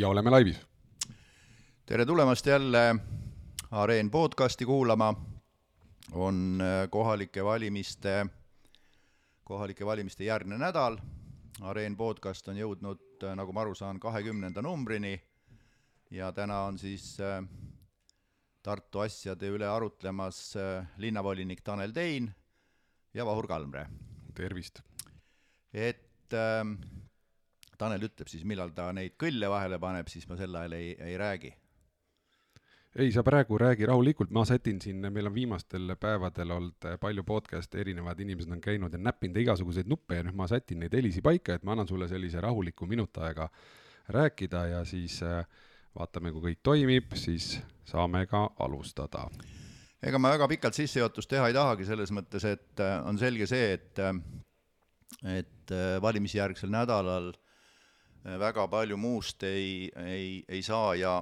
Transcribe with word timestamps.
ja 0.00 0.08
oleme 0.08 0.30
laivis. 0.30 0.60
tere 1.86 2.06
tulemast 2.06 2.46
jälle 2.46 2.96
Areen 3.70 4.10
podcasti 4.10 4.64
kuulama. 4.64 5.14
on 6.12 6.58
äh, 6.60 6.90
kohalike 6.90 7.44
valimiste, 7.44 8.26
kohalike 9.44 9.86
valimiste 9.86 10.24
järgne 10.24 10.58
nädal. 10.58 10.96
Areen 11.60 11.96
podcast 11.96 12.48
on 12.48 12.56
jõudnud, 12.56 13.22
äh, 13.22 13.36
nagu 13.36 13.52
ma 13.52 13.60
aru 13.60 13.74
saan, 13.74 14.00
kahekümnenda 14.00 14.62
numbrini 14.62 15.20
ja 16.10 16.32
täna 16.32 16.60
on 16.60 16.78
siis 16.78 17.20
äh, 17.20 17.44
Tartu 18.62 19.00
asjade 19.00 19.48
üle 19.48 19.68
arutlemas 19.68 20.54
linnavolinik 20.96 21.60
Tanel 21.64 21.92
Tein 21.92 22.34
ja 23.14 23.26
Vahur 23.26 23.46
Kalmre. 23.46 23.86
tervist! 24.34 24.89
Et 25.72 26.34
äh, 26.34 26.64
Tanel 27.80 28.04
ütleb 28.10 28.28
siis, 28.28 28.44
millal 28.44 28.74
ta 28.76 28.90
neid 28.92 29.16
kõlle 29.20 29.48
vahele 29.48 29.78
paneb, 29.80 30.08
siis 30.12 30.26
ma 30.28 30.36
sel 30.36 30.56
ajal 30.56 30.76
ei, 30.76 30.92
ei 31.00 31.16
räägi. 31.18 31.54
ei, 32.98 33.12
sa 33.14 33.22
praegu 33.22 33.58
räägi 33.58 33.86
rahulikult, 33.86 34.32
ma 34.34 34.44
sätin 34.44 34.80
siin, 34.82 35.06
meil 35.12 35.30
on 35.30 35.34
viimastel 35.34 35.94
päevadel 36.00 36.50
olnud 36.50 36.88
palju 37.00 37.24
podcast'e, 37.24 37.80
erinevad 37.80 38.20
inimesed 38.20 38.52
on 38.52 38.60
käinud 38.60 38.92
ja 38.92 38.98
näppinud 38.98 39.38
igasuguseid 39.40 39.88
nuppe 39.88 40.18
ja 40.18 40.26
nüüd 40.26 40.36
ma 40.36 40.48
sätin 40.50 40.82
neid 40.82 40.96
helisi 40.98 41.22
paika, 41.22 41.54
et 41.54 41.64
ma 41.64 41.72
annan 41.72 41.88
sulle 41.88 42.08
sellise 42.08 42.40
rahuliku 42.40 42.86
minut 42.90 43.16
aega 43.16 43.48
rääkida 44.08 44.66
ja 44.74 44.84
siis 44.84 45.22
äh, 45.22 45.46
vaatame, 45.96 46.34
kui 46.34 46.50
kõik 46.50 46.60
toimib, 46.62 47.14
siis 47.14 47.54
saame 47.88 48.26
ka 48.26 48.50
alustada. 48.58 49.28
ega 50.02 50.18
ma 50.18 50.34
väga 50.34 50.48
pikalt 50.48 50.74
sissejuhatust 50.74 51.30
teha 51.30 51.48
ei 51.48 51.56
tahagi, 51.56 51.88
selles 51.88 52.12
mõttes, 52.12 52.44
et 52.44 52.84
äh, 52.84 52.98
on 53.06 53.18
selge 53.18 53.46
see, 53.46 53.72
et 53.78 54.04
et 55.26 55.72
valimisjärgsel 56.02 56.70
nädalal 56.72 57.32
äh, 57.32 58.38
väga 58.40 58.66
palju 58.68 58.96
muust 59.00 59.42
ei, 59.48 59.90
ei, 59.96 60.44
ei 60.48 60.62
saa 60.62 60.94
ja, 60.94 61.14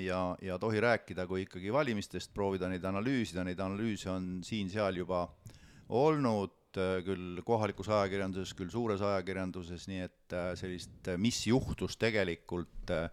ja, 0.00 0.20
ja 0.42 0.58
tohi 0.58 0.80
rääkida, 0.80 1.26
kui 1.30 1.44
ikkagi 1.44 1.72
valimistest, 1.72 2.32
proovida 2.34 2.68
neid 2.70 2.84
analüüsida, 2.84 3.44
neid 3.46 3.60
analüüse 3.60 4.10
on 4.10 4.28
siin-seal 4.46 5.02
juba 5.02 5.28
olnud, 5.94 6.60
küll 7.06 7.38
kohalikus 7.46 7.86
ajakirjanduses, 7.86 8.54
küll 8.58 8.72
suures 8.72 9.02
ajakirjanduses, 9.04 9.86
nii 9.86 10.00
et 10.08 10.34
äh, 10.34 10.50
sellist, 10.58 11.10
mis 11.22 11.44
juhtus 11.46 11.94
tegelikult 12.00 12.90
äh, 12.90 13.06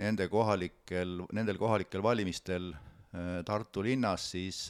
nende 0.00 0.30
kohalikel, 0.32 1.18
nendel 1.36 1.60
kohalikel 1.60 2.04
valimistel 2.04 2.70
äh, 2.72 3.42
Tartu 3.44 3.84
linnas, 3.84 4.30
siis 4.32 4.62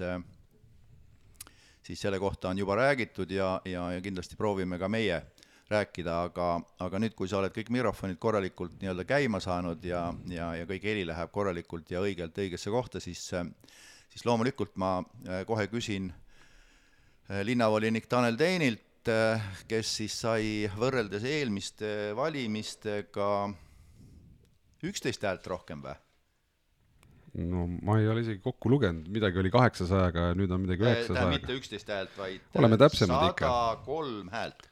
siis 1.87 2.01
selle 2.03 2.19
kohta 2.19 2.51
on 2.51 2.59
juba 2.59 2.77
räägitud 2.77 3.31
ja, 3.31 3.61
ja, 3.65 3.91
ja 3.95 4.01
kindlasti 4.03 4.37
proovime 4.37 4.79
ka 4.79 4.89
meie 4.91 5.23
rääkida, 5.71 6.21
aga, 6.29 6.49
aga 6.83 7.01
nüüd, 7.03 7.15
kui 7.19 7.29
sa 7.31 7.41
oled 7.41 7.55
kõik 7.55 7.73
mikrofonid 7.75 8.19
korralikult 8.23 8.77
nii-öelda 8.81 9.07
käima 9.07 9.41
saanud 9.43 9.83
ja, 9.85 10.05
ja, 10.31 10.53
ja 10.61 10.67
kõik 10.69 10.87
heli 10.87 11.03
läheb 11.09 11.33
korralikult 11.35 11.91
ja 11.91 12.03
õigelt 12.07 12.39
õigesse 12.39 12.71
kohta, 12.71 13.03
siis, 13.03 13.25
siis 14.13 14.27
loomulikult 14.27 14.77
ma 14.79 15.01
äh, 15.01 15.43
kohe 15.49 15.67
küsin 15.73 16.13
äh, 16.13 17.43
linnavolinik 17.47 18.07
Tanel 18.11 18.39
Teinilt, 18.39 19.11
äh, 19.11 19.43
kes 19.67 19.97
siis 20.03 20.21
sai 20.23 20.71
võrreldes 20.79 21.27
eelmiste 21.27 22.15
valimistega 22.19 23.31
üksteist 24.87 25.27
häält 25.27 25.51
rohkem 25.51 25.83
või? 25.83 25.99
No 27.37 27.67
ma 27.85 27.99
ei 28.01 28.09
ole 28.09 28.23
isegi 28.25 28.41
kokku 28.45 28.71
lugenud, 28.73 29.11
midagi 29.13 29.43
oli 29.43 29.51
kaheksasajaga 29.53 30.31
ja 30.31 30.39
nüüd 30.39 30.53
on 30.55 30.63
midagi 30.65 30.87
üheksasajaga. 30.87 31.35
mitte 31.35 31.59
üksteist 31.59 31.93
häält, 31.93 32.17
vaid 32.17 32.57
oleme 32.57 32.81
täpsemad 32.81 33.29
ikka. 33.33 33.51
sada 33.51 33.85
kolm 33.85 34.33
häält 34.33 34.71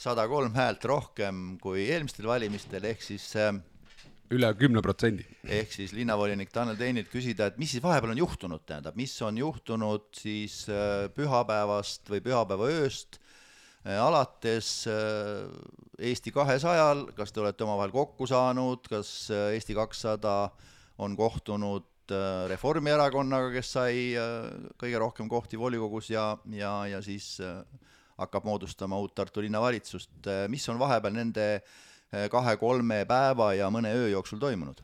sada 0.00 0.26
kolm 0.28 0.52
häält 0.56 0.84
rohkem 0.88 1.56
kui 1.62 1.86
eelmistel 1.88 2.28
valimistel, 2.28 2.84
ehk 2.84 3.02
siis 3.04 3.30
äh, 3.40 3.54
üle 4.34 4.50
kümne 4.58 4.82
protsendi. 4.84 5.24
ehk 5.42 5.72
siis 5.72 5.94
linnavolinik 5.96 6.52
Tanel 6.52 6.76
Teinilt 6.78 7.08
küsida, 7.12 7.48
et 7.48 7.58
mis 7.60 7.72
siis 7.74 7.84
vahepeal 7.84 8.12
on 8.12 8.20
juhtunud, 8.20 8.64
tähendab, 8.68 8.96
mis 8.98 9.14
on 9.24 9.40
juhtunud 9.40 10.10
siis 10.16 10.64
äh, 10.68 11.08
pühapäevast 11.16 12.12
või 12.12 12.22
pühapäeva 12.28 12.68
ööst 12.76 13.18
äh, 13.86 13.96
alates 14.02 14.70
Eesti 15.96 16.32
kahesajal, 16.34 17.06
kas 17.16 17.32
te 17.32 17.40
olete 17.40 17.64
omavahel 17.64 17.94
kokku 17.94 18.28
saanud, 18.28 18.84
kas 18.92 19.30
Eesti 19.32 19.76
kakssada 19.78 20.50
on 21.00 21.16
kohtunud 21.16 21.88
Reformierakonnaga, 22.50 23.50
kes 23.54 23.72
sai 23.78 23.96
kõige 24.78 25.00
rohkem 25.02 25.28
kohti 25.30 25.58
volikogus 25.58 26.10
ja, 26.12 26.28
ja, 26.54 26.72
ja 26.90 27.00
siis 27.04 27.36
hakkab 28.16 28.46
moodustama 28.48 28.98
uut 29.02 29.14
Tartu 29.14 29.42
linnavalitsust, 29.44 30.28
mis 30.48 30.68
on 30.72 30.78
vahepeal 30.80 31.16
nende 31.16 31.48
kahe-kolme 32.32 33.02
päeva 33.08 33.50
ja 33.58 33.68
mõne 33.74 33.90
öö 33.96 34.08
jooksul 34.12 34.40
toimunud? 34.40 34.80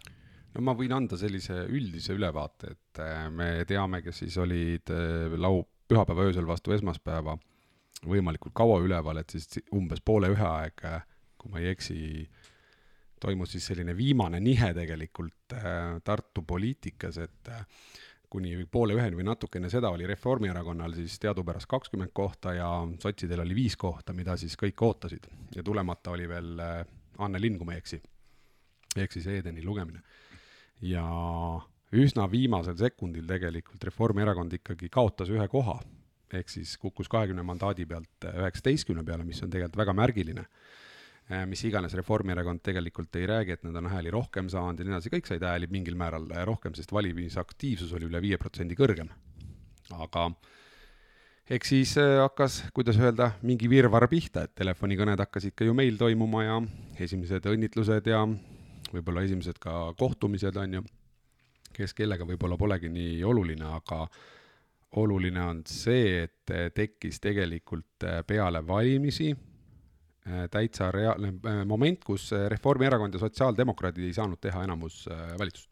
no 0.53 0.65
ma 0.67 0.75
võin 0.77 0.93
anda 0.97 1.17
sellise 1.21 1.63
üldise 1.73 2.17
ülevaate, 2.17 2.75
et 2.75 3.03
me 3.33 3.65
teame, 3.69 4.03
kes 4.05 4.23
siis 4.25 4.37
olid 4.43 4.93
eh, 4.93 5.37
lau-, 5.41 5.65
pühapäeva 5.89 6.29
öösel 6.29 6.47
vastu 6.49 6.75
esmaspäeva 6.77 7.37
võimalikult 8.09 8.55
kaua 8.57 8.81
üleval, 8.83 9.21
et 9.21 9.33
siis 9.33 9.61
umbes 9.75 10.03
poole 10.05 10.33
ühe 10.33 10.47
aeg, 10.47 10.85
kui 11.39 11.53
ma 11.53 11.61
ei 11.63 11.71
eksi, 11.71 11.99
toimus 13.23 13.55
siis 13.55 13.71
selline 13.71 13.95
viimane 13.97 14.41
nihe 14.43 14.73
tegelikult 14.75 15.55
Tartu 16.05 16.43
poliitikas, 16.49 17.19
et 17.23 17.51
kuni 18.33 18.55
poole 18.73 18.97
üheni 18.97 19.19
või 19.19 19.27
natuke 19.29 19.61
enne 19.61 19.69
seda 19.73 19.91
oli 19.93 20.07
Reformierakonnal 20.09 20.95
siis 20.97 21.19
teadupärast 21.21 21.69
kakskümmend 21.69 22.15
kohta 22.17 22.55
ja 22.57 22.69
sotsidel 23.03 23.45
oli 23.45 23.57
viis 23.59 23.77
kohta, 23.77 24.15
mida 24.17 24.39
siis 24.41 24.57
kõik 24.61 24.81
ootasid. 24.87 25.29
ja 25.57 25.63
tulemata 25.63 26.15
oli 26.15 26.29
veel 26.29 26.63
äh, 26.65 26.81
Anne 27.19 27.41
Lind, 27.41 27.61
kui 27.61 27.69
ma 27.69 27.77
ei 27.77 27.83
eksi. 27.83 28.01
ehk 28.97 29.13
siis 29.13 29.27
Edeni 29.27 29.65
lugemine. 29.65 30.01
ja 30.81 31.05
üsna 31.93 32.31
viimasel 32.31 32.77
sekundil 32.77 33.27
tegelikult 33.29 33.85
Reformierakond 33.85 34.53
ikkagi 34.61 34.89
kaotas 34.89 35.29
ühe 35.29 35.49
koha, 35.49 35.81
ehk 36.33 36.49
siis 36.49 36.79
kukkus 36.79 37.13
kahekümne 37.13 37.43
mandaadi 37.43 37.87
pealt 37.87 38.31
üheksateistkümne 38.33 39.05
peale, 39.05 39.29
mis 39.29 39.43
on 39.43 39.51
tegelikult 39.51 39.85
väga 39.85 39.93
märgiline 39.93 40.47
Äh, 40.47 40.82
mis 41.49 41.63
iganes 41.69 41.95
Reformierakond 41.97 42.63
tegelikult 42.65 43.15
ei 43.17 43.27
räägi, 43.29 43.57
et 43.57 43.63
nad 43.67 43.77
on 43.79 43.89
hääli 43.91 44.11
rohkem 44.13 44.49
saanud 44.53 44.81
ja 44.81 44.87
nii 44.87 44.95
edasi, 44.97 45.13
kõik 45.13 45.29
said 45.29 45.45
hääli 45.47 45.69
mingil 45.73 45.97
määral 45.99 46.27
äh, 46.33 46.43
rohkem, 46.49 46.75
sest 46.77 46.93
valimisaktiivsus 46.93 47.93
oli 47.97 48.09
üle 48.09 48.21
viie 48.23 48.39
protsendi 48.41 48.77
kõrgem. 48.79 49.11
aga 49.93 50.31
eks 51.53 51.73
siis 51.75 51.95
äh, 52.01 52.19
hakkas, 52.23 52.63
kuidas 52.75 52.99
öelda, 53.01 53.33
mingi 53.43 53.71
virvarr 53.71 54.09
pihta, 54.11 54.47
et 54.47 54.55
telefonikõned 54.59 55.21
hakkasid 55.25 55.55
ka 55.57 55.69
ju 55.69 55.77
meil 55.77 55.97
toimuma 56.01 56.45
ja 56.45 56.59
esimesed 57.01 57.47
õnnitlused 57.53 58.11
ja 58.11 58.25
võib-olla 58.93 59.23
esimesed 59.25 59.63
ka 59.63 59.95
kohtumised, 59.99 60.57
on 60.57 60.81
ju, 60.81 60.85
kes 61.73 61.95
kellega 61.97 62.27
võib-olla 62.29 62.59
polegi 62.61 62.91
nii 62.93 63.23
oluline, 63.25 63.71
aga 63.79 64.05
oluline 65.01 65.47
on 65.49 65.63
see, 65.65 66.27
et 66.27 66.53
tekkis 66.75 67.23
tegelikult 67.25 68.05
peale 68.29 68.61
valimisi 68.67 69.33
Äh, 69.33 69.52
täitsa 70.51 70.91
reaalne 70.95 71.33
äh, 71.35 71.63
moment, 71.67 72.05
kus 72.05 72.31
äh, 72.33 72.47
Reformierakond 72.51 73.15
ja 73.15 73.23
sotsiaaldemokraadid 73.23 74.07
ei 74.07 74.17
saanud 74.17 74.41
teha 74.41 74.65
enamus 74.65 75.05
valitsust. 75.39 75.71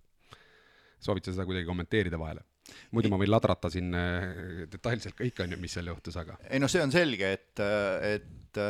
soovid 1.01 1.25
sa 1.25 1.33
seda 1.33 1.47
kuidagi 1.49 1.67
kommenteerida 1.67 2.19
vahele? 2.19 2.43
muidu 2.95 3.11
ma 3.11 3.19
võin 3.19 3.31
ladrata 3.31 3.71
siin 3.71 3.89
detailselt 4.71 5.17
kõik, 5.19 5.41
on 5.43 5.55
ju, 5.55 5.59
mis 5.59 5.73
seal 5.75 5.89
juhtus, 5.91 6.17
aga 6.21 6.37
ei 6.51 6.61
noh, 6.63 6.71
see 6.71 6.83
on 6.83 6.93
selge, 6.95 7.33
et, 7.35 7.63
et 8.07 8.61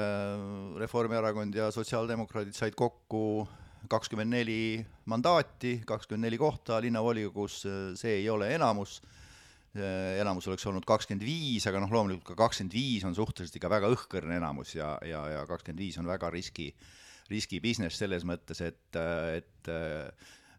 Reformierakond 0.80 1.56
ja 1.56 1.68
sotsiaaldemokraadid 1.74 2.56
said 2.56 2.76
kokku 2.78 3.48
kakskümmend 3.90 4.32
neli 4.32 4.60
mandaati, 5.10 5.80
kakskümmend 5.88 6.28
neli 6.28 6.38
kohta 6.40 6.78
linnavolikogus, 6.80 7.58
see 8.00 8.14
ei 8.22 8.28
ole 8.32 8.54
enamus 8.54 9.00
Äh, 9.02 9.19
enamus 9.78 10.48
oleks 10.50 10.66
olnud 10.66 10.86
kakskümmend 10.88 11.22
viis, 11.22 11.66
aga 11.70 11.82
noh, 11.82 11.92
loomulikult 11.94 12.32
ka 12.32 12.38
kakskümmend 12.42 12.74
viis 12.74 13.04
on 13.06 13.14
suhteliselt 13.14 13.60
ikka 13.60 13.70
väga 13.70 13.90
õhkõrn 13.94 14.34
enamus 14.40 14.74
ja, 14.74 14.96
ja, 15.06 15.22
ja 15.30 15.44
kakskümmend 15.46 15.84
viis 15.84 15.98
on 16.02 16.10
väga 16.10 16.30
riski, 16.34 16.72
riski 17.30 17.60
business 17.62 18.00
selles 18.02 18.26
mõttes, 18.26 18.64
et, 18.66 19.00
et 19.38 19.72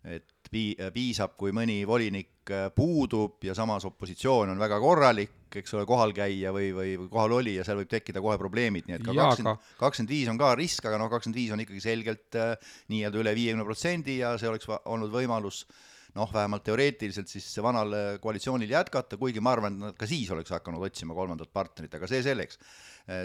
et 0.02 0.50
pii-, 0.50 0.74
piisab, 0.96 1.36
kui 1.38 1.52
mõni 1.54 1.84
volinik 1.86 2.50
puudub 2.74 3.44
ja 3.46 3.54
samas 3.54 3.84
opositsioon 3.86 4.50
on 4.50 4.64
väga 4.64 4.80
korralik, 4.82 5.36
eks 5.60 5.76
ole, 5.78 5.86
kohalkäija 5.86 6.50
või, 6.56 6.72
või, 6.74 6.96
või 6.98 7.12
kohalolija, 7.12 7.66
seal 7.68 7.78
võib 7.84 7.92
tekkida 7.92 8.24
kohe 8.24 8.40
probleemid, 8.42 8.88
nii 8.88 8.98
et 8.98 9.06
ka 9.06 9.14
kakskümmend, 9.14 9.70
kakskümmend 9.78 10.16
viis 10.16 10.32
on 10.32 10.42
ka 10.42 10.56
risk, 10.58 10.88
aga 10.90 10.98
noh, 10.98 11.12
kakskümmend 11.12 11.38
viis 11.38 11.54
on 11.54 11.62
ikkagi 11.62 11.84
selgelt 11.84 12.40
äh, 12.40 12.74
nii-öelda 12.90 13.22
üle 13.22 13.36
viiekümne 13.38 13.68
protsendi 13.68 14.22
ja 14.24 14.34
see 14.42 14.50
oleks 14.50 14.72
olnud 14.72 15.14
võimalus 15.14 15.68
äh, 15.68 15.86
noh, 16.18 16.32
vähemalt 16.34 16.64
teoreetiliselt 16.68 17.32
siis 17.32 17.48
vanal 17.64 17.94
koalitsioonil 18.22 18.72
jätkata, 18.72 19.20
kuigi 19.20 19.44
ma 19.44 19.54
arvan, 19.56 19.76
et 19.78 19.86
nad 19.86 20.00
ka 20.00 20.10
siis 20.10 20.32
oleks 20.34 20.52
hakanud 20.52 20.84
otsima 20.88 21.16
kolmandat 21.18 21.52
partnerit, 21.54 21.94
aga 21.96 22.10
see 22.12 22.24
selleks. 22.26 22.60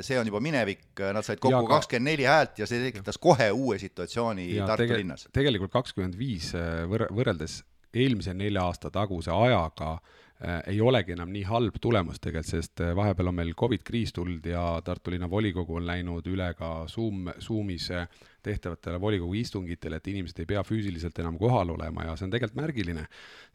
see 0.00 0.18
on 0.18 0.26
juba 0.26 0.40
minevik, 0.40 0.86
nad 1.12 1.24
said 1.26 1.40
kokku 1.42 1.66
kakskümmend 1.68 2.08
neli 2.10 2.24
häält 2.24 2.58
ja 2.58 2.66
see 2.66 2.80
tekitas 2.88 3.18
kohe 3.20 3.50
uue 3.52 3.78
situatsiooni 3.78 4.48
ja 4.54 4.66
Tartu 4.66 4.86
tege 4.86 5.00
linnas. 5.02 5.28
tegelikult 5.32 5.72
kakskümmend 5.74 6.16
viis 6.18 6.52
võrreldes 6.88 7.60
eelmise 7.96 8.34
nelja 8.34 8.64
aasta 8.66 8.90
taguse 8.90 9.30
ajaga 9.30 9.92
äh, 9.92 10.25
ei 10.68 10.80
olegi 10.84 11.14
enam 11.14 11.30
nii 11.32 11.46
halb 11.48 11.78
tulemus 11.80 12.20
tegelikult, 12.20 12.50
sest 12.50 12.80
äh, 12.84 12.90
vahepeal 12.96 13.30
on 13.30 13.38
meil 13.38 13.54
Covid 13.56 13.80
kriis 13.86 14.12
tulnud 14.12 14.44
ja 14.44 14.62
Tartu 14.84 15.10
linna 15.14 15.30
volikogu 15.32 15.78
on 15.78 15.86
läinud 15.88 16.26
üle 16.28 16.50
ka 16.58 16.84
Zoom, 16.92 17.30
Zoomis 17.40 17.86
äh, 17.90 18.04
tehtavatele 18.44 19.00
volikogu 19.00 19.32
istungitele, 19.40 19.96
et 19.96 20.10
inimesed 20.12 20.42
ei 20.42 20.48
pea 20.50 20.60
füüsiliselt 20.62 21.16
enam 21.22 21.38
kohal 21.40 21.72
olema 21.72 22.04
ja 22.04 22.18
see 22.18 22.28
on 22.28 22.34
tegelikult 22.34 22.60
märgiline. 22.60 23.06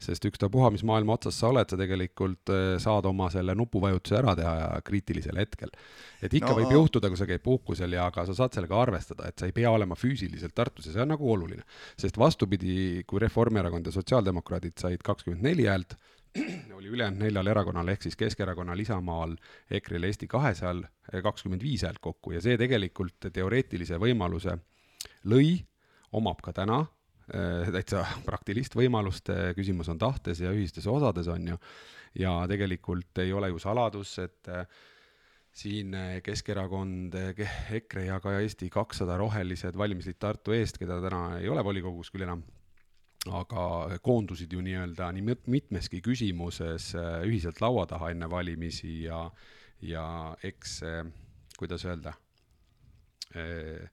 sest 0.02 0.26
ükstapuha, 0.26 0.72
mis 0.74 0.82
maailma 0.82 1.14
otsas 1.14 1.38
sa 1.38 1.52
oled, 1.52 1.70
sa 1.70 1.78
tegelikult 1.78 2.50
saad 2.82 3.06
oma 3.08 3.30
selle 3.30 3.54
nupuvajutuse 3.54 4.18
ära 4.18 4.34
teha 4.36 4.80
kriitilisel 4.84 5.38
hetkel. 5.38 5.70
et 6.20 6.34
ikka 6.34 6.50
no, 6.50 6.58
võib 6.58 6.74
juhtuda, 6.76 7.08
kui 7.08 7.20
sa 7.20 7.28
käid 7.30 7.44
puhkusel 7.46 7.94
ja 7.94 8.08
aga 8.10 8.26
sa 8.26 8.34
saad 8.36 8.58
sellega 8.58 8.82
arvestada, 8.82 9.30
et 9.30 9.38
sa 9.38 9.46
ei 9.46 9.54
pea 9.56 9.70
olema 9.70 9.96
füüsiliselt 9.96 10.54
Tartus 10.54 10.90
ja 10.90 10.96
see 10.96 11.06
on 11.06 11.14
nagu 11.14 11.30
oluline. 11.30 11.62
sest 11.96 12.18
vastupidi, 12.18 13.04
kui 13.06 13.22
Reformierakond 13.22 13.86
ja 13.86 13.94
sotsiaaldemokraadid 13.94 14.76
said 14.82 15.06
kakskümmend 15.06 15.46
neli 15.46 15.70
häält, 15.70 15.96
oli 16.78 16.88
ülejäänud 16.88 17.20
neljal 17.20 17.46
erakonnal 17.46 17.88
ehk 17.92 18.02
siis 18.06 18.16
Keskerakonnal, 18.16 18.78
Isamaal, 18.78 19.34
EKRE-l, 19.70 20.08
Eesti 20.08 20.28
kahesajal 20.30 20.82
kakskümmend 21.22 21.62
viis 21.62 21.84
häält 21.84 22.00
kokku. 22.00 22.32
Ja 22.32 22.40
see 22.44 22.56
tegelikult 22.60 23.28
teoreetilise 23.32 23.98
võimaluse 24.00 24.56
lõi, 25.28 25.58
omab 26.16 26.40
ka 26.44 26.54
täna 26.56 26.80
äh, 26.82 27.68
täitsa 27.74 28.04
praktilist 28.28 28.76
võimalust, 28.78 29.28
küsimus 29.56 29.92
on 29.92 30.00
tahtes 30.00 30.40
ja 30.40 30.54
ühistes 30.54 30.88
osades, 30.88 31.28
on 31.28 31.52
ju, 31.52 31.60
ja 32.24 32.38
tegelikult 32.48 33.22
ei 33.24 33.32
ole 33.32 33.52
ju 33.52 33.60
saladus, 33.62 34.16
et 34.22 34.50
siin 35.52 35.92
Keskerakond, 36.24 37.14
EKRE 37.76 38.06
ja 38.06 38.16
ka 38.24 38.38
Eesti 38.40 38.70
kakssada 38.72 39.18
rohelised 39.20 39.76
valimisliit 39.76 40.18
Tartu 40.18 40.56
eest, 40.56 40.80
keda 40.80 40.96
täna 41.04 41.42
ei 41.42 41.52
ole 41.52 41.64
volikogus 41.64 42.08
küll 42.12 42.24
enam 42.24 42.40
aga 43.30 43.98
koondusid 44.02 44.52
ju 44.52 44.62
nii-öelda 44.64 45.12
nii 45.14 45.36
mitmeski 45.46 46.02
küsimuses 46.02 46.92
äh, 46.98 47.22
ühiselt 47.28 47.62
laua 47.62 47.86
taha 47.86 48.10
enne 48.10 48.28
valimisi 48.30 49.04
ja, 49.04 49.24
ja 49.82 50.04
eks, 50.42 50.80
kuidas 51.58 51.84
öelda, 51.86 52.16
äh, 53.36 53.84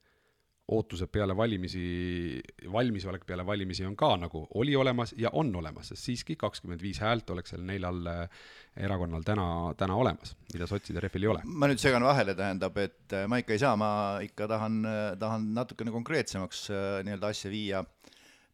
ootused 0.70 1.10
peale 1.10 1.34
valimisi, 1.34 2.40
valmisolek 2.72 3.24
peale 3.26 3.42
valimisi 3.46 3.86
on 3.86 3.96
ka 3.98 4.12
nagu, 4.22 4.44
oli 4.58 4.74
olemas 4.78 5.14
ja 5.18 5.30
on 5.34 5.54
olemas, 5.56 5.90
sest 5.90 6.06
siiski 6.06 6.36
kakskümmend 6.38 6.82
viis 6.82 7.00
häält 7.02 7.30
oleks 7.30 7.54
seal 7.54 7.62
neljal 7.66 8.02
äh, 8.10 8.42
erakonnal 8.82 9.22
täna, 9.26 9.46
täna 9.78 9.94
olemas, 9.98 10.34
mida 10.52 10.66
sotside 10.70 11.02
rehvil 11.02 11.26
ei 11.26 11.32
ole. 11.36 11.46
ma 11.46 11.70
nüüd 11.70 11.82
segan 11.82 12.06
vahele, 12.06 12.34
tähendab, 12.38 12.82
et 12.82 13.14
ma 13.30 13.38
ikka 13.42 13.54
ei 13.54 13.62
saa, 13.62 13.78
ma 13.78 13.92
ikka 14.26 14.50
tahan, 14.50 14.82
tahan 15.22 15.50
natukene 15.54 15.94
konkreetsemaks 15.94 16.66
nii-öelda 17.06 17.30
asja 17.30 17.54
viia 17.54 17.86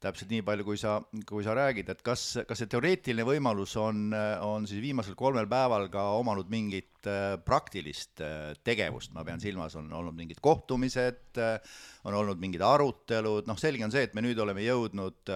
täpselt 0.03 0.31
nii 0.33 0.43
palju, 0.45 0.65
kui 0.67 0.79
sa, 0.81 0.97
kui 1.29 1.45
sa 1.45 1.55
räägid, 1.57 1.89
et 1.93 2.03
kas, 2.05 2.23
kas 2.49 2.61
see 2.61 2.71
teoreetiline 2.73 3.25
võimalus 3.27 3.77
on, 3.81 4.11
on 4.45 4.67
siis 4.69 4.83
viimasel 4.85 5.17
kolmel 5.19 5.49
päeval 5.51 5.89
ka 5.93 6.05
omanud 6.19 6.51
mingit 6.53 7.09
äh, 7.09 7.37
praktilist 7.45 8.21
äh, 8.25 8.53
tegevust, 8.67 9.15
ma 9.17 9.25
pean 9.27 9.41
silmas, 9.43 9.77
on 9.81 9.89
olnud 9.97 10.17
mingid 10.19 10.43
kohtumised, 10.45 11.41
äh, 11.41 11.81
on 12.05 12.19
olnud 12.21 12.41
mingid 12.43 12.65
arutelud, 12.67 13.49
noh, 13.49 13.61
selge 13.61 13.87
on 13.87 13.95
see, 13.95 14.05
et 14.09 14.17
me 14.17 14.25
nüüd 14.25 14.41
oleme 14.43 14.65
jõudnud 14.67 15.35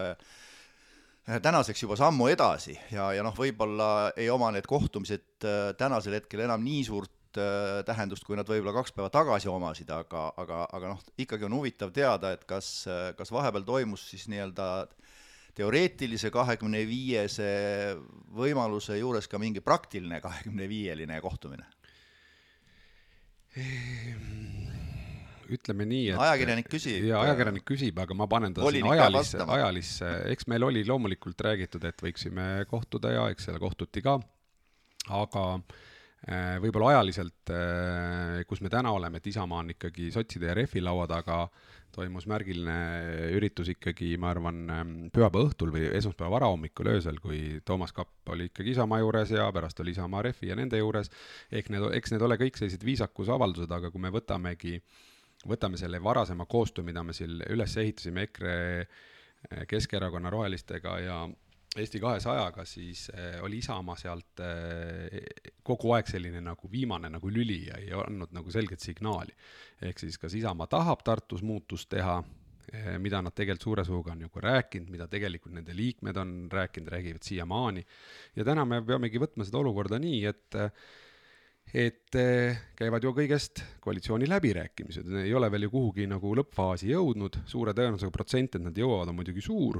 tänaseks 1.30 1.84
juba 1.84 1.94
sammu 2.00 2.26
edasi 2.32 2.74
ja, 2.90 3.10
ja 3.14 3.22
noh, 3.22 3.34
võib-olla 3.36 4.10
ei 4.18 4.30
oma 4.32 4.48
need 4.54 4.66
kohtumised 4.66 5.44
tänasel 5.78 6.16
hetkel 6.16 6.42
enam 6.46 6.64
nii 6.64 6.82
suurt 6.88 7.19
tähendust, 7.86 8.24
kui 8.26 8.38
nad 8.38 8.48
võib-olla 8.48 8.74
kaks 8.80 8.94
päeva 8.96 9.10
tagasi 9.12 9.50
omasid, 9.50 9.90
aga, 9.94 10.28
aga, 10.40 10.64
aga 10.76 10.94
noh, 10.94 11.02
ikkagi 11.20 11.46
on 11.46 11.56
huvitav 11.58 11.92
teada, 11.94 12.32
et 12.36 12.46
kas, 12.48 12.70
kas 13.18 13.32
vahepeal 13.34 13.66
toimus 13.66 14.08
siis 14.12 14.26
nii-öelda 14.32 14.66
teoreetilise 15.58 16.30
kahekümne 16.32 16.82
viiese 16.88 17.50
võimaluse 18.36 18.98
juures 19.00 19.28
ka 19.30 19.40
mingi 19.42 19.62
praktiline 19.64 20.20
kahekümne 20.22 20.68
viieline 20.70 21.20
kohtumine? 21.24 21.66
ütleme 25.50 25.82
nii, 25.90 26.12
et 26.12 26.20
ajakirjanik 26.22 26.68
küsib. 26.70 27.02
jaa, 27.08 27.24
ajakirjanik 27.26 27.64
küsib, 27.66 27.96
aga 27.98 28.14
ma 28.14 28.28
panen 28.30 28.54
ta 28.54 28.62
sinna 28.70 28.92
ajalisse, 28.94 29.42
ajalisse, 29.58 30.10
eks 30.30 30.46
meil 30.50 30.62
oli 30.68 30.84
loomulikult 30.86 31.42
räägitud, 31.42 31.82
et 31.90 32.04
võiksime 32.04 32.46
kohtuda 32.70 33.16
ja 33.16 33.24
eks 33.34 33.48
seal 33.48 33.58
kohtuti 33.58 34.04
ka, 34.06 34.20
aga 35.10 35.46
äh, 35.56 35.80
Äh, 35.80 35.89
võib-olla 36.60 36.90
ajaliselt, 36.92 37.48
äh, 37.54 38.42
kus 38.48 38.60
me 38.60 38.68
täna 38.68 38.92
oleme, 38.92 39.20
et 39.20 39.26
Isamaa 39.30 39.62
on 39.64 39.72
ikkagi 39.72 40.10
sotside 40.12 40.50
ja 40.50 40.54
Refi 40.54 40.82
laua 40.84 41.06
taga, 41.08 41.46
toimus 41.90 42.26
märgiline 42.30 42.74
üritus 43.34 43.70
ikkagi, 43.72 44.12
ma 44.20 44.30
arvan, 44.30 44.58
ähm, 44.70 44.92
pühapäeva 45.14 45.48
õhtul 45.48 45.72
või 45.74 45.88
esmaspäeva 45.96 46.30
varahommikul 46.36 46.92
öösel, 46.92 47.18
kui 47.24 47.60
Toomas 47.64 47.94
Kapp 47.96 48.30
oli 48.30 48.50
ikkagi 48.50 48.76
Isamaa 48.76 49.00
juures 49.00 49.32
ja 49.34 49.48
pärast 49.52 49.80
oli 49.80 49.96
Isamaa 49.96 50.22
Refi 50.28 50.52
ja 50.52 50.58
nende 50.60 50.78
juures, 50.78 51.10
ehk 51.50 51.72
need, 51.72 51.88
eks 51.98 52.14
need 52.14 52.26
ole 52.26 52.38
kõik 52.40 52.60
sellised 52.60 52.84
viisakusavaldused, 52.86 53.72
aga 53.72 53.90
kui 53.90 54.04
me 54.04 54.12
võtamegi, 54.14 54.76
võtame 55.48 55.80
selle 55.80 56.02
varasema 56.04 56.46
koostöö, 56.46 56.84
mida 56.84 57.02
me 57.02 57.16
siin 57.16 57.40
üles 57.48 57.76
ehitasime 57.80 58.28
EKRE, 58.28 58.58
Keskerakonna, 59.66 60.28
Rohelistega 60.30 60.98
ja 61.00 61.22
Eesti 61.78 62.00
kahesajaga, 62.02 62.64
siis 62.66 63.04
äh, 63.14 63.36
oli 63.46 63.60
Isamaa 63.62 63.94
sealt 63.94 64.40
äh, 64.42 65.20
kogu 65.62 65.92
aeg 65.94 66.08
selline 66.10 66.40
nagu 66.42 66.66
viimane 66.70 67.06
nagu 67.14 67.30
lüli 67.30 67.60
ja 67.68 67.76
ei 67.78 67.92
andnud 67.94 68.32
nagu 68.34 68.50
selget 68.50 68.82
signaali. 68.82 69.30
ehk 69.86 70.02
siis 70.02 70.18
kas 70.18 70.34
Isamaa 70.34 70.66
tahab 70.66 71.04
Tartus 71.06 71.44
muutust 71.46 71.86
teha, 71.94 72.16
äh, 72.74 72.96
mida 72.98 73.20
nad 73.22 73.36
tegelikult 73.38 73.68
suure 73.68 73.84
suuga 73.86 74.16
on 74.16 74.24
nagu 74.24 74.42
rääkinud, 74.42 74.90
mida 74.90 75.06
tegelikult 75.06 75.54
nende 75.54 75.76
liikmed 75.76 76.18
on 76.18 76.32
rääkinud, 76.50 76.90
räägivad 76.90 77.22
siiamaani. 77.22 77.86
ja 78.34 78.44
täna 78.50 78.66
me 78.66 78.82
peamegi 78.82 79.22
võtma 79.22 79.46
seda 79.46 79.62
olukorda 79.62 80.02
nii, 80.02 80.24
et 80.26 80.58
et 81.70 82.18
käivad 82.74 83.04
ju 83.04 83.14
kõigest 83.14 83.62
koalitsiooni 83.78 84.26
läbirääkimised, 84.26 85.06
ei 85.22 85.34
ole 85.38 85.46
veel 85.54 85.68
ju 85.68 85.70
kuhugi 85.70 86.10
nagu 86.10 86.34
lõppfaasi 86.34 86.90
jõudnud, 86.90 87.44
suure 87.46 87.78
tõenäosusega 87.78 88.10
protsent, 88.10 88.58
et 88.58 88.64
nad 88.64 88.74
jõuavad, 88.74 89.14
on 89.14 89.20
muidugi 89.22 89.44
suur 89.44 89.78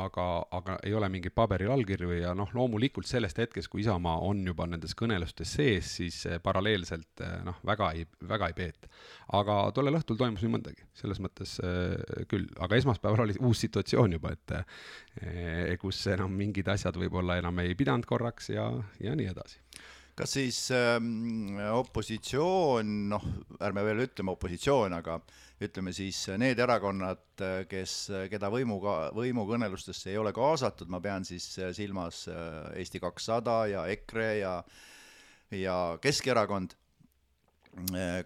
aga, 0.00 0.26
aga 0.54 0.76
ei 0.86 0.94
ole 0.96 1.08
mingeid 1.12 1.34
paberil 1.36 1.72
allkirju 1.74 2.18
ja 2.18 2.34
noh, 2.36 2.50
loomulikult 2.56 3.08
sellest 3.08 3.38
hetkest, 3.42 3.70
kui 3.72 3.82
Isamaa 3.84 4.18
on 4.26 4.42
juba 4.46 4.66
nendes 4.70 4.96
kõnelustes 4.98 5.54
sees, 5.58 5.90
siis 6.00 6.20
paralleelselt 6.42 7.24
eh, 7.24 7.34
noh, 7.46 7.58
väga 7.66 7.90
ei, 7.96 8.06
väga 8.28 8.50
ei 8.50 8.58
peeta. 8.58 8.90
aga 9.38 9.58
tollel 9.76 9.98
õhtul 10.00 10.18
toimus 10.20 10.44
nii 10.44 10.54
mõndagi, 10.56 10.86
selles 10.98 11.20
mõttes 11.24 11.56
äh, 11.64 12.24
küll, 12.30 12.46
aga 12.58 12.78
esmaspäeval 12.80 13.26
oli 13.26 13.38
uus 13.40 13.64
situatsioon 13.64 14.18
juba, 14.18 14.34
et 14.34 15.78
kus 15.80 16.00
enam 16.10 16.32
mingid 16.34 16.68
asjad 16.68 16.96
võib-olla 16.98 17.38
enam 17.38 17.58
ei 17.62 17.74
pidanud 17.78 18.06
korraks 18.08 18.50
ja, 18.50 18.66
ja 19.02 19.14
nii 19.14 19.28
edasi 19.30 19.60
kas 20.14 20.36
siis 20.36 20.58
ähm, 20.74 21.56
opositsioon, 21.74 22.94
noh, 23.10 23.24
ärme 23.64 23.84
veel 23.86 24.04
ütleme 24.06 24.34
opositsioon, 24.34 24.94
aga 24.94 25.18
ütleme 25.64 25.94
siis 25.94 26.20
need 26.38 26.58
erakonnad, 26.60 27.24
kes, 27.70 27.96
keda 28.30 28.50
võimuga, 28.52 29.10
võimukõnelustesse 29.16 30.12
ei 30.12 30.18
ole 30.20 30.34
kaasatud, 30.36 30.90
ma 30.92 31.00
pean 31.02 31.26
siis 31.26 31.46
silmas 31.76 32.26
äh, 32.30 32.74
Eesti 32.80 33.02
kakssada 33.02 33.64
ja 33.70 33.86
EKRE 33.94 34.30
ja 34.40 34.58
ja 35.54 35.98
Keskerakond, 36.02 36.72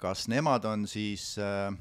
kas 0.00 0.28
nemad 0.28 0.64
on 0.68 0.85
siis 0.88 1.33
äh, 1.40 1.73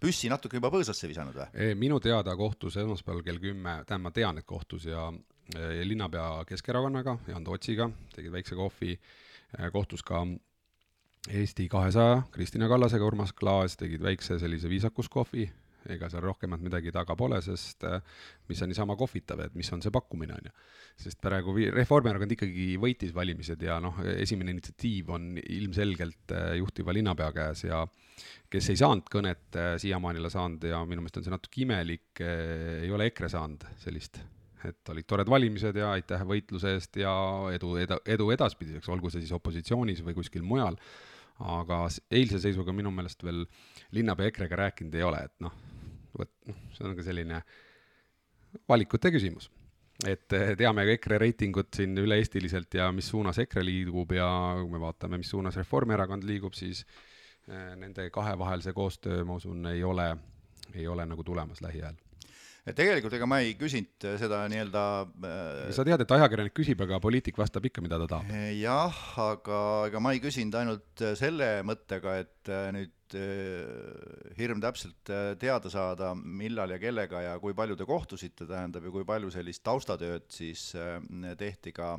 püssi 0.00 0.30
natuke 0.32 0.58
juba 0.58 0.70
põõsasse 0.72 1.08
visanud 1.10 1.36
või? 1.36 1.74
minu 1.78 1.98
teada 2.02 2.34
kohtus 2.38 2.76
esmaspäeval 2.80 3.24
kell 3.26 3.40
kümme, 3.42 3.78
tähendab, 3.86 4.08
ma 4.08 4.14
tean, 4.14 4.40
et 4.40 4.48
kohtus 4.48 4.86
ja 4.88 5.08
linnapea 5.84 6.44
Keskerakonnaga, 6.48 7.18
Jaan 7.28 7.44
Tootsiga, 7.44 7.90
tegid 8.14 8.32
väikse 8.32 8.56
kohvi, 8.58 8.96
kohtus 9.72 10.02
ka 10.06 10.24
Eesti 11.30 11.68
kahesaja 11.70 12.22
Kristina 12.34 12.68
Kallasega, 12.68 13.06
Urmas 13.06 13.32
Klaas 13.32 13.76
tegid 13.78 14.02
väikse 14.02 14.40
sellise 14.42 14.70
viisakuskohvi, 14.70 15.44
ega 15.94 16.08
seal 16.10 16.22
rohkemat 16.24 16.62
midagi 16.62 16.90
taga 16.94 17.14
pole, 17.18 17.38
sest 17.42 17.86
mis 18.50 18.62
on 18.62 18.70
niisama 18.70 18.96
kohvitav, 18.98 19.44
et 19.44 19.54
mis 19.58 19.70
on 19.74 19.82
see 19.82 19.94
pakkumine, 19.94 20.34
on 20.34 20.50
ju. 20.50 20.52
sest 21.04 21.20
praegu 21.22 21.54
Reformierakond 21.74 22.34
ikkagi 22.34 22.66
võitis 22.82 23.14
valimised 23.14 23.62
ja 23.62 23.78
noh, 23.82 24.02
esimene 24.16 24.54
initsiatiiv 24.54 25.14
on 25.14 25.30
ilmselgelt 25.42 26.34
juhtiva 26.58 26.94
linnapea 26.98 27.30
käes 27.38 27.64
ja 27.68 27.86
kes 28.50 28.70
ei 28.74 28.82
saanud 28.82 29.06
kõnet 29.10 29.62
siiamaani 29.82 30.22
ole 30.22 30.30
saanud 30.30 30.70
ja 30.74 30.82
minu 30.86 31.02
meelest 31.02 31.22
on 31.22 31.26
see 31.26 31.38
natuke 31.38 31.66
imelik, 31.66 32.22
ei 32.22 32.90
ole 32.90 33.10
EKRE 33.12 33.30
saanud 33.30 33.66
sellist 33.82 34.22
et 34.68 34.92
olid 34.92 35.06
toredad 35.08 35.30
valimised 35.30 35.76
ja 35.78 35.92
aitäh 35.96 36.22
võitluse 36.26 36.74
eest 36.76 36.98
ja 37.00 37.12
edu, 37.54 37.74
edu, 37.80 37.98
edu 38.06 38.28
edaspidiseks, 38.34 38.88
olgu 38.92 39.10
see 39.10 39.24
siis 39.24 39.34
opositsioonis 39.36 40.02
või 40.06 40.16
kuskil 40.16 40.44
mujal, 40.46 40.76
aga 41.42 41.84
eilse 42.10 42.40
seisuga 42.42 42.74
minu 42.76 42.92
meelest 42.94 43.24
veel 43.24 43.44
linnapea 43.96 44.30
EKRE-ga 44.30 44.60
rääkinud 44.66 44.94
ei 44.98 45.06
ole, 45.06 45.24
et 45.26 45.34
noh, 45.44 45.56
vot 46.18 46.30
noh, 46.48 46.60
see 46.76 46.86
on 46.88 46.94
ka 46.98 47.06
selline 47.06 47.42
valikute 48.68 49.12
küsimus. 49.14 49.50
et 50.08 50.32
eh, 50.34 50.54
teame 50.58 50.84
ka 50.86 50.94
EKRE 50.96 51.18
reitingut 51.22 51.74
siin 51.76 51.96
üle-eestiliselt 51.98 52.74
ja 52.74 52.88
mis 52.92 53.08
suunas 53.12 53.38
EKRE 53.38 53.62
liigub 53.64 54.12
ja 54.16 54.28
kui 54.58 54.70
me 54.70 54.80
vaatame, 54.82 55.20
mis 55.20 55.30
suunas 55.30 55.56
Reformierakond 55.56 56.24
liigub, 56.26 56.54
siis 56.58 56.84
eh, 57.48 57.74
nende 57.78 58.10
kahe 58.10 58.38
vahel 58.38 58.64
see 58.64 58.74
koostöö, 58.74 59.24
ma 59.24 59.38
usun, 59.38 59.66
ei 59.70 59.84
ole, 59.84 60.08
ei 60.74 60.88
ole 60.88 61.06
nagu 61.06 61.24
tulemas 61.24 61.62
lähiajal 61.62 62.00
et 62.62 62.76
tegelikult 62.78 63.14
ega 63.16 63.26
ma 63.26 63.40
ei 63.42 63.56
küsinud 63.58 64.04
seda 64.20 64.44
nii-öelda 64.50 64.82
äh, 65.26 65.70
sa 65.74 65.84
tead, 65.86 66.04
et 66.04 66.14
ajakirjanik 66.14 66.54
küsib, 66.54 66.84
aga 66.84 67.00
poliitik 67.02 67.38
vastab 67.40 67.66
ikka, 67.66 67.82
mida 67.82 67.98
ta 68.04 68.06
tahab. 68.14 68.30
jah, 68.54 69.00
aga 69.24 69.62
ega 69.88 70.02
ma 70.02 70.12
ei 70.14 70.22
küsinud 70.22 70.58
ainult 70.60 71.04
selle 71.18 71.48
mõttega, 71.66 72.14
et 72.22 72.52
äh, 72.54 72.68
nüüd 72.76 73.18
äh, 73.18 74.30
hirm 74.38 74.62
täpselt 74.62 75.12
teada 75.42 75.74
saada, 75.74 76.12
millal 76.14 76.70
ja 76.76 76.78
kellega 76.82 77.26
ja 77.26 77.34
kui 77.42 77.56
palju 77.58 77.80
te 77.80 77.88
kohtusite, 77.88 78.46
tähendab, 78.46 78.86
ja 78.86 78.94
kui 78.94 79.06
palju 79.10 79.34
sellist 79.34 79.64
taustatööd 79.66 80.30
siis 80.30 80.70
tehti 81.38 81.74
ka, 81.74 81.96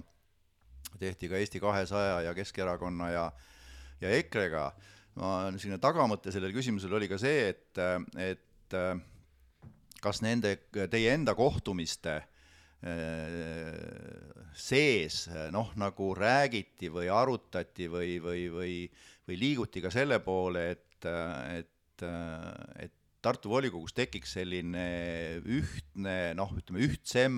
tehti 0.95 1.27
ka 1.27 1.43
Eesti 1.43 1.59
kahesaja 1.63 2.21
ja 2.29 2.35
Keskerakonna 2.37 3.11
ja, 3.11 3.29
ja 3.99 4.15
EKRE-ga. 4.15 4.69
ma, 5.19 5.39
selline 5.57 5.83
tagamõte 5.83 6.31
sellel 6.31 6.55
küsimusel 6.55 6.95
oli 6.95 7.11
ka 7.11 7.19
see, 7.19 7.51
et, 7.51 7.83
et 8.31 8.71
kas 10.03 10.21
nende, 10.25 10.55
teie 10.91 11.13
enda 11.15 11.35
kohtumiste 11.37 12.17
äh, 12.19 12.27
sees 14.53 15.27
noh, 15.55 15.71
nagu 15.79 16.11
räägiti 16.17 16.91
või 16.93 17.07
arutati 17.11 17.87
või, 17.91 18.17
või, 18.23 18.49
või, 18.51 18.75
või 19.27 19.39
liiguti 19.39 19.81
ka 19.83 19.91
selle 19.93 20.19
poole, 20.23 20.67
et, 20.75 21.07
et, 21.07 22.05
et 22.83 22.99
Tartu 23.23 23.53
volikogus 23.53 23.93
tekiks 23.95 24.33
selline 24.35 24.81
ühtne, 25.47 26.15
noh, 26.35 26.49
ütleme 26.59 26.81
ühtsem, 26.83 27.37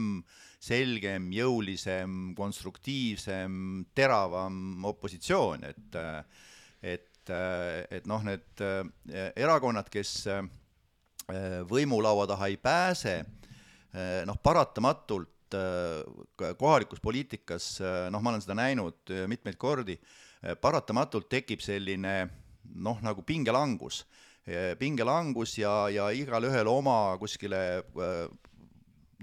selgem, 0.65 1.27
jõulisem, 1.29 2.31
konstruktiivsem, 2.38 3.84
teravam 3.93 4.88
opositsioon, 4.89 5.67
et 5.69 6.00
et, 6.81 7.29
et 7.29 8.10
noh, 8.10 8.25
need 8.25 8.65
erakonnad, 9.38 9.93
kes 9.93 10.15
võimulaua 11.70 12.27
taha 12.29 12.50
ei 12.51 12.58
pääse, 12.62 13.15
äh, 13.22 14.22
noh, 14.27 14.38
paratamatult 14.44 15.58
äh, 15.58 16.53
kohalikus 16.60 17.01
poliitikas, 17.01 17.79
noh, 18.12 18.22
ma 18.22 18.34
olen 18.34 18.44
seda 18.44 18.58
näinud 18.60 19.13
mitmeid 19.32 19.58
kordi, 19.58 19.98
paratamatult 20.62 21.29
tekib 21.32 21.63
selline 21.63 22.15
noh, 22.75 23.00
nagu 23.01 23.24
pingelangus, 23.25 24.03
pingelangus 24.77 25.55
ja, 25.58 25.88
ja 25.89 26.12
igalühel 26.13 26.67
oma 26.70 27.15
kuskile 27.17 27.62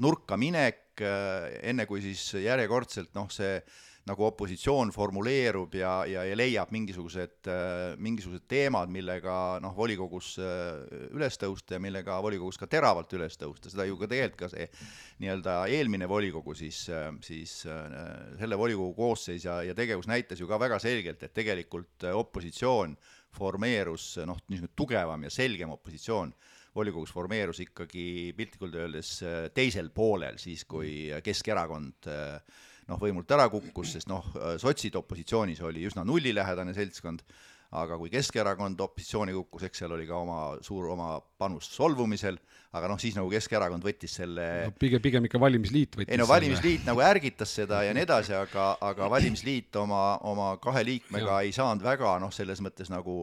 nurka 0.02 0.38
minek, 0.40 0.98
enne 0.98 1.86
kui 1.86 2.02
siis 2.02 2.24
järjekordselt 2.42 3.12
noh, 3.14 3.30
see 3.30 3.60
nagu 4.08 4.24
opositsioon 4.26 4.90
formuleerub 4.90 5.74
ja, 5.78 5.92
ja, 6.10 6.24
ja 6.26 6.36
leiab 6.36 6.72
mingisugused, 6.74 7.46
mingisugused 8.02 8.48
teemad, 8.50 8.90
millega 8.90 9.34
noh, 9.62 9.74
volikogus 9.76 10.34
äh, 10.42 10.80
üles 11.14 11.38
tõusta 11.38 11.76
ja 11.76 11.82
millega 11.82 12.16
volikogus 12.24 12.58
ka 12.58 12.66
teravalt 12.70 13.12
üles 13.14 13.38
tõusta, 13.38 13.70
seda 13.70 13.86
ju 13.86 13.98
ka 14.00 14.08
tegelikult 14.10 14.40
ka 14.42 14.48
see 14.50 14.66
nii-öelda 15.22 15.56
eelmine 15.70 16.08
volikogu 16.10 16.56
siis, 16.58 16.82
äh, 16.90 17.12
siis 17.22 17.60
äh, 17.70 17.94
selle 18.40 18.58
volikogu 18.58 18.96
koosseis 18.96 19.46
ja, 19.46 19.60
ja 19.62 19.76
tegevus 19.78 20.10
näitas 20.10 20.42
ju 20.42 20.50
ka 20.50 20.58
väga 20.58 20.80
selgelt, 20.82 21.22
et 21.22 21.36
tegelikult 21.36 22.08
opositsioon 22.10 22.96
formeerus 23.32 24.16
noh, 24.26 24.42
niisugune 24.50 24.74
tugevam 24.76 25.28
ja 25.28 25.30
selgem 25.32 25.70
opositsioon 25.76 26.34
volikogus 26.74 27.12
formeerus 27.12 27.60
ikkagi 27.62 28.32
piltlikult 28.36 28.74
öeldes 28.80 29.14
teisel 29.54 29.92
poolel, 29.94 30.38
siis 30.42 30.64
kui 30.66 31.12
Keskerakond 31.22 32.10
äh, 32.10 32.60
noh, 32.90 33.00
võimult 33.00 33.30
ära 33.34 33.48
kukkus, 33.52 33.96
sest 33.96 34.10
noh, 34.10 34.26
sotsid 34.60 34.96
opositsioonis 34.98 35.62
oli 35.66 35.86
üsna 35.88 36.04
nullilähedane 36.06 36.74
seltskond, 36.76 37.22
aga 37.72 37.96
kui 37.96 38.10
Keskerakond 38.12 38.80
opositsiooni 38.84 39.32
kukkus, 39.32 39.64
eks 39.68 39.80
seal 39.80 39.94
oli 39.96 40.04
ka 40.08 40.18
oma 40.20 40.40
suur 40.64 40.90
oma 40.92 41.14
panus 41.40 41.70
solvumisel, 41.72 42.36
aga 42.76 42.90
noh, 42.90 43.00
siis 43.00 43.16
nagu 43.16 43.30
Keskerakond 43.32 43.86
võttis 43.86 44.18
selle 44.20 44.48
no, 44.66 44.74
pigem, 44.76 45.00
pigem 45.04 45.28
ikka 45.28 45.40
valimisliit 45.40 45.96
võttis 45.96 46.12
ei 46.12 46.20
no 46.20 46.28
valimisliit 46.28 46.82
selle. 46.82 46.90
nagu 46.90 47.04
ärgitas 47.06 47.54
seda 47.60 47.80
ja 47.86 47.94
nii 47.96 48.04
edasi, 48.04 48.36
aga, 48.36 48.74
aga 48.90 49.08
valimisliit 49.12 49.80
oma, 49.80 50.02
oma 50.28 50.52
kahe 50.62 50.84
liikmega 50.90 51.38
ja. 51.38 51.40
ei 51.46 51.56
saanud 51.56 51.84
väga 51.86 52.18
noh, 52.20 52.34
selles 52.34 52.60
mõttes 52.64 52.92
nagu 52.92 53.22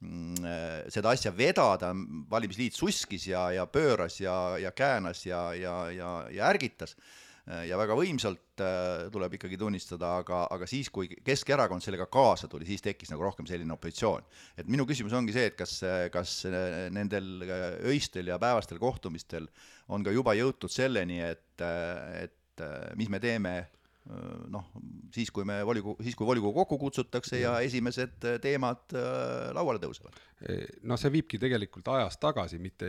mm, 0.00 0.52
seda 0.96 1.12
asja 1.12 1.34
vedada, 1.36 1.92
valimisliit 2.32 2.78
suskis 2.78 3.28
ja, 3.28 3.50
ja 3.58 3.68
pööras 3.68 4.16
ja, 4.22 4.36
ja 4.62 4.72
käänas 4.72 5.26
ja, 5.28 5.50
ja, 5.58 5.80
ja, 5.92 6.14
ja 6.32 6.48
ärgitas 6.48 6.96
Äh, 6.96 7.28
ja 7.66 7.78
väga 7.80 7.96
võimsalt 7.98 8.62
äh, 8.62 9.08
tuleb 9.12 9.34
ikkagi 9.38 9.58
tunnistada, 9.60 10.12
aga, 10.22 10.44
aga 10.54 10.68
siis, 10.70 10.90
kui 10.92 11.08
Keskerakond 11.26 11.84
sellega 11.84 12.06
kaasa 12.12 12.48
tuli, 12.50 12.68
siis 12.68 12.84
tekkis 12.84 13.10
nagu 13.12 13.24
rohkem 13.26 13.48
selline 13.48 13.74
opositsioon. 13.74 14.28
et 14.60 14.70
minu 14.70 14.86
küsimus 14.88 15.16
ongi 15.16 15.34
see, 15.34 15.48
et 15.50 15.58
kas, 15.58 15.80
kas 16.14 16.36
nendel 16.94 17.44
öistel 17.90 18.30
ja 18.30 18.38
päevastel 18.42 18.78
kohtumistel 18.82 19.48
on 19.88 20.06
ka 20.06 20.14
juba 20.14 20.36
jõutud 20.38 20.72
selleni, 20.72 21.20
et, 21.26 21.66
et 22.20 22.64
mis 22.98 23.10
me 23.10 23.20
teeme 23.22 23.54
noh, 24.50 24.64
siis 25.12 25.28
kui 25.34 25.44
me 25.46 25.58
volikogu, 25.66 26.00
siis 26.02 26.16
kui 26.16 26.26
volikogu 26.26 26.54
kokku 26.62 26.78
kutsutakse 26.80 27.40
ja 27.42 27.52
esimesed 27.64 28.24
teemad 28.42 28.94
äh, 28.96 29.50
lauale 29.54 29.80
tõusevad. 29.82 30.16
no 30.88 30.96
see 30.96 31.12
viibki 31.12 31.38
tegelikult 31.38 31.88
ajas 31.92 32.16
tagasi, 32.18 32.58
mitte, 32.58 32.88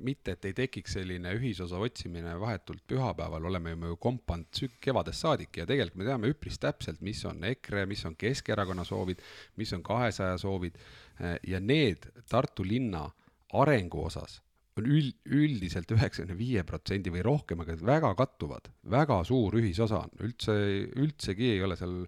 mitte 0.00 0.36
et 0.36 0.48
ei 0.48 0.54
tekiks 0.60 0.94
selline 1.00 1.34
ühisosa 1.34 1.80
otsimine 1.82 2.36
vahetult 2.40 2.84
pühapäeval, 2.86 3.50
oleme 3.50 3.74
ju 3.74 3.98
kompanud 4.00 4.62
kevadest 4.80 5.26
saadik 5.26 5.58
ja 5.58 5.66
tegelikult 5.66 5.98
me 5.98 6.08
teame 6.08 6.32
üpris 6.32 6.60
täpselt, 6.62 7.02
mis 7.02 7.24
on 7.26 7.42
EKRE, 7.50 7.86
mis 7.90 8.06
on 8.06 8.16
Keskerakonna 8.16 8.86
soovid, 8.86 9.22
mis 9.56 9.72
on 9.74 9.82
kahesaja 9.82 10.38
soovid 10.38 10.78
ja 11.46 11.60
need 11.60 12.06
Tartu 12.30 12.62
linna 12.64 13.08
arengu 13.58 14.04
osas 14.06 14.38
on 14.80 14.88
üld, 14.88 15.16
üldiselt 15.34 15.90
üheksakümne 15.94 16.36
viie 16.38 16.62
protsendi 16.66 17.12
või 17.12 17.22
rohkem, 17.26 17.62
aga 17.64 17.76
väga 17.84 18.12
kattuvad, 18.18 18.70
väga 18.90 19.18
suur 19.28 19.58
ühisosa 19.60 20.02
on, 20.06 20.14
üldse, 20.26 20.54
üldsegi 20.98 21.52
ei 21.54 21.62
ole 21.64 21.76
seal, 21.78 22.00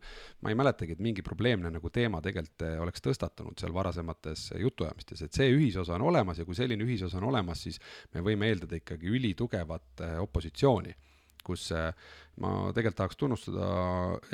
ma 0.45 0.53
ei 0.53 0.59
mäletagi, 0.59 0.97
et 0.97 1.05
mingi 1.05 1.25
probleemne 1.27 1.73
nagu 1.75 1.93
teema 1.95 2.23
tegelikult 2.25 2.67
eh, 2.67 2.79
oleks 2.83 3.05
tõstatunud 3.05 3.61
seal 3.61 3.75
varasemates 3.77 4.51
jutuajamistes, 4.61 5.27
et 5.27 5.37
see 5.41 5.53
ühisosa 5.55 5.97
on 5.99 6.09
olemas 6.11 6.41
ja 6.41 6.49
kui 6.49 6.59
selline 6.59 6.87
ühisosa 6.87 7.21
on 7.21 7.29
olemas, 7.33 7.67
siis 7.67 7.81
me 8.15 8.25
võime 8.27 8.51
eeldada 8.51 8.79
ikkagi 8.81 9.11
ülitugevat 9.11 10.07
eh, 10.07 10.19
opositsiooni 10.23 10.97
kus 11.41 11.71
eh, 11.73 11.93
ma 12.41 12.51
tegelikult 12.77 12.99
tahaks 13.01 13.19
tunnustada 13.21 13.69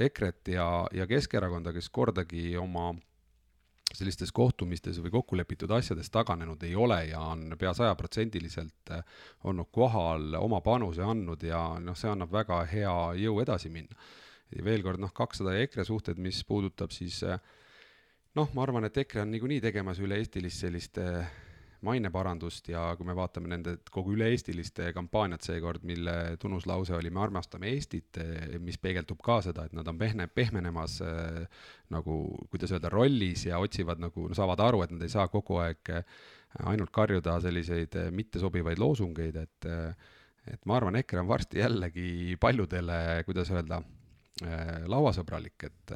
EKRE-t 0.09 0.57
ja, 0.57 0.69
ja 0.95 1.07
Keskerakonda, 1.07 1.73
kes 1.77 1.89
kordagi 1.95 2.57
oma 2.61 2.91
sellistes 3.97 4.33
kohtumistes 4.37 5.01
või 5.03 5.13
kokkulepitud 5.15 5.71
asjadest 5.77 6.13
taganenud 6.15 6.63
ei 6.67 6.75
ole 6.77 7.01
ja 7.11 7.21
on 7.33 7.57
pea 7.59 7.73
sajaprotsendiliselt 7.77 8.93
äh, 8.95 9.05
olnud 9.45 9.71
kohal, 9.73 10.35
oma 10.41 10.61
panuse 10.65 11.05
andnud 11.05 11.43
ja 11.47 11.63
noh, 11.83 11.97
see 11.99 12.11
annab 12.13 12.33
väga 12.33 12.63
hea 12.71 12.97
jõu 13.23 13.41
edasi 13.45 13.73
minna. 13.73 13.97
ja 14.55 14.65
veel 14.65 14.83
kord 14.83 15.03
noh, 15.03 15.13
kakssada 15.13 15.57
ja 15.57 15.67
EKRE 15.67 15.85
suhted, 15.85 16.21
mis 16.23 16.45
puudutab 16.45 16.93
siis 16.95 17.23
äh, 17.27 17.41
noh, 18.37 18.53
ma 18.55 18.67
arvan, 18.67 18.87
et 18.87 18.97
EKRE 18.97 19.25
on 19.25 19.35
niikuinii 19.35 19.61
tegemas 19.65 20.01
üle-eestilist 20.03 20.67
sellist 20.67 21.01
äh, 21.03 21.27
maineparandust 21.85 22.69
ja 22.71 22.83
kui 22.97 23.07
me 23.09 23.15
vaatame 23.17 23.51
nende 23.51 23.77
kogu 23.93 24.15
üle-eestiliste 24.17 24.91
kampaaniat 24.97 25.45
seekord, 25.47 25.85
mille 25.87 26.37
tunnuslause 26.41 26.95
oli 26.97 27.11
Me 27.11 27.21
armastame 27.25 27.71
Eestit, 27.75 28.21
mis 28.63 28.79
peegeldub 28.83 29.21
ka 29.25 29.41
seda, 29.45 29.67
et 29.67 29.77
nad 29.77 29.89
on 29.89 29.99
pehme, 29.99 30.29
pehmenemas 30.33 31.01
äh, 31.05 31.43
nagu, 31.93 32.19
kuidas 32.53 32.73
öelda, 32.73 32.91
rollis 32.93 33.47
ja 33.49 33.61
otsivad 33.63 34.01
nagu, 34.03 34.29
saavad 34.37 34.63
aru, 34.65 34.83
et 34.85 34.95
nad 34.95 35.05
ei 35.05 35.13
saa 35.13 35.29
kogu 35.33 35.61
aeg 35.65 35.93
äh, 35.93 36.21
ainult 36.71 36.93
karjuda 36.95 37.37
selliseid 37.45 37.99
mittesobivaid 38.17 38.81
loosungeid, 38.81 39.43
et 39.43 39.73
et 40.47 40.61
ma 40.71 40.77
arvan, 40.79 40.95
EKRE 40.95 41.25
on 41.25 41.27
varsti 41.27 41.59
jällegi 41.59 42.37
paljudele, 42.39 43.25
kuidas 43.27 43.49
öelda, 43.51 43.81
lauasõbralik, 44.87 45.65
et 45.67 45.95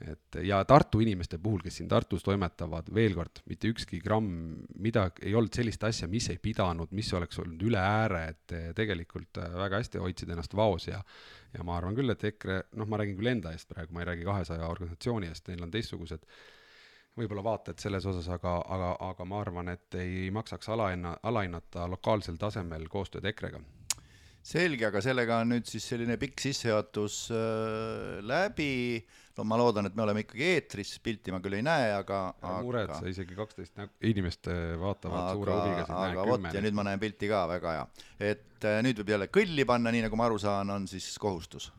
et 0.00 0.38
ja 0.46 0.60
Tartu 0.64 1.00
inimeste 1.04 1.38
puhul, 1.42 1.60
kes 1.64 1.80
siin 1.80 1.88
Tartus 1.90 2.22
toimetavad, 2.24 2.88
veel 2.94 3.16
kord, 3.18 3.42
mitte 3.50 3.68
ükski 3.68 4.00
gramm, 4.00 4.62
midagi, 4.80 5.26
ei 5.28 5.34
olnud 5.36 5.54
sellist 5.54 5.84
asja, 5.84 6.08
mis 6.08 6.30
ei 6.32 6.38
pidanud, 6.42 6.92
mis 6.96 7.10
oleks 7.16 7.42
olnud 7.42 7.60
üle 7.68 7.80
ääre, 7.80 8.22
et 8.34 8.54
tegelikult 8.76 9.42
äh, 9.42 9.50
väga 9.60 9.82
hästi 9.82 10.00
hoidsid 10.02 10.32
ennast 10.32 10.56
vaos 10.56 10.88
ja 10.88 11.02
ja 11.50 11.64
ma 11.66 11.74
arvan 11.76 11.96
küll, 11.98 12.12
et 12.12 12.22
EKRE, 12.24 12.60
noh, 12.78 12.86
ma 12.86 13.00
räägin 13.00 13.18
küll 13.18 13.32
enda 13.32 13.50
eest 13.50 13.68
praegu, 13.68 13.92
ma 13.94 14.04
ei 14.04 14.10
räägi 14.12 14.26
kahesaja 14.28 14.68
organisatsiooni 14.70 15.26
eest, 15.32 15.50
neil 15.50 15.66
on 15.66 15.72
teistsugused 15.74 16.22
võib-olla 17.18 17.42
vaated 17.42 17.82
selles 17.82 18.06
osas, 18.06 18.28
aga, 18.30 18.60
aga, 18.70 18.94
aga 19.08 19.26
ma 19.26 19.42
arvan, 19.42 19.72
et 19.74 19.98
ei 19.98 20.30
maksaks 20.34 20.70
alahinna, 20.70 21.16
alahinnata 21.26 21.88
lokaalsel 21.90 22.38
tasemel 22.40 22.86
koostööd 22.92 23.26
EKRE-ga 23.32 23.60
selge, 24.40 24.86
aga 24.88 25.02
sellega 25.04 25.40
on 25.42 25.52
nüüd 25.54 25.68
siis 25.68 25.84
selline 25.92 26.16
pikk 26.20 26.40
sissejuhatus 26.40 27.16
äh, 27.34 28.20
läbi. 28.24 29.00
Ma 29.44 29.58
loodan, 29.60 29.88
et 29.88 29.96
me 29.96 30.04
oleme 30.04 30.24
ikkagi 30.24 30.46
eetris, 30.54 30.94
pilti 31.04 31.34
ma 31.34 31.40
küll 31.44 31.58
ei 31.58 31.64
näe, 31.66 31.90
aga. 31.96 32.20
mured, 32.64 32.92
sa 32.96 33.10
isegi 33.10 33.36
kaksteist 33.38 33.80
inimest 34.06 34.50
vaatavad 34.80 35.20
aga, 35.22 35.34
suure 35.34 35.58
huviga 35.58 36.00
aga 36.06 36.26
vot 36.28 36.48
ja 36.54 36.62
nüüd 36.64 36.76
ma 36.76 36.86
näen 36.90 37.02
pilti 37.02 37.30
ka, 37.30 37.44
väga 37.50 37.76
hea. 37.76 37.86
et 38.32 38.68
äh, 38.68 38.80
nüüd 38.84 39.02
võib 39.02 39.14
jälle 39.14 39.30
kõlli 39.32 39.66
panna, 39.68 39.92
nii 39.94 40.06
nagu 40.06 40.20
ma 40.20 40.28
aru 40.30 40.40
saan, 40.42 40.70
on 40.74 40.88
siis 40.90 41.12
kohustus. 41.20 41.70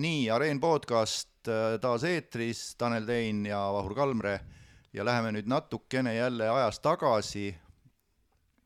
nii, 0.00 0.30
Areen 0.30 0.60
podcast 0.62 1.48
äh, 1.50 1.76
taas 1.82 2.04
eetris, 2.06 2.74
Tanel 2.78 3.06
Tein 3.08 3.44
ja 3.48 3.58
Vahur 3.74 3.94
Kalmre 3.98 4.38
ja 4.92 5.04
läheme 5.04 5.32
nüüd 5.34 5.48
natukene 5.50 6.14
jälle 6.14 6.48
ajas 6.50 6.80
tagasi, 6.80 7.50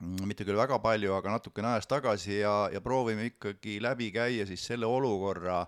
mitte 0.00 0.44
küll 0.46 0.58
väga 0.58 0.78
palju, 0.82 1.14
aga 1.16 1.36
natukene 1.36 1.74
ajas 1.74 1.88
tagasi 1.90 2.40
ja, 2.40 2.54
ja 2.72 2.80
proovime 2.84 3.28
ikkagi 3.32 3.78
läbi 3.82 4.10
käia 4.14 4.46
siis 4.48 4.64
selle 4.66 4.88
olukorra, 4.90 5.62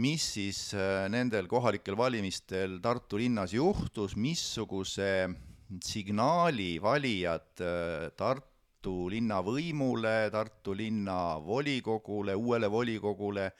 mis 0.00 0.24
siis 0.38 0.60
äh, 0.74 1.08
nendel 1.12 1.48
kohalikel 1.50 1.96
valimistel 1.98 2.78
Tartu 2.82 3.20
linnas 3.20 3.52
juhtus, 3.52 4.16
missuguse 4.16 5.28
signaali 5.84 6.78
valijad 6.82 7.60
äh, 7.60 8.08
Tartu 8.16 9.10
linna 9.12 9.42
võimule, 9.44 10.30
Tartu 10.32 10.74
linna 10.74 11.36
volikogule, 11.44 12.34
uuele 12.34 12.72
volikogule 12.72 13.50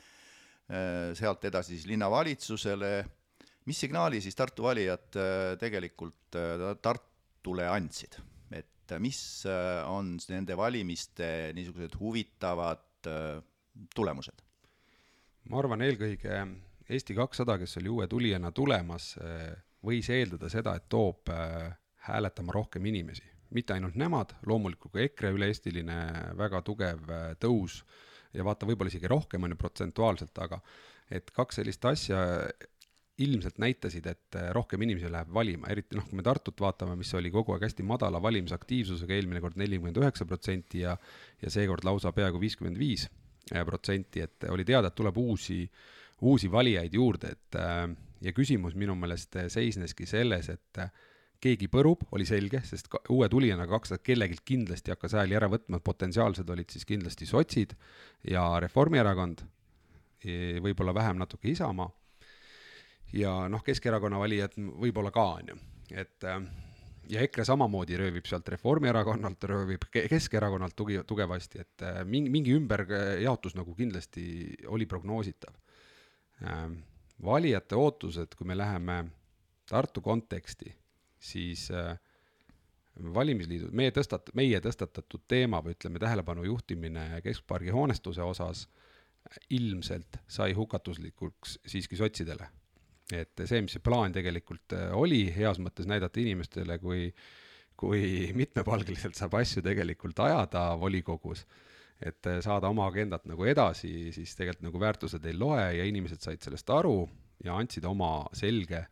Äh, 0.73 1.13
sealt 1.19 1.43
edasi 1.45 1.75
siis 1.75 1.89
linnavalitsusele, 1.91 2.93
mis 3.69 3.81
signaali 3.83 4.23
siis 4.25 4.37
Tartu 4.39 4.65
valijad 4.65 5.19
tegelikult 5.61 6.39
Tartule 6.83 7.67
andsid? 7.69 8.17
Et 8.83 8.99
mis 9.01 9.21
on 9.89 10.17
nende 10.29 10.57
valimiste 10.59 11.53
niisugused 11.57 11.95
huvitavad 12.01 13.09
tulemused? 13.95 14.43
ma 15.51 15.59
arvan, 15.59 15.83
eelkõige 15.83 16.43
Eesti 16.93 17.15
kakssada, 17.17 17.57
kes 17.59 17.79
oli 17.81 17.89
uue 17.89 18.07
tulijana 18.11 18.51
tulemas, 18.53 19.15
võis 19.87 20.09
eeldada 20.13 20.51
seda, 20.53 20.75
et 20.77 20.89
toob 20.93 21.31
hääletama 22.09 22.53
rohkem 22.53 22.87
inimesi. 22.87 23.25
mitte 23.53 23.75
ainult 23.75 23.97
nemad, 24.01 24.31
loomulikult 24.49 24.95
ka 24.95 25.01
EKRE 25.05 25.31
üle-eestiline 25.37 25.97
väga 26.37 26.63
tugev 26.65 27.11
tõus 27.41 27.83
ja 28.33 28.45
vaata, 28.45 28.67
võib-olla 28.67 28.89
isegi 28.89 29.11
rohkem 29.13 29.45
on 29.45 29.53
ju 29.53 29.59
protsentuaalselt, 29.61 30.39
aga 30.39 30.61
et 31.11 31.31
kaks 31.31 31.61
sellist 31.61 31.85
asja 31.85 32.23
ilmselt 33.19 33.59
näitasid, 33.61 34.07
et 34.09 34.37
rohkem 34.57 34.83
inimesi 34.83 35.11
läheb 35.13 35.29
valima, 35.35 35.69
eriti 35.71 35.99
noh, 35.99 36.07
kui 36.09 36.17
me 36.17 36.25
Tartut 36.25 36.61
vaatame, 36.65 36.97
mis 36.97 37.13
oli 37.15 37.31
kogu 37.31 37.53
aeg 37.53 37.67
hästi 37.67 37.85
madala 37.87 38.23
valimisaktiivsusega, 38.25 39.15
eelmine 39.19 39.43
kord 39.45 39.59
nelikümmend 39.61 40.01
üheksa 40.01 40.27
protsenti 40.29 40.81
ja 40.87 40.97
ja 41.43 41.51
seekord 41.51 41.85
lausa 41.85 42.13
peaaegu 42.17 42.41
viiskümmend 42.41 42.79
viis 42.81 43.09
protsenti, 43.67 44.23
et 44.25 44.49
oli 44.49 44.65
teada, 44.65 44.89
et 44.89 44.97
tuleb 44.97 45.19
uusi, 45.19 45.67
uusi 46.23 46.51
valijaid 46.51 46.95
juurde, 46.95 47.35
et 47.37 47.61
ja 48.23 48.33
küsimus 48.33 48.77
minu 48.79 48.95
meelest 48.99 49.37
seisneski 49.53 50.07
selles, 50.07 50.49
et 50.49 50.83
keegi 51.43 51.67
põrub, 51.71 52.05
oli 52.15 52.27
selge, 52.29 52.61
sest 52.67 52.89
uue 53.11 53.29
tulijana 53.31 53.67
kakssada 53.71 54.03
kellelgi 54.05 54.39
kindlasti 54.47 54.95
hakkas 54.95 55.17
hääli 55.19 55.37
ära 55.39 55.49
võtma, 55.51 55.83
potentsiaalsed 55.83 56.49
olid 56.55 56.71
siis 56.71 56.87
kindlasti 56.87 57.27
sotsid 57.27 57.75
ja 58.31 58.45
Reformierakond, 58.63 59.43
e, 60.23 60.61
võib-olla 60.63 60.95
vähem 60.95 61.19
natuke 61.19 61.51
Isamaa, 61.51 61.91
ja 63.13 63.33
noh, 63.53 63.63
Keskerakonna 63.65 64.19
valijad 64.19 64.57
võib-olla 64.57 65.13
ka, 65.15 65.25
on 65.39 65.53
ju, 65.53 65.59
et 65.95 66.25
äh, 66.29 66.41
ja 67.11 67.23
EKRE 67.27 67.45
samamoodi 67.45 67.97
röövib 67.99 68.29
sealt 68.29 68.49
Reformierakonnalt, 68.49 69.45
röövib 69.51 69.89
Keskerakonnalt 69.93 70.77
tugi, 70.77 71.01
tugevasti, 71.07 71.65
et 71.65 71.87
äh, 71.87 72.03
mingi, 72.09 72.31
mingi 72.31 72.55
ümberjaotus 72.57 73.57
nagu 73.59 73.75
kindlasti 73.79 74.25
oli 74.73 74.87
prognoositav. 74.87 75.57
Äh, 76.45 76.63
valijate 77.23 77.79
ootused, 77.79 78.37
kui 78.39 78.49
me 78.49 78.57
läheme 78.59 79.05
Tartu 79.69 80.01
konteksti 80.05 80.73
siis 81.23 81.69
äh, 81.71 81.95
valimisliidu, 83.15 83.71
meie 83.73 83.93
tõstat-, 83.95 84.33
meie 84.37 84.61
tõstatatud 84.61 85.23
teema 85.29 85.63
või 85.65 85.77
ütleme, 85.77 86.03
tähelepanu 86.03 86.45
juhtimine 86.45 87.23
keskpargi 87.25 87.73
hoonestuse 87.73 88.23
osas 88.27 88.67
ilmselt 89.55 90.19
sai 90.29 90.53
hukatuslikuks 90.53 91.61
siiski 91.67 91.97
sotsidele. 91.97 92.51
Et 93.13 93.45
see, 93.45 93.63
mis 93.65 93.75
see 93.77 93.85
plaan 93.85 94.15
tegelikult 94.15 94.77
äh, 94.77 94.91
oli, 94.97 95.25
heas 95.35 95.61
mõttes 95.63 95.89
näidata 95.91 96.23
inimestele, 96.23 96.79
kui, 96.83 97.09
kui 97.79 98.05
mitmepalgeliselt 98.41 99.19
saab 99.19 99.39
asju 99.41 99.65
tegelikult 99.65 100.23
ajada 100.25 100.71
volikogus, 100.81 101.45
et 102.03 102.31
äh, 102.31 102.41
saada 102.45 102.71
oma 102.73 102.87
agendat 102.91 103.27
nagu 103.31 103.47
edasi, 103.49 104.13
siis 104.15 104.37
tegelikult 104.39 104.71
nagu 104.71 104.83
väärtused 104.83 105.29
ei 105.29 105.39
loe 105.39 105.69
ja 105.79 105.87
inimesed 105.89 106.23
said 106.23 106.43
sellest 106.45 106.71
aru 106.71 106.97
ja 107.45 107.59
andsid 107.59 107.87
oma 107.89 108.21
selge 108.37 108.87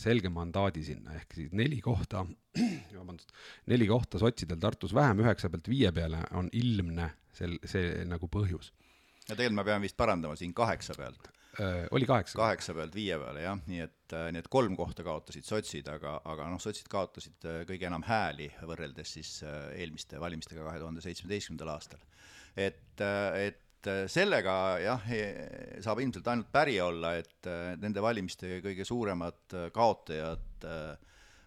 selge 0.00 0.30
mandaadi 0.32 0.82
sinna, 0.84 1.14
ehk 1.18 1.36
siis 1.36 1.52
neli 1.54 1.78
kohta, 1.82 2.24
vabandust, 2.98 3.30
neli 3.70 3.86
kohta 3.86 4.18
sotsidel 4.18 4.58
Tartus 4.62 4.94
vähem, 4.94 5.22
üheksa 5.22 5.50
pealt 5.52 5.70
viie 5.70 5.92
peale 5.94 6.22
on 6.38 6.48
ilmne 6.52 7.10
sel-, 7.34 7.60
see 7.68 8.02
nagu 8.08 8.28
põhjus. 8.30 8.72
ja 9.28 9.36
tegelikult 9.36 9.60
ma 9.60 9.66
pean 9.68 9.84
vist 9.84 9.96
parandama 9.96 10.36
siin 10.36 10.54
kaheksa 10.54 10.96
pealt. 10.98 11.30
Oli 11.94 12.06
kaheksa? 12.08 12.38
kaheksa 12.38 12.74
pealt 12.76 12.94
viie 12.96 13.18
peale, 13.20 13.44
jah, 13.44 13.58
nii 13.70 13.82
et, 13.84 14.14
äh, 14.16 14.28
nii 14.34 14.42
et 14.44 14.50
kolm 14.52 14.76
kohta 14.78 15.04
kaotasid 15.06 15.46
sotsid, 15.48 15.88
aga, 15.92 16.16
aga 16.30 16.48
noh, 16.52 16.62
sotsid 16.62 16.88
kaotasid 16.92 17.48
äh, 17.48 17.60
kõige 17.68 17.88
enam 17.90 18.04
hääli 18.06 18.50
võrreldes 18.62 19.16
siis 19.18 19.36
äh, 19.46 19.68
eelmiste 19.82 20.20
valimistega 20.22 20.64
kahe 20.66 20.82
tuhande 20.82 21.04
seitsmeteistkümnendal 21.04 21.74
aastal. 21.76 22.02
et, 22.56 23.00
et 23.84 23.90
äh, 23.90 24.04
sellega 24.10 24.54
jah, 24.82 25.08
saab 25.84 26.00
ilmselt 26.00 26.28
ainult 26.32 26.50
päri 26.52 26.78
olla, 26.80 27.14
et 27.20 27.48
äh, 27.50 27.74
nende 27.80 28.02
valimiste 28.04 28.60
kõige 28.64 28.86
suuremad 28.88 29.56
äh, 29.56 29.68
kaotajad 29.74 30.64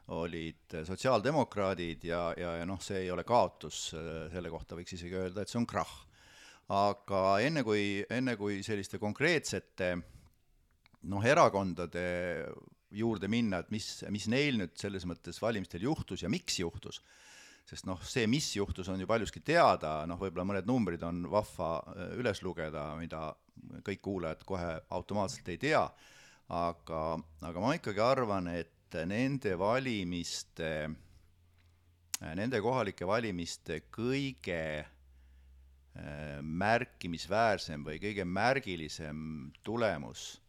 olid 0.08 0.72
sotsiaaldemokraadid 0.88 2.06
ja, 2.08 2.30
ja, 2.40 2.54
ja 2.62 2.68
noh, 2.68 2.80
see 2.80 3.02
ei 3.02 3.10
ole 3.12 3.26
kaotus, 3.28 3.90
selle 4.32 4.52
kohta 4.54 4.78
võiks 4.78 4.96
isegi 4.96 5.18
öelda, 5.20 5.44
et 5.44 5.52
see 5.52 5.60
on 5.60 5.66
krahh. 5.68 6.07
Aga 6.74 7.22
enne 7.46 7.64
kui, 7.64 8.02
enne 8.12 8.36
kui 8.40 8.60
selliste 8.66 9.00
konkreetsete 9.00 9.94
noh, 11.08 11.24
erakondade 11.24 12.04
juurde 12.98 13.30
minna, 13.32 13.62
et 13.64 13.72
mis, 13.72 13.88
mis 14.12 14.28
neil 14.32 14.60
nüüd 14.60 14.76
selles 14.80 15.06
mõttes 15.08 15.40
valimistel 15.44 15.84
juhtus 15.88 16.24
ja 16.24 16.32
miks 16.32 16.60
juhtus 16.60 17.02
sest 17.68 17.88
noh, 17.88 18.00
see, 18.08 18.28
mis 18.32 18.48
juhtus, 18.56 18.88
on 18.88 19.02
ju 19.02 19.08
paljuski 19.10 19.42
teada, 19.44 20.00
noh, 20.08 20.20
võib-olla 20.22 20.46
mõned 20.48 20.68
numbrid 20.70 21.02
on 21.04 21.26
vahva 21.32 21.72
äh, 21.92 22.14
üles 22.22 22.40
lugeda, 22.46 22.94
mida 23.00 23.34
kõik 23.84 24.04
kuulajad 24.06 24.46
kohe 24.48 24.70
automaatselt 24.96 25.50
ei 25.52 25.60
tea, 25.60 25.82
aga, 26.56 27.02
aga 27.44 27.64
ma 27.64 27.74
ikkagi 27.76 28.04
arvan, 28.04 28.48
et 28.56 28.96
nende 29.10 29.58
valimiste, 29.60 30.72
nende 32.24 32.62
kohalike 32.64 33.08
valimiste 33.10 33.82
kõige 33.92 34.62
märkimisväärsem 36.42 37.82
või 37.86 37.98
kõige 38.04 38.26
märgilisem 38.26 39.52
tulemus 39.64 40.42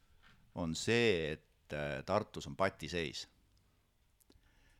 on 0.54 0.74
see, 0.76 1.32
et 1.32 1.72
äh, 1.72 2.02
Tartus 2.04 2.46
on 2.50 2.56
patiseis 2.56 3.26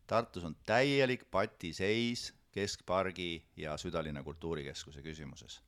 Tartus 0.08 0.44
on 0.44 0.56
täielik 0.66 1.30
patiseis 1.30 2.34
keskpargi 2.52 3.44
ja 3.56 3.76
südalinna 3.76 4.22
kultuurikeskuse 4.22 5.02
küsimuses. 5.02 5.62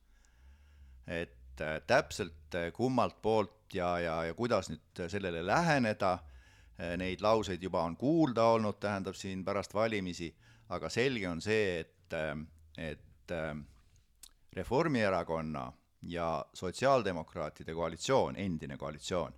et 1.07 1.61
äh, 1.61 1.81
täpselt 1.87 2.55
äh, 2.55 2.73
kummalt 2.73 3.21
poolt 3.21 3.73
ja, 3.73 3.99
ja, 3.99 4.23
ja 4.23 4.33
kuidas 4.33 4.69
nüüd 4.69 5.01
sellele 5.09 5.41
läheneda, 5.45 6.11
äh, 6.13 6.97
neid 6.97 7.21
lauseid 7.21 7.63
juba 7.63 7.81
on 7.83 7.97
kuulda 7.97 8.43
olnud, 8.43 8.79
tähendab 8.79 9.15
siin 9.15 9.45
pärast 9.45 9.73
valimisi, 9.73 10.29
aga 10.69 10.89
selge 10.89 11.29
on 11.29 11.41
see, 11.41 11.79
et, 11.79 12.13
et 12.77 13.33
Reformierakonna 14.53 15.71
ja 16.01 16.45
sotsiaaldemokraatide 16.53 17.73
koalitsioon, 17.73 18.35
endine 18.35 18.77
koalitsioon, 18.77 19.33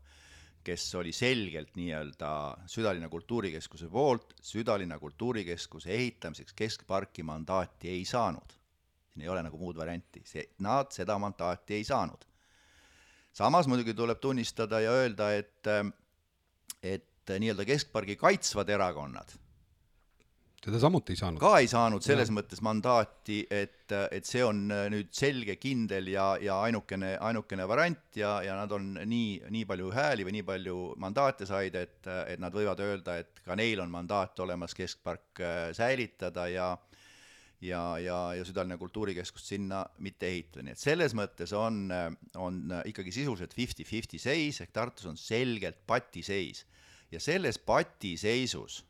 kes 0.64 0.96
oli 0.96 1.12
selgelt 1.12 1.76
nii-öelda 1.76 2.58
südalinna 2.66 3.10
kultuurikeskuse 3.10 3.90
poolt, 3.90 4.34
südalinna 4.42 5.00
kultuurikeskuse 5.00 5.92
ehitamiseks 5.92 6.54
keskparki 6.54 7.24
mandaati 7.24 7.90
ei 7.90 8.06
saanud. 8.06 8.58
siin 9.14 9.22
ei 9.22 9.30
ole 9.30 9.44
nagu 9.44 9.58
muud 9.58 9.78
varianti, 9.78 10.24
see, 10.26 10.48
nad 10.60 10.90
seda 10.92 11.20
mandaati 11.20 11.74
ei 11.74 11.84
saanud. 11.84 12.26
samas 13.34 13.68
muidugi 13.68 13.94
tuleb 13.94 14.20
tunnistada 14.20 14.80
ja 14.80 14.92
öelda, 14.92 15.34
et, 15.34 15.68
et 16.84 17.38
nii-öelda 17.40 17.66
keskpargi 17.66 18.16
kaitsvad 18.16 18.70
erakonnad 18.70 19.43
teda 20.64 20.80
samuti 20.80 21.14
ei 21.14 21.20
saanud. 21.20 21.42
ka 21.44 21.58
ei 21.60 21.68
saanud 21.68 22.06
selles 22.06 22.30
ja. 22.32 22.36
mõttes 22.38 22.62
mandaati, 22.64 23.40
et, 23.52 23.92
et 24.16 24.28
see 24.28 24.44
on 24.46 24.64
äh, 24.72 24.86
nüüd 24.94 25.12
selge, 25.16 25.58
kindel 25.62 26.08
ja, 26.14 26.34
ja 26.42 26.62
ainukene, 26.64 27.14
ainukene 27.20 27.68
variant 27.68 28.20
ja, 28.20 28.38
ja 28.46 28.56
nad 28.60 28.72
on 28.76 28.94
nii, 28.96 29.42
nii 29.54 29.66
palju 29.70 29.92
hääli 29.96 30.28
või 30.28 30.38
nii 30.38 30.48
palju 30.48 30.78
mandaate 31.04 31.48
said, 31.50 31.76
et, 31.76 32.00
et 32.32 32.42
nad 32.42 32.56
võivad 32.56 32.80
öelda, 32.84 33.18
et 33.24 33.44
ka 33.44 33.58
neil 33.60 33.84
on 33.84 33.92
mandaat 33.92 34.40
olemas 34.46 34.76
keskpark 34.78 35.44
äh, 35.44 35.70
säilitada 35.76 36.48
ja 36.52 36.72
ja, 37.64 37.82
ja, 38.00 38.18
ja 38.36 38.44
südalinna 38.44 38.76
kultuurikeskust 38.76 39.48
sinna 39.54 39.86
mitte 40.04 40.28
ehitada, 40.28 40.66
nii 40.68 40.76
et 40.76 40.82
selles 40.82 41.14
mõttes 41.16 41.54
on, 41.56 41.86
on 42.36 42.58
ikkagi 42.90 43.14
sisuliselt 43.16 43.56
fifty-fifty 43.56 44.20
seis, 44.20 44.60
ehk 44.60 44.74
Tartus 44.76 45.08
on 45.08 45.16
selgelt 45.20 45.80
patiseis. 45.88 46.66
ja 47.12 47.20
selles 47.24 47.60
patiseisus 47.60 48.82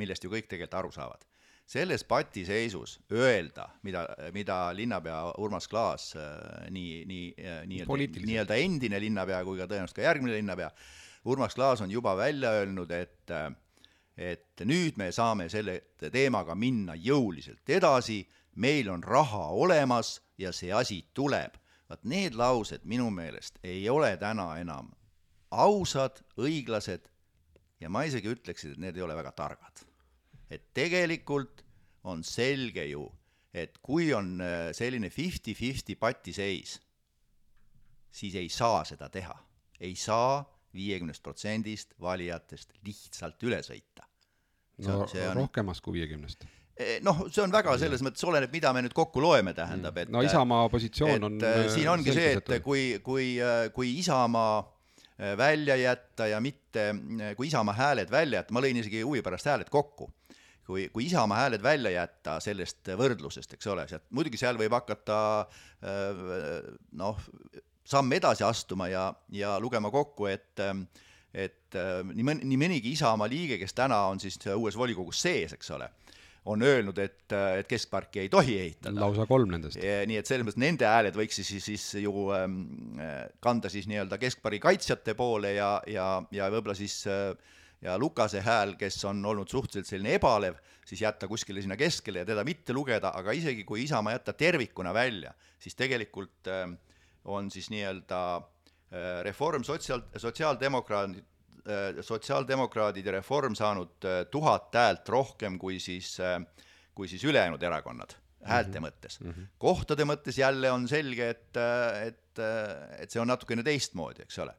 millest 0.00 0.24
ju 0.24 0.32
kõik 0.32 0.48
tegelikult 0.50 0.80
aru 0.80 0.92
saavad. 0.92 1.24
selles 1.66 2.04
patiseisus 2.04 2.98
öelda, 3.12 3.68
mida, 3.82 4.04
mida 4.32 4.74
linnapea 4.76 5.32
Urmas 5.40 5.68
Klaas 5.68 6.10
äh, 6.16 6.68
nii, 6.70 7.04
nii 7.08 7.34
äh, 7.40 7.62
nii-öelda, 7.66 8.26
nii-öelda 8.26 8.58
endine 8.60 9.00
linnapea 9.00 9.38
kui 9.44 9.58
ka 9.58 9.66
tõenäoliselt 9.70 9.96
ka 9.96 10.04
järgmine 10.04 10.36
linnapea, 10.36 10.68
Urmas 11.24 11.54
Klaas 11.54 11.80
on 11.80 11.90
juba 11.90 12.16
välja 12.16 12.50
öelnud, 12.50 12.90
et 12.90 13.30
äh, 13.30 13.48
et 14.16 14.60
nüüd 14.62 14.98
me 15.00 15.10
saame 15.12 15.48
selle 15.50 15.80
teemaga 15.98 16.54
minna 16.54 16.94
jõuliselt 16.94 17.68
edasi, 17.68 18.20
meil 18.54 18.88
on 18.92 19.02
raha 19.02 19.48
olemas 19.50 20.20
ja 20.38 20.52
see 20.52 20.72
asi 20.72 21.04
tuleb. 21.14 21.56
vaat 21.88 22.04
need 22.04 22.34
laused 22.34 22.80
minu 22.84 23.10
meelest 23.10 23.58
ei 23.62 23.88
ole 23.90 24.16
täna 24.16 24.54
enam 24.56 24.88
ausad, 25.50 26.22
õiglased 26.40 27.10
ja 27.80 27.90
ma 27.90 28.04
isegi 28.06 28.30
ütleksin, 28.30 28.74
et 28.74 28.86
need 28.86 28.96
ei 28.96 29.04
ole 29.04 29.16
väga 29.18 29.32
targad 29.36 29.84
et 30.54 30.70
tegelikult 30.76 31.62
on 32.10 32.24
selge 32.26 32.84
ju, 32.90 33.04
et 33.54 33.78
kui 33.84 34.10
on 34.16 34.36
äh, 34.42 34.70
selline 34.76 35.10
fifty-fifty 35.12 35.96
patiseis, 36.00 36.78
siis 38.14 38.34
ei 38.38 38.50
saa 38.52 38.82
seda 38.88 39.08
teha. 39.08 39.36
ei 39.80 39.94
saa 39.98 40.44
viiekümnest 40.74 41.22
protsendist 41.22 41.94
valijatest 42.00 42.76
lihtsalt 42.86 43.42
üle 43.42 43.58
sõita. 43.62 44.06
no 44.86 45.00
on... 45.04 45.36
rohkemast 45.36 45.82
kui 45.82 45.98
viiekümnest 45.98 46.46
e, 46.76 46.98
noh, 47.02 47.24
see 47.30 47.42
on 47.42 47.52
väga 47.54 47.76
selles 47.78 48.02
mõttes 48.02 48.24
oleneb, 48.26 48.52
mida 48.52 48.72
me 48.74 48.82
nüüd 48.84 48.94
kokku 48.94 49.22
loeme, 49.22 49.54
tähendab, 49.54 49.98
et 50.02 50.12
no 50.12 50.22
Isamaa 50.22 50.68
positsioon 50.70 51.30
on 51.30 51.40
äh, 51.42 51.64
siin 51.74 51.90
ongi 51.90 52.14
see, 52.14 52.36
et 52.38 52.54
kui, 52.62 52.86
kui, 53.02 53.34
äh, 53.42 53.68
kui 53.74 53.96
Isamaa 53.98 54.62
välja 55.38 55.76
jätta 55.76 56.26
ja 56.26 56.40
mitte, 56.42 56.88
kui 57.36 57.46
Isamaa 57.46 57.74
hääled 57.74 58.10
välja 58.10 58.40
jätta, 58.40 58.54
ma 58.54 58.62
lõin 58.64 58.80
isegi 58.80 59.02
huvi 59.06 59.22
pärast 59.22 59.46
hääled 59.46 59.70
kokku. 59.70 60.10
Kui, 60.66 60.88
kui 60.88 61.04
Isamaa 61.06 61.42
hääled 61.44 61.62
välja 61.62 61.92
jätta 61.92 62.38
sellest 62.40 62.88
võrdlusest, 62.96 63.52
eks 63.54 63.66
ole, 63.68 63.84
sealt 63.88 64.06
muidugi 64.16 64.40
seal 64.40 64.56
võib 64.58 64.72
hakata 64.72 65.18
äh, 65.84 66.22
noh, 66.96 67.20
samm 67.84 68.16
edasi 68.16 68.46
astuma 68.46 68.88
ja, 68.88 69.10
ja 69.32 69.58
lugema 69.60 69.92
kokku, 69.92 70.30
et 70.32 70.62
et 71.34 71.76
äh, 71.76 72.00
nii 72.06 72.24
mõni, 72.24 72.48
nii 72.48 72.60
mõnigi 72.62 72.94
Isamaa 72.94 73.28
liige, 73.28 73.58
kes 73.60 73.76
täna 73.76 74.06
on 74.08 74.22
siis 74.22 74.38
uues 74.54 74.76
volikogus 74.78 75.20
sees, 75.26 75.52
eks 75.56 75.70
ole, 75.76 75.90
on 76.44 76.62
öelnud, 76.62 76.98
et, 77.00 77.32
et 77.32 77.68
keskparki 77.68 78.20
ei 78.24 78.28
tohi 78.28 78.58
ehitada. 78.60 79.00
lausa 79.00 79.24
kolm 79.28 79.54
nendest. 79.54 79.80
nii 79.80 80.18
et 80.20 80.28
selles 80.28 80.44
mõttes 80.44 80.60
nende 80.60 80.88
hääled 80.88 81.16
võiks 81.16 81.40
siis, 81.40 81.52
siis 81.64 81.86
ju 82.02 82.28
ähm, 82.36 82.58
kanda 83.44 83.72
siis 83.72 83.88
nii-öelda 83.88 84.18
keskpargi 84.20 84.60
kaitsjate 84.60 85.16
poole 85.16 85.54
ja, 85.56 85.70
ja, 85.88 86.08
ja 86.34 86.50
võib-olla 86.52 86.76
siis 86.76 86.98
äh, 87.08 87.32
ja 87.84 87.96
Lukase 88.00 88.40
hääl, 88.44 88.74
kes 88.80 88.98
on 89.08 89.24
olnud 89.24 89.48
suhteliselt 89.48 89.88
selline 89.88 90.16
ebalev, 90.18 90.56
siis 90.84 91.02
jätta 91.04 91.28
kuskile 91.28 91.64
sinna 91.64 91.76
keskele 91.80 92.22
ja 92.22 92.28
teda 92.28 92.44
mitte 92.44 92.76
lugeda, 92.76 93.12
aga 93.16 93.32
isegi 93.36 93.64
kui 93.64 93.84
Isamaa 93.84 94.16
jätta 94.16 94.32
tervikuna 94.36 94.94
välja, 94.94 95.34
siis 95.58 95.76
tegelikult 95.80 96.52
äh, 96.52 96.66
on 97.24 97.50
siis 97.50 97.70
nii-öelda 97.72 98.20
äh, 98.36 99.22
reform 99.24 99.64
sotsiaal, 99.64 100.04
sotsiaaldemokraadid 100.16 101.24
sotsiaaldemokraadid 102.04 103.06
ja 103.08 103.16
reform 103.16 103.56
saanud 103.56 104.04
äh, 104.04 104.24
tuhat 104.30 104.74
häält 104.76 105.08
rohkem 105.08 105.58
kui 105.58 105.78
siis 105.80 106.18
äh,, 106.20 106.40
kui 106.94 107.08
siis 107.08 107.24
ülejäänud 107.24 107.62
erakonnad 107.62 108.16
häälte 108.44 108.78
-hmm. 108.78 108.84
mõttes 108.84 109.20
mm. 109.20 109.30
-hmm. 109.30 109.46
kohtade 109.58 110.04
mõttes 110.04 110.38
jälle 110.38 110.70
on 110.70 110.88
selge, 110.88 111.30
et, 111.30 111.56
äh, 111.56 112.06
et, 112.06 112.38
äh, 112.38 113.00
et 113.00 113.10
see 113.10 113.20
on 113.20 113.28
natukene 113.28 113.62
teistmoodi, 113.62 114.22
eks 114.22 114.38
ole 114.38 114.54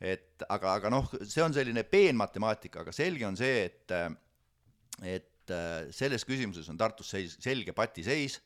et 0.00 0.42
aga, 0.48 0.74
aga 0.74 0.90
noh, 0.90 1.10
see 1.24 1.42
on 1.42 1.54
selline 1.54 1.82
peenmatemaatika, 1.82 2.80
aga 2.80 2.92
selge 2.92 3.26
on 3.26 3.36
see, 3.36 3.64
et 3.64 3.92
et 5.02 5.52
selles 5.90 6.24
küsimuses 6.24 6.68
on 6.68 6.76
Tartus 6.76 7.10
seis, 7.10 7.36
selge 7.40 7.72
patiseis, 7.72 8.40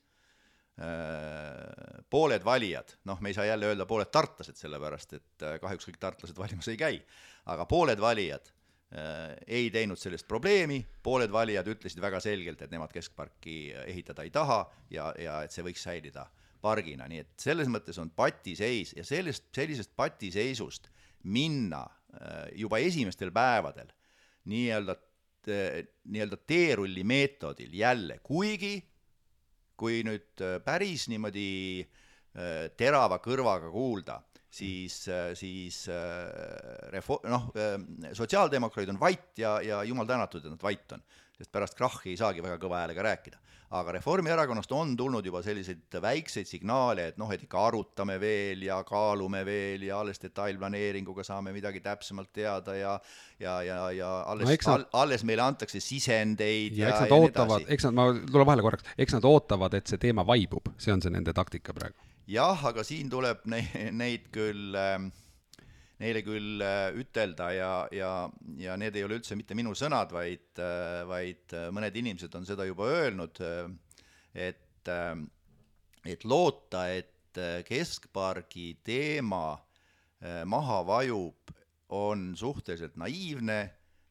pooled 2.10 2.44
valijad, 2.44 2.94
noh, 3.04 3.20
me 3.20 3.28
ei 3.28 3.34
saa 3.34 3.44
jälle 3.44 3.66
öelda 3.66 3.86
pooled 3.86 4.10
tartlased, 4.12 4.56
sellepärast 4.56 5.12
et 5.12 5.44
kahjuks 5.60 5.88
kõik 5.88 5.98
tartlased 6.00 6.38
valimas 6.38 6.68
ei 6.68 6.76
käi, 6.76 7.02
aga 7.46 7.66
pooled 7.70 8.00
valijad 8.00 8.50
äh, 8.92 9.36
ei 9.46 9.70
teinud 9.70 10.00
sellest 10.00 10.28
probleemi, 10.28 10.80
pooled 11.02 11.32
valijad 11.32 11.68
ütlesid 11.72 12.02
väga 12.02 12.20
selgelt, 12.20 12.62
et 12.62 12.72
nemad 12.72 12.92
keskparki 12.92 13.72
ehitada 13.86 14.26
ei 14.26 14.34
taha 14.34 14.62
ja, 14.90 15.12
ja 15.18 15.40
et 15.44 15.54
see 15.54 15.64
võiks 15.66 15.84
säilida 15.86 16.26
pargina, 16.60 17.08
nii 17.08 17.22
et 17.24 17.32
selles 17.40 17.70
mõttes 17.72 17.96
on 18.00 18.10
patiseis 18.12 18.92
ja 18.96 19.04
sellest, 19.06 19.48
sellisest 19.56 19.94
patiseisust 19.96 20.90
minna 21.24 21.84
äh, 21.86 22.50
juba 22.60 22.82
esimestel 22.84 23.32
päevadel 23.32 23.88
nii-öelda 24.50 24.96
nii-öelda 25.40 26.36
teerulli 26.44 27.04
meetodil 27.04 27.72
jälle, 27.72 28.18
kuigi 28.22 28.74
kui 29.80 30.02
nüüd 30.04 30.42
äh, 30.44 30.58
päris 30.64 31.06
niimoodi 31.08 31.80
äh, 31.80 32.68
terava 32.76 33.20
kõrvaga 33.24 33.70
kuulda, 33.72 34.20
siis, 34.50 34.96
siis 35.38 35.84
refo-, 36.90 37.20
noh, 37.30 37.50
sotsiaaldemokraadid 38.18 38.94
on 38.94 39.00
vait 39.00 39.38
ja, 39.38 39.58
ja 39.62 39.82
jumal 39.86 40.08
tänatud, 40.08 40.44
et 40.44 40.54
nad 40.54 40.64
vait 40.64 40.96
on, 40.96 41.04
sest 41.38 41.52
pärast 41.52 41.78
krahhi 41.78 42.14
ei 42.14 42.20
saagi 42.20 42.42
väga 42.44 42.58
kõva 42.62 42.82
häälega 42.82 43.06
rääkida 43.06 43.40
aga 43.70 43.92
Reformierakonnast 43.94 44.72
on 44.74 44.96
tulnud 44.98 45.26
juba 45.26 45.42
selliseid 45.46 45.94
väikseid 46.02 46.48
signaale, 46.48 47.06
et 47.12 47.20
noh, 47.22 47.30
et 47.30 47.44
ikka 47.44 47.60
arutame 47.68 48.16
veel 48.22 48.64
ja 48.66 48.80
kaalume 48.86 49.44
veel 49.46 49.84
ja 49.86 50.00
alles 50.02 50.18
detailplaneeringuga 50.22 51.22
saame 51.26 51.54
midagi 51.54 51.82
täpsemalt 51.84 52.32
teada 52.34 52.74
ja 52.74 52.96
ja, 53.38 53.60
ja, 53.62 53.78
ja 53.94 54.10
alles 54.26 54.50
no. 54.50 54.74
All, 54.74 54.86
alles 55.04 55.24
meile 55.24 55.46
antakse 55.46 55.80
sisendeid 55.80 56.74
ja, 56.74 56.88
ja 56.88 56.94
eks 56.94 57.04
nad 57.04 57.14
ja 57.14 57.20
ootavad, 57.22 57.66
eks 57.70 57.86
nad, 57.86 57.98
ma 58.00 58.10
tulen 58.18 58.50
vahele 58.50 58.66
korraks, 58.66 58.90
eks 58.98 59.18
nad 59.18 59.30
ootavad, 59.30 59.78
et 59.78 59.92
see 59.92 60.02
teema 60.02 60.26
vaibub, 60.26 60.74
see 60.78 60.94
on 60.94 61.04
see 61.04 61.14
nende 61.14 61.34
taktika 61.36 61.76
praegu. 61.76 62.09
Jah, 62.26 62.66
aga 62.72 62.84
siin 62.84 63.10
tuleb 63.10 63.46
neid, 63.52 63.92
neid 63.96 64.30
küll 64.34 64.76
äh, 64.76 65.10
neile 66.00 66.22
küll 66.24 66.62
äh, 66.64 66.90
ütelda 66.96 67.50
ja, 67.52 67.72
ja, 67.92 68.12
ja 68.60 68.76
need 68.80 68.96
ei 68.96 69.04
ole 69.04 69.20
üldse 69.20 69.36
mitte 69.38 69.56
minu 69.58 69.74
sõnad, 69.76 70.12
vaid, 70.14 70.48
äh, 70.62 71.02
vaid 71.08 71.56
äh, 71.56 71.68
mõned 71.74 71.96
inimesed 72.00 72.34
on 72.38 72.48
seda 72.48 72.66
juba 72.68 72.88
öelnud, 72.88 73.40
et, 74.34 74.90
et 76.06 76.24
loota, 76.24 76.86
et 76.94 77.40
keskpargi 77.66 78.72
teema 78.86 79.58
maha 80.50 80.78
vajub, 80.86 81.52
on 81.94 82.30
suhteliselt 82.38 82.96
naiivne 83.00 83.58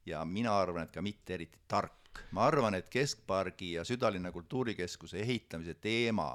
ja 0.07 0.21
mina 0.27 0.53
arvan, 0.59 0.87
et 0.87 0.93
ka 0.93 1.03
mitte 1.03 1.35
eriti 1.37 1.61
tark. 1.67 1.95
ma 2.35 2.45
arvan, 2.49 2.75
et 2.75 2.89
keskpargi 2.91 3.73
ja 3.77 3.83
südalinna 3.87 4.31
kultuurikeskuse 4.35 5.21
ehitamise 5.23 5.75
teema 5.79 6.33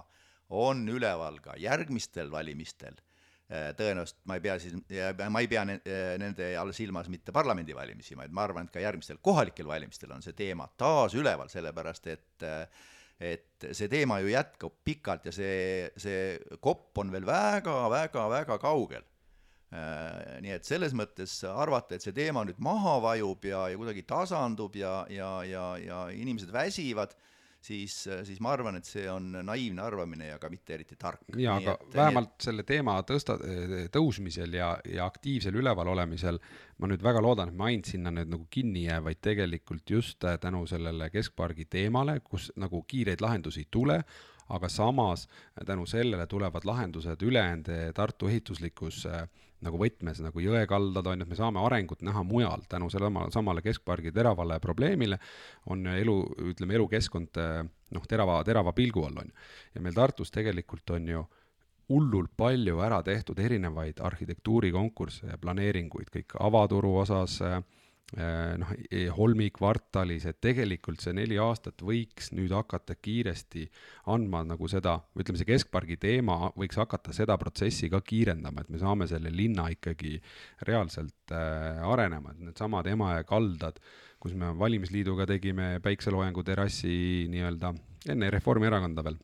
on 0.55 0.87
üleval 0.89 1.41
ka 1.43 1.59
järgmistel 1.61 2.31
valimistel 2.33 2.97
Äh, 3.53 3.75
tõenäoliselt 3.77 4.23
ma 4.25 4.39
ei 4.39 4.41
pea 4.41 4.55
siis, 4.57 4.73
ma 5.29 5.41
ei 5.45 5.49
pea 5.51 5.63
äh, 5.69 6.15
nende 6.17 6.47
all 6.57 6.73
silmas 6.73 7.11
mitte 7.13 7.33
parlamendivalimisi, 7.35 8.17
vaid 8.17 8.33
ma 8.33 8.47
arvan, 8.47 8.71
et 8.71 8.73
ka 8.73 8.81
järgmistel 8.81 9.19
kohalikel 9.21 9.69
valimistel 9.69 10.15
on 10.17 10.25
see 10.25 10.33
teema 10.39 10.65
taas 10.81 11.13
üleval, 11.19 11.51
sellepärast 11.53 12.09
et 12.15 12.47
äh, 12.49 12.87
et 13.21 13.67
see 13.77 13.91
teema 13.93 14.17
ju 14.25 14.33
jätkub 14.33 14.79
pikalt 14.85 15.29
ja 15.29 15.33
see, 15.33 15.91
see 16.01 16.57
kopp 16.65 16.99
on 16.99 17.13
veel 17.15 17.23
väga-väga-väga 17.29 18.57
kaugel. 18.59 19.05
Nii 19.71 20.51
et 20.55 20.67
selles 20.67 20.93
mõttes 20.99 21.37
arvata, 21.47 21.95
et 21.95 22.03
see 22.03 22.15
teema 22.15 22.43
nüüd 22.47 22.59
maha 22.63 22.97
vajub 23.05 23.47
ja, 23.47 23.63
ja 23.71 23.79
kuidagi 23.79 24.03
tasandub 24.07 24.75
ja, 24.79 24.97
ja, 25.11 25.31
ja, 25.47 25.65
ja 25.79 26.01
inimesed 26.15 26.51
väsivad 26.55 27.15
siis, 27.65 27.97
siis 28.29 28.41
ma 28.45 28.53
arvan, 28.55 28.79
et 28.79 28.89
see 28.89 29.07
on 29.11 29.31
naiivne 29.47 29.83
arvamine 29.85 30.29
ja 30.33 30.39
ka 30.43 30.51
mitte 30.53 30.77
eriti 30.77 30.99
tark. 31.01 31.25
jaa, 31.37 31.57
aga 31.63 31.77
et, 31.81 31.97
vähemalt 31.97 32.35
et... 32.35 32.47
selle 32.49 32.67
teema 32.69 32.99
tõsta-, 33.09 33.39
tõusmisel 33.95 34.59
ja, 34.59 34.75
ja 34.91 35.09
aktiivsel 35.09 35.57
üleval 35.63 35.93
olemisel 35.95 36.41
ma 36.79 36.91
nüüd 36.91 37.03
väga 37.05 37.23
loodan, 37.23 37.51
et 37.51 37.59
me 37.59 37.69
ainult 37.71 37.89
sinna 37.91 38.13
nüüd 38.15 38.31
nagu 38.33 38.47
kinni 38.53 38.87
jää, 38.89 39.01
vaid 39.05 39.21
tegelikult 39.25 39.91
just 39.97 40.25
äh, 40.27 40.39
tänu 40.43 40.65
sellele 40.71 41.11
keskpargi 41.15 41.69
teemale, 41.71 42.19
kus 42.25 42.51
nagu 42.61 42.83
kiireid 42.89 43.23
lahendusi 43.25 43.65
ei 43.65 43.69
tule, 43.71 44.01
aga 44.49 44.69
samas 44.69 45.29
tänu 45.67 45.87
sellele 45.87 46.27
tulevad 46.27 46.65
lahendused 46.65 47.23
ülejäänud 47.23 47.71
Tartu 47.95 48.29
ehituslikus 48.29 49.07
äh, 49.07 49.29
nagu 49.65 49.79
võtmes 49.81 50.21
nagu 50.21 50.43
jõekaldad 50.43 51.07
on 51.07 51.23
ju, 51.23 51.27
et 51.27 51.31
me 51.31 51.39
saame 51.39 51.63
arengut 51.65 52.03
näha 52.05 52.23
mujal 52.27 52.67
tänu 52.69 52.91
sellele 52.93 53.31
samale 53.33 53.63
keskpargi 53.65 54.13
teravale 54.13 54.59
probleemile 54.61 55.19
on 55.73 55.87
elu, 55.87 56.19
ütleme, 56.51 56.77
elukeskkond 56.77 57.41
noh, 57.95 58.05
terava, 58.09 58.43
terava 58.45 58.75
pilgu 58.77 59.07
all 59.07 59.23
on 59.23 59.31
ju. 59.31 59.49
ja 59.75 59.81
meil 59.81 59.97
Tartus 59.97 60.35
tegelikult 60.35 60.91
on 60.91 61.09
ju 61.09 61.25
hullult 61.89 62.33
palju 62.37 62.81
ära 62.81 63.03
tehtud 63.05 63.39
erinevaid 63.39 64.01
arhitektuurikonkursse 64.01 65.29
ja 65.29 65.39
planeeringuid, 65.41 66.09
kõik 66.13 66.37
avaturu 66.41 66.95
osas, 67.03 67.41
noh, 68.13 68.71
e-, 68.91 69.09
Holmi 69.15 69.49
kvartalis, 69.55 70.27
et 70.29 70.39
tegelikult 70.45 71.03
see 71.03 71.15
neli 71.17 71.39
aastat 71.41 71.83
võiks 71.83 72.31
nüüd 72.37 72.53
hakata 72.55 72.97
kiiresti 73.01 73.65
andma 74.13 74.45
nagu 74.47 74.69
seda, 74.71 74.99
ütleme, 75.19 75.41
see 75.41 75.49
keskpargi 75.49 75.99
teema 76.01 76.53
võiks 76.59 76.79
hakata 76.79 77.15
seda 77.17 77.39
protsessi 77.41 77.91
ka 77.93 78.03
kiirendama, 78.05 78.65
et 78.65 78.73
me 78.75 78.81
saame 78.83 79.09
selle 79.11 79.33
linna 79.35 79.67
ikkagi 79.73 80.19
reaalselt 80.69 81.35
äh, 81.35 81.83
arenema, 81.83 82.35
et 82.35 82.45
needsamad 82.51 82.89
Emajõe 82.95 83.25
kaldad, 83.29 83.81
kus 84.23 84.37
me 84.39 84.53
valimisliiduga 84.57 85.27
tegime 85.29 85.79
päikseloojangu 85.85 86.45
terrassi 86.47 87.27
nii-öelda 87.33 87.75
enne 88.13 88.31
Reformierakonda 88.33 89.05
veel 89.05 89.19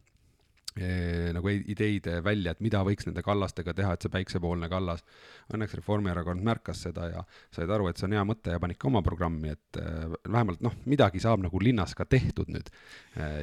nagu 1.34 1.50
ideid 1.50 2.06
välja, 2.24 2.54
et 2.54 2.60
mida 2.62 2.82
võiks 2.86 3.08
nende 3.08 3.24
kallastega 3.26 3.74
teha, 3.74 3.94
et 3.94 4.04
see 4.04 4.12
päiksepoolne 4.12 4.68
kallas. 4.70 5.02
Õnneks 5.50 5.74
Reformierakond 5.80 6.44
märkas 6.46 6.84
seda 6.86 7.08
ja 7.10 7.24
said 7.54 7.70
aru, 7.70 7.88
et 7.90 7.98
see 7.98 8.06
on 8.06 8.14
hea 8.14 8.24
mõte 8.26 8.54
ja 8.54 8.60
panid 8.62 8.78
ka 8.80 8.88
oma 8.90 9.02
programmi, 9.02 9.54
et 9.56 9.80
äh, 9.80 10.06
vähemalt 10.28 10.62
noh, 10.64 10.76
midagi 10.90 11.22
saab 11.22 11.42
nagu 11.42 11.60
linnas 11.62 11.94
ka 11.98 12.06
tehtud 12.06 12.52
nüüd 12.54 12.70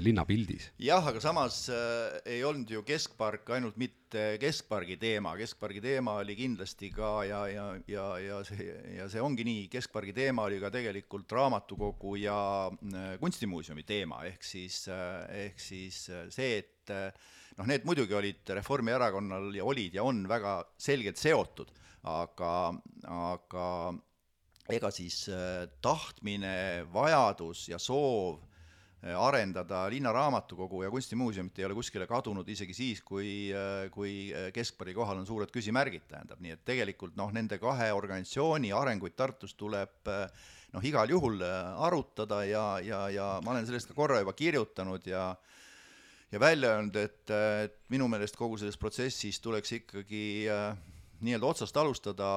linnapildis. 0.04 0.72
jah, 0.82 1.04
aga 1.06 1.22
samas 1.24 1.66
äh, 1.74 2.20
ei 2.38 2.44
olnud 2.48 2.72
ju 2.72 2.84
keskpark 2.88 3.50
ainult 3.58 3.78
mitte 3.78 4.38
keskpargi 4.40 4.96
teema, 5.02 5.36
keskpargi 5.38 5.82
teema 5.84 6.16
oli 6.22 6.38
kindlasti 6.38 6.90
ka 6.96 7.12
ja, 7.28 7.42
ja, 7.52 7.68
ja, 7.92 8.08
ja 8.24 8.40
see, 8.48 8.70
ja 8.96 9.10
see 9.12 9.22
ongi 9.22 9.44
nii, 9.48 9.68
keskpargi 9.74 10.16
teema 10.16 10.48
oli 10.48 10.62
ka 10.64 10.72
tegelikult 10.74 11.32
raamatukogu 11.36 12.16
ja 12.22 12.40
kunstimuuseumi 13.20 13.84
teema, 13.88 14.24
ehk 14.30 14.48
siis 14.48 14.86
ehk 14.88 15.60
siis 15.60 16.06
see, 16.08 16.58
et 16.62 16.77
et 16.88 16.96
eh, 16.96 17.30
noh, 17.60 17.68
need 17.68 17.86
muidugi 17.88 18.16
olid 18.18 18.56
Reformierakonnal 18.58 19.52
ja 19.56 19.68
olid 19.68 19.98
ja 19.98 20.06
on 20.08 20.26
väga 20.30 20.60
selgelt 20.80 21.20
seotud, 21.20 21.72
aga, 22.08 22.52
aga 23.12 23.70
ega 24.72 24.92
siis 24.94 25.26
eh, 25.32 25.66
tahtmine, 25.84 26.88
vajadus 26.94 27.68
ja 27.72 27.80
soov 27.82 28.40
eh, 29.04 29.14
arendada 29.14 29.86
linnaraamatukogu 29.92 30.86
ja 30.86 30.92
kunstimuuseumit 30.94 31.60
ei 31.60 31.68
ole 31.68 31.78
kuskile 31.78 32.08
kadunud 32.08 32.48
isegi 32.50 32.76
siis, 32.76 33.04
kui, 33.04 33.52
kui 33.92 34.14
keskpärgi 34.56 34.96
kohal 34.98 35.24
on 35.24 35.28
suured 35.30 35.52
küsimärgid, 35.54 36.08
tähendab, 36.08 36.44
nii 36.44 36.56
et 36.56 36.66
tegelikult 36.68 37.18
noh, 37.20 37.34
nende 37.36 37.60
kahe 37.62 37.92
organisatsiooni 37.96 38.76
arenguid 38.76 39.18
Tartus 39.18 39.58
tuleb 39.60 40.08
noh, 40.08 40.84
igal 40.84 41.10
juhul 41.10 41.42
arutada 41.44 42.44
ja, 42.48 42.66
ja, 42.84 43.06
ja 43.12 43.30
ma 43.44 43.56
olen 43.56 43.70
sellest 43.70 43.92
ka 43.92 43.98
korra 43.98 44.20
juba 44.22 44.36
kirjutanud 44.38 45.08
ja 45.08 45.32
ja 46.32 46.40
välja 46.40 46.76
öelnud, 46.76 46.96
et, 47.00 47.30
et 47.64 47.80
minu 47.94 48.08
meelest 48.12 48.36
kogu 48.36 48.58
selles 48.60 48.78
protsessis 48.78 49.40
tuleks 49.44 49.72
ikkagi 49.80 50.24
äh, 50.52 50.78
nii-öelda 51.24 51.50
otsast 51.50 51.78
alustada, 51.78 52.30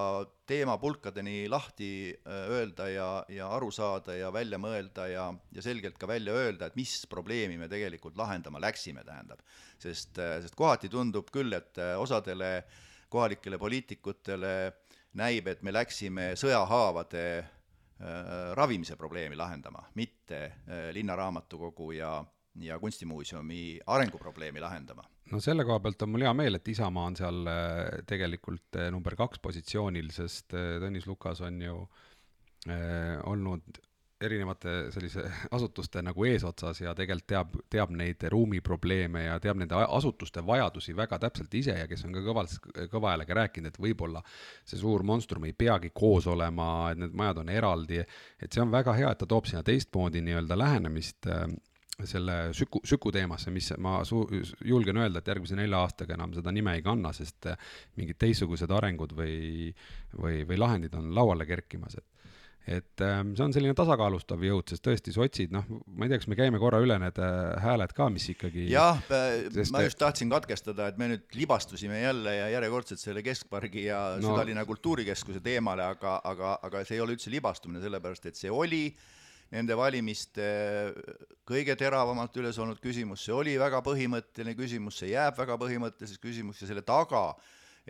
teemapulkadeni 0.46 1.48
lahti 1.50 1.90
äh, 2.14 2.44
öelda 2.54 2.88
ja, 2.88 3.08
ja 3.28 3.48
aru 3.52 3.70
saada 3.74 4.14
ja 4.16 4.32
välja 4.32 4.58
mõelda 4.62 5.08
ja, 5.10 5.26
ja 5.52 5.64
selgelt 5.64 5.98
ka 6.00 6.08
välja 6.08 6.34
öelda, 6.36 6.70
et 6.70 6.78
mis 6.78 6.94
probleemi 7.10 7.58
me 7.60 7.68
tegelikult 7.68 8.16
lahendama 8.16 8.60
läksime, 8.62 9.04
tähendab. 9.04 9.42
sest, 9.78 10.18
äh, 10.18 10.38
sest 10.42 10.56
kohati 10.56 10.88
tundub 10.88 11.30
küll, 11.32 11.52
et 11.52 11.78
äh, 11.78 11.96
osadele 12.00 12.64
kohalikele 13.10 13.58
poliitikutele 13.58 14.54
näib, 15.18 15.48
et 15.50 15.62
me 15.66 15.72
läksime 15.74 16.32
sõjahaavade 16.38 17.24
äh, 17.38 18.52
ravimise 18.56 18.96
probleemi 18.96 19.36
lahendama, 19.36 19.82
mitte 19.98 20.44
äh, 20.46 20.88
linnaraamatukogu 20.94 21.92
ja 21.98 22.20
ja 22.54 22.78
kunstimuuseumi 22.78 23.80
arenguprobleemi 23.86 24.60
lahendama. 24.60 25.04
no 25.30 25.40
selle 25.40 25.64
koha 25.64 25.80
pealt 25.80 26.02
on 26.02 26.10
mul 26.10 26.26
hea 26.26 26.32
meel, 26.34 26.58
et 26.58 26.68
Isamaa 26.68 27.10
on 27.12 27.18
seal 27.18 27.44
äh, 27.46 28.00
tegelikult 28.06 28.80
äh, 28.80 28.90
number 28.90 29.16
kaks 29.16 29.38
positsioonil, 29.38 30.10
sest 30.14 30.56
äh, 30.58 30.80
Tõnis 30.82 31.06
Lukas 31.06 31.40
on 31.46 31.62
ju 31.62 31.84
olnud 33.30 33.78
erinevate 34.20 34.90
sellise 34.92 35.22
asutuste 35.56 36.02
nagu 36.04 36.24
eesotsas 36.28 36.82
ja 36.82 36.92
tegelikult 36.96 37.28
teab, 37.30 37.54
teab 37.72 37.94
neid 37.96 38.26
ruumiprobleeme 38.34 39.22
ja 39.24 39.38
teab 39.40 39.62
nende 39.62 39.78
asutuste 39.80 40.42
vajadusi 40.46 40.92
väga 40.96 41.18
täpselt 41.22 41.54
ise 41.56 41.78
ja 41.78 41.86
kes 41.88 42.04
on 42.04 42.18
ka 42.18 42.24
kõvalt, 42.26 42.58
kõva 42.92 43.14
häälega 43.14 43.38
rääkinud, 43.40 43.72
et 43.72 43.80
võib-olla 43.80 44.20
see 44.68 44.76
suur 44.82 45.06
monstrum 45.08 45.46
ei 45.48 45.54
peagi 45.56 45.92
koos 45.94 46.28
olema, 46.28 46.90
et 46.92 47.00
need 47.00 47.16
majad 47.16 47.40
on 47.44 47.54
eraldi, 47.54 48.04
et 48.36 48.52
see 48.52 48.60
on 48.60 48.74
väga 48.74 48.98
hea, 48.98 49.14
et 49.14 49.22
ta 49.24 49.30
toob 49.30 49.48
sinna 49.48 49.64
teistmoodi 49.64 50.20
nii-öelda 50.26 50.58
lähenemist 50.58 51.30
äh, 51.30 51.48
selle 52.08 52.36
Süku, 52.56 52.82
Süku 52.86 53.12
teemasse, 53.14 53.52
mis 53.54 53.72
ma 53.78 54.00
su-, 54.08 54.26
julgen 54.64 55.00
öelda, 55.00 55.20
et 55.20 55.32
järgmise 55.32 55.58
nelja 55.58 55.82
aastaga 55.84 56.16
enam 56.16 56.34
seda 56.36 56.52
nime 56.54 56.76
ei 56.78 56.84
kanna, 56.86 57.12
sest 57.16 57.50
eh, 57.50 57.58
mingid 58.00 58.20
teistsugused 58.20 58.70
arengud 58.76 59.14
või, 59.16 59.74
või, 60.16 60.44
või 60.48 60.60
lahendid 60.60 60.96
on 60.98 61.12
lauale 61.16 61.48
kerkimas, 61.48 61.98
et 62.00 62.08
et 62.70 63.02
ähm, 63.02 63.32
see 63.34 63.44
on 63.46 63.54
selline 63.54 63.72
tasakaalustav 63.74 64.42
jõud, 64.44 64.68
sest 64.68 64.82
tõesti 64.84 65.14
sotsid, 65.14 65.52
noh, 65.54 65.64
ma 65.96 66.04
ei 66.04 66.12
tea, 66.12 66.20
kas 66.20 66.28
me 66.30 66.36
käime 66.38 66.60
korra 66.60 66.78
üle 66.84 66.98
need 67.00 67.16
äh, 67.24 67.54
hääled 67.64 67.94
ka, 67.96 68.10
mis 68.12 68.28
ikkagi 68.34 68.66
jah, 68.70 69.00
ma 69.72 69.82
just 69.86 69.98
tahtsin 69.98 70.30
katkestada, 70.30 70.90
et 70.92 71.00
me 71.00 71.08
nüüd 71.14 71.38
libastusime 71.38 72.02
jälle 72.02 72.36
ja 72.36 72.50
järjekordselt 72.56 73.00
selle 73.02 73.24
Keskpargi 73.26 73.86
ja 73.88 74.02
no. 74.20 74.34
Südalinna 74.34 74.66
kultuurikeskuse 74.68 75.40
teemale, 75.44 75.88
aga, 75.96 76.18
aga, 76.30 76.58
aga 76.68 76.84
see 76.84 76.98
ei 76.98 77.04
ole 77.06 77.16
üldse 77.16 77.32
libastumine, 77.32 77.80
sellepärast 77.82 78.28
et 78.30 78.38
see 78.38 78.52
oli 78.52 78.84
äh, 78.92 79.08
nende 79.50 79.76
valimiste 79.78 80.44
kõige 81.48 81.74
teravamalt 81.78 82.36
üles 82.38 82.58
olnud 82.62 82.78
küsimus, 82.82 83.24
see 83.26 83.34
oli 83.34 83.56
väga 83.58 83.82
põhimõtteline 83.86 84.54
küsimus, 84.58 85.00
see 85.02 85.12
jääb 85.14 85.38
väga 85.40 85.58
põhimõtteliseks 85.60 86.22
küsimus 86.22 86.62
ja 86.62 86.70
selle 86.70 86.86
taga 86.86 87.32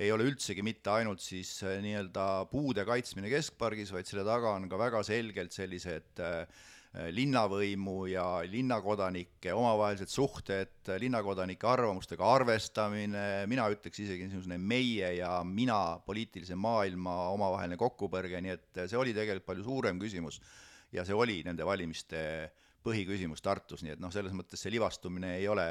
ei 0.01 0.09
ole 0.15 0.31
üldsegi 0.31 0.65
mitte 0.65 0.93
ainult 0.95 1.21
siis 1.21 1.59
äh, 1.67 1.79
nii-öelda 1.85 2.47
puude 2.51 2.87
kaitsmine 2.89 3.31
keskpargis, 3.33 3.93
vaid 3.93 4.09
selle 4.09 4.25
taga 4.25 4.55
on 4.57 4.69
ka 4.71 4.79
väga 4.81 5.03
selgelt 5.05 5.53
sellised 5.53 6.23
äh, 6.25 6.47
linnavõimu 7.15 8.09
ja 8.11 8.25
linnakodanike 8.51 9.53
omavahelised 9.55 10.11
suhted, 10.11 10.89
linnakodanike 10.99 11.69
arvamustega 11.71 12.33
arvestamine, 12.39 13.27
mina 13.51 13.69
ütleks 13.71 14.01
isegi 14.03 14.27
niisugune 14.27 14.59
meie 14.59 15.13
ja 15.21 15.37
mina 15.47 16.01
poliitilise 16.07 16.59
maailma 16.59 17.29
omavaheline 17.37 17.79
kokkupõrge, 17.79 18.41
nii 18.43 18.57
et 18.57 18.83
see 18.87 18.99
oli 18.99 19.15
tegelikult 19.15 19.53
palju 19.53 19.69
suurem 19.69 20.03
küsimus 20.03 20.41
ja 20.93 21.05
see 21.07 21.17
oli 21.17 21.41
nende 21.47 21.67
valimiste 21.67 22.21
põhiküsimus 22.87 23.43
Tartus, 23.45 23.85
nii 23.85 23.97
et 23.97 24.03
noh, 24.03 24.13
selles 24.13 24.35
mõttes 24.37 24.63
see 24.63 24.73
libastumine 24.73 25.35
ei 25.39 25.49
ole, 25.53 25.67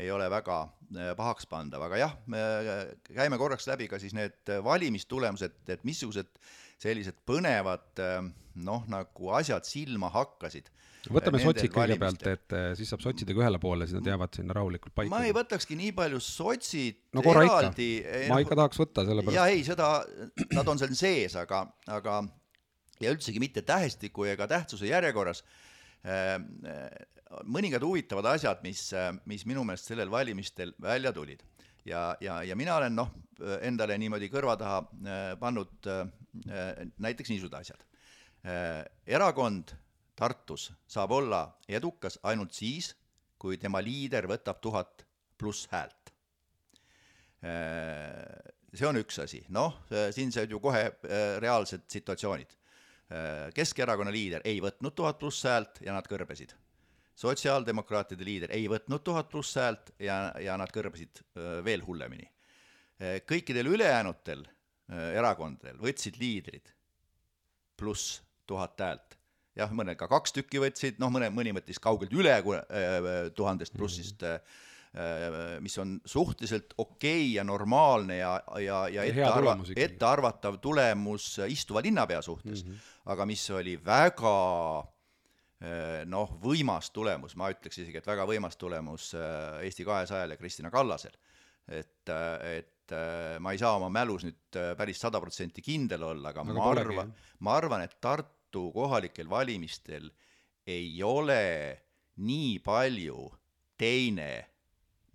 ei 0.00 0.10
ole 0.10 0.26
väga 0.32 0.58
äh, 0.64 1.12
pahaks 1.18 1.46
pandav, 1.50 1.84
aga 1.86 2.00
jah, 2.00 2.16
me 2.30 2.40
äh, 2.40 2.82
käime 3.12 3.38
korraks 3.40 3.68
läbi 3.70 3.88
ka 3.90 4.00
siis 4.02 4.16
need 4.16 4.50
valimistulemused, 4.64 5.62
et 5.70 5.86
missugused 5.86 6.32
sellised 6.80 7.22
põnevad 7.28 8.02
äh, 8.02 8.20
noh, 8.66 8.84
nagu 8.90 9.34
asjad 9.38 9.68
silma 9.68 10.10
hakkasid 10.14 10.72
võtame 11.08 11.38
sotsid 11.40 11.72
kõigepealt, 11.72 12.26
et 12.28 12.54
siis 12.76 12.90
saab 12.92 13.00
sotsidega 13.00 13.40
ühele 13.40 13.60
poole, 13.62 13.86
siis 13.88 13.96
nad 13.96 14.10
jäävad 14.10 14.34
sinna 14.36 14.56
rahulikult 14.58 14.92
paika. 14.92 15.12
ma 15.14 15.22
ei 15.24 15.32
võtakski 15.32 15.78
nii 15.78 15.94
palju 15.96 16.20
sotsid 16.20 16.98
no 17.16 17.24
eraldi, 17.24 17.88
ma 18.28 18.42
ikka 18.42 18.58
tahaks 18.58 18.82
võtta, 18.82 19.06
sellepärast. 19.08 19.38
jaa, 19.38 19.46
ei, 19.54 19.62
seda, 19.64 19.88
nad 20.52 20.68
on 20.68 20.82
seal 20.82 20.92
sees, 20.98 21.38
aga, 21.40 21.62
aga 21.88 22.18
ja 23.00 23.12
üldsegi 23.14 23.40
mitte 23.40 23.62
tähestiku 23.66 24.26
ega 24.28 24.46
tähtsuse 24.50 24.90
järjekorras, 24.90 25.42
äh, 26.04 26.36
äh, 26.36 27.40
mõningad 27.48 27.84
huvitavad 27.86 28.28
asjad, 28.34 28.60
mis, 28.66 28.90
äh, 28.96 29.12
mis 29.30 29.46
minu 29.48 29.64
meelest 29.64 29.90
sellel 29.90 30.10
valimistel 30.12 30.74
välja 30.82 31.12
tulid. 31.12 31.42
ja, 31.84 32.16
ja, 32.20 32.42
ja 32.44 32.56
mina 32.56 32.76
olen 32.76 32.92
noh, 32.94 33.08
endale 33.64 33.96
niimoodi 33.98 34.28
kõrva 34.28 34.52
taha 34.60 34.82
pannud 35.40 35.86
näiteks 37.00 37.30
niisugused 37.32 37.54
asjad. 37.56 37.80
erakond 39.06 39.72
Tartus 40.14 40.66
saab 40.86 41.14
olla 41.16 41.40
edukas 41.68 42.18
ainult 42.22 42.52
siis, 42.52 42.92
kui 43.38 43.56
tema 43.56 43.80
liider 43.80 44.28
võtab 44.28 44.60
tuhat 44.60 45.06
pluss 45.40 45.70
häält. 45.72 46.12
see 48.74 48.86
on 48.86 49.00
üks 49.00 49.18
asi, 49.24 49.40
noh, 49.48 49.80
siin 50.12 50.32
said 50.32 50.52
ju 50.52 50.60
kohe 50.60 50.84
reaalsed 51.40 51.88
situatsioonid 51.88 52.59
Äh, 52.59 52.59
Keskerakonna 53.54 54.12
liider 54.14 54.44
ei 54.46 54.60
võtnud 54.62 54.94
tuhat 54.94 55.18
pluss 55.18 55.42
häält 55.48 55.80
ja 55.82 55.94
nad 55.96 56.06
kõrbesid. 56.06 56.52
sotsiaaldemokraatide 57.18 58.24
liider 58.24 58.52
ei 58.54 58.68
võtnud 58.70 59.02
tuhat 59.02 59.28
pluss 59.28 59.56
häält 59.58 59.90
ja, 59.98 60.32
ja 60.38 60.56
nad 60.56 60.70
kõrbesid 60.70 61.20
äh, 61.20 61.58
veel 61.64 61.82
hullemini. 61.86 62.30
Äh, 63.02 63.20
kõikidel 63.26 63.66
ülejäänutel 63.66 64.46
erakondadel 64.90 65.76
võtsid 65.78 66.16
liidrid 66.18 66.72
pluss 67.78 68.22
tuhat 68.46 68.80
häält. 68.80 69.18
jah, 69.54 69.70
mõned 69.70 69.94
ka 69.98 70.08
kaks 70.10 70.32
tükki 70.34 70.58
võtsid, 70.58 70.98
noh, 70.98 71.10
mõne, 71.10 71.28
mõni 71.30 71.52
võttis 71.54 71.78
kaugelt 71.78 72.12
üle 72.12 72.34
tuhandest 73.34 73.74
plussist 73.74 74.22
mm. 74.22 74.34
-hmm 74.34 74.40
Äh, 74.40 74.69
mis 75.62 75.76
on 75.78 76.00
suhteliselt 76.04 76.72
okei 76.78 77.20
okay 77.20 77.34
ja 77.36 77.44
normaalne 77.46 78.16
ja, 78.18 78.32
ja, 78.58 78.78
ja 78.90 79.04
ettearva-, 79.06 79.54
ettearvatav 79.76 80.56
tulemus 80.58 81.36
istuva 81.46 81.82
linnapea 81.82 82.22
suhtes 82.22 82.64
mm, 82.64 82.72
-hmm. 82.72 82.88
aga 83.14 83.26
mis 83.26 83.44
oli 83.54 83.76
väga 83.84 84.34
äh, 84.82 86.02
noh, 86.10 86.34
võimas 86.42 86.90
tulemus, 86.90 87.36
ma 87.36 87.52
ütleks 87.54 87.78
isegi, 87.78 88.02
et 88.02 88.06
väga 88.06 88.26
võimas 88.26 88.58
tulemus 88.58 89.12
äh, 89.14 89.62
Eesti 89.62 89.86
kahesajal 89.86 90.34
ja 90.34 90.36
Kristina 90.36 90.70
Kallasel. 90.70 91.14
et, 91.68 92.08
et 92.42 92.92
ma 93.38 93.52
ei 93.52 93.58
saa 93.58 93.76
oma 93.76 93.88
mälus 93.94 94.24
nüüd 94.26 94.56
päris 94.76 94.98
sada 94.98 95.20
protsenti 95.20 95.62
kindel 95.62 96.02
olla, 96.02 96.32
aga, 96.32 96.40
aga 96.40 96.54
ma 96.56 96.70
arvan, 96.70 97.12
ma 97.46 97.54
arvan, 97.54 97.82
et 97.86 98.00
Tartu 98.00 98.72
kohalikel 98.74 99.30
valimistel 99.30 100.10
ei 100.66 101.02
ole 101.02 101.78
nii 102.16 102.58
palju 102.58 103.28
teine 103.78 104.30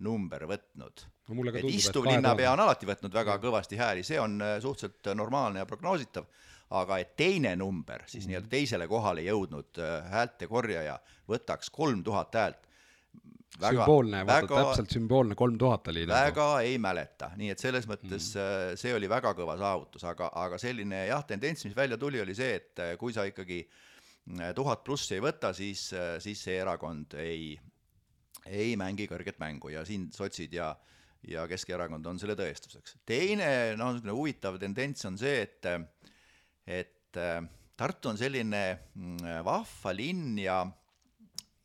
number 0.04 0.44
võtnud. 0.48 1.06
No 1.26 1.44
et 1.48 1.56
tundub, 1.56 1.70
istuv 1.72 2.04
kahe 2.04 2.16
linnapea 2.16 2.52
on 2.52 2.62
alati 2.66 2.88
võtnud 2.88 3.14
väga 3.14 3.38
kõvasti 3.42 3.78
hääli, 3.80 4.04
see 4.06 4.18
on 4.22 4.36
äh, 4.44 4.58
suhteliselt 4.62 5.10
normaalne 5.18 5.62
ja 5.62 5.68
prognoositav, 5.68 6.28
aga 6.76 7.00
et 7.02 7.16
teine 7.18 7.54
number 7.58 8.04
siis 8.10 8.28
nii-öelda 8.28 8.50
teisele 8.52 8.86
kohale 8.90 9.24
jõudnud 9.26 9.80
äh, 9.82 9.98
häälte 10.12 10.48
korjaja 10.50 10.98
võtaks 11.30 11.72
kolm 11.74 12.04
tuhat 12.06 12.38
häält, 12.38 12.62
sümboolne, 13.56 14.20
vaata 14.26 14.46
väga- 14.46 14.62
täpselt 14.62 14.94
sümboolne 14.94 15.34
kolm 15.38 15.58
tuhat 15.58 15.88
oli 15.88 16.04
nagu. 16.06 16.18
väga 16.28 16.48
ei 16.66 16.78
mäleta, 16.82 17.30
nii 17.40 17.50
et 17.54 17.62
selles 17.62 17.86
mõttes 17.88 18.32
mm. 18.36 18.78
see 18.78 18.94
oli 18.94 19.08
väga 19.08 19.32
kõva 19.38 19.56
saavutus, 19.58 20.04
aga, 20.04 20.30
aga 20.44 20.58
selline 20.60 21.06
jah, 21.08 21.24
tendents, 21.26 21.64
mis 21.64 21.76
välja 21.76 21.98
tuli, 21.98 22.20
oli 22.20 22.34
see, 22.36 22.60
et 22.60 22.84
kui 23.00 23.14
sa 23.16 23.24
ikkagi 23.26 23.62
tuhat 24.54 24.82
plussi 24.84 25.16
ei 25.16 25.22
võta, 25.22 25.52
siis, 25.54 25.88
siis 26.22 26.42
see 26.42 26.58
erakond 26.58 27.14
ei, 27.22 27.54
ei 28.46 28.76
mängi 28.78 29.08
kõrget 29.10 29.38
mängu 29.42 29.72
ja 29.74 29.84
siin 29.84 30.10
sotsid 30.14 30.54
ja 30.54 30.74
ja 31.26 31.46
Keskerakond 31.50 32.06
on 32.06 32.18
selle 32.22 32.36
tõestuseks. 32.38 32.98
teine 33.06 33.74
noh, 33.76 33.92
niisugune 33.92 34.14
huvitav 34.14 34.58
tendents 34.62 35.04
on 35.08 35.18
see, 35.18 35.42
et 35.42 35.70
et 36.66 37.22
äh, 37.22 37.40
Tartu 37.76 38.08
on 38.08 38.16
selline 38.16 38.62
mm, 38.94 39.42
vahva 39.44 39.92
linn 39.92 40.38
ja 40.38 40.60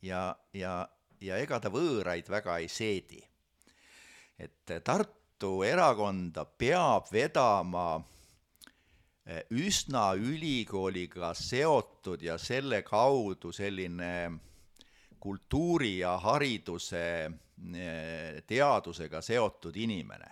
ja, 0.02 0.24
ja, 0.52 0.72
ja 1.20 1.36
ega 1.38 1.60
ta 1.62 1.70
võõraid 1.70 2.28
väga 2.28 2.58
ei 2.58 2.68
seedi 2.68 3.22
et 4.42 4.72
Tartu 4.84 5.62
erakonda 5.66 6.44
peab 6.44 7.08
vedama 7.12 7.86
eh, 9.26 9.42
üsna 9.50 10.12
ülikooliga 10.18 11.32
seotud 11.38 12.22
ja 12.22 12.38
selle 12.38 12.82
kaudu 12.86 13.52
selline 13.54 14.12
kultuuri 15.22 15.98
ja 16.00 16.16
hariduse 16.18 17.02
eh, 17.28 18.42
teadusega 18.46 19.20
seotud 19.22 19.76
inimene. 19.78 20.30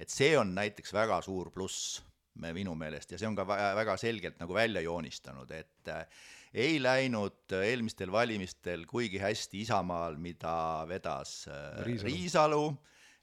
et 0.00 0.08
see 0.08 0.32
on 0.38 0.54
näiteks 0.56 0.92
väga 0.96 1.20
suur 1.22 1.50
pluss 1.52 2.00
me- 2.40 2.54
minu 2.56 2.72
meelest 2.74 3.10
ja 3.12 3.18
see 3.20 3.28
on 3.28 3.36
ka 3.36 3.44
vä- 3.44 3.74
väga 3.76 3.96
selgelt 4.00 4.38
nagu 4.40 4.54
välja 4.56 4.80
joonistanud, 4.80 5.50
et 5.52 5.88
eh, 5.92 6.06
ei 6.54 6.78
läinud 6.82 7.52
eelmistel 7.62 8.10
valimistel 8.10 8.86
kuigi 8.90 9.18
hästi 9.22 9.60
Isamaal, 9.60 10.16
mida 10.16 10.86
vedas 10.88 11.44
eh, 11.46 11.84
Riisalu. 11.84 12.08
Riisalu, 12.10 12.64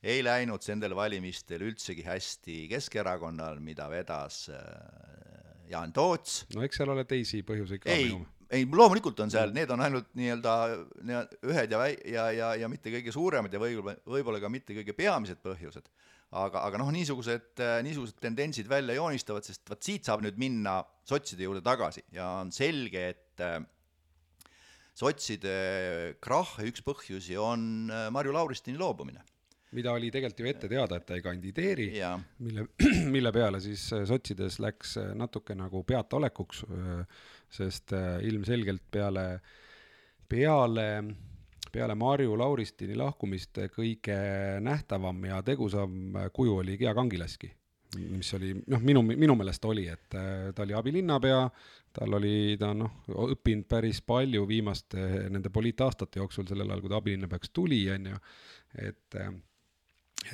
ei 0.04 0.22
läinud 0.24 0.64
nendel 0.70 0.96
valimistel 0.96 1.66
üldsegi 1.68 2.06
hästi 2.06 2.68
Keskerakonnal, 2.72 3.60
mida 3.60 3.90
vedas 3.90 4.46
Jaan 5.68 5.92
Toots. 5.94 6.46
no 6.56 6.64
eks 6.64 6.78
seal 6.80 6.94
ole 6.94 7.04
teisi 7.10 7.42
põhjuseid 7.44 7.82
ka 7.84 7.92
ei 7.92 8.14
ei 8.54 8.68
loomulikult 8.72 9.20
on 9.26 9.32
seal, 9.34 9.54
need 9.56 9.72
on 9.74 9.84
ainult 9.84 10.12
nii-öelda 10.18 10.58
nii- 11.10 11.40
ühed 11.52 11.74
ja 11.76 11.86
ja, 11.88 12.28
ja, 12.32 12.52
ja 12.64 12.70
mitte 12.72 12.94
kõige 12.94 13.14
suuremad 13.16 13.54
ja 13.54 13.62
võib-olla, 13.62 13.98
võib-olla 14.08 14.44
ka 14.44 14.52
mitte 14.52 14.78
kõige 14.78 14.96
peamised 14.98 15.42
põhjused. 15.44 15.90
aga, 16.32 16.62
aga 16.68 16.80
noh, 16.82 16.92
niisugused, 16.92 17.60
niisugused 17.88 18.18
tendentsid 18.20 18.68
välja 18.68 18.98
joonistavad, 18.98 19.46
sest 19.48 19.70
vot 19.70 19.84
siit 19.84 20.08
saab 20.08 20.26
nüüd 20.26 20.40
minna 20.40 20.82
sotside 21.08 21.48
juurde 21.48 21.64
tagasi 21.64 22.04
ja 22.12 22.28
on 22.42 22.52
selge, 22.52 23.04
et 23.16 23.44
äh, 23.44 23.62
sotside 24.98 25.56
krahh 26.24 26.58
üks 26.66 26.84
põhjusi 26.86 27.38
on 27.40 27.90
äh, 27.92 28.08
Marju 28.14 28.34
Lauristini 28.36 28.80
loobumine. 28.80 29.24
Mida 29.76 29.92
oli 29.92 30.08
tegelikult 30.14 30.40
ju 30.40 30.48
ette 30.48 30.70
teada, 30.72 30.98
et 30.98 31.06
ta 31.06 31.18
ei 31.18 31.24
kandideeri, 31.26 31.88
mille, 32.40 32.70
mille 33.16 33.34
peale 33.36 33.60
siis 33.64 33.84
äh, 33.94 34.06
sotsides 34.10 34.62
läks 34.64 34.96
äh, 35.02 35.12
natuke 35.18 35.58
nagu 35.60 35.84
peataolekuks, 35.88 36.64
sest 37.50 37.94
äh, 37.96 38.18
ilmselgelt 38.28 38.84
peale, 38.92 39.40
peale, 40.30 40.88
peale 41.72 41.96
Marju 41.96 42.36
Lauristini 42.40 42.98
lahkumist 42.98 43.60
kõige 43.76 44.18
nähtavam 44.64 45.24
ja 45.30 45.42
tegusam 45.46 46.18
kuju 46.34 46.60
oli 46.64 46.78
Gea 46.80 46.94
Kangilaski, 46.98 47.50
mis 47.96 48.34
oli 48.36 48.54
noh, 48.68 48.84
minu, 48.84 49.02
minu 49.08 49.36
meelest 49.40 49.66
oli, 49.66 49.88
et 49.92 50.16
äh, 50.18 50.52
ta 50.56 50.66
oli 50.66 50.76
abilinnapea, 50.78 51.42
tal 51.98 52.20
oli, 52.20 52.56
ta 52.60 52.74
noh, 52.76 53.04
õppinud 53.08 53.68
päris 53.70 54.02
palju 54.06 54.46
viimaste 54.50 55.30
nende 55.32 55.52
poliitaastate 55.54 56.22
jooksul, 56.22 56.48
sellel 56.50 56.70
ajal, 56.70 56.84
kui 56.84 56.94
ta 56.94 57.02
abilinnapeaks 57.02 57.54
tuli, 57.56 57.82
on 57.94 58.12
ju, 58.12 58.24
et 58.84 59.20
äh, 59.22 59.32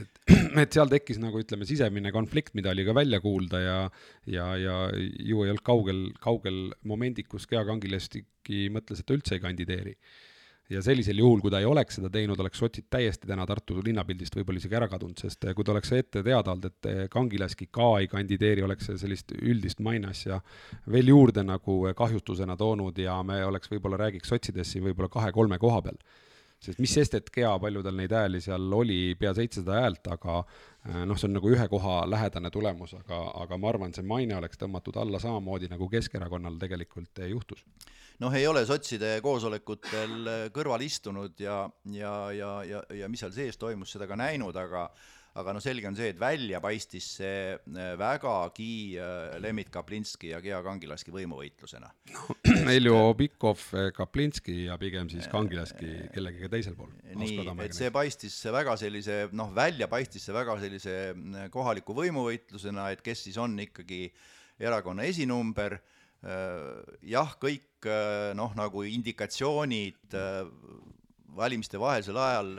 et, 0.01 0.19
et 0.63 0.75
seal 0.75 0.91
tekkis 0.91 1.19
nagu 1.21 1.39
ütleme, 1.41 1.67
sisemine 1.69 2.12
konflikt, 2.15 2.53
mida 2.58 2.73
oli 2.73 2.86
ka 2.88 2.95
välja 2.97 3.21
kuulda 3.23 3.62
ja 3.62 3.77
ja, 4.29 4.51
ja 4.58 4.75
ju 4.93 5.43
ei 5.43 5.53
olnud 5.53 5.63
kaugel, 5.65 6.03
kaugel 6.23 6.69
momendik, 6.89 7.29
kus 7.32 7.47
Gea 7.49 7.63
Kangilastiki 7.67 8.67
mõtles, 8.73 9.01
et 9.01 9.10
ta 9.10 9.17
üldse 9.17 9.38
ei 9.38 9.43
kandideeri. 9.43 9.97
ja 10.71 10.82
sellisel 10.82 11.19
juhul, 11.19 11.41
kui 11.43 11.51
ta 11.51 11.60
ei 11.60 11.67
oleks 11.67 11.99
seda 11.99 12.10
teinud, 12.10 12.39
oleks 12.39 12.58
sotsid 12.58 12.86
täiesti 12.89 13.27
täna 13.27 13.45
Tartu 13.45 13.82
linnapildist 13.84 14.36
võib-olla 14.38 14.62
isegi 14.62 14.77
ära 14.79 14.88
kadunud, 14.89 15.19
sest 15.19 15.43
kui 15.53 15.65
ta 15.65 15.73
oleks 15.73 15.91
ette 15.91 16.23
teada 16.23 16.53
olnud, 16.53 16.69
et 16.71 17.10
Kangilaski 17.12 17.67
ka 17.71 17.89
ei 17.99 18.08
kandideeri, 18.08 18.63
oleks 18.63 18.88
see 18.89 18.97
sellist 19.01 19.36
üldist 19.41 19.84
mainasja 19.84 20.39
veel 20.89 21.12
juurde 21.12 21.43
nagu 21.43 21.82
kahjustusena 21.99 22.56
toonud 22.58 22.97
ja 22.97 23.19
me 23.27 23.43
oleks 23.45 23.69
võib-olla 23.75 24.06
räägiks 24.06 24.32
sotsidest 24.34 24.73
siin 24.73 24.88
võib-olla 24.88 25.12
kahe-kolme 25.12 25.60
koha 25.62 25.84
peal 25.89 25.99
sest 26.63 26.82
mis 26.84 26.93
sest, 26.95 27.17
et 27.19 27.32
Gea, 27.34 27.52
palju 27.62 27.84
tal 27.86 27.97
neid 27.97 28.13
hääli 28.15 28.41
seal 28.43 28.67
oli, 28.73 28.99
pea 29.19 29.34
seitsesada 29.38 29.82
häält, 29.82 30.08
aga 30.15 30.38
äh, 30.41 31.02
noh, 31.10 31.19
see 31.19 31.30
on 31.30 31.36
nagu 31.38 31.52
ühe 31.54 31.67
koha 31.71 32.04
lähedane 32.10 32.52
tulemus, 32.54 32.95
aga, 32.99 33.23
aga 33.43 33.60
ma 33.60 33.71
arvan, 33.73 33.95
see 33.95 34.06
maine 34.08 34.38
oleks 34.39 34.62
tõmmatud 34.62 34.99
alla 35.02 35.21
samamoodi 35.23 35.71
nagu 35.71 35.89
Keskerakonnal 35.91 36.60
tegelikult 36.62 37.23
eh, 37.23 37.32
juhtus. 37.34 37.65
noh, 38.23 38.34
ei 38.34 38.47
ole 38.47 38.65
sotside 38.69 39.17
koosolekutel 39.26 40.30
kõrval 40.56 40.86
istunud 40.86 41.39
ja, 41.41 41.63
ja, 41.91 42.13
ja, 42.32 42.54
ja, 42.67 42.86
ja 43.04 43.10
mis 43.12 43.26
seal 43.26 43.36
sees 43.36 43.60
toimus, 43.60 43.91
seda 43.95 44.08
ka 44.08 44.19
näinud, 44.19 44.56
aga 44.56 44.88
aga 45.39 45.54
noh, 45.56 45.63
selge 45.63 45.88
on 45.89 45.98
see, 45.98 46.12
et 46.13 46.19
välja 46.22 46.60
paistis 46.63 47.08
see 47.17 47.54
äh, 47.56 47.93
vägagi 48.00 48.98
äh, 49.02 49.38
Lembit 49.41 49.72
Kaplinski 49.74 50.34
ja 50.34 50.41
Gea 50.43 50.60
Kangilaski 50.65 51.13
võimuvõitlusena. 51.15 51.89
Heljo 52.69 53.00
Pikhof, 53.17 53.69
Kaplinski 53.98 54.67
ja 54.67 54.78
pigem 54.82 55.10
siis 55.12 55.30
Kangilaski 55.32 56.10
kellegagi 56.13 56.52
teisel 56.54 56.78
pool. 56.78 56.93
nii, 57.17 57.48
et 57.65 57.78
see 57.78 57.89
paistis 57.93 58.38
väga 58.54 58.78
sellise 58.80 59.24
noh, 59.34 59.50
välja 59.56 59.89
paistis 59.91 60.28
see 60.28 60.36
väga 60.36 60.60
sellise 60.62 61.00
kohaliku 61.54 61.98
võimuvõitlusena, 61.98 62.91
et 62.93 63.04
kes 63.06 63.28
siis 63.28 63.41
on 63.41 63.58
ikkagi 63.65 64.06
erakonna 64.62 65.06
esinumber, 65.10 65.80
jah, 66.24 67.34
kõik 67.41 67.74
äh, 67.89 68.32
noh, 68.38 68.54
nagu 68.58 68.84
indikatsioonid 68.88 70.15
äh, 70.17 70.43
valimiste 71.38 71.80
vahelisel 71.82 72.17
ajal 72.19 72.54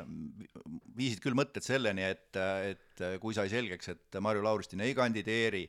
viisid 0.96 1.22
küll 1.22 1.36
mõtted 1.38 1.64
selleni, 1.64 2.04
et, 2.06 2.36
et 2.70 3.04
kui 3.22 3.36
sai 3.36 3.50
selgeks, 3.52 3.92
et 3.94 4.18
Marju 4.22 4.44
Lauristin 4.44 4.84
ei 4.84 4.94
kandideeri, 4.96 5.64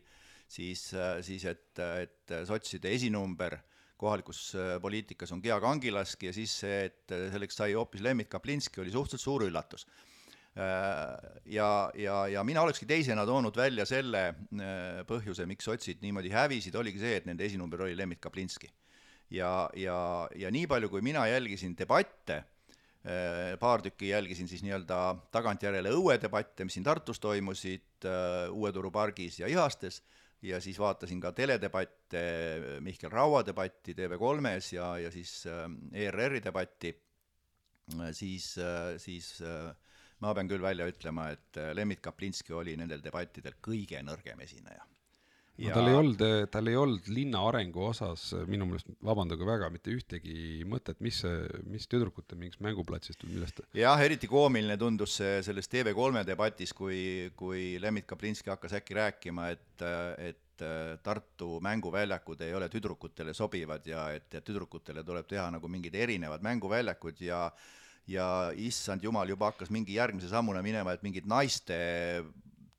siis, 0.48 0.88
siis 1.26 1.46
et, 1.50 1.72
et 1.82 2.36
sotside 2.48 2.92
esinumber 2.94 3.58
kohalikus 3.98 4.50
poliitikas 4.84 5.32
on 5.32 5.42
Gea 5.44 5.58
Kangilaski 5.64 6.30
ja 6.30 6.34
siis 6.36 6.54
see, 6.64 6.82
et 6.90 7.16
selleks 7.34 7.58
sai 7.62 7.74
hoopis 7.78 8.04
Lembit 8.04 8.30
Kaplinski, 8.32 8.84
oli 8.84 8.94
suhteliselt 8.94 9.24
suur 9.24 9.48
üllatus. 9.48 9.88
Ja, 10.56 11.92
ja, 12.00 12.16
ja 12.32 12.44
mina 12.48 12.62
olekski 12.64 12.88
teisena 12.88 13.26
toonud 13.28 13.58
välja 13.60 13.84
selle 13.90 14.22
äh, 14.32 15.02
põhjuse, 15.08 15.44
miks 15.50 15.68
sotsid 15.68 16.00
niimoodi 16.00 16.32
hävisid, 16.32 16.78
oligi 16.80 17.02
see, 17.02 17.18
et 17.20 17.26
nende 17.28 17.44
esinumber 17.44 17.84
oli 17.84 17.98
Lembit 17.98 18.22
Kaplinski. 18.24 18.70
ja, 19.36 19.68
ja, 19.76 19.98
ja 20.36 20.52
nii 20.52 20.68
palju, 20.72 20.90
kui 20.90 21.02
mina 21.04 21.26
jälgisin 21.28 21.76
debatte, 21.76 22.44
paar 23.62 23.84
tükki 23.86 24.08
jälgisin 24.10 24.48
siis 24.50 24.64
nii-öelda 24.66 24.98
tagantjärele 25.32 25.92
õuedebatte, 25.94 26.66
mis 26.66 26.74
siin 26.74 26.86
Tartus 26.88 27.20
toimusid, 27.22 28.08
Uue 28.50 28.72
Turu 28.74 28.90
pargis 28.90 29.38
ja 29.44 29.50
Ihastes, 29.52 30.00
ja 30.46 30.60
siis 30.62 30.80
vaatasin 30.80 31.22
ka 31.22 31.32
teledebatte, 31.36 32.22
Mihkel 32.86 33.12
Raua 33.14 33.44
debatti 33.46 33.96
TV3-s 33.98 34.74
ja, 34.74 34.90
ja 35.06 35.12
siis 35.14 35.44
äh, 35.50 35.66
ERR-i 36.06 36.42
debatti, 36.44 36.94
siis, 38.18 38.56
siis 39.02 39.32
äh, 39.46 39.70
ma 40.24 40.34
pean 40.36 40.50
küll 40.50 40.64
välja 40.64 40.88
ütlema, 40.90 41.30
et 41.36 41.62
äh, 41.62 41.72
Lembit 41.78 42.02
Kaplinski 42.06 42.54
oli 42.56 42.76
nendel 42.80 43.04
debattidel 43.04 43.58
kõige 43.64 44.02
nõrgem 44.06 44.42
esineja. 44.46 44.86
No 45.58 45.76
tal 45.76 45.90
ei 45.90 45.96
olnud, 45.96 46.24
tal 46.52 46.70
ei 46.72 46.78
olnud 46.80 47.10
linna 47.12 47.42
arengu 47.48 47.86
osas 47.90 48.28
minu 48.50 48.68
meelest, 48.68 48.90
vabandage 49.06 49.48
väga, 49.48 49.70
mitte 49.74 49.94
ühtegi 49.94 50.66
mõtet, 50.68 51.00
mis 51.06 51.22
see, 51.24 51.46
mis 51.72 51.88
tüdrukute 51.92 52.38
mingist 52.40 52.64
mänguplatsist 52.66 53.24
või 53.24 53.38
millest 53.38 53.62
jah, 53.78 54.02
eriti 54.04 54.30
koomiline 54.32 54.78
tundus 54.82 55.20
see 55.22 55.40
selles 55.46 55.72
TV3 55.72 56.26
debatis, 56.28 56.76
kui, 56.76 57.32
kui 57.40 57.76
Lembit 57.82 58.08
Kaplinski 58.10 58.52
hakkas 58.52 58.76
äkki 58.82 59.00
rääkima, 59.00 59.52
et, 59.56 59.88
et 60.20 60.42
Tartu 61.04 61.58
mänguväljakud 61.60 62.40
ei 62.46 62.54
ole 62.56 62.70
tüdrukutele 62.72 63.34
sobivad 63.36 63.88
ja 63.88 64.06
et, 64.16 64.30
et 64.32 64.46
tüdrukutele 64.46 65.04
tuleb 65.04 65.28
teha 65.28 65.50
nagu 65.52 65.68
mingid 65.68 65.98
erinevad 66.00 66.46
mänguväljakud 66.46 67.20
ja 67.28 67.50
ja 68.08 68.52
issand 68.62 69.04
jumal, 69.04 69.30
juba 69.30 69.50
hakkas 69.50 69.72
mingi 69.74 69.96
järgmise 69.98 70.30
sammuna 70.30 70.62
minema, 70.62 70.94
et 70.94 71.02
mingid 71.06 71.26
naiste 71.26 71.78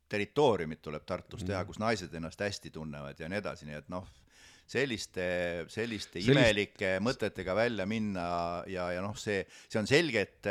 territooriumid 0.08 0.82
tuleb 0.84 1.04
Tartus 1.06 1.44
teha, 1.46 1.64
kus 1.66 1.80
naised 1.82 2.14
ennast 2.14 2.40
hästi 2.40 2.70
tunnevad 2.74 3.20
ja 3.20 3.28
nii 3.30 3.40
edasi, 3.42 3.66
nii 3.68 3.78
et 3.78 3.88
noh, 3.92 4.06
selliste, 4.66 5.26
selliste 5.72 6.20
Sellist- 6.20 6.32
imelike 6.34 6.96
mõtetega 7.04 7.54
välja 7.58 7.86
minna 7.86 8.26
ja, 8.70 8.90
ja 8.94 9.02
noh, 9.04 9.16
see, 9.18 9.44
see 9.68 9.80
on 9.80 9.90
selge, 9.90 10.26
et, 10.26 10.50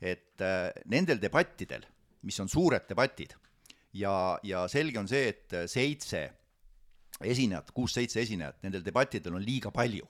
et 0.00 0.44
äh, 0.44 0.68
nendel 0.92 1.20
debattidel, 1.22 1.86
mis 2.26 2.40
on 2.40 2.48
suured 2.52 2.88
debatid 2.88 3.34
ja, 3.96 4.14
ja 4.46 4.66
selge 4.68 5.00
on 5.00 5.08
see, 5.10 5.32
et 5.32 5.58
seitse 5.70 6.24
esinejat, 7.20 7.72
kuus-seitse 7.76 8.22
esinejat, 8.22 8.62
nendel 8.64 8.84
debattidel 8.84 9.36
on 9.36 9.44
liiga 9.44 9.72
palju 9.74 10.08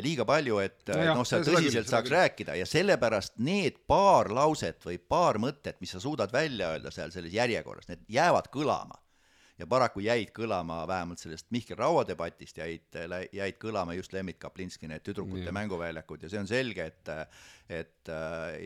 liiga 0.00 0.24
palju, 0.24 0.58
et 0.62 0.88
No 0.88 1.02
no 1.02 1.14
noh, 1.20 1.28
seal 1.28 1.44
tõsiselt 1.44 1.90
saaks 1.90 2.08
küll. 2.08 2.16
rääkida 2.16 2.56
ja 2.56 2.66
sellepärast 2.66 3.36
need 3.44 3.82
paar 3.86 4.30
lauset 4.32 4.80
või 4.86 4.96
paar 4.98 5.38
mõtet, 5.42 5.76
mis 5.80 5.92
sa 5.92 6.00
suudad 6.00 6.32
välja 6.32 6.72
öelda 6.72 6.90
seal 6.94 7.12
selles 7.12 7.34
järjekorras, 7.34 7.88
need 7.90 8.06
jäävad 8.08 8.48
kõlama. 8.54 9.01
Ja 9.62 9.66
paraku 9.70 10.02
jäid 10.02 10.32
kõlama 10.34 10.82
vähemalt 10.90 11.22
sellest 11.22 11.46
Mihkel 11.54 11.78
Raua 11.78 12.02
debatist 12.08 12.58
jäid, 12.58 12.98
jäid 13.32 13.58
kõlama 13.62 13.94
just 13.96 14.12
Lembit 14.16 14.40
Kaplinski 14.42 14.88
need 14.90 15.04
tüdrukute 15.06 15.46
Jah. 15.46 15.54
mänguväljakud 15.54 16.22
ja 16.26 16.30
see 16.32 16.40
on 16.42 16.50
selge, 16.50 16.86
et 16.90 17.12
et 17.72 18.10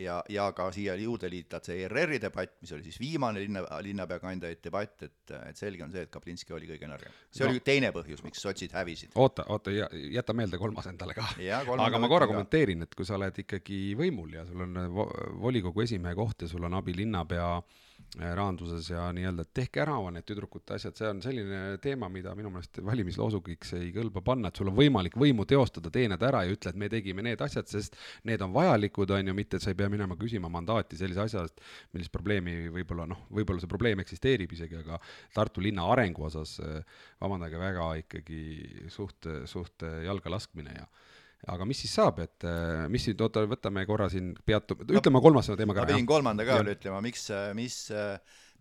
ja, 0.01 0.17
ja 0.33 0.47
ka 0.57 0.65
siia 0.75 0.95
juurde 0.99 1.29
liitad 1.31 1.63
see 1.63 1.83
ERR-i 1.85 2.17
debatt, 2.19 2.57
mis 2.61 2.71
oli 2.75 2.83
siis 2.83 2.97
viimane 2.99 3.39
linna, 3.39 3.61
linnapea 3.85 4.17
kandidaadi 4.19 4.57
debatt, 4.65 5.03
et, 5.05 5.31
et 5.47 5.55
selge 5.61 5.85
on 5.85 5.93
see, 5.93 6.01
et 6.07 6.11
Kaplinski 6.11 6.51
oli 6.57 6.67
kõige 6.67 6.89
nõrgem. 6.91 7.13
see 7.31 7.45
No. 7.45 7.51
oli 7.53 7.61
teine 7.63 7.91
põhjus, 7.95 8.23
miks 8.25 8.41
sotsid 8.43 8.73
hävisid. 8.75 9.13
oota, 9.15 9.45
oota, 9.53 9.71
jäta 10.11 10.33
meelde 10.35 10.57
kolmas 10.59 10.89
endale 10.91 11.13
ka. 11.15 11.27
Aga 11.85 11.99
ma 12.01 12.09
korra 12.11 12.27
kommenteerin, 12.27 12.81
et 12.83 12.95
kui 12.97 13.05
sa 13.07 13.15
oled 13.15 13.37
ikkagi 13.45 13.93
võimul 13.95 14.33
ja 14.41 14.45
sul 14.49 14.65
on 14.65 14.73
vo- 14.91 15.11
volikogu 15.45 15.85
esimehe 15.85 16.15
koht 16.17 16.41
ja 16.43 16.47
sul 16.51 16.65
on 16.67 16.73
abilinnapea 16.81 17.51
eh, 17.61 17.86
rahanduses 18.15 18.89
ja 18.89 19.07
nii-öelda, 19.13 19.43
et 19.43 19.53
tehke 19.59 19.81
ära 19.83 19.97
need 20.13 20.25
tüdrukute 20.27 20.77
asjad, 20.77 20.95
see 20.97 21.09
on 21.09 21.19
selline 21.21 21.59
teema, 21.83 22.09
mida 22.09 22.33
minu 22.37 22.49
meelest 22.53 22.79
valimisloosungiks 22.85 23.73
ei 23.77 23.89
kõlba 23.95 24.23
panna, 24.25 24.49
et 24.49 24.59
sul 24.59 24.71
on 24.71 24.77
võimalik 24.77 25.17
võimu 25.19 25.45
teostada, 25.49 25.91
tee 25.93 26.07
need 26.09 26.23
ära 26.25 26.43
ja 26.47 26.55
ütle, 26.55 26.71
et 26.71 26.79
me 26.79 26.89
tegime 26.91 27.25
need 27.25 27.41
asjad, 27.43 27.67
sest 27.69 27.97
need 28.27 28.41
on 28.45 28.53
vajalikud, 28.55 29.11
on 29.13 29.31
ju, 29.31 29.35
mitte 29.37 29.59
et 29.59 29.65
sa 29.65 29.73
ei 29.73 29.79
pea 29.79 29.89
minema 29.91 30.17
küsima 30.19 30.49
mandaati 30.53 30.99
sellise 30.99 31.25
asja 31.25 31.43
eest, 31.45 31.61
millist 31.93 32.13
probleemi 32.13 32.71
võib-olla 32.73 33.09
noh, 33.11 33.27
võib-olla 33.33 33.61
see 33.63 33.71
probleem 33.71 34.01
eksisteerib 34.03 34.55
isegi, 34.55 34.79
aga 34.81 35.01
Tartu 35.35 35.61
linna 35.61 35.85
arengu 35.91 36.25
osas 36.29 36.57
eh, 36.63 36.79
vabandage 37.21 37.59
väga 37.61 37.91
ikkagi 38.03 38.41
suht, 38.93 39.29
suht 39.45 39.85
jalga 40.07 40.31
laskmine 40.33 40.79
ja 40.79 40.87
aga 41.53 41.67
mis 41.69 41.83
siis 41.83 41.93
saab, 41.99 42.21
et 42.23 42.47
eh, 42.47 42.85
mis 42.91 43.05
nüüd, 43.09 43.21
oota, 43.23 43.45
võtame 43.49 43.85
korra 43.89 44.09
siin 44.13 44.33
peatu-, 44.45 44.79
ütleme 44.87 45.21
kolmas 45.23 45.51
teema 45.53 45.75
ka 45.77 45.85
ma 45.85 45.91
pidin 45.91 46.09
kolmanda 46.09 46.47
ka 46.47 46.61
veel 46.61 46.73
ütlema, 46.73 47.01
miks, 47.05 47.27
mis, 47.57 47.77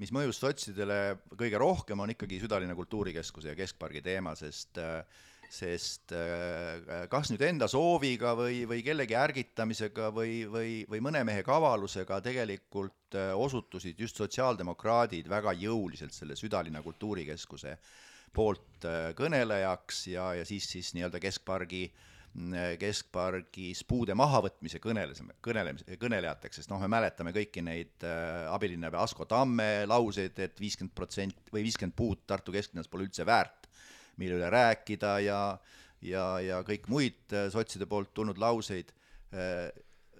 mis 0.02 0.12
mõjus 0.14 0.42
sotsidele 0.42 1.00
kõige 1.32 1.62
rohkem, 1.62 2.04
on 2.04 2.12
ikkagi 2.12 2.42
südalinna 2.42 2.76
kultuurikeskuse 2.78 3.54
ja 3.54 3.58
keskpargi 3.58 4.04
teema, 4.04 4.36
sest 4.38 4.82
sest 5.52 6.12
äh, 6.14 7.06
kas 7.10 7.30
nüüd 7.30 7.42
enda 7.46 7.68
sooviga 7.70 8.34
või, 8.38 8.64
või 8.68 8.82
kellegi 8.86 9.16
ärgitamisega 9.18 10.10
või, 10.14 10.40
või, 10.50 10.72
või 10.90 11.02
mõne 11.04 11.22
mehe 11.26 11.44
kavalusega 11.46 12.20
tegelikult 12.24 13.16
äh, 13.18 13.32
osutusid 13.36 14.00
just 14.00 14.18
sotsiaaldemokraadid 14.20 15.28
väga 15.30 15.54
jõuliselt 15.60 16.14
selle 16.16 16.36
südalinna 16.38 16.82
kultuurikeskuse 16.84 17.76
poolt 18.34 18.86
äh, 18.88 19.12
kõnelejaks 19.18 20.06
ja, 20.12 20.32
ja 20.40 20.46
siis, 20.48 20.68
siis 20.70 20.92
nii-öelda 20.96 21.22
keskpargi 21.22 21.86
keskpargis 22.80 23.80
puude 23.88 24.14
mahavõtmise 24.18 24.80
kõnelesime, 24.82 25.38
kõnelemise, 25.44 25.96
kõnelejateks, 26.00 26.60
sest 26.60 26.72
noh, 26.72 26.82
me 26.82 26.90
mäletame 26.92 27.32
kõiki 27.36 27.62
neid 27.64 28.04
äh, 28.04 28.44
abilinnapea 28.52 29.06
Asko 29.06 29.24
Tamme 29.30 29.86
lauseid, 29.88 30.36
et 30.44 30.60
viiskümmend 30.60 30.94
protsenti 30.96 31.54
või 31.54 31.64
viiskümmend 31.64 31.96
puud 31.96 32.26
Tartu 32.28 32.52
kesklinnas 32.52 32.90
pole 32.92 33.08
üldse 33.08 33.24
väärt, 33.26 33.70
mille 34.20 34.36
üle 34.36 34.50
rääkida 34.52 35.16
ja 35.24 35.40
ja, 36.04 36.24
ja 36.42 36.60
kõik 36.66 36.88
muid 36.92 37.34
äh, 37.34 37.48
sotside 37.52 37.88
poolt 37.90 38.14
tulnud 38.14 38.40
lauseid 38.40 38.94
äh,. 39.34 39.68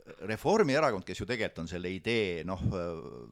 Reformierakond, 0.06 1.02
kes 1.02 1.18
ju 1.18 1.24
tegelikult 1.26 1.64
on 1.64 1.66
selle 1.66 1.90
idee 1.90 2.44
noh, 2.46 2.60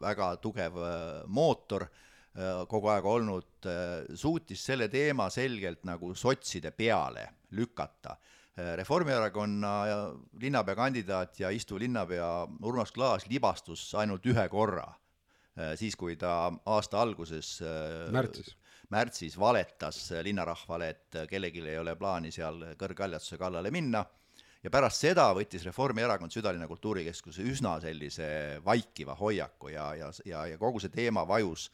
väga 0.02 0.32
tugev 0.42 0.80
äh, 0.82 1.20
mootor 1.30 1.84
äh, 1.86 2.64
kogu 2.66 2.90
aeg 2.90 3.06
olnud, 3.06 3.68
suutis 4.18 4.64
selle 4.66 4.88
teema 4.90 5.28
selgelt 5.30 5.84
nagu 5.86 6.10
sotside 6.18 6.72
peale 6.74 7.28
lükata. 7.54 8.16
Äh, 8.54 8.74
Reformierakonna 8.78 9.72
linnapea 10.40 10.76
kandidaat 10.78 11.40
ja 11.40 11.50
istuv 11.50 11.80
linnapea 11.82 12.28
Urmas 12.62 12.92
Klaas 12.92 13.26
libastus 13.26 13.88
ainult 13.98 14.26
ühe 14.30 14.44
korra, 14.48 14.86
siis 15.78 15.94
kui 15.98 16.16
ta 16.18 16.52
aasta 16.66 17.00
alguses 17.02 17.56
äh, 17.62 18.10
märtsis. 18.14 18.56
märtsis 18.90 19.38
valetas 19.38 19.98
linnarahvale, 20.22 20.88
et 20.88 21.18
kellelgi 21.30 21.62
ei 21.66 21.78
ole 21.78 21.96
plaani 21.96 22.30
seal 22.34 22.62
kõrghaljastuse 22.78 23.38
kallale 23.38 23.70
minna 23.74 24.04
ja 24.64 24.72
pärast 24.72 25.02
seda 25.04 25.26
võttis 25.36 25.64
Reformierakond 25.68 26.32
südalinna 26.32 26.68
kultuurikeskuse 26.70 27.44
üsna 27.50 27.76
sellise 27.82 28.28
vaikiva 28.64 29.16
hoiaku 29.18 29.74
ja, 29.74 29.90
ja, 29.98 30.10
ja, 30.24 30.46
ja 30.52 30.58
kogu 30.60 30.80
see 30.80 30.94
teema 30.94 31.26
vajus 31.28 31.68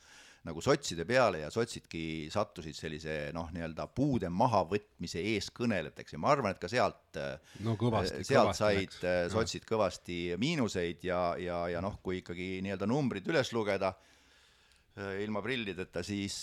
nagu 0.48 0.62
sotside 0.64 1.04
peale 1.04 1.42
ja 1.42 1.50
sotsidki 1.52 2.02
sattusid 2.32 2.76
sellise 2.76 3.16
noh, 3.36 3.50
nii-öelda 3.52 3.84
puude 3.92 4.30
mahavõtmise 4.32 5.20
eeskõnelejateks 5.34 6.16
ja 6.16 6.20
ma 6.22 6.30
arvan, 6.32 6.54
et 6.54 6.62
ka 6.62 6.70
sealt 6.72 7.18
no 7.66 7.74
kõvasti, 7.80 8.22
sealt 8.24 8.48
kõvasti 8.48 8.62
said 8.62 8.86
läks. 8.86 9.02
äh, 9.04 9.24
sotsid 9.34 9.66
kõvasti 9.68 10.20
miinuseid 10.40 11.04
ja, 11.04 11.20
ja, 11.40 11.64
ja 11.74 11.82
noh, 11.84 11.98
kui 12.04 12.22
ikkagi 12.22 12.54
nii-öelda 12.64 12.88
numbrid 12.88 13.28
üles 13.28 13.52
lugeda 13.52 13.92
äh, 13.92 15.20
ilma 15.26 15.44
prillideta, 15.44 16.00
siis, 16.06 16.38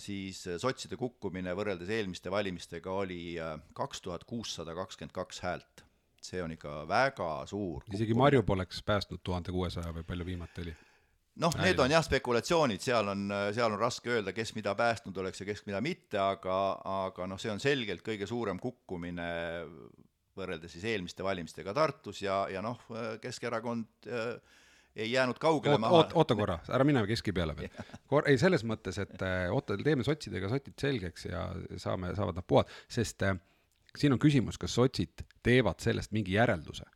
siis 0.00 0.40
sotside 0.62 0.96
kukkumine 1.00 1.52
võrreldes 1.58 1.92
eelmiste 1.92 2.32
valimistega 2.32 2.96
oli 2.96 3.36
kaks 3.76 4.00
tuhat 4.08 4.24
kuussada 4.24 4.72
kakskümmend 4.78 5.12
kaks 5.12 5.44
häält. 5.44 5.84
see 6.24 6.40
on 6.40 6.54
ikka 6.56 6.86
väga 6.88 7.44
suur 7.44 7.84
isegi 7.92 8.14
Marju 8.16 8.42
poleks 8.48 8.80
päästnud 8.82 9.20
tuhande 9.20 9.52
kuuesaja 9.52 9.92
või 9.92 10.06
palju 10.08 10.24
viimati 10.24 10.62
oli. 10.62 10.72
Noh, 11.42 11.54
need 11.62 11.80
on 11.82 11.90
jah 11.90 12.04
spekulatsioonid, 12.06 12.82
seal 12.84 13.08
on, 13.10 13.26
seal 13.54 13.72
on 13.72 13.80
raske 13.80 14.12
öelda, 14.14 14.34
kes 14.36 14.54
mida 14.54 14.74
päästnud 14.78 15.16
oleks 15.22 15.42
ja 15.42 15.48
kes 15.48 15.64
mida 15.66 15.80
mitte, 15.84 16.18
aga, 16.22 16.58
aga 17.06 17.28
noh, 17.30 17.40
see 17.40 17.52
on 17.52 17.62
selgelt 17.62 18.04
kõige 18.06 18.28
suurem 18.30 18.60
kukkumine 18.62 19.30
võrreldes 20.34 20.74
siis 20.74 20.84
eelmiste 20.90 21.24
valimistega 21.24 21.74
Tartus 21.74 22.22
ja, 22.24 22.44
ja 22.50 22.62
noh, 22.64 22.80
Keskerakond 23.22 24.08
äh, 24.10 24.60
ei 24.96 25.12
jäänud 25.12 25.38
kaugele 25.42 25.74
oot, 25.74 25.80
maha 25.80 25.98
oot, 25.98 26.12
oota 26.14 26.36
korra, 26.38 26.58
ära 26.70 26.86
mine 26.86 27.02
keski 27.08 27.34
peale 27.34 27.56
veel. 27.58 27.70
Kor-, 28.10 28.28
ei 28.30 28.38
selles 28.38 28.64
mõttes, 28.66 28.98
et 29.02 29.22
äh, 29.22 29.46
oota, 29.54 29.76
teeme 29.82 30.06
sotsidega 30.06 30.50
sotid 30.52 30.78
selgeks 30.80 31.28
ja 31.30 31.48
saame, 31.82 32.14
saavad 32.18 32.38
nad 32.38 32.46
puhata, 32.46 32.74
sest 32.90 33.26
äh, 33.26 33.38
siin 33.96 34.14
on 34.14 34.22
küsimus, 34.22 34.58
kas 34.60 34.74
sotsid 34.78 35.26
teevad 35.42 35.82
sellest 35.82 36.14
mingi 36.14 36.36
järelduse. 36.38 36.86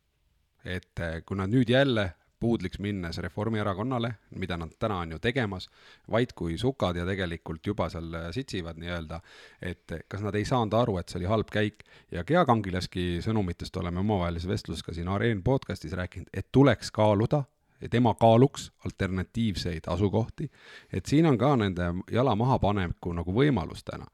et 0.65 0.99
äh, 0.99 1.21
kui 1.25 1.37
nad 1.39 1.51
nüüd 1.51 1.69
jälle 1.71 2.09
puudliks 2.39 2.79
minnes 2.79 3.17
Reformierakonnale, 3.17 4.13
mida 4.35 4.57
nad 4.57 4.71
täna 4.79 4.99
on 5.03 5.11
ju 5.11 5.19
tegemas, 5.19 5.69
vaid 6.11 6.33
kui 6.35 6.57
sukad 6.57 6.95
ja 6.95 7.05
tegelikult 7.05 7.67
juba 7.67 7.89
seal 7.89 8.15
sitsivad 8.35 8.79
nii-öelda, 8.79 9.19
et 9.61 9.95
kas 10.07 10.23
nad 10.23 10.35
ei 10.35 10.45
saanud 10.47 10.73
aru, 10.73 10.97
et 10.99 11.09
see 11.09 11.19
oli 11.19 11.29
halb 11.31 11.51
käik 11.51 11.83
ja 12.11 12.23
Gea 12.23 12.45
Kangilaski 12.45 13.19
sõnumitest 13.25 13.77
oleme 13.81 13.99
omavahelises 14.03 14.49
vestluses 14.49 14.83
ka 14.83 14.95
siin 14.95 15.11
Areen 15.11 15.43
podcastis 15.43 15.95
rääkinud, 15.99 16.31
et 16.33 16.51
tuleks 16.51 16.91
kaaluda 16.91 17.43
tema 17.87 18.13
kaaluks 18.13 18.71
alternatiivseid 18.85 19.87
asukohti, 19.87 20.51
et 20.93 21.05
siin 21.05 21.25
on 21.25 21.37
ka 21.37 21.55
nende 21.55 21.93
jala 22.11 22.35
mahapaneku 22.35 23.13
nagu 23.13 23.33
võimalus 23.35 23.83
täna. 23.87 24.05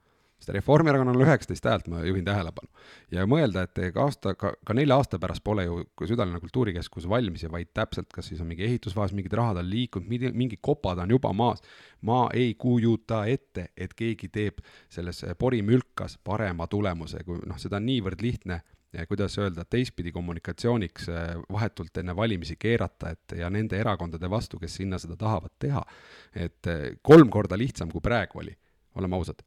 Sest 0.46 0.54
Reformierakonnal 0.54 1.18
on 1.18 1.26
üheksateist 1.26 1.66
häält, 1.66 1.88
ma 1.90 2.04
juhin 2.06 2.26
tähelepanu. 2.26 2.70
ja 3.12 3.26
mõelda, 3.30 3.66
et 3.66 3.80
ega 3.90 4.04
aasta, 4.06 4.36
ka, 4.36 4.54
ka 4.66 4.74
nelja 4.78 4.98
aasta 5.00 5.20
pärast 5.20 5.44
pole 5.44 5.66
ju 5.66 5.80
südalinna 6.06 6.40
kultuurikeskus 6.40 7.10
valmis 7.10 7.44
ja 7.44 7.50
vaid 7.52 7.72
täpselt, 7.74 8.12
kas 8.14 8.30
siis 8.30 8.42
on 8.42 8.48
mingi 8.48 8.66
ehitusfaas, 8.66 9.14
mingid 9.14 9.34
rahad 9.34 9.58
on 9.62 9.70
liikunud, 9.70 10.08
mingid 10.34 10.62
kopad 10.62 11.02
on 11.02 11.10
juba 11.10 11.34
maas. 11.34 11.62
ma 12.02 12.30
ei 12.34 12.54
kujuta 12.54 13.26
ette, 13.26 13.72
et 13.78 13.94
keegi 13.94 14.28
teeb 14.30 14.60
selles 14.90 15.26
porimülkas 15.40 16.20
parema 16.24 16.68
tulemuse, 16.68 17.24
kui 17.26 17.40
noh, 17.46 17.58
seda 17.58 17.80
on 17.80 17.86
niivõrd 17.88 18.22
lihtne 18.22 18.62
ja 18.94 19.08
kuidas 19.08 19.38
öelda, 19.42 19.66
teistpidi 19.66 20.12
kommunikatsiooniks 20.12 21.10
eh, 21.10 21.34
vahetult 21.52 21.98
enne 21.98 22.16
valimisi 22.16 22.56
keerata, 22.60 23.16
et 23.16 23.38
ja 23.40 23.50
nende 23.50 23.80
erakondade 23.80 24.30
vastu, 24.30 24.60
kes 24.62 24.78
sinna 24.82 25.02
seda 25.02 25.18
tahavad 25.18 25.58
teha, 25.60 25.82
et 26.36 26.70
eh, 26.72 26.86
kolm 27.02 27.34
korda 27.34 27.58
lihtsam, 27.58 27.92
kui 27.92 28.06
praegu 28.06 28.46
oli, 28.46 28.56
oleme 28.96 29.18
ausad. 29.18 29.42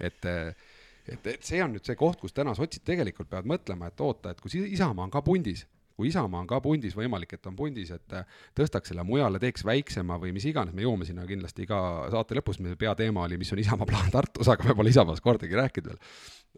Et, 0.00 0.26
eh, 0.30 0.72
et, 1.06 1.30
et 1.34 1.46
see 1.46 1.62
on 1.64 1.74
nüüd 1.74 1.86
see 1.86 1.98
koht, 1.98 2.20
kus 2.22 2.34
täna 2.36 2.54
sotsid 2.56 2.84
tegelikult 2.86 3.30
peavad 3.30 3.48
mõtlema, 3.50 3.90
et 3.90 4.04
oota, 4.04 4.34
et 4.34 4.42
kui 4.42 4.64
Isamaa 4.72 5.06
on 5.06 5.14
ka 5.14 5.22
pundis, 5.24 5.64
kui 5.94 6.10
Isamaa 6.10 6.42
on 6.42 6.50
ka 6.50 6.60
pundis, 6.64 6.96
võimalik, 6.98 7.36
et 7.36 7.50
on 7.50 7.56
pundis, 7.58 7.90
et 7.94 8.16
eh, 8.18 8.38
tõstaks 8.58 8.92
selle 8.92 9.06
mujale, 9.06 9.40
teeks 9.42 9.66
väiksema 9.66 10.18
või 10.22 10.34
mis 10.36 10.46
iganes, 10.50 10.74
me 10.74 10.86
jõuame 10.86 11.08
sinna 11.08 11.26
kindlasti 11.28 11.68
ka 11.70 11.80
saate 12.14 12.38
lõpus, 12.40 12.60
meie 12.64 12.78
peateema 12.80 13.26
oli, 13.28 13.40
mis 13.40 13.52
on 13.54 13.62
Isamaa 13.62 13.90
plaan 13.90 14.14
Tartus, 14.14 14.50
aga 14.50 14.70
me 14.70 14.78
pole 14.78 14.94
Isamaast 14.94 15.24
kordagi 15.24 15.60
rääkinud 15.60 15.92
veel. 15.92 16.00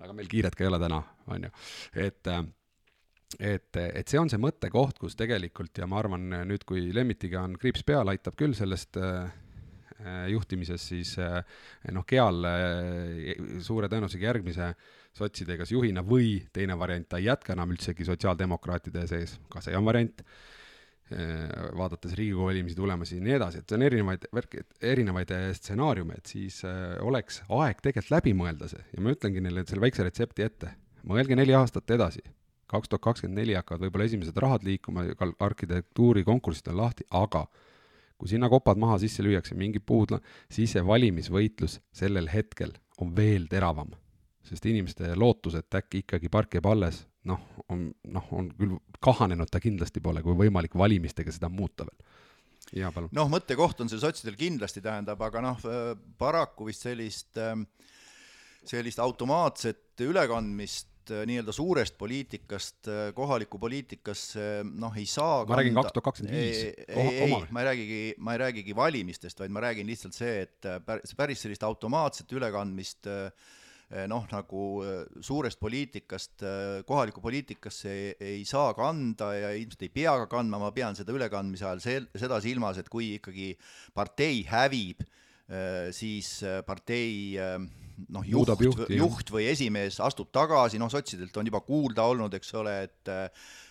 aga 0.00 0.12
meil 0.12 0.28
kiiret 0.28 0.54
ka 0.54 0.64
ei 0.64 0.70
ole 0.70 0.80
täna, 0.80 1.02
on 1.32 1.48
ju, 1.48 1.56
et 2.06 2.32
äh, 2.32 2.46
et, 3.40 3.76
et 3.76 4.08
see 4.08 4.20
on 4.20 4.30
see 4.30 4.40
mõttekoht, 4.40 5.00
kus 5.00 5.16
tegelikult 5.18 5.76
ja 5.80 5.88
ma 5.90 5.98
arvan, 6.00 6.28
nüüd 6.48 6.64
kui 6.68 6.88
Lemmitiga 6.94 7.42
on 7.44 7.56
kriips 7.60 7.84
peal, 7.86 8.08
aitab 8.12 8.36
küll 8.38 8.54
sellest 8.56 8.96
äh, 9.00 9.26
juhtimises, 10.30 10.82
siis 10.90 11.14
noh, 11.92 12.04
Keal 12.08 12.44
suure 13.64 13.88
tõenäosusega 13.88 14.28
järgmise 14.28 14.72
sotsidega 15.16 15.64
kas 15.64 15.72
juhina 15.72 16.02
või 16.04 16.42
teine 16.52 16.76
variant, 16.78 17.08
ta 17.08 17.20
ei 17.20 17.30
jätka 17.30 17.54
enam 17.54 17.72
üldsegi 17.72 18.04
sotsiaaldemokraatide 18.04 19.06
sees, 19.08 19.38
ka 19.48 19.64
see 19.64 19.78
on 19.78 19.88
variant 19.88 20.20
Äh, 21.06 21.76
vaadates 21.78 22.16
Riigikogu 22.18 22.48
valimisi 22.48 22.74
tulemusi 22.74 23.20
ja 23.20 23.22
nii 23.22 23.34
edasi, 23.36 23.60
et 23.62 23.70
see 23.70 23.76
on 23.78 23.82
erinevaid 23.86 24.24
värke, 24.34 24.64
erinevaid 24.82 25.30
äh, 25.36 25.44
stsenaariume, 25.54 26.16
et 26.18 26.32
siis 26.32 26.56
äh, 26.66 26.96
oleks 27.06 27.44
aeg 27.46 27.78
tegelikult 27.78 28.10
läbi 28.10 28.32
mõelda 28.34 28.66
see. 28.72 28.82
Ja 28.90 29.04
ma 29.04 29.12
ütlengi 29.14 29.44
neile 29.44 29.62
selle 29.68 29.84
väikse 29.84 30.02
retsepti 30.02 30.42
ette, 30.42 30.72
mõelge 31.06 31.38
neli 31.38 31.54
aastat 31.54 31.94
edasi, 31.94 32.24
kaks 32.66 32.90
tuhat 32.90 33.04
kakskümmend 33.04 33.38
neli 33.38 33.54
hakkavad 33.54 33.86
võib-olla 33.86 34.08
esimesed 34.10 34.42
rahad 34.42 34.66
liikuma, 34.66 35.06
arhitektuurikonkursid 35.46 36.72
on 36.74 36.80
lahti, 36.80 37.06
aga 37.14 37.44
kui 38.16 38.30
sinna 38.30 38.48
kopad 38.52 38.80
maha 38.80 38.98
sisse 39.02 39.24
lüüakse, 39.24 39.56
mingid 39.58 39.84
puud, 39.86 40.16
siis 40.52 40.72
see 40.76 40.84
valimisvõitlus 40.86 41.80
sellel 41.94 42.30
hetkel 42.32 42.74
on 43.02 43.14
veel 43.16 43.48
teravam. 43.50 43.92
sest 44.46 44.66
inimeste 44.70 45.08
lootus, 45.18 45.56
et 45.58 45.74
äkki 45.74 46.04
ikkagi 46.04 46.28
park 46.30 46.52
jääb 46.54 46.68
alles, 46.70 47.00
noh, 47.26 47.40
on, 47.68 47.88
noh, 48.14 48.26
on 48.30 48.52
küll 48.54 48.76
kahanenud 49.02 49.50
ta 49.50 49.58
kindlasti 49.58 49.98
pole, 50.00 50.22
kui 50.22 50.36
võimalik 50.38 50.76
valimistega 50.78 51.32
seda 51.34 51.48
muuta 51.50 51.82
veel. 51.88 51.96
jaa, 52.80 52.92
palun. 52.94 53.10
noh, 53.12 53.30
mõttekoht 53.32 53.82
on 53.82 53.90
see 53.90 53.98
sotsidel 53.98 54.38
kindlasti, 54.38 54.80
tähendab, 54.84 55.22
aga 55.26 55.42
noh, 55.42 55.66
paraku 56.18 56.68
vist 56.70 56.86
sellist, 56.86 57.32
ähm, 57.42 57.66
sellist 58.62 59.02
automaatset 59.02 60.06
ülekandmist 60.06 60.92
äh, 60.92 60.95
nii-öelda 61.10 61.52
suurest 61.54 61.96
poliitikast 61.98 62.88
äh, 62.90 63.10
kohalikku 63.16 63.58
poliitikasse 63.62 64.64
noh, 64.66 64.94
ei 64.98 65.06
saa 65.10 65.44
ma 65.48 65.58
räägin 65.60 65.76
kaks 65.76 65.94
tuhat 65.94 66.08
kakskümmend 66.10 66.36
viis. 66.36 66.62
ei, 66.86 67.20
ei, 67.26 67.36
ma 67.50 67.62
ei 67.62 67.68
räägigi, 67.70 68.00
ma 68.18 68.34
ei 68.34 68.42
räägigi 68.44 68.76
valimistest, 68.76 69.40
vaid 69.42 69.54
ma 69.54 69.62
räägin 69.66 69.88
lihtsalt 69.90 70.16
see, 70.16 70.42
et 70.46 70.68
äh, 70.68 70.80
päris 71.18 71.44
sellist 71.44 71.66
automaatset 71.66 72.34
ülekandmist 72.36 73.10
äh, 73.12 73.30
noh, 74.10 74.24
nagu 74.32 74.62
suurest 75.22 75.60
poliitikast 75.62 76.42
kohalikku 76.88 77.22
poliitikasse 77.22 77.92
ei, 77.92 78.08
ei 78.18 78.40
saa 78.42 78.72
kanda 78.74 79.28
ja 79.36 79.52
ilmselt 79.54 79.84
ei 79.86 79.92
pea 79.94 80.16
ka 80.24 80.26
kandma, 80.32 80.58
ma 80.58 80.72
pean 80.74 80.98
seda 80.98 81.14
ülekandmise 81.14 81.68
ajal 81.68 81.84
sel-, 81.84 82.08
seda 82.18 82.40
silmas, 82.42 82.80
et 82.82 82.90
kui 82.90 83.12
ikkagi 83.20 83.52
partei 83.94 84.40
hävib, 84.50 85.06
siis 85.94 86.40
partei 86.66 87.38
noh, 88.12 88.26
juht, 88.26 88.52
juht 88.92 89.30
või 89.32 89.46
esimees 89.52 90.00
astub 90.04 90.32
tagasi, 90.34 90.80
noh, 90.80 90.90
sotsidelt 90.92 91.36
on 91.36 91.48
juba 91.48 91.62
kuulda 91.66 92.08
olnud, 92.10 92.34
eks 92.38 92.52
ole, 92.60 92.80
et 92.88 93.14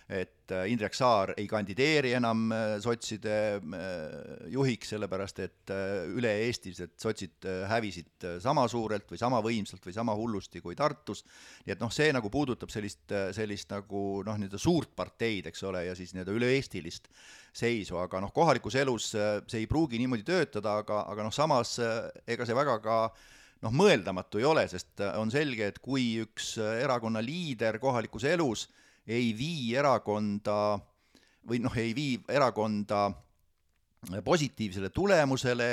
et 0.05 0.51
äh, 0.53 0.67
Indrek 0.69 0.93
Saar 0.93 1.31
ei 1.33 1.47
kandideeri 1.49 2.11
enam 2.13 2.51
äh, 2.53 2.75
sotside 2.83 3.37
äh, 3.57 4.49
juhiks, 4.53 4.91
sellepärast 4.93 5.39
et 5.41 5.73
üle-eestiliselt 6.13 6.93
sotsid 7.01 7.47
hävisid 7.69 8.27
sama 8.43 8.67
suurelt 8.69 9.09
või 9.09 9.17
sama 9.17 9.39
võimsalt 9.41 9.85
või 9.85 9.95
sama 9.95 10.13
hullusti 10.17 10.61
kui 10.61 10.77
Tartus, 10.77 11.23
nii 11.65 11.73
et 11.73 11.81
noh, 11.81 11.93
see 11.93 12.11
nagu 12.13 12.29
puudutab 12.29 12.69
sellist, 12.73 13.09
sellist 13.33 13.73
nagu 13.73 14.21
noh, 14.25 14.37
nii-öelda 14.37 14.61
suurt 14.61 14.93
parteid, 14.95 15.49
eks 15.49 15.65
ole, 15.65 15.87
ja 15.87 15.97
siis 15.97 16.13
nii-öelda 16.13 16.37
üle-eestilist 16.37 17.09
seisu, 17.55 17.97
aga 17.97 18.21
noh, 18.21 18.33
kohalikus 18.35 18.77
elus 18.77 19.09
see 19.15 19.63
ei 19.63 19.69
pruugi 19.69 19.97
niimoodi 20.01 20.27
töötada, 20.27 20.77
aga, 20.83 21.01
aga 21.09 21.25
noh, 21.25 21.33
samas 21.33 21.79
ega 21.81 22.45
see 22.45 22.57
väga 22.57 22.77
ka 22.83 22.99
noh, 23.63 23.71
mõeldamatu 23.71 24.41
ei 24.41 24.47
ole, 24.49 24.67
sest 24.67 24.99
on 25.15 25.31
selge, 25.31 25.71
et 25.71 25.79
kui 25.79 26.15
üks 26.23 26.55
erakonna 26.59 27.21
liider 27.23 27.79
kohalikus 27.79 28.27
elus 28.27 28.67
äh, 28.67 28.81
ei 29.07 29.33
vii 29.37 29.75
erakonda 29.77 30.77
või 31.45 31.61
noh, 31.61 31.73
ei 31.77 31.93
vii 31.95 32.17
erakonda 32.33 33.07
positiivsele 34.25 34.89
tulemusele, 34.93 35.69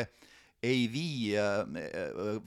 ei 0.63 0.85
vii, 0.93 1.33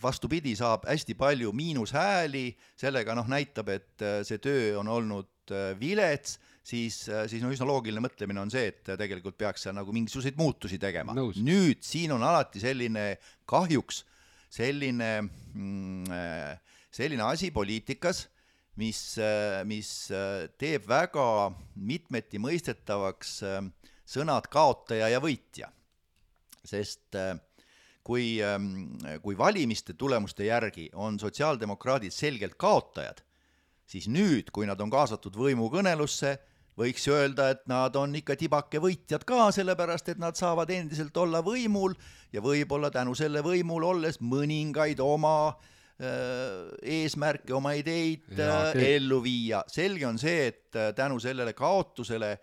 vastupidi, 0.02 0.56
saab 0.58 0.86
hästi 0.88 1.18
palju 1.20 1.52
miinushääli, 1.54 2.48
sellega 2.80 3.16
noh, 3.18 3.28
näitab, 3.30 3.70
et 3.74 4.06
see 4.26 4.40
töö 4.42 4.78
on 4.80 4.90
olnud 4.94 5.54
vilets, 5.82 6.40
siis, 6.66 7.04
siis 7.30 7.44
no 7.44 7.52
üsna 7.54 7.68
loogiline 7.70 8.02
mõtlemine 8.02 8.42
on 8.42 8.54
see, 8.54 8.72
et 8.72 8.94
tegelikult 8.98 9.38
peaks 9.38 9.66
seal 9.66 9.76
nagu 9.78 9.94
mingisuguseid 9.94 10.38
muutusi 10.40 10.80
tegema. 10.82 11.14
nüüd 11.14 11.84
siin 11.86 12.14
on 12.16 12.24
alati 12.26 12.62
selline 12.64 13.16
kahjuks 13.50 14.06
selline 14.56 15.10
mm, 15.22 16.56
selline 16.96 17.26
asi 17.28 17.52
poliitikas, 17.52 18.26
mis, 18.80 19.00
mis 19.68 19.90
teeb 20.60 20.88
väga 20.88 21.28
mitmeti 21.76 22.40
mõistetavaks 22.44 23.34
äh, 23.48 23.60
sõnad 24.08 24.48
kaotaja 24.52 25.10
ja 25.12 25.22
võitja. 25.24 25.72
sest 26.66 27.14
äh, 27.20 27.36
kui, 28.06 28.40
ähm, 28.42 28.98
kui 29.22 29.38
valimiste 29.38 29.94
tulemuste 29.94 30.48
järgi 30.48 30.90
on 30.94 31.20
sotsiaaldemokraadid 31.22 32.14
selgelt 32.14 32.56
kaotajad, 32.58 33.22
siis 33.86 34.08
nüüd, 34.10 34.50
kui 34.52 34.66
nad 34.66 34.82
on 34.82 34.90
kaasatud 34.90 35.36
võimukõnelusse, 35.38 36.38
võiks 36.80 37.08
öelda, 37.12 37.50
et 37.56 37.64
nad 37.72 37.96
on 38.00 38.16
ikka 38.20 38.36
tibake 38.40 38.82
võitjad 38.84 39.24
ka, 39.28 39.48
sellepärast 39.56 40.12
et 40.12 40.20
nad 40.22 40.36
saavad 40.38 40.72
endiselt 40.76 41.16
olla 41.18 41.42
võimul 41.46 41.96
ja 42.36 42.44
võib-olla 42.44 42.92
tänu 42.94 43.16
selle 43.16 43.44
võimul 43.46 43.86
olles 43.88 44.20
mõningaid 44.20 45.00
oma 45.04 45.38
äh, 45.54 46.68
eesmärke, 46.98 47.54
oma 47.56 47.76
ideid 47.80 48.28
ja, 48.36 48.70
okay. 48.72 48.84
Äh, 48.84 48.92
ellu 49.00 49.22
viia. 49.24 49.64
selge 49.72 50.08
on 50.08 50.20
see, 50.22 50.52
et 50.52 50.76
äh, 50.76 50.92
tänu 50.98 51.20
sellele 51.24 51.56
kaotusele 51.56 52.38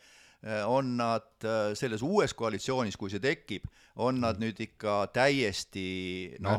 on 0.66 0.96
nad 0.98 1.44
selles 1.78 2.00
uues 2.02 2.32
koalitsioonis, 2.34 2.96
kui 2.98 3.12
see 3.12 3.22
tekib, 3.22 3.68
on 4.02 4.16
nad 4.24 4.40
mm. 4.40 4.42
nüüd 4.42 4.62
ikka 4.64 4.94
täiesti 5.14 5.84
noh, 6.42 6.58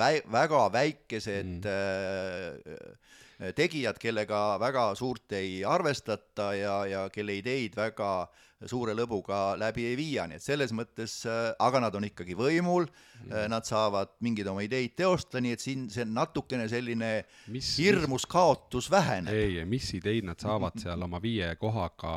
vä-, 0.00 0.24
väga 0.26 0.64
väikesed 0.74 1.68
mm. 1.68 2.98
Tegijad, 3.54 3.98
kellega 4.02 4.58
väga 4.58 4.88
suurt 4.98 5.32
ei 5.38 5.64
arvestata 5.64 6.52
ja, 6.58 6.76
ja 6.86 7.02
kelle 7.14 7.36
ideid 7.38 7.76
väga 7.78 8.26
suure 8.66 8.94
lõbuga 8.98 9.54
läbi 9.58 9.84
ei 9.86 9.96
viia, 9.98 10.26
nii 10.26 10.40
et 10.40 10.44
selles 10.44 10.72
mõttes, 10.74 11.20
äh, 11.28 11.52
aga 11.62 11.82
nad 11.84 11.94
on 11.94 12.08
ikkagi 12.08 12.34
võimul 12.38 12.88
nad 13.50 13.66
saavad 13.66 14.14
mingeid 14.24 14.48
oma 14.50 14.62
ideid 14.64 14.94
teostada, 14.96 15.42
nii 15.44 15.54
et 15.56 15.62
siin 15.62 15.86
see 15.92 16.06
natukene 16.08 16.68
selline 16.70 17.10
mis, 17.52 17.70
hirmus 17.80 18.24
mis... 18.24 18.28
kaotus 18.30 18.88
väheneb. 18.90 19.34
ei, 19.34 19.64
mis 19.68 19.90
ideid 19.98 20.28
nad 20.28 20.40
saavad 20.40 20.78
seal 20.80 21.02
oma 21.04 21.20
viie 21.22 21.50
kohaga 21.60 22.14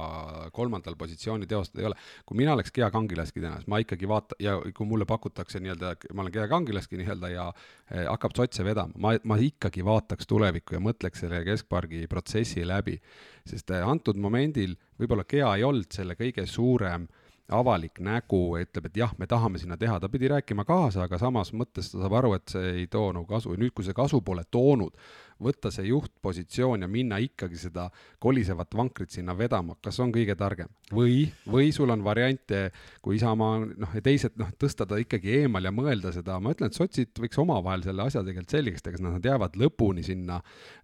kolmandal 0.55 0.95
positsioonil 0.99 1.49
teostada 1.49 1.83
ei 1.83 1.89
ole. 1.89 1.99
kui 2.25 2.39
mina 2.39 2.55
oleks 2.55 2.71
Gea 2.75 2.91
Kangilaski 2.93 3.43
täna, 3.43 3.59
siis 3.59 3.71
ma 3.71 3.81
ikkagi 3.83 4.09
vaata- 4.09 4.39
ja 4.39 4.55
kui 4.77 4.87
mulle 4.87 5.07
pakutakse 5.09 5.59
nii-öelda, 5.59 5.95
ma 6.13 6.25
olen 6.25 6.35
Gea 6.37 6.47
Kangilaski 6.51 7.01
nii-öelda 7.01 7.33
ja 7.33 7.49
eh, 7.91 8.05
hakkab 8.05 8.37
sotse 8.37 8.65
vedama, 8.67 8.95
ma, 8.97 9.15
ma 9.23 9.39
ikkagi 9.41 9.85
vaataks 9.85 10.29
tulevikku 10.29 10.77
ja 10.77 10.83
mõtleks 10.83 11.25
selle 11.25 11.43
keskpargi 11.47 12.05
protsessi 12.11 12.65
läbi 12.67 12.99
sest 13.47 13.71
äh, 13.73 13.83
antud 13.87 14.19
momendil 14.21 14.75
võib-olla 14.99 15.25
Gea 15.29 15.55
ei 15.57 15.65
olnud 15.65 15.91
selle 15.93 16.17
kõige 16.19 16.45
suurem 16.49 17.07
avalik 17.55 17.99
nägu, 18.03 18.39
ütleb, 18.59 18.87
et 18.89 18.99
jah, 19.01 19.13
me 19.19 19.27
tahame 19.29 19.59
sinna 19.61 19.77
teha, 19.79 19.99
ta 19.99 20.09
pidi 20.11 20.29
rääkima 20.31 20.65
kaasa, 20.67 21.05
aga 21.05 21.19
samas 21.21 21.53
mõttes 21.53 21.91
ta 21.91 22.01
saab 22.01 22.15
aru, 22.21 22.33
et 22.37 22.53
see 22.53 22.71
ei 22.81 22.87
too 22.91 23.11
nagu 23.15 23.27
kasu. 23.29 23.53
Ja 23.55 23.61
nüüd, 23.61 23.73
kui 23.75 23.85
see 23.87 23.97
kasu 23.97 24.21
pole 24.25 24.45
toonud, 24.51 24.95
võtta 25.41 25.71
see 25.73 25.89
juhtpositsioon 25.89 26.85
ja 26.85 26.89
minna 26.91 27.19
ikkagi 27.21 27.59
seda 27.59 27.87
kolisevat 28.21 28.75
vankrit 28.77 29.11
sinna 29.11 29.35
vedama, 29.37 29.75
kas 29.81 29.99
on 30.03 30.13
kõige 30.13 30.35
targem? 30.39 30.71
või, 30.91 31.31
või 31.47 31.71
sul 31.71 31.89
on 31.93 32.03
variante, 32.03 32.65
kui 33.01 33.15
Isamaa 33.15 33.61
noh, 33.63 33.93
ja 33.95 34.01
teised 34.03 34.35
noh, 34.39 34.49
tõsta 34.59 34.85
ta 34.87 34.99
ikkagi 34.99 35.37
eemal 35.41 35.63
ja 35.67 35.71
mõelda 35.75 36.11
seda, 36.15 36.37
ma 36.43 36.51
ütlen, 36.55 36.71
et 36.71 36.77
sotsid 36.77 37.21
võiks 37.21 37.39
omavahel 37.41 37.85
selle 37.85 38.03
asja 38.03 38.23
tegelikult 38.25 38.55
selgeks 38.57 38.83
teha, 38.83 38.95
kas 38.97 39.05
nad 39.05 39.29
jäävad 39.31 39.55
lõpuni 39.61 40.03
sinna, 40.05 40.41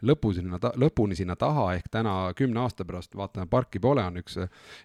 lõpu 0.08 0.34
sinna, 0.38 0.62
lõpuni 0.80 1.18
sinna 1.20 1.36
taha, 1.40 1.70
ehk 1.78 1.92
täna 1.94 2.16
kümne 2.38 2.64
aasta 2.64 2.88
pärast 2.88 3.18
vaatame, 3.20 3.50
parki 3.52 3.84
pole, 3.84 4.06
on 4.08 4.22
üks 4.24 4.40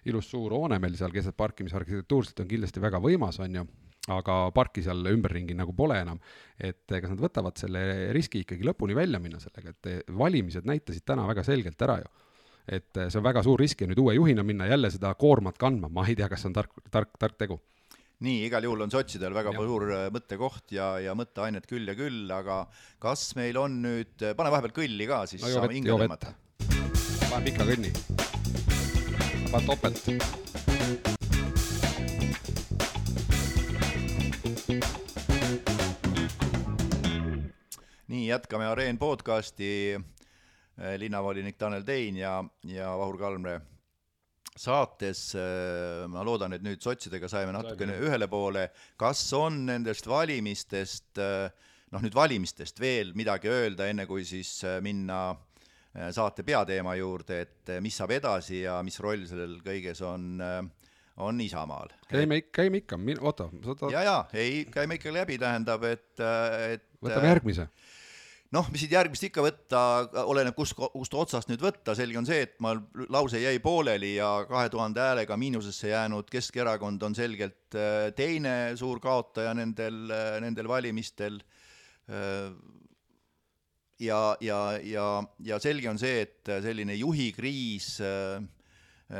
ilus 0.09 0.29
suur 0.33 0.55
hoone 0.55 0.79
meil 0.83 0.99
seal 0.99 1.13
keset 1.15 1.37
parki, 1.37 1.63
mis 1.63 1.75
arhitektuurselt 1.77 2.43
on 2.43 2.51
kindlasti 2.51 2.83
väga 2.83 3.01
võimas, 3.03 3.39
on 3.43 3.61
ju 3.61 3.67
aga 4.11 4.51
parki 4.51 4.83
seal 4.83 5.05
ümberringi 5.13 5.55
nagu 5.55 5.73
pole 5.75 5.99
enam. 6.01 6.19
et 6.59 6.83
kas 6.87 7.09
nad 7.09 7.21
võtavad 7.23 7.57
selle 7.59 8.11
riski 8.15 8.43
ikkagi 8.43 8.65
lõpuni 8.67 8.95
välja 8.95 9.19
minna 9.19 9.39
sellega, 9.39 9.71
et 9.71 10.11
valimised 10.11 10.67
näitasid 10.67 11.05
täna 11.05 11.27
väga 11.27 11.43
selgelt 11.43 11.81
ära 11.81 11.99
ju. 12.01 12.09
et 12.67 12.91
see 12.95 13.19
on 13.19 13.23
väga 13.23 13.43
suur 13.43 13.59
risk 13.59 13.81
ja 13.81 13.87
nüüd 13.87 13.99
uue 13.99 14.15
juhina 14.15 14.43
minna 14.43 14.67
jälle 14.67 14.91
seda 14.91 15.13
koormat 15.15 15.57
kandma, 15.57 15.89
ma 15.89 16.07
ei 16.07 16.15
tea, 16.15 16.27
kas 16.29 16.43
see 16.43 16.51
on 16.51 16.57
tark, 16.59 16.75
tark, 16.91 17.15
tark 17.19 17.37
tegu 17.39 17.59
nii, 18.23 18.45
igal 18.47 18.63
juhul 18.63 18.85
on 18.85 18.91
sotsidel 18.91 19.33
väga 19.35 19.51
ja. 19.55 19.63
suur 19.63 19.87
mõttekoht 20.15 20.75
ja, 20.75 20.93
ja 21.03 21.15
mõtteainet 21.17 21.67
küll 21.69 21.87
ja 21.87 21.95
küll, 21.97 22.27
aga 22.31 22.63
kas 23.03 23.31
meil 23.39 23.59
on 23.59 23.81
nüüd, 23.83 24.15
pane 24.19 24.53
vahepeal 24.53 24.75
kõlli 24.75 25.09
ka, 25.09 25.23
siis 25.31 25.43
no, 25.43 25.51
saame 25.55 25.75
hinge 25.75 25.91
tõmmata. 25.95 26.35
panen 27.29 27.49
pika 27.49 27.67
kõnni. 27.67 27.95
panen 29.51 29.67
topelt 29.67 31.11
nii, 38.07 38.27
jätkame 38.27 38.65
Areen 38.69 38.97
podcasti, 38.97 39.95
äh, 39.97 40.95
linnavolinik 40.97 41.57
Tanel 41.57 41.83
Tein 41.83 42.17
ja, 42.17 42.43
ja 42.69 42.97
Vahur 42.97 43.17
Kalmre 43.17 43.61
saates, 44.53 45.33
ma 46.13 46.21
loodan, 46.25 46.53
et 46.53 46.61
nüüd 46.61 46.81
sotsidega 46.83 47.25
saime 47.31 47.53
natukene 47.55 47.95
ühele 48.05 48.27
poole, 48.29 48.67
kas 49.01 49.21
on 49.33 49.63
nendest 49.65 50.05
valimistest, 50.05 51.17
noh 51.89 52.03
nüüd 52.05 52.13
valimistest 52.13 52.77
veel 52.81 53.15
midagi 53.17 53.49
öelda, 53.49 53.87
enne 53.89 54.05
kui 54.05 54.21
siis 54.29 54.59
minna 54.85 55.33
saate 56.13 56.45
peateema 56.45 56.93
juurde, 56.99 57.41
et 57.47 57.73
mis 57.81 57.97
saab 57.97 58.13
edasi 58.13 58.61
ja 58.63 58.77
mis 58.85 58.99
roll 59.01 59.25
sellel 59.29 59.57
kõiges 59.65 60.05
on, 60.05 60.45
on 61.17 61.41
Isamaal. 61.41 61.93
käime, 62.09 62.41
käime 62.41 62.81
ikka, 62.81 62.97
oota, 63.21 63.49
tahad 63.63 63.91
ja, 63.93 64.03
ja 64.03 64.15
ei, 64.33 64.65
käime 64.71 64.97
ikka 64.97 65.13
läbi, 65.13 65.37
tähendab, 65.41 65.83
et, 65.89 66.07
et 66.73 66.87
võtame 67.01 67.29
järgmise 67.29 67.67
noh, 68.53 68.67
mis 68.73 68.83
siit 68.83 68.93
järgmist 68.93 69.25
ikka 69.27 69.43
võtta, 69.43 69.79
oleneb 70.29 70.55
kust, 70.57 70.75
kust 70.77 71.15
otsast 71.17 71.49
nüüd 71.49 71.63
võtta, 71.63 71.95
selge 71.97 72.19
on 72.19 72.27
see, 72.27 72.43
et 72.45 72.55
ma, 72.63 72.75
lause 73.13 73.41
jäi 73.41 73.57
pooleli 73.63 74.15
ja 74.17 74.29
kahe 74.49 74.69
tuhande 74.73 75.01
häälega 75.01 75.37
miinusesse 75.39 75.89
jäänud 75.89 76.29
Keskerakond 76.31 77.01
on 77.07 77.17
selgelt 77.17 77.77
äh, 77.77 78.11
teine 78.17 78.75
suur 78.79 79.01
kaotaja 79.03 79.55
nendel, 79.57 80.05
äh, 80.13 80.37
nendel 80.43 80.69
valimistel. 80.69 81.41
Äh, 82.09 82.53
ja, 84.03 84.21
ja, 84.41 84.59
ja, 84.83 85.07
ja 85.39 85.59
selge 85.63 85.89
on 85.89 86.01
see, 86.01 86.25
et 86.25 86.49
selline 86.65 86.97
juhikriis 86.99 87.95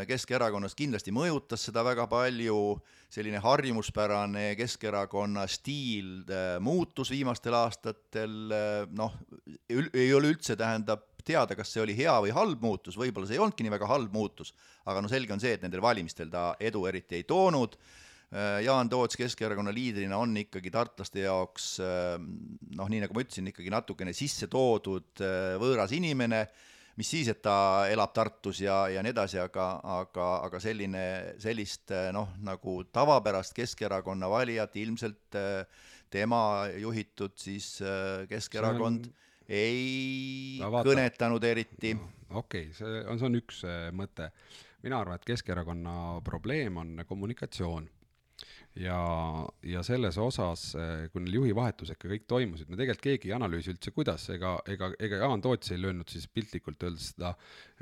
Keskerakonnas 0.08 0.74
kindlasti 0.78 1.12
mõjutas 1.14 1.68
seda 1.68 1.84
väga 1.86 2.06
palju. 2.10 2.58
Selline 3.14 3.38
harjumuspärane 3.44 4.54
Keskerakonna 4.58 5.44
stiil 5.52 6.24
äh, 6.26 6.56
muutus 6.64 7.12
viimastel 7.14 7.54
aastatel, 7.54 8.38
äh, 8.50 8.86
noh, 8.98 9.14
ei 9.70 10.08
ole 10.16 10.32
üldse, 10.34 10.56
tähendab, 10.58 11.04
teada, 11.24 11.54
kas 11.56 11.70
see 11.70 11.84
oli 11.84 11.94
hea 11.96 12.16
või 12.26 12.34
halb 12.34 12.64
muutus, 12.66 12.98
võib-olla 12.98 13.30
see 13.30 13.38
ei 13.38 13.44
olnudki 13.44 13.68
nii 13.68 13.76
väga 13.76 13.92
halb 13.92 14.16
muutus, 14.16 14.50
aga 14.90 15.04
no 15.04 15.12
selge 15.12 15.36
on 15.36 15.44
see, 15.44 15.54
et 15.56 15.62
nendel 15.64 15.84
valimistel 15.84 16.32
ta 16.34 16.50
edu 16.58 16.88
eriti 16.90 17.20
ei 17.20 17.28
toonud, 17.30 17.78
äh, 18.34 18.64
Jaan 18.66 18.90
Toots 18.90 19.20
Keskerakonna 19.20 19.76
liidrina 19.76 20.18
on 20.18 20.34
ikkagi 20.42 20.74
tartlaste 20.74 21.28
jaoks 21.28 21.70
noh, 21.78 22.90
nii 22.90 23.06
nagu 23.06 23.14
ma 23.14 23.28
ütlesin, 23.28 23.54
ikkagi 23.54 23.72
natukene 23.72 24.16
sisse 24.18 24.50
toodud 24.50 25.22
võõras 25.62 25.94
inimene 25.94 26.48
mis 27.00 27.10
siis, 27.10 27.30
et 27.32 27.42
ta 27.42 27.86
elab 27.92 28.14
Tartus 28.14 28.62
ja, 28.64 28.84
ja 28.92 29.04
nii 29.06 29.14
edasi, 29.14 29.40
aga, 29.42 29.68
aga, 30.00 30.28
aga 30.48 30.62
selline, 30.64 31.06
sellist 31.42 31.94
noh, 32.16 32.36
nagu 32.46 32.80
tavapärast 32.94 33.56
Keskerakonna 33.58 34.30
valijat 34.30 34.78
ilmselt 34.82 35.40
tema 36.14 36.44
juhitud 36.78 37.34
siis 37.40 37.76
Keskerakond 38.30 39.10
on... 39.10 39.16
ei 39.50 40.60
kõnetanud 40.62 41.50
eriti. 41.50 41.96
okei 42.30 42.70
okay,, 42.70 42.78
see 42.78 43.02
on, 43.08 43.18
see 43.18 43.32
on 43.32 43.42
üks 43.42 43.66
mõte. 43.98 44.30
mina 44.86 45.02
arvan, 45.02 45.18
et 45.18 45.28
Keskerakonna 45.34 46.22
probleem 46.26 46.78
on 46.78 47.02
kommunikatsioon 47.10 47.90
ja, 48.76 49.00
ja 49.64 49.84
selles 49.86 50.18
osas, 50.18 50.70
eh, 50.76 51.08
kui 51.14 51.24
neil 51.24 51.40
juhivahetusega 51.42 52.10
kõik 52.16 52.26
toimusid, 52.30 52.70
me 52.70 52.80
tegelikult 52.80 53.06
keegi 53.06 53.30
ei 53.30 53.36
analüüsi 53.38 53.74
üldse, 53.74 53.94
kuidas, 53.96 54.26
ega, 54.34 54.56
ega, 54.70 54.92
ega 55.00 55.22
Jaan 55.24 55.44
Toots 55.44 55.74
ei 55.74 55.82
löönud 55.82 56.10
siis 56.10 56.28
piltlikult 56.28 56.84
öeldes 56.88 57.12
seda 57.14 57.34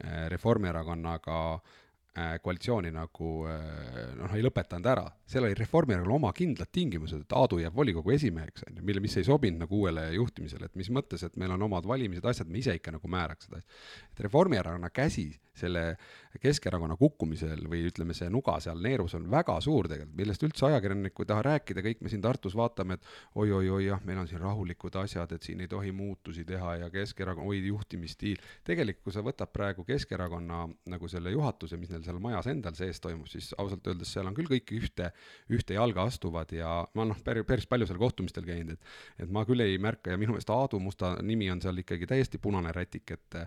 eh, 0.03 0.27
Reformierakonnaga 0.33 1.37
eh, 1.55 2.35
koalitsiooni 2.43 2.91
nagu 2.95 3.31
noh, 3.47 4.35
ei 4.35 4.43
lõpetanud 4.43 4.91
ära, 4.91 5.07
seal 5.31 5.47
oli 5.47 5.55
Reformierakonnal 5.57 6.17
oma 6.17 6.31
kindlad 6.35 6.71
tingimused, 6.75 7.23
et 7.23 7.35
Aadu 7.37 7.61
jääb 7.61 7.75
volikogu 7.75 8.11
esimeheks, 8.15 8.65
on 8.67 8.79
ju, 8.79 8.85
mille, 8.87 9.03
mis 9.03 9.15
ei 9.19 9.27
sobinud 9.27 9.63
nagu 9.63 9.79
uuele 9.83 10.09
juhtimisele, 10.17 10.67
et 10.67 10.79
mis 10.79 10.91
mõttes, 10.93 11.23
et 11.25 11.37
meil 11.39 11.53
on 11.55 11.67
omad 11.69 11.87
valimised, 11.87 12.25
asjad, 12.27 12.51
me 12.51 12.59
ise 12.59 12.75
ikka 12.77 12.95
nagu 12.97 13.11
määraks 13.11 13.47
seda 13.47 13.61
asja. 13.61 13.79
et 14.11 14.25
Reformierakonna 14.27 14.89
käsi 14.89 15.29
selle 15.61 15.97
Keskerakonna 16.41 16.95
kukkumisel 16.95 17.65
või 17.69 17.83
ütleme, 17.89 18.15
see 18.15 18.29
nuga 18.31 18.55
seal 18.63 18.79
neerus 18.81 19.17
on 19.17 19.25
väga 19.31 19.57
suur 19.61 19.89
tegelikult, 19.91 20.15
millest 20.17 20.45
üldse 20.47 20.65
ajakirjanik 20.69 21.19
ei 21.19 21.27
taha 21.27 21.43
rääkida, 21.49 21.83
kõik 21.85 22.01
me 22.01 22.11
siin 22.11 22.23
Tartus 22.23 22.55
vaatame, 22.55 22.95
et 22.97 23.09
oi-oi-oi 23.35 23.89
jah, 23.89 23.99
meil 24.07 24.21
on 24.23 24.29
siin 24.29 24.39
rahulikud 24.41 24.95
asjad, 25.03 25.35
et 25.35 25.43
siin 25.43 25.61
ei 25.61 25.69
tohi 25.71 25.91
muutusi 25.95 26.45
teha 26.47 26.77
ja 26.85 26.89
Keskerakonna, 26.93 27.49
oi 27.51 27.59
juhtimisstiil. 27.67 28.39
tegelikult, 28.63 29.03
kui 29.03 29.15
sa 29.15 29.25
võtad 29.25 29.51
praegu 29.51 29.83
Keskerakonna 29.87 30.63
nagu 30.93 31.11
selle 31.11 31.35
juhatuse, 31.35 31.77
mis 31.77 31.91
neil 31.91 32.05
seal 32.07 32.21
majas 32.23 32.47
endal 32.47 32.77
sees 32.77 33.03
toimub, 33.03 33.27
siis 33.27 33.51
ausalt 33.57 33.87
öeldes 33.91 34.13
seal 34.13 34.31
on 34.31 34.37
küll 34.37 34.49
kõik 34.55 34.71
ühte, 34.79 35.11
ühte 35.51 35.75
jalga 35.77 36.05
astuvad 36.09 36.51
ja 36.55 36.73
ma 36.97 37.05
noh, 37.07 37.19
päris, 37.25 37.67
palju 37.69 37.87
seal 37.89 37.99
kohtumistel 38.01 38.45
käinud, 38.47 38.77
et 38.77 39.25
et 39.25 39.31
ma 39.33 39.45
küll 39.47 39.63
ei 39.63 39.77
märka 39.81 40.13
ja 40.13 40.19
minu 40.21 40.35
meelest 40.35 40.51
Aadu 40.53 40.79
Musta 40.79 41.13
nimi 41.25 41.49
on 41.51 41.61
seal 41.63 41.77
ikkagi 41.83 42.09
täiesti 42.09 42.41
punane 42.41 42.73
rätik, 42.75 43.15
et 43.17 43.39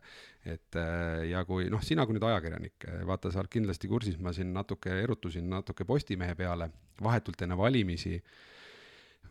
et 0.54 0.80
ja 1.30 1.44
kui 1.48 1.68
noh, 1.72 1.82
sina 1.82 2.06
kui 2.06 2.16
nüüd 2.16 2.26
ajakirjanik, 2.28 2.88
vaata, 3.08 3.32
sa 3.32 3.42
oled 3.42 3.52
kindlasti 3.52 3.88
kursis, 3.90 4.18
ma 4.20 4.32
siin 4.36 4.52
natuke 4.54 4.92
erutusin 5.02 5.48
natuke 5.50 5.86
Postimehe 5.88 6.34
peale 6.38 6.70
vahetult 7.02 7.42
enne 7.42 7.56
valimisi 7.58 8.18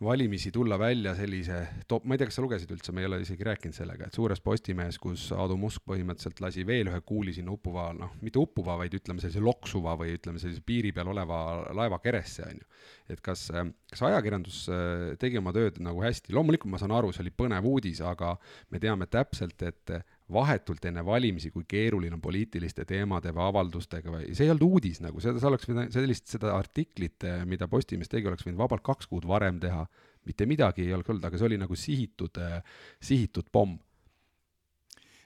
valimisi 0.02 0.50
tulla 0.52 0.78
välja 0.78 1.14
sellise 1.14 1.60
top, 1.88 2.04
ma 2.04 2.14
ei 2.14 2.20
tea, 2.20 2.28
kas 2.28 2.38
sa 2.38 2.44
lugesid 2.44 2.72
üldse, 2.74 2.92
me 2.94 3.04
ei 3.04 3.08
ole 3.08 3.20
isegi 3.22 3.46
rääkinud 3.46 3.76
sellega, 3.76 4.08
et 4.08 4.16
suures 4.16 4.42
Postimehes, 4.44 4.98
kus 5.02 5.26
Aadu 5.36 5.56
Musk 5.60 5.84
põhimõtteliselt 5.88 6.42
lasi 6.42 6.64
veel 6.66 6.90
ühe 6.90 7.00
kuuli 7.06 7.34
sinna 7.36 7.54
uppuva, 7.54 7.88
noh, 7.96 8.16
mitte 8.24 8.40
uppuva, 8.42 8.76
vaid 8.80 8.96
ütleme 8.98 9.22
sellise 9.22 9.42
loksuva 9.44 9.94
või 10.00 10.16
ütleme 10.18 10.42
sellise 10.42 10.64
piiri 10.66 10.92
peal 10.96 11.12
oleva 11.14 11.38
laeva 11.76 12.00
keresse, 12.02 12.48
on 12.48 12.58
ju. 12.62 12.68
et 13.14 13.22
kas, 13.24 13.46
kas 13.92 14.04
ajakirjandus 14.10 14.64
äh, 14.72 15.06
tegi 15.20 15.38
oma 15.40 15.54
tööd 15.56 15.78
nagu 15.84 16.02
hästi, 16.04 16.34
loomulikult 16.34 16.74
ma 16.74 16.82
saan 16.82 16.96
aru, 16.96 17.12
see 17.14 17.24
oli 17.26 17.34
põnev 17.44 17.70
uudis, 17.70 18.02
aga 18.04 18.34
me 18.74 18.82
teame 18.82 19.08
täpselt, 19.10 19.62
et 19.62 19.94
vahetult 20.32 20.84
enne 20.88 21.04
valimisi, 21.04 21.50
kui 21.52 21.66
keeruline 21.68 22.16
on 22.16 22.22
poliitiliste 22.24 22.86
teemade 22.88 23.32
või 23.34 23.44
avaldustega 23.44 24.12
või 24.12 24.30
see 24.32 24.46
ei 24.46 24.52
olnud 24.54 24.64
uudis 24.64 25.02
nagu, 25.04 25.20
seda 25.20 25.40
sa 25.40 25.50
oleks 25.50 25.68
võinud, 25.68 25.92
sellist, 25.92 26.26
seda 26.32 26.54
artiklit, 26.56 27.26
eh, 27.28 27.42
mida 27.48 27.68
Postimees 27.68 28.08
tegi, 28.08 28.28
oleks 28.30 28.46
võinud 28.46 28.62
vabalt 28.62 28.84
kaks 28.86 29.10
kuud 29.10 29.28
varem 29.28 29.60
teha. 29.60 29.86
mitte 30.24 30.46
midagi 30.48 30.80
ei 30.80 30.92
olnud 30.94 31.08
olnud, 31.12 31.24
aga 31.28 31.36
see 31.36 31.44
oli 31.44 31.58
nagu 31.60 31.76
sihitud, 31.76 32.38
eh, 32.40 32.62
sihitud 33.00 33.50
pomm. 33.52 33.76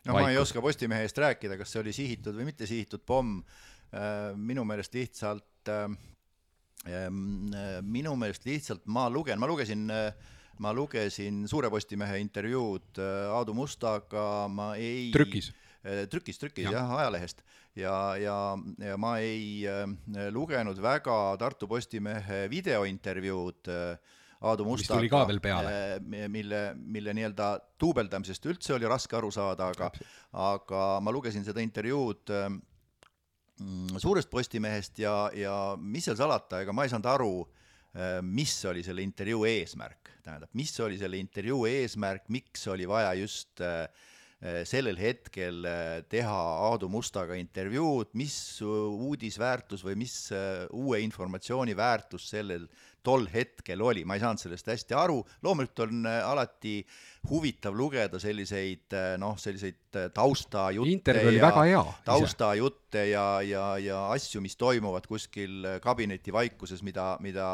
no 0.05 0.13
Vaikus. 0.13 0.23
ma 0.23 0.31
ei 0.31 0.39
oska 0.39 0.61
Postimehe 0.61 1.03
eest 1.07 1.19
rääkida, 1.19 1.57
kas 1.59 1.73
see 1.73 1.81
oli 1.81 1.93
sihitud 1.93 2.35
või 2.35 2.51
mitte 2.51 2.67
sihitud 2.67 3.07
pomm. 3.07 3.43
Äh, 3.95 4.35
minu 4.37 4.65
meelest 4.65 4.95
lihtsalt, 4.95 5.71
minu 7.83 8.17
meelest 8.17 8.45
lihtsalt 8.45 8.83
ma 8.87 9.09
lugen, 9.09 9.39
ma 9.41 9.47
lugesin 9.47 9.89
äh, 9.91 10.13
ma 10.63 10.73
lugesin 10.75 11.47
Suure 11.49 11.71
Postimehe 11.71 12.19
intervjuud 12.23 12.99
äh, 12.99 13.31
Aadu 13.35 13.55
Mustaga, 13.55 14.49
ma 14.51 14.73
ei 14.79 15.09
trükis? 15.15 15.53
Äh, 15.85 16.07
trükis, 16.11 16.39
trükis 16.41 16.67
ja. 16.67 16.79
jah, 16.79 16.95
ajalehest. 16.99 17.43
ja, 17.79 18.17
ja, 18.19 18.37
ja 18.83 18.97
ma 19.01 19.17
ei 19.23 19.67
äh, 19.69 19.85
lugenud 20.35 20.81
väga 20.83 21.37
Tartu 21.39 21.69
Postimehe 21.71 22.47
videointervjuud 22.51 23.73
Aadu 24.41 24.65
Mustaga. 24.65 25.27
peale. 25.43 26.01
mille, 26.29 26.63
mille 26.75 27.15
nii-öelda 27.15 27.53
duubeldamisest 27.81 28.47
üldse 28.47 28.75
oli 28.75 28.87
raske 28.87 29.17
aru 29.19 29.31
saada, 29.35 29.73
aga, 29.75 29.91
aga 30.33 30.83
ma 31.03 31.15
lugesin 31.15 31.47
seda 31.47 31.63
intervjuud 31.63 32.35
mm, 32.35 33.99
Suurest 33.99 34.31
Postimehest 34.31 34.99
ja, 35.03 35.31
ja 35.35 35.55
mis 35.79 36.07
seal 36.07 36.19
salata, 36.19 36.63
ega 36.63 36.75
ma 36.75 36.87
ei 36.87 36.95
saanud 36.95 37.11
aru 37.15 37.33
Äh, 37.43 37.59
mis 38.23 38.53
oli 38.69 38.83
selle 38.85 39.03
intervjuu 39.03 39.47
eesmärk, 39.49 40.11
tähendab, 40.23 40.53
mis 40.59 40.75
oli 40.85 40.99
selle 41.01 41.19
intervjuu 41.19 41.65
eesmärk, 41.71 42.29
miks 42.35 42.67
oli 42.71 42.87
vaja 42.89 43.15
just 43.19 43.63
äh, 43.65 43.89
äh, 44.43 44.61
sellel 44.69 44.99
hetkel 45.01 45.65
teha 46.09 46.37
Aadu 46.69 46.91
Mustaga 46.93 47.39
intervjuud, 47.41 48.13
mis 48.21 48.37
uudisväärtus 48.63 49.83
või 49.87 49.97
mis 50.05 50.19
uue 50.77 51.01
informatsiooni 51.07 51.77
väärtus 51.79 52.29
sellel 52.35 52.69
tol 53.05 53.27
hetkel 53.33 53.83
oli, 53.83 54.05
ma 54.05 54.17
ei 54.17 54.23
saanud 54.23 54.41
sellest 54.43 54.69
hästi 54.69 54.97
aru, 54.99 55.19
loomulikult 55.45 55.85
on 55.87 56.09
alati 56.09 56.81
huvitav 57.29 57.77
lugeda 57.77 58.21
selliseid 58.23 58.95
noh, 59.21 59.37
selliseid 59.41 59.99
taustajutte 60.15 61.15
ja 61.17 61.83
taustajutte 62.07 63.05
ja, 63.11 63.27
ja, 63.45 63.65
ja 63.83 64.05
asju, 64.15 64.43
mis 64.45 64.57
toimuvad 64.61 65.07
kuskil 65.09 65.67
kabineti 65.85 66.33
vaikuses, 66.35 66.83
mida, 66.87 67.11
mida 67.25 67.49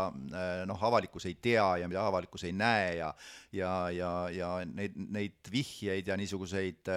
noh, 0.68 0.86
avalikkus 0.90 1.28
ei 1.30 1.38
tea 1.40 1.66
ja 1.82 1.90
mida 1.90 2.06
avalikkus 2.06 2.46
ei 2.48 2.54
näe 2.56 2.96
ja 3.00 3.12
ja, 3.54 3.74
ja, 3.90 4.12
ja 4.34 4.54
neid, 4.66 4.96
neid 4.96 5.52
vihjeid 5.52 6.08
ja 6.10 6.16
niisuguseid 6.18 6.90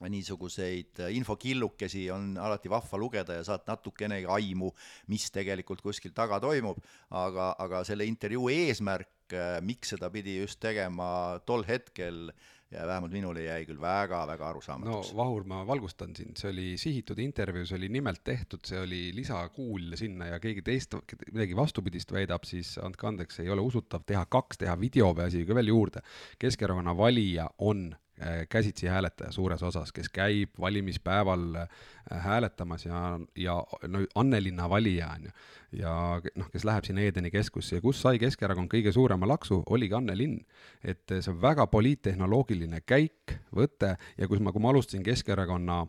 niisuguseid 0.00 1.00
infokillukesi 1.14 2.08
on 2.10 2.34
alati 2.40 2.70
vahva 2.70 2.98
lugeda 2.98 3.38
ja 3.38 3.44
saad 3.46 3.66
natukenegi 3.68 4.26
aimu, 4.26 4.70
mis 5.12 5.30
tegelikult 5.32 5.82
kuskil 5.84 6.12
taga 6.14 6.40
toimub, 6.42 6.80
aga, 7.10 7.54
aga 7.58 7.84
selle 7.86 8.06
intervjuu 8.08 8.48
eesmärk 8.52 9.14
Äh, 9.32 9.60
miks 9.64 9.94
seda 9.94 10.10
pidi 10.12 10.36
just 10.42 10.58
tegema 10.60 11.40
tol 11.48 11.64
hetkel 11.64 12.28
ja 12.74 12.84
vähemalt 12.88 13.14
minule 13.14 13.44
jäi 13.46 13.62
küll 13.64 13.80
väga-väga 13.80 14.48
arusaamatuks. 14.50 15.12
no 15.12 15.16
Vahur, 15.16 15.46
ma 15.48 15.62
valgustan 15.66 16.12
sind, 16.16 16.36
see 16.36 16.50
oli 16.50 16.66
sihitud 16.80 17.20
intervjuu, 17.22 17.64
see 17.68 17.78
oli 17.78 17.88
nimelt 17.94 18.20
tehtud, 18.26 18.64
see 18.68 18.80
oli 18.82 19.00
lisakuul 19.16 19.94
sinna 19.96 20.28
ja 20.32 20.40
keegi 20.42 20.64
teist 20.66 20.96
midagi 21.30 21.56
vastupidist 21.56 22.12
väidab, 22.12 22.44
siis 22.48 22.74
andke 22.82 23.08
andeks, 23.08 23.40
ei 23.40 23.52
ole 23.54 23.64
usutav 23.64 24.04
teha 24.04 24.26
kaks, 24.28 24.60
teha 24.64 24.76
video 24.80 25.12
või 25.16 25.28
asi 25.30 25.44
ka 25.48 25.56
veel 25.56 25.72
juurde. 25.72 26.04
Keskerakonna 26.42 26.96
valija 26.98 27.48
on 27.64 27.86
äh, 27.94 28.03
käsitsi 28.48 28.86
hääletaja 28.86 29.32
suures 29.32 29.62
osas, 29.62 29.92
kes 29.92 30.08
käib 30.08 30.50
valimispäeval 30.60 31.54
äh, 31.54 31.68
hääletamas 32.10 32.86
ja, 32.86 33.20
ja 33.36 33.56
no 33.88 34.04
Annelinna 34.14 34.68
valija 34.70 35.08
on 35.08 35.24
ju, 35.24 35.30
ja 35.80 35.94
noh, 36.36 36.50
kes 36.52 36.64
läheb 36.64 36.86
sinna 36.86 37.02
Edeni 37.02 37.30
keskusse 37.34 37.76
ja 37.76 37.82
kus 37.82 38.02
sai 38.04 38.18
Keskerakond 38.22 38.70
kõige 38.70 38.92
suurema 38.94 39.28
laksu, 39.28 39.62
oligi 39.66 39.94
Annelinn. 39.98 40.38
et 40.84 41.02
see 41.08 41.32
on 41.32 41.40
väga 41.42 41.66
poliittehnoloogiline 41.66 42.84
käik, 42.86 43.34
võte 43.54 43.96
ja 44.18 44.28
kus 44.28 44.40
ma, 44.40 44.52
kui 44.52 44.62
ma 44.62 44.70
alustasin 44.70 45.02
Keskerakonna 45.02 45.84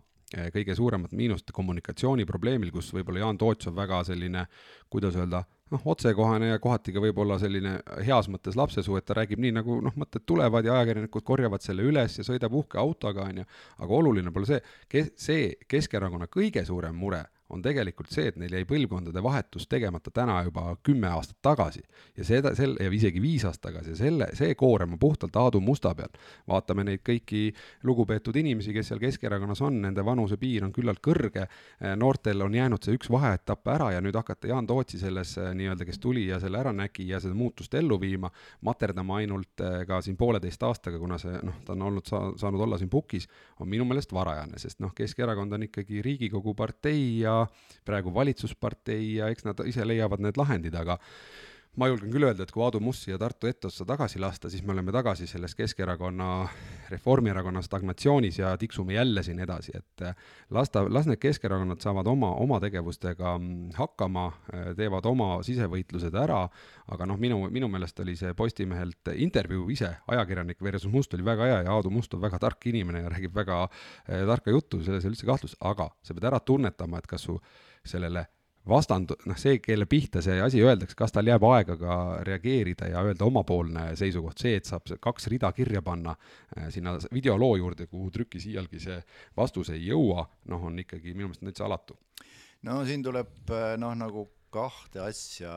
kõige 0.53 0.75
suuremat 0.75 1.13
miinust 1.13 1.51
kommunikatsiooniprobleemil, 1.53 2.71
kus 2.73 2.89
võib-olla 2.93 3.21
Jaan 3.21 3.37
Toots 3.37 3.69
on 3.69 3.75
väga 3.75 4.01
selline, 4.03 4.47
kuidas 4.89 5.15
öelda, 5.15 5.43
noh, 5.73 5.81
otsekohane 5.85 6.51
ja 6.51 6.59
kohati 6.61 6.93
ka 6.93 7.01
võib-olla 7.03 7.37
selline 7.41 7.77
heas 8.05 8.29
mõttes 8.31 8.57
lapsesuu, 8.59 8.97
et 8.99 9.05
ta 9.07 9.17
räägib 9.17 9.41
nii, 9.41 9.55
nagu 9.59 9.79
noh, 9.83 9.95
mõtted 9.97 10.25
tulevad 10.27 10.65
ja 10.65 10.75
ajakirjanikud 10.77 11.25
korjavad 11.25 11.65
selle 11.65 11.85
üles 11.87 12.19
ja 12.19 12.25
sõidab 12.27 12.53
uhke 12.53 12.79
autoga, 12.81 13.25
on 13.29 13.41
ju, 13.41 13.47
aga 13.81 13.97
oluline 14.01 14.33
pole 14.35 14.49
see, 14.49 14.61
kes, 14.91 15.13
see 15.19 15.47
Keskerakonna 15.67 16.29
kõige 16.31 16.65
suurem 16.67 16.95
mure 16.97 17.23
on 17.49 17.61
tegelikult 17.61 18.09
see, 18.09 18.29
et 18.31 18.37
neil 18.41 18.53
jäi 18.57 18.65
põlvkondade 18.65 19.21
vahetus 19.23 19.67
tegemata 19.69 20.11
täna 20.11 20.39
juba 20.47 20.75
kümme 20.83 21.11
aastat 21.13 21.37
tagasi. 21.45 21.83
Ja 22.17 22.25
seda, 22.25 22.55
sel- 22.57 22.77
ja 22.81 22.89
isegi 22.91 23.21
viis 23.21 23.45
aastat 23.45 23.69
tagasi. 23.69 23.93
Ja 23.93 23.99
selle, 23.99 24.29
see 24.33 24.55
koorem 24.57 24.95
on 24.95 24.99
puhtalt 24.99 25.35
Aadu 25.35 25.61
Musta 25.61 25.93
peal. 25.95 26.09
vaatame 26.47 26.83
neid 26.83 27.03
kõiki 27.05 27.53
lugupeetud 27.83 28.35
inimesi, 28.35 28.73
kes 28.73 28.89
seal 28.89 28.99
Keskerakonnas 28.99 29.61
on, 29.61 29.81
nende 29.81 30.05
vanusepiir 30.05 30.65
on 30.65 30.73
küllalt 30.73 31.01
kõrge, 31.05 31.47
noortel 31.95 32.41
on 32.41 32.53
jäänud 32.55 32.83
see 32.83 32.97
üks 32.97 33.09
vaheetapp 33.11 33.67
ära 33.75 33.91
ja 33.93 34.01
nüüd 34.01 34.15
hakata 34.17 34.49
Jaan 34.49 34.67
Tootsi 34.67 34.99
selles 34.99 35.35
nii-öelda, 35.37 35.85
kes 35.85 35.99
tuli 35.99 36.27
ja 36.27 36.39
selle 36.41 36.59
ära 36.59 36.73
nägi 36.73 37.07
ja 37.09 37.19
seda 37.21 37.35
muutust 37.37 37.73
ellu 37.77 37.99
viima, 38.01 38.31
materdama 38.65 39.19
ainult 39.21 39.61
eh, 39.61 39.83
ka 39.87 40.01
siin 40.01 40.17
pooleteist 40.17 40.63
aastaga, 40.65 40.99
kuna 41.01 41.19
see 41.21 41.37
noh, 41.45 41.61
ta 41.65 41.75
on 41.75 41.85
olnud 41.89 42.09
sa-, 42.09 42.31
saanud 42.41 42.65
olla 42.65 42.79
siin 42.81 42.89
pukis, 42.89 43.27
on 43.59 43.69
minu 43.69 43.85
meelest 43.85 44.13
varajane, 44.15 44.59
sest 44.61 44.81
noh, 44.83 44.93
Keskerakond 44.95 45.53
on 45.57 45.67
ikkagi 45.67 46.01
Riigikogu 46.05 46.55
partei 46.57 47.19
ja 47.21 47.34
praegu 47.85 48.13
valitsuspartei 48.15 49.15
ja 49.19 49.29
eks 49.33 49.45
nad 49.47 49.61
ise 49.69 49.85
leiavad 49.87 50.23
need 50.25 50.37
lahendid, 50.39 50.75
aga 50.75 50.97
ma 51.79 51.89
julgen 51.89 52.11
küll 52.13 52.23
öelda, 52.23 52.45
et 52.45 52.51
kui 52.53 52.63
Aadu 52.63 52.79
Must 52.83 53.05
siia 53.05 53.17
Tartu 53.19 53.49
etteotsa 53.49 53.85
tagasi 53.87 54.19
lasta, 54.21 54.49
siis 54.51 54.63
me 54.63 54.73
oleme 54.73 54.93
tagasi 54.95 55.27
selles 55.27 55.55
Keskerakonna, 55.55 56.47
Reformierakonna 56.89 57.61
stagnatsioonis 57.65 58.39
ja 58.39 58.53
tiksume 58.57 58.93
jälle 58.95 59.23
siin 59.23 59.39
edasi, 59.43 59.75
et 59.75 60.05
las 60.55 60.71
ta, 60.71 60.85
las 60.89 61.09
need 61.09 61.19
Keskerakonnad 61.21 61.83
saavad 61.83 62.07
oma, 62.07 62.31
oma 62.41 62.59
tegevustega 62.63 63.35
hakkama, 63.75 64.25
teevad 64.77 65.09
oma 65.09 65.29
sisevõitlused 65.45 66.15
ära, 66.19 66.45
aga 66.95 67.09
noh, 67.09 67.19
minu, 67.19 67.41
minu 67.51 67.69
meelest 67.71 67.99
oli 68.03 68.15
see 68.19 68.33
Postimehelt 68.37 69.11
intervjuu 69.15 69.67
ise, 69.75 69.91
ajakirjanik 70.07 70.63
versus 70.63 70.91
Must 70.91 71.13
oli 71.17 71.27
väga 71.27 71.51
hea 71.51 71.59
ja 71.67 71.75
Aadu 71.75 71.91
Must 71.91 72.15
on 72.15 72.23
väga 72.23 72.39
tark 72.39 72.71
inimene 72.71 73.03
ja 73.03 73.11
räägib 73.11 73.35
väga 73.35 73.65
eh, 73.65 74.23
tarka 74.27 74.51
juttu, 74.51 74.83
selles 74.83 75.03
ei 75.03 75.11
ole 75.11 75.15
üldse 75.15 75.27
kahtlust, 75.27 75.59
aga 75.59 75.89
sa 76.03 76.15
pead 76.15 76.31
ära 76.31 76.39
tunnetama, 76.39 77.03
et 77.03 77.09
kas 77.09 77.27
su 77.27 77.39
sellele 77.85 78.27
vastand, 78.69 79.13
noh, 79.29 79.37
see, 79.39 79.59
kelle 79.63 79.87
pihta 79.89 80.21
see 80.25 80.39
asi 80.41 80.61
öeldakse, 80.63 80.97
kas 80.97 81.13
tal 81.15 81.27
jääb 81.29 81.43
aega 81.49 81.77
ka 81.79 81.97
reageerida 82.27 82.89
ja 82.91 83.03
öelda 83.05 83.27
omapoolne 83.27 83.87
seisukoht, 83.99 84.41
see, 84.41 84.55
et 84.59 84.69
saab 84.69 84.89
kaks 85.01 85.29
rida 85.33 85.51
kirja 85.55 85.83
panna 85.85 86.15
äh, 86.15 86.69
sinna 86.73 86.95
videoloo 87.13 87.55
juurde, 87.61 87.89
kuhu 87.91 88.11
trükis 88.13 88.47
iialgi 88.51 88.81
see 88.87 88.99
vastus 89.37 89.71
ei 89.75 89.85
jõua, 89.87 90.25
noh, 90.51 90.69
on 90.69 90.79
ikkagi 90.85 91.13
minu 91.13 91.29
meelest 91.31 91.45
täitsa 91.45 91.67
alatu. 91.69 91.97
no 92.65 92.81
siin 92.85 93.03
tuleb 93.05 93.53
noh, 93.81 93.95
nagu 93.97 94.27
kahte 94.55 95.03
asja 95.03 95.53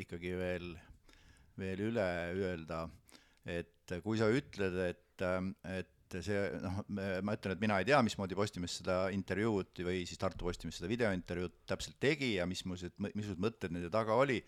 ikkagi 0.00 0.34
veel, 0.36 0.72
veel 1.58 1.86
üle 1.90 2.08
öelda, 2.34 2.86
et 3.46 3.96
kui 4.02 4.18
sa 4.18 4.28
ütled, 4.32 4.78
et, 4.88 5.24
et 5.70 5.91
et 6.18 6.26
see 6.26 6.42
noh, 6.62 6.82
ma 6.88 7.36
ütlen, 7.36 7.56
et 7.56 7.62
mina 7.62 7.78
ei 7.80 7.88
tea, 7.88 8.00
mismoodi 8.04 8.36
Postimees 8.38 8.78
seda 8.80 8.98
intervjuud 9.14 9.82
või 9.86 10.02
siis 10.08 10.20
Tartu 10.20 10.46
Postimees 10.48 10.80
seda 10.80 10.90
videointervjuud 10.90 11.62
täpselt 11.70 11.98
tegi 12.02 12.34
ja 12.36 12.46
missugused, 12.48 12.94
missugused 13.08 13.42
mõtted 13.42 13.74
nende 13.74 13.90
taga 13.92 14.16
oli, 14.18 14.40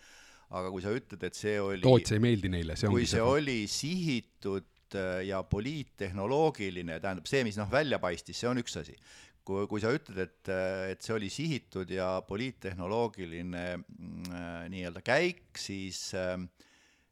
aga 0.54 0.70
kui 0.72 0.84
sa 0.84 0.94
ütled, 0.94 1.22
et 1.26 1.38
see 1.38 1.56
oli 1.62 1.84
Toots 1.84 2.14
ei 2.14 2.22
meeldi 2.22 2.50
neile, 2.52 2.78
see 2.78 2.88
ongi 2.88 3.02
kui 3.02 3.10
see 3.10 3.24
oli 3.24 3.58
sihitud 3.70 4.98
äh, 4.98 5.20
ja 5.28 5.42
poliittehnoloogiline, 5.48 6.98
tähendab 7.02 7.30
see, 7.30 7.44
mis 7.46 7.58
noh, 7.60 7.70
välja 7.72 8.00
paistis, 8.02 8.40
see 8.40 8.50
on 8.50 8.60
üks 8.62 8.76
asi. 8.80 8.96
kui, 9.44 9.66
kui 9.68 9.82
sa 9.82 9.90
ütled, 9.92 10.16
et, 10.22 10.48
äh, 10.48 10.92
et 10.94 11.04
see 11.04 11.16
oli 11.16 11.28
sihitud 11.32 11.90
ja 11.92 12.16
poliittehnoloogiline 12.28 13.64
mm, 13.76 14.30
äh, 14.30 14.62
nii-öelda 14.72 15.04
käik, 15.04 15.46
siis, 15.60 16.06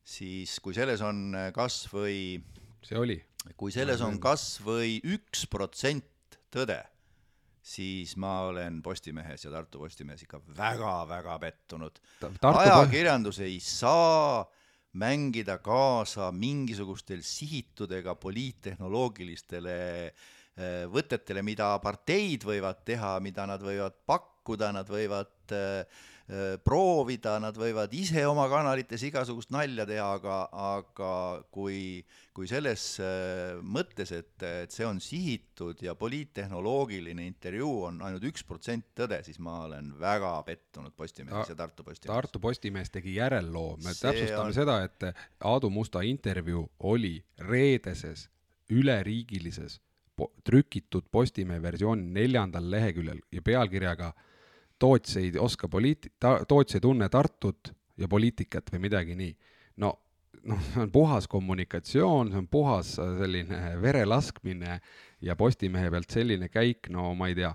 siis 0.03 0.59
kui 0.65 0.77
selles 0.77 1.05
on 1.05 1.37
kas 1.55 1.85
või 1.93 2.41
see 2.83 2.99
oli 2.99 3.19
kui 3.57 3.75
selles 3.75 4.03
on 4.05 4.19
kas 4.23 4.57
või 4.63 4.99
üks 5.15 5.47
protsent 5.51 6.39
tõde, 6.53 6.79
siis 7.63 8.15
ma 8.21 8.49
olen 8.49 8.81
Postimehes 8.83 9.47
ja 9.47 9.53
Tartu 9.55 9.83
Postimehes 9.83 10.25
ikka 10.25 10.41
väga-väga 10.57 11.39
pettunud. 11.43 12.01
ajakirjandus 12.41 13.43
ei 13.43 13.59
saa 13.61 14.45
mängida 14.93 15.59
kaasa 15.59 16.31
mingisugustel 16.33 17.23
sihitud 17.25 17.93
ega 17.97 18.15
poliittehnoloogilistele 18.15 19.77
äh, 20.07 20.85
võtetele, 20.93 21.43
mida 21.43 21.73
parteid 21.83 22.45
võivad 22.45 22.85
teha, 22.85 23.17
mida 23.25 23.47
nad 23.49 23.63
võivad 23.65 23.97
pakkuda, 24.07 24.73
nad 24.77 24.91
võivad 24.91 25.33
Äh, 25.53 25.85
proovida, 26.65 27.37
nad 27.43 27.57
võivad 27.59 27.93
ise 27.97 28.23
oma 28.29 28.47
kanalites 28.51 29.03
igasugust 29.09 29.51
nalja 29.53 29.85
teha, 29.89 30.07
aga, 30.17 30.37
aga 30.77 31.13
kui, 31.53 32.01
kui 32.33 32.49
selles 32.49 32.85
äh, 33.03 33.59
mõttes, 33.61 34.13
et, 34.17 34.33
et 34.47 34.73
see 34.73 34.87
on 34.87 35.01
sihitud 35.03 35.83
ja 35.83 35.97
poliittehnoloogiline 35.99 37.27
intervjuu 37.27 37.75
on 37.91 38.01
ainult 38.07 38.25
üks 38.31 38.47
protsent 38.49 38.93
tõde, 38.97 39.21
siis 39.27 39.41
ma 39.43 39.63
olen 39.67 39.93
väga 40.01 40.35
pettunud 40.47 40.95
Postimehes 40.97 41.53
ja 41.53 41.59
Tartu 41.59 41.85
Postimehes. 41.85 42.15
Tartu 42.15 42.43
Postimees 42.43 42.93
tegi 42.95 43.17
järelloo, 43.19 43.77
me 43.83 43.93
see 43.93 44.09
täpsustame 44.09 44.53
on... 44.53 44.57
seda, 44.57 44.81
et 44.87 45.09
Aadu 45.49 45.73
Musta 45.75 46.05
intervjuu 46.07 46.69
oli 46.93 47.17
reedeses 47.49 48.29
üleriigilises 48.73 49.81
po 50.17 50.31
trükitud 50.45 51.09
Postimehe 51.11 51.63
versiooni 51.63 52.05
neljandal 52.15 52.69
leheküljel 52.71 53.21
ja 53.33 53.43
pealkirjaga 53.43 54.13
äh, 54.83 54.87
Toots 54.87 55.17
ei 55.21 55.33
oska 55.39 55.69
poliit-, 55.69 56.13
ta, 56.21 56.41
Toots 56.49 56.79
ei 56.79 56.85
tunne 56.85 57.09
Tartut 57.13 57.73
ja 57.99 58.09
poliitikat 58.09 58.73
või 58.73 58.87
midagi 58.89 59.17
nii. 59.19 59.35
no, 59.83 59.93
noh, 60.49 60.65
see 60.73 60.83
on 60.83 60.93
puhas 60.93 61.29
kommunikatsioon, 61.31 62.33
see 62.33 62.43
on 62.43 62.49
puhas 62.51 62.97
äh, 63.03 63.15
selline 63.21 63.63
verelaskmine 63.83 64.81
ja 65.23 65.37
Postimehe 65.39 65.91
pealt 65.91 66.11
selline 66.11 66.51
käik, 66.53 66.91
no 66.91 67.13
ma 67.15 67.31
ei 67.31 67.39
tea 67.39 67.53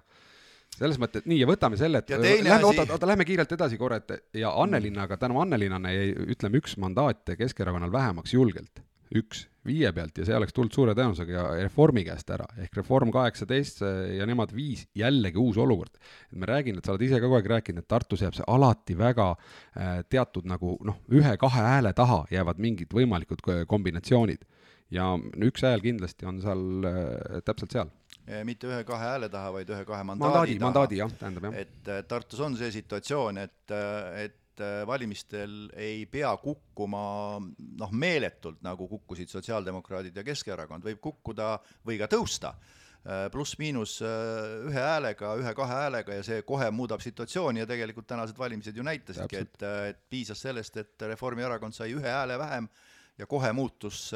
selles 0.78 1.00
mõttes, 1.02 1.24
et 1.24 1.30
nii, 1.30 1.40
ja 1.42 1.48
võtame 1.50 1.78
selle, 1.80 2.04
et 2.04 2.12
lähme, 2.14 2.60
oota, 2.68 2.86
oota, 2.94 3.08
lähme 3.10 3.26
kiirelt 3.26 3.52
edasi 3.56 3.80
korra, 3.82 3.98
et 3.98 4.38
ja 4.38 4.52
Annelinnaga, 4.62 5.18
tänu 5.18 5.40
Annelinnale 5.42 5.94
jäi, 5.94 6.12
ütleme, 6.36 6.62
üks 6.62 6.78
mandaat 6.82 7.34
Keskerakonnal 7.40 7.92
vähemaks 7.92 8.36
julgelt 8.36 8.84
üks 9.16 9.46
viie 9.68 9.92
pealt 9.96 10.20
ja 10.20 10.26
see 10.28 10.36
oleks 10.38 10.56
tulnud 10.56 10.74
suure 10.76 10.94
tõenäosusega 10.98 11.44
Reformi 11.60 12.04
käest 12.08 12.30
ära, 12.34 12.48
ehk 12.64 12.80
Reform 12.80 13.12
kaheksateist 13.16 13.84
ja 14.16 14.28
nemad 14.30 14.54
viis, 14.56 14.86
jällegi 14.98 15.40
uus 15.42 15.60
olukord. 15.62 16.00
et 16.32 16.38
ma 16.40 16.50
räägin, 16.50 16.80
et 16.80 16.88
sa 16.88 16.94
oled 16.96 17.06
ise 17.08 17.20
ka 17.20 17.26
kogu 17.26 17.40
aeg 17.40 17.52
rääkinud, 17.52 17.84
et 17.84 17.90
Tartus 17.92 18.24
jääb 18.24 18.38
see 18.38 18.48
alati 18.48 18.98
väga 18.98 19.30
äh, 19.34 20.00
teatud 20.10 20.48
nagu 20.48 20.78
noh, 20.88 21.02
ühe-kahe 21.12 21.66
hääle 21.68 21.94
taha 21.94 22.24
jäävad 22.32 22.64
mingid 22.64 22.94
võimalikud 22.94 23.44
kombinatsioonid. 23.68 24.48
ja 24.92 25.14
üks 25.44 25.64
hääl 25.68 25.84
kindlasti 25.84 26.26
on 26.26 26.42
seal 26.42 26.68
äh, 26.88 27.40
täpselt 27.46 27.76
seal 27.76 27.92
mitte 28.44 28.68
ühe-kahe 28.68 29.14
hääle 29.14 29.30
taha, 29.32 29.54
vaid 29.56 29.70
ühe-kahe 29.72 30.04
mandaadi, 30.04 30.34
mandaadi 30.34 30.58
taha. 30.58 30.66
mandaadi 30.68 30.98
jah, 31.00 31.14
tähendab 31.20 31.48
jah. 31.48 31.62
et 31.64 32.08
Tartus 32.08 32.40
on 32.44 32.58
see 32.60 32.72
situatsioon, 32.76 33.40
et, 33.40 33.76
et 34.20 34.36
et 34.58 34.66
äh, 34.66 34.88
valimistel 34.88 35.70
ei 35.78 36.06
pea 36.10 36.32
kukkuma 36.42 37.38
noh, 37.78 37.94
meeletult, 37.94 38.60
nagu 38.66 38.88
kukkusid 38.90 39.30
sotsiaaldemokraadid 39.30 40.18
ja 40.18 40.26
Keskerakond, 40.26 40.86
võib 40.86 41.00
kukkuda 41.04 41.58
või 41.86 42.00
ka 42.02 42.10
tõusta 42.10 42.54
äh, 42.56 43.28
pluss-miinus 43.34 44.00
äh, 44.02 44.68
ühe 44.72 44.82
häälega, 44.82 45.36
ühe-kahe 45.42 45.80
häälega 45.84 46.18
ja 46.20 46.26
see 46.26 46.42
kohe 46.48 46.70
muudab 46.74 47.04
situatsiooni 47.06 47.64
ja 47.64 47.70
tegelikult 47.70 48.10
tänased 48.10 48.38
valimised 48.38 48.78
ju 48.78 48.86
näitasidki, 48.86 49.44
et, 49.46 49.66
et 49.92 50.06
piisas 50.10 50.42
sellest, 50.42 50.78
et 50.82 51.10
Reformierakond 51.14 51.78
sai 51.78 51.94
ühe 51.94 52.10
hääle 52.10 52.40
vähem 52.42 52.70
ja 53.18 53.26
kohe 53.26 53.50
muutus 53.54 54.12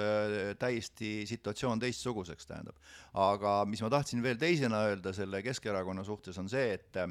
täiesti 0.61 1.23
situatsioon 1.25 1.79
teistsuguseks, 1.81 2.45
tähendab. 2.45 2.75
aga 3.17 3.63
mis 3.65 3.81
ma 3.81 3.89
tahtsin 3.89 4.21
veel 4.21 4.37
teisena 4.37 4.83
öelda 4.89 5.13
selle 5.13 5.41
Keskerakonna 5.41 6.03
suhtes, 6.05 6.37
on 6.37 6.49
see, 6.49 6.75
et 6.77 7.01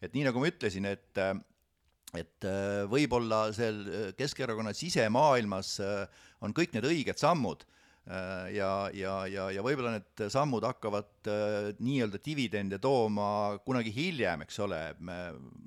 et 0.00 0.12
nii 0.16 0.26
nagu 0.28 0.40
ma 0.40 0.48
ütlesin, 0.48 0.84
et 0.88 1.20
et 2.18 2.46
äh, 2.48 2.84
võib-olla 2.90 3.48
seal 3.56 3.82
äh, 3.86 4.08
Keskerakonna 4.18 4.72
sisemaailmas 4.76 5.76
äh, 5.84 6.24
on 6.44 6.54
kõik 6.56 6.74
need 6.74 6.88
õiged 6.88 7.20
sammud 7.20 7.66
ja, 8.10 8.88
ja, 8.96 9.12
ja, 9.28 9.44
ja 9.52 9.62
võib-olla 9.62 9.92
need 9.92 10.22
sammud 10.32 10.64
hakkavad 10.64 11.28
nii-öelda 11.78 12.18
dividende 12.24 12.78
tooma 12.82 13.60
kunagi 13.62 13.92
hiljem, 13.94 14.40
eks 14.46 14.56
ole, 14.64 14.78
mm 14.96 15.10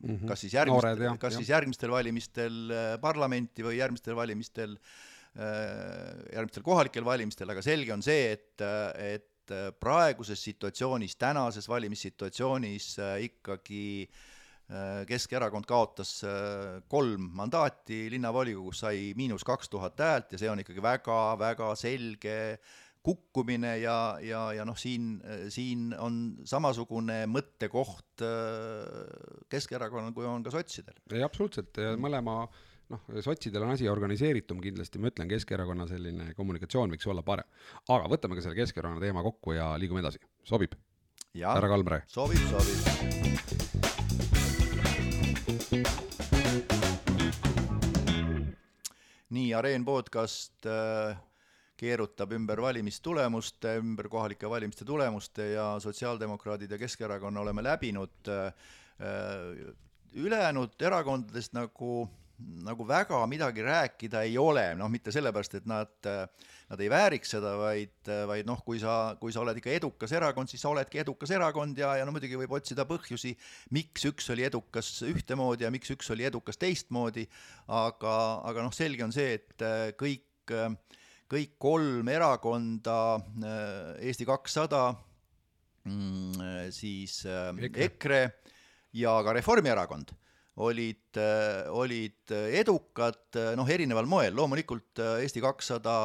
-hmm. 0.02 0.26
kas 0.28 0.42
siis 0.44 0.56
järgmistel, 0.58 1.04
kas 1.22 1.38
jah. 1.38 1.38
siis 1.38 1.52
järgmistel 1.54 1.94
valimistel 1.94 2.74
parlamenti 3.00 3.64
või 3.64 3.78
järgmistel 3.78 4.18
valimistel 4.18 4.76
järgmistel 5.38 6.66
kohalikel 6.66 7.06
valimistel, 7.06 7.50
aga 7.54 7.62
selge 7.66 7.94
on 7.94 8.04
see, 8.06 8.34
et, 8.34 8.66
et 8.98 9.52
äh, 9.52 9.72
praeguses 9.80 10.40
situatsioonis, 10.44 11.16
tänases 11.20 11.68
valimissituatsioonis 11.70 13.00
äh, 13.00 13.16
ikkagi 13.30 14.10
Keskerakond 15.08 15.68
kaotas 15.70 16.16
kolm 16.90 17.28
mandaati, 17.38 18.08
linnavolikogus 18.14 18.84
sai 18.86 19.12
miinus 19.18 19.46
kaks 19.46 19.70
tuhat 19.70 20.00
häält 20.02 20.34
ja 20.34 20.42
see 20.42 20.50
on 20.50 20.64
ikkagi 20.64 20.82
väga-väga 20.82 21.74
selge 21.78 22.38
kukkumine 23.04 23.76
ja, 23.82 24.18
ja, 24.24 24.44
ja 24.56 24.66
noh, 24.66 24.78
siin, 24.80 25.18
siin 25.52 25.92
on 26.00 26.20
samasugune 26.48 27.26
mõttekoht 27.30 28.24
Keskerakonnal, 29.52 30.14
kui 30.16 30.26
on 30.26 30.46
ka 30.46 30.54
sotsidel. 30.56 30.96
ei, 31.12 31.24
absoluutselt, 31.26 31.84
mõlema 32.00 32.46
noh, 32.94 33.04
sotsidel 33.26 33.66
on 33.68 33.76
asi 33.76 33.90
organiseeritum 33.92 34.62
kindlasti, 34.64 35.02
ma 35.04 35.12
ütlen, 35.12 35.30
Keskerakonna 35.32 35.88
selline 35.90 36.32
kommunikatsioon 36.38 36.96
võiks 36.96 37.10
olla 37.12 37.26
parem. 37.28 37.50
aga 37.90 38.10
võtame 38.12 38.40
ka 38.40 38.46
selle 38.46 38.60
Keskerakonna 38.62 39.04
teema 39.04 39.26
kokku 39.26 39.58
ja 39.58 39.74
liigume 39.80 40.04
edasi, 40.04 40.24
sobib? 40.48 40.78
härra 41.36 41.72
Kalmre? 41.76 42.04
sobib, 42.08 42.48
sobib. 42.54 43.93
Nii, 49.34 49.54
Areen 49.58 49.86
podcast 49.86 50.66
äh, 50.66 51.18
keerutab 51.78 52.32
ümber 52.36 52.62
valimistulemuste, 52.62 53.76
ümber 53.82 54.10
kohalike 54.12 54.50
valimiste 54.50 54.86
tulemuste 54.86 55.48
ja 55.56 55.80
sotsiaaldemokraadid 55.84 56.72
ja 56.72 56.78
Keskerakonna 56.78 57.42
oleme 57.42 57.64
läbinud 57.64 58.30
äh, 58.30 58.54
äh 59.00 59.74
ülejäänud 60.14 60.82
erakondadest 60.82 61.54
nagu 61.58 62.10
nagu 62.40 62.86
väga 62.88 63.20
midagi 63.30 63.64
rääkida 63.64 64.24
ei 64.26 64.38
ole, 64.42 64.66
noh, 64.78 64.90
mitte 64.92 65.12
sellepärast, 65.14 65.60
et 65.60 65.68
nad, 65.70 65.92
nad 66.70 66.82
ei 66.82 66.90
vääriks 66.92 67.36
seda, 67.36 67.54
vaid, 67.60 68.10
vaid 68.30 68.48
noh, 68.50 68.64
kui 68.66 68.80
sa, 68.82 69.14
kui 69.20 69.34
sa 69.36 69.44
oled 69.44 69.60
ikka 69.60 69.74
edukas 69.76 70.16
erakond, 70.16 70.50
siis 70.52 70.64
sa 70.64 70.72
oledki 70.72 71.02
edukas 71.04 71.34
erakond 71.36 71.78
ja, 71.80 71.94
ja 72.00 72.08
no 72.08 72.16
muidugi 72.16 72.40
võib 72.40 72.56
otsida 72.58 72.88
põhjusi, 72.90 73.36
miks 73.76 74.08
üks 74.10 74.32
oli 74.34 74.48
edukas 74.48 74.90
ühtemoodi 75.08 75.68
ja 75.68 75.72
miks 75.74 75.94
üks 75.94 76.10
oli 76.16 76.26
edukas 76.30 76.60
teistmoodi, 76.62 77.28
aga, 77.70 78.16
aga 78.50 78.66
noh, 78.66 78.74
selge 78.76 79.06
on 79.06 79.14
see, 79.16 79.38
et 79.38 79.68
kõik, 80.00 80.56
kõik 81.32 81.56
kolm 81.62 82.10
erakonda, 82.12 82.98
Eesti 84.02 84.28
kakssada, 84.28 84.88
mm, 85.86 86.74
siis 86.74 87.22
EKRE, 87.30 87.88
EKRE 87.88 88.26
ja 88.98 89.16
ka 89.26 89.38
Reformierakond 89.38 90.18
olid, 90.62 91.18
äh, 91.18 91.66
olid 91.74 92.34
edukad 92.54 93.40
noh, 93.58 93.70
erineval 93.70 94.06
moel, 94.10 94.36
loomulikult 94.38 95.02
äh, 95.02 95.24
Eesti 95.26 95.42
kakssada 95.42 95.96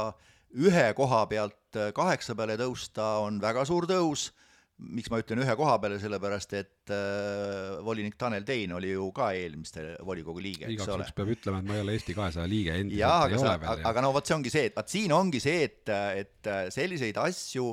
ühe 0.57 0.93
koha 0.97 1.25
pealt 1.29 1.77
äh, 1.77 1.91
kaheksa 1.97 2.37
peale 2.39 2.57
tõusta 2.61 3.19
on 3.25 3.41
väga 3.43 3.65
suur 3.69 3.87
tõus, 3.89 4.31
miks 4.79 5.11
ma 5.11 5.19
ütlen 5.21 5.43
ühe 5.43 5.57
koha 5.59 5.75
peale, 5.83 5.99
sellepärast 6.01 6.55
et 6.57 6.95
äh, 6.95 7.77
volinik 7.85 8.17
Tanel 8.21 8.47
Tein 8.49 8.73
oli 8.79 8.95
ju 8.95 9.11
ka 9.13 9.33
eelmiste 9.37 9.99
volikogu 10.07 10.41
liige, 10.41 10.71
eks 10.71 10.89
ole. 10.95 11.11
peab 11.15 11.35
ütlema, 11.35 11.61
et 11.61 11.69
ma 11.69 11.77
ei 11.77 11.85
ole 11.85 11.99
Eesti 11.99 12.17
kahesaja 12.17 12.49
liige, 12.49 12.79
endiselt 12.81 13.05
jaa, 13.05 13.29
ei 13.29 13.39
ole 13.43 13.55
veel. 13.67 13.85
aga 13.93 14.07
no 14.07 14.15
vot, 14.17 14.29
see 14.29 14.39
ongi 14.39 14.55
see, 14.55 14.71
et 14.71 14.79
vaat 14.79 14.97
siin 14.97 15.15
ongi 15.17 15.43
see, 15.45 15.69
et, 15.69 15.95
et 16.25 16.53
selliseid 16.73 17.21
asju 17.21 17.69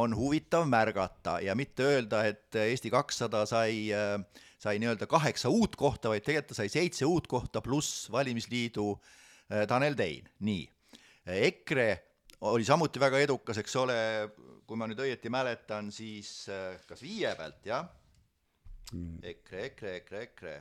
on 0.00 0.12
huvitav 0.14 0.68
märgata 0.70 1.40
ja 1.42 1.56
mitte 1.58 1.86
öelda, 1.86 2.22
et 2.28 2.60
Eesti 2.66 2.92
kakssada 2.92 3.46
sai 3.48 3.88
äh, 3.96 4.44
sai 4.60 4.78
nii-öelda 4.80 5.08
kaheksa 5.08 5.48
uut 5.48 5.76
kohta, 5.76 6.12
vaid 6.12 6.24
tegelikult 6.26 6.52
ta 6.52 6.58
sai 6.58 6.68
seitse 6.72 7.08
uut 7.08 7.26
kohta 7.30 7.62
pluss 7.64 8.10
valimisliidu 8.12 8.92
äh, 8.92 9.66
Tanel 9.68 9.96
Tein, 9.96 10.28
nii. 10.44 10.64
EKRE 11.30 11.90
oli 12.48 12.64
samuti 12.64 13.00
väga 13.00 13.20
edukas, 13.24 13.60
eks 13.60 13.76
ole, 13.80 13.96
kui 14.66 14.78
ma 14.80 14.88
nüüd 14.88 15.00
õieti 15.04 15.32
mäletan, 15.32 15.90
siis 15.94 16.48
äh, 16.52 16.76
kas 16.88 17.00
viie 17.04 17.32
pealt, 17.38 17.62
jah 17.68 17.86
mm.? 18.92 19.22
EKRE, 19.32 19.64
EKRE, 19.70 19.94
EKRE, 20.00 20.22
EKRE. 20.28 20.58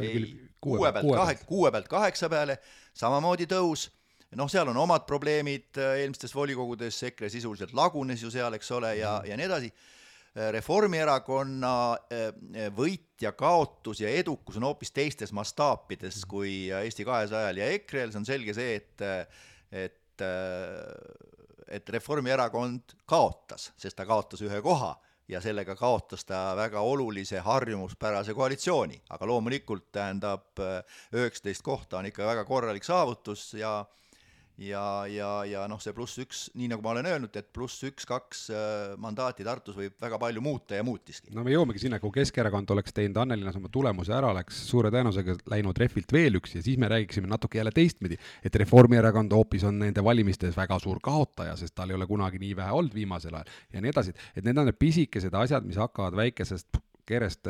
ei, 0.00 0.26
kuue 0.60 0.92
pealt, 0.92 1.14
kahe, 1.22 1.38
kuue 1.48 1.72
pealt 1.72 1.88
kaheksa 1.88 2.28
peale, 2.32 2.58
samamoodi 2.96 3.48
tõus 3.50 3.88
noh, 4.36 4.50
seal 4.50 4.68
on 4.70 4.78
omad 4.78 5.06
probleemid 5.08 5.80
äh, 5.80 6.02
eelmistes 6.02 6.34
volikogudes, 6.36 7.00
EKRE 7.08 7.32
sisuliselt 7.32 7.72
lagunes 7.76 8.22
ju 8.22 8.30
seal, 8.32 8.54
eks 8.60 8.70
ole, 8.76 8.92
ja, 9.00 9.16
ja 9.26 9.40
nii 9.40 9.48
edasi 9.48 9.72
Reformierakonna 10.34 11.74
eh, 12.06 12.68
võit 12.70 13.18
ja 13.24 13.32
kaotus 13.34 13.98
ja 14.04 14.12
edukus 14.14 14.60
on 14.60 14.68
hoopis 14.68 14.92
teistes 14.94 15.32
mastaapides 15.34 16.22
kui 16.30 16.70
Eesti 16.70 17.04
kahesajal 17.04 17.58
ja 17.58 17.66
EKRE-l, 17.74 18.12
see 18.14 18.20
on 18.22 18.28
selge 18.28 18.54
see, 18.54 18.76
et 18.78 19.04
et 19.70 20.26
et 21.70 21.90
Reformierakond 21.94 22.94
kaotas, 23.08 23.70
sest 23.78 23.96
ta 23.96 24.06
kaotas 24.06 24.42
ühe 24.46 24.60
koha 24.62 24.92
ja 25.30 25.40
sellega 25.42 25.74
kaotas 25.78 26.24
ta 26.26 26.50
väga 26.58 26.82
olulise 26.82 27.40
harjumuspärase 27.42 28.34
koalitsiooni, 28.34 29.00
aga 29.10 29.26
loomulikult 29.26 29.88
tähendab 29.92 30.60
üheksateist 31.14 31.62
kohta 31.66 31.98
on 31.98 32.10
ikka 32.10 32.26
väga 32.26 32.44
korralik 32.44 32.86
saavutus 32.86 33.54
ja 33.54 33.80
ja, 34.60 35.06
ja, 35.08 35.28
ja 35.48 35.64
noh, 35.70 35.80
see 35.80 35.94
pluss 35.96 36.20
üks, 36.20 36.42
nii 36.58 36.68
nagu 36.72 36.84
ma 36.84 36.92
olen 36.92 37.08
öelnud, 37.08 37.36
et 37.38 37.48
pluss 37.54 37.84
üks-kaks 37.88 38.42
äh, 38.52 38.92
mandaati 39.00 39.46
Tartus 39.46 39.78
võib 39.78 39.96
väga 40.00 40.18
palju 40.20 40.42
muuta 40.44 40.76
ja 40.76 40.84
muutiski. 40.86 41.32
no 41.36 41.44
me 41.46 41.54
jõuamegi 41.54 41.84
sinna, 41.84 42.00
kui 42.02 42.12
Keskerakond 42.14 42.74
oleks 42.74 42.94
teinud 42.96 43.20
Annelinnas 43.22 43.56
oma 43.60 43.72
tulemuse 43.72 44.14
ära, 44.16 44.32
oleks 44.34 44.60
suure 44.68 44.92
tõenäosusega 44.92 45.38
läinud 45.54 45.80
Refilt 45.80 46.12
veel 46.14 46.36
üks 46.40 46.58
ja 46.58 46.64
siis 46.64 46.78
me 46.80 46.90
räägiksime 46.92 47.30
natuke 47.30 47.60
jälle 47.60 47.72
teistpidi, 47.74 48.20
et 48.44 48.60
Reformierakond 48.62 49.32
hoopis 49.36 49.64
on 49.68 49.80
nende 49.80 50.04
valimistes 50.04 50.56
väga 50.58 50.78
suur 50.82 51.00
kaotaja, 51.02 51.56
sest 51.60 51.74
tal 51.78 51.92
ei 51.92 51.98
ole 51.98 52.08
kunagi 52.10 52.42
nii 52.42 52.54
vähe 52.60 52.76
olnud 52.76 52.94
viimasel 52.94 53.40
ajal 53.40 53.56
ja 53.72 53.84
nii 53.84 53.94
edasi, 53.94 54.16
et 54.36 54.44
need 54.44 54.60
on 54.60 54.68
need 54.68 54.80
pisikesed 54.80 55.34
asjad, 55.40 55.66
mis 55.66 55.80
hakkavad 55.80 56.18
väikesest 56.20 56.82
Kerest, 57.10 57.48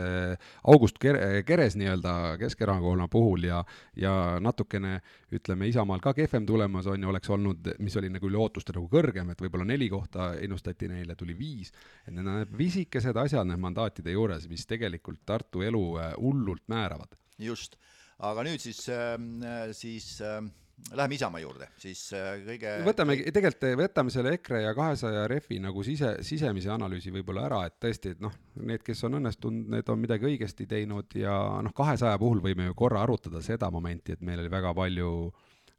August 0.72 0.98
Kere, 1.00 1.42
Keres 1.46 1.76
nii-öelda 1.76 2.14
Keskerakonna 2.40 3.08
puhul 3.12 3.44
ja, 3.48 3.61
ja 3.96 4.14
natukene 4.40 4.96
ütleme, 5.36 5.68
Isamaal 5.70 6.02
ka 6.02 6.14
kehvem 6.16 6.46
tulemus 6.48 6.88
on 6.90 7.02
ju, 7.02 7.11
oleks 7.12 7.30
olnud, 7.30 7.70
mis 7.82 7.96
oli 8.00 8.11
nagu 8.12 8.30
üle 8.30 8.40
ootuste 8.40 8.74
nagu 8.76 8.88
kõrgem, 8.90 9.30
et 9.32 9.42
võib-olla 9.42 9.68
neli 9.68 9.90
kohta 9.92 10.32
ennustati 10.40 10.88
neile, 10.90 11.16
tuli 11.18 11.36
viis. 11.38 11.72
et 12.06 12.14
need 12.14 12.26
on 12.26 12.56
pisikesed 12.56 13.16
asjad, 13.16 13.46
need 13.48 13.61
mandaatide 13.61 14.14
juures, 14.14 14.48
mis 14.50 14.66
tegelikult 14.66 15.22
Tartu 15.26 15.62
elu 15.66 15.84
äh, 16.00 16.12
hullult 16.18 16.66
määravad. 16.68 17.16
just, 17.38 17.76
aga 18.18 18.44
nüüd 18.46 18.61
siis, 18.61 18.86
ähm, 18.88 19.40
siis 19.76 20.20
äh, 20.20 20.42
Läheme 20.91 21.14
Isamaa 21.14 21.41
juurde, 21.43 21.68
siis 21.78 22.01
äh, 22.16 22.41
kõige 22.47 22.72
võtame, 22.87 23.14
tegelikult 23.31 23.76
võtame 23.78 24.11
selle 24.11 24.33
EKRE 24.39 24.62
ja 24.64 24.72
kahesaja 24.74 25.26
refi 25.31 25.61
nagu 25.62 25.85
sise, 25.87 26.16
sisemise 26.26 26.72
analüüsi 26.74 27.12
võib-olla 27.14 27.45
ära, 27.47 27.61
et 27.68 27.76
tõesti, 27.83 28.14
et 28.16 28.24
noh, 28.24 28.35
need, 28.59 28.83
kes 28.87 29.05
on 29.07 29.20
õnnestunud, 29.20 29.70
need 29.76 29.93
on 29.93 30.03
midagi 30.03 30.26
õigesti 30.33 30.66
teinud 30.70 31.14
ja 31.20 31.37
noh, 31.62 31.74
kahesaja 31.76 32.18
puhul 32.18 32.43
võime 32.43 32.66
ju 32.66 32.74
korra 32.78 33.05
arutada 33.07 33.43
seda 33.45 33.70
momenti, 33.70 34.16
et 34.16 34.26
meil 34.26 34.43
oli 34.43 34.51
väga 34.51 34.74
palju, 34.74 35.12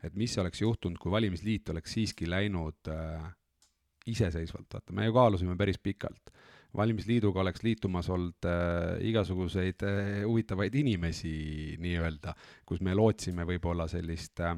et 0.08 0.16
mis 0.16 0.38
oleks 0.42 0.64
juhtunud, 0.64 1.02
kui 1.02 1.12
valimisliit 1.12 1.74
oleks 1.76 1.98
siiski 1.98 2.30
läinud 2.32 2.94
äh, 2.94 3.28
iseseisvalt, 4.10 4.70
vaata, 4.74 4.96
me 4.96 5.06
ju 5.06 5.14
kaalusime 5.16 5.58
päris 5.58 5.80
pikalt. 5.80 6.32
Valimisliiduga 6.78 7.42
oleks 7.42 7.66
liitumas 7.68 8.08
olnud 8.10 8.48
äh, 8.48 9.02
igasuguseid 9.10 9.84
äh, 9.84 10.22
huvitavaid 10.24 10.76
inimesi 10.80 11.76
nii-öelda, 11.84 12.32
kus 12.66 12.80
me 12.80 12.96
lootsime 12.96 13.44
võib-olla 13.50 13.90
sellist 13.92 14.40
äh, 14.40 14.56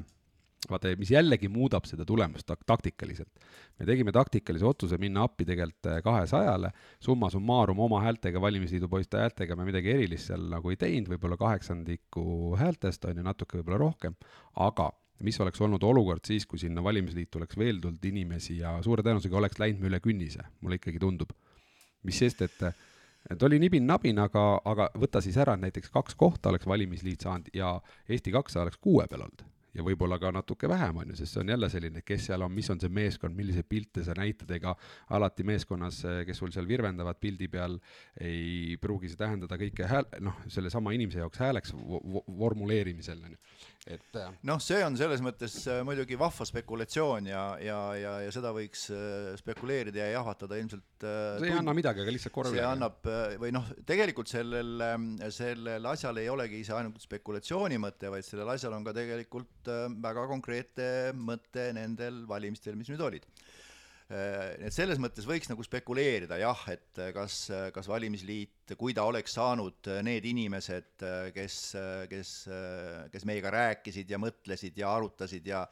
vaata, 0.70 0.92
mis 0.98 1.12
jällegi 1.14 1.48
muudab 1.52 1.86
seda 1.88 2.06
tulemust 2.08 2.46
tak-, 2.48 2.64
taktikaliselt. 2.66 3.44
me 3.78 3.86
tegime 3.88 4.12
taktikalise 4.12 4.66
otsuse 4.68 4.98
minna 5.02 5.24
appi 5.28 5.46
tegelikult 5.48 5.90
äh, 5.90 6.00
kahesajale, 6.04 6.70
summa 7.02 7.30
summarum 7.30 7.80
oma 7.84 8.00
häältega, 8.04 8.40
valimisliidu 8.40 8.88
poiste 8.88 9.20
häältega 9.20 9.56
me 9.56 9.68
midagi 9.68 9.92
erilist 9.94 10.30
seal 10.30 10.48
nagu 10.50 10.72
ei 10.72 10.80
teinud, 10.80 11.10
võib-olla 11.14 11.38
kaheksandiku 11.40 12.54
häältest, 12.60 13.04
on 13.10 13.20
ju, 13.20 13.26
natuke 13.26 13.60
võib-olla 13.60 13.82
rohkem, 13.86 14.16
aga 14.62 14.90
mis 15.24 15.38
oleks 15.40 15.60
olnud 15.62 15.82
olukord 15.86 16.24
siis, 16.26 16.46
kui 16.46 16.58
sinna 16.58 16.82
valimisliitu 16.82 17.38
oleks 17.38 17.58
veel 17.58 17.78
tulnud 17.82 18.10
inimesi 18.10 18.58
ja 18.58 18.76
suure 18.82 19.04
tõenäosusega 19.06 19.38
oleks 19.38 19.60
läinud 19.62 19.84
me 19.84 19.92
üle 19.92 20.02
künnise, 20.02 20.46
mulle 20.60 20.80
ikkagi 20.80 21.00
tundub. 21.02 21.32
mis 22.04 22.18
sest, 22.18 22.42
et 22.42 22.60
et 23.30 23.42
oli 23.42 23.58
nibin-nabin, 23.62 24.18
aga, 24.20 24.60
aga 24.68 24.90
võta 25.00 25.22
siis 25.24 25.38
ära, 25.40 25.56
näiteks 25.56 25.88
kaks 25.94 26.14
kohta 26.20 26.50
oleks 26.50 26.66
valimisliit 26.68 27.24
saanud 27.24 27.48
ja 27.56 27.78
Eesti 28.08 28.34
kakssada 28.34 28.66
oleks 28.66 28.76
kuue 28.76 29.06
peal 29.08 29.24
olnud 29.24 29.46
ja 29.74 29.84
võib-olla 29.86 30.18
ka 30.22 30.30
natuke 30.34 30.68
vähem, 30.70 31.02
on 31.02 31.12
ju, 31.12 31.18
sest 31.18 31.34
see 31.34 31.42
on 31.42 31.52
jälle 31.54 31.68
selline, 31.72 32.02
kes 32.06 32.28
seal 32.30 32.44
on, 32.46 32.52
mis 32.54 32.70
on 32.70 32.80
see 32.82 32.92
meeskond, 32.94 33.36
milliseid 33.36 33.68
pilte 33.68 34.04
sa 34.06 34.14
näitad, 34.18 34.50
ega 34.56 34.74
alati 35.16 35.46
meeskonnas, 35.46 36.02
kes 36.26 36.42
sul 36.42 36.52
seal 36.54 36.68
virvendavad 36.68 37.18
pildi 37.20 37.48
peal, 37.52 37.78
ei 38.20 38.78
pruugi 38.80 39.10
see 39.10 39.20
tähendada 39.20 39.58
kõike 39.60 39.88
hääl-, 39.90 40.10
noh, 40.24 40.40
sellesama 40.52 40.94
inimese 40.96 41.22
jaoks 41.22 41.42
hääleks 41.42 41.74
vormuleerimisel, 41.74 43.24
on 43.26 43.36
ju 43.36 43.42
et 43.84 44.16
äh, 44.16 44.30
noh, 44.48 44.60
see 44.64 44.78
on 44.80 44.94
selles 44.96 45.20
mõttes 45.24 45.58
äh, 45.68 45.82
muidugi 45.84 46.16
vahva 46.16 46.46
spekulatsioon 46.48 47.26
ja, 47.28 47.42
ja, 47.60 47.78
ja, 48.00 48.12
ja 48.24 48.30
seda 48.32 48.54
võiks 48.56 48.86
äh, 48.94 49.34
spekuleerida 49.36 50.00
ja 50.00 50.14
jahvatada 50.14 50.56
ilmselt 50.56 51.04
see 51.04 51.50
ei 51.50 51.52
anna 51.52 51.74
midagi, 51.76 52.00
aga 52.00 52.14
lihtsalt 52.14 52.32
korra 52.32 52.52
see 52.54 52.64
annab 52.64 53.04
või 53.42 53.52
noh, 53.52 53.68
tegelikult 53.84 54.32
sellel, 54.32 54.72
ähm, 54.86 55.10
sellel 55.28 55.84
asjal 55.90 56.16
ei 56.22 56.30
olegi 56.32 56.62
see 56.64 56.78
ainult 56.78 57.04
spekulatsiooni 57.04 57.76
mõte, 57.82 58.08
vaid 58.14 58.24
sellel 58.24 58.54
asjal 58.54 58.72
on 58.78 58.88
ka 58.88 58.96
tegelikult 58.96 59.68
väga 60.00 60.24
konkreetne 60.32 60.88
mõte 61.20 61.68
nendel 61.76 62.24
valimistel, 62.30 62.80
mis 62.80 62.88
nüüd 62.88 63.04
olid 63.04 63.28
et 64.04 64.74
selles 64.74 64.98
mõttes 65.00 65.24
võiks 65.24 65.48
nagu 65.48 65.64
spekuleerida 65.64 66.36
jah, 66.42 66.60
et 66.68 67.00
kas, 67.16 67.38
kas 67.72 67.88
valimisliit, 67.88 68.74
kui 68.76 68.92
ta 68.96 69.06
oleks 69.08 69.32
saanud 69.38 69.88
need 70.04 70.26
inimesed, 70.28 71.04
kes, 71.32 71.58
kes, 72.10 72.32
kes 73.12 73.24
meiega 73.24 73.52
rääkisid 73.54 74.12
ja 74.12 74.20
mõtlesid 74.20 74.76
ja 74.76 74.92
arutasid 74.92 75.48
ja 75.48 75.64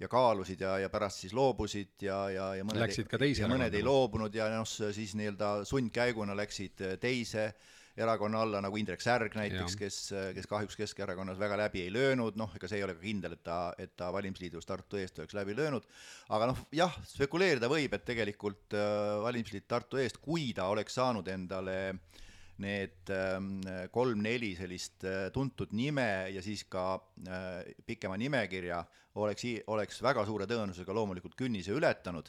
ja 0.00 0.08
kaalusid 0.12 0.60
ja, 0.60 0.74
ja 0.82 0.90
pärast 0.92 1.22
siis 1.24 1.32
loobusid 1.36 2.04
ja, 2.04 2.18
ja, 2.32 2.50
ja 2.58 2.64
mõned, 2.66 2.82
läksid 2.84 3.08
ka 3.08 3.20
teise 3.20 3.44
ja 3.44 3.48
mõned 3.48 3.72
ei 3.72 3.84
loobunud 3.84 4.34
ja 4.34 4.50
noh, 4.52 4.68
siis 4.68 5.14
nii-öelda 5.16 5.62
sundkäiguna 5.68 6.36
läksid 6.36 6.84
teise 7.00 7.48
erakonna 7.96 8.42
alla, 8.44 8.60
nagu 8.60 8.76
Indrek 8.76 9.00
Särg 9.00 9.34
näiteks, 9.38 9.76
kes, 9.80 9.98
kes 10.36 10.48
kahjuks 10.50 10.76
Keskerakonnas 10.76 11.38
väga 11.40 11.56
läbi 11.62 11.86
ei 11.86 11.92
löönud, 11.92 12.36
noh, 12.36 12.52
ega 12.56 12.68
see 12.68 12.80
ei 12.80 12.84
ole 12.84 12.96
ka 12.98 13.02
kindel, 13.02 13.36
et 13.38 13.42
ta, 13.46 13.60
et 13.80 13.94
ta 13.96 14.10
valimisliidus 14.12 14.68
Tartu 14.68 15.00
eest 15.00 15.18
oleks 15.22 15.36
läbi 15.36 15.56
löönud, 15.56 15.86
aga 16.36 16.50
noh, 16.52 16.60
jah, 16.76 16.92
spekuleerida 17.08 17.70
võib, 17.72 17.96
et 17.96 18.04
tegelikult 18.08 18.76
äh, 18.76 19.16
valimisliit 19.24 19.68
Tartu 19.68 20.00
eest, 20.02 20.20
kui 20.24 20.50
ta 20.56 20.68
oleks 20.72 21.00
saanud 21.00 21.28
endale 21.32 21.78
need 22.60 23.10
ähm, 23.12 23.58
kolm-neli 23.92 24.54
sellist 24.56 25.04
äh, 25.04 25.26
tuntud 25.32 25.74
nime 25.76 26.28
ja 26.32 26.44
siis 26.44 26.64
ka 26.72 26.94
äh, 27.28 27.74
pikema 27.88 28.16
nimekirja, 28.20 28.80
oleks, 29.20 29.44
oleks 29.72 30.00
väga 30.04 30.24
suure 30.28 30.48
tõenäosusega 30.48 30.96
loomulikult 30.96 31.36
künnise 31.36 31.76
ületanud 31.76 32.28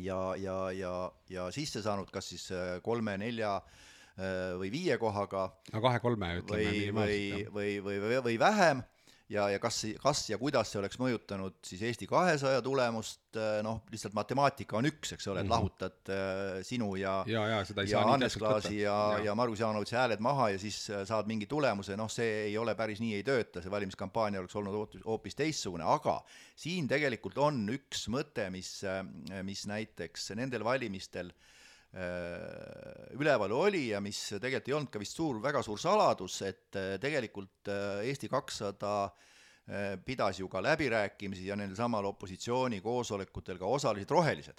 ja, 0.00 0.20
ja, 0.40 0.58
ja, 0.72 0.92
ja 1.28 1.48
sisse 1.52 1.84
saanud 1.84 2.12
kas 2.12 2.32
siis 2.32 2.46
kolme-nelja 2.84 3.56
äh, 3.56 3.82
Äh, 3.84 3.92
või 4.14 4.68
viie 4.70 4.94
kohaga. 4.98 5.48
no 5.72 5.80
kahe-kolme 5.82 6.28
ütleme 6.38 6.92
või, 6.94 7.22
või, 7.50 7.70
või, 7.82 7.96
või, 8.00 8.18
või, 8.22 8.38
vähem. 8.38 8.84
Ja, 9.32 9.46
ja 9.48 9.58
kas, 9.58 9.78
kas 10.02 10.20
ja 10.28 10.36
kuidas 10.36 10.68
see 10.68 10.78
oleks 10.82 10.98
mõjutanud 11.00 11.54
siis 11.64 11.80
Eesti 11.88 12.04
kahesaja 12.06 12.60
tulemust, 12.62 13.22
äh, 13.40 13.62
noh, 13.64 13.78
lihtsalt 13.88 14.12
matemaatika 14.16 14.76
on 14.76 14.88
üks, 14.90 15.14
eks 15.16 15.30
ole, 15.32 15.40
et 15.40 15.46
-hmm. 15.46 15.54
lahutad 15.54 16.12
äh, 16.12 16.58
sinu 16.66 16.90
ja 17.00 17.14
ja, 17.26 17.46
ja, 17.48 17.62
ja 17.88 18.02
Hannes 18.04 18.36
Klaasi 18.36 18.82
ja, 18.82 18.98
ja, 19.16 19.24
ja 19.30 19.34
Margus 19.34 19.64
Jaanovitši 19.64 19.96
hääled 19.96 20.20
maha 20.20 20.50
ja 20.52 20.58
siis 20.58 20.90
äh, 20.90 21.06
saad 21.08 21.26
mingi 21.26 21.48
tulemuse, 21.48 21.96
noh, 21.96 22.10
see 22.10 22.44
ei 22.50 22.58
ole 22.58 22.74
päris 22.74 23.00
nii, 23.00 23.14
ei 23.14 23.24
tööta, 23.24 23.62
see 23.62 23.72
valimiskampaania 23.72 24.44
oleks 24.44 24.56
olnud 24.60 25.00
hoopis 25.06 25.40
teistsugune, 25.40 25.88
aga 25.88 26.20
siin 26.54 26.88
tegelikult 26.88 27.38
on 27.38 27.64
üks 27.72 28.04
mõte, 28.12 28.50
mis, 28.50 28.82
mis 29.42 29.66
näiteks 29.66 30.34
nendel 30.36 30.64
valimistel 30.64 31.32
äh, 31.32 31.34
Äh, 31.34 31.53
üleval 31.94 33.52
oli 33.54 33.88
ja 33.92 34.00
mis 34.02 34.18
tegelikult 34.34 34.68
ei 34.68 34.74
olnud 34.74 34.90
ka 34.90 35.02
vist 35.02 35.18
suur, 35.18 35.38
väga 35.42 35.62
suur 35.62 35.78
saladus, 35.78 36.40
et 36.46 36.78
äh, 36.78 36.96
tegelikult 37.02 37.70
äh, 37.70 38.02
Eesti 38.10 38.30
kakssada 38.32 38.96
pidas 40.04 40.36
ju 40.36 40.44
ka 40.52 40.60
läbirääkimisi 40.60 41.46
ja 41.46 41.56
nendel 41.56 41.78
samal 41.78 42.04
opositsiooni 42.04 42.82
koosolekutel 42.84 43.56
ka 43.56 43.70
osalesid 43.72 44.10
rohelised. 44.12 44.58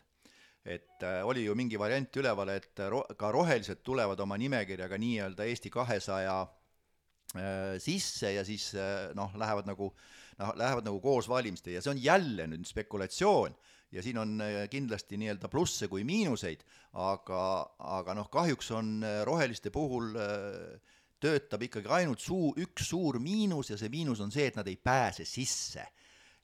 et 0.66 1.04
oli 1.30 1.44
ju 1.46 1.54
mingi 1.54 1.78
variant 1.78 2.18
üleval, 2.18 2.50
et 2.50 2.82
ro-, 2.90 3.06
ka 3.14 3.30
rohelised 3.32 3.84
tulevad 3.86 4.20
oma 4.20 4.34
nimekirjaga 4.42 4.98
nii-öelda 4.98 5.46
Eesti 5.46 5.70
kahesaja 5.70 6.40
sisse 7.78 8.34
ja 8.34 8.42
siis 8.46 8.72
noh, 9.14 9.38
lähevad 9.38 9.70
nagu 9.70 9.92
noh, 10.40 10.56
lähevad 10.58 10.90
nagu 10.90 10.98
koos 11.04 11.30
valimiste 11.30 11.78
ja 11.78 11.86
see 11.86 11.94
on 11.94 12.02
jälle 12.02 12.50
nüüd 12.50 12.66
spekulatsioon 12.66 13.54
ja 13.92 14.04
siin 14.04 14.18
on 14.18 14.42
äh, 14.42 14.66
kindlasti 14.70 15.18
nii-öelda 15.20 15.50
plusse 15.52 15.88
kui 15.88 16.04
miinuseid, 16.08 16.64
aga, 17.06 17.42
aga 17.98 18.16
noh, 18.18 18.30
kahjuks 18.32 18.72
on 18.76 18.98
äh, 19.04 19.22
roheliste 19.28 19.72
puhul 19.74 20.16
äh, 20.20 20.96
töötab 21.22 21.64
ikkagi 21.66 21.90
ainult 22.00 22.22
suu, 22.22 22.52
üks 22.60 22.90
suur 22.92 23.20
miinus 23.24 23.72
ja 23.72 23.80
see 23.80 23.92
miinus 23.94 24.22
on 24.24 24.34
see, 24.34 24.50
et 24.50 24.58
nad 24.60 24.68
ei 24.68 24.78
pääse 24.78 25.26
sisse. 25.26 25.86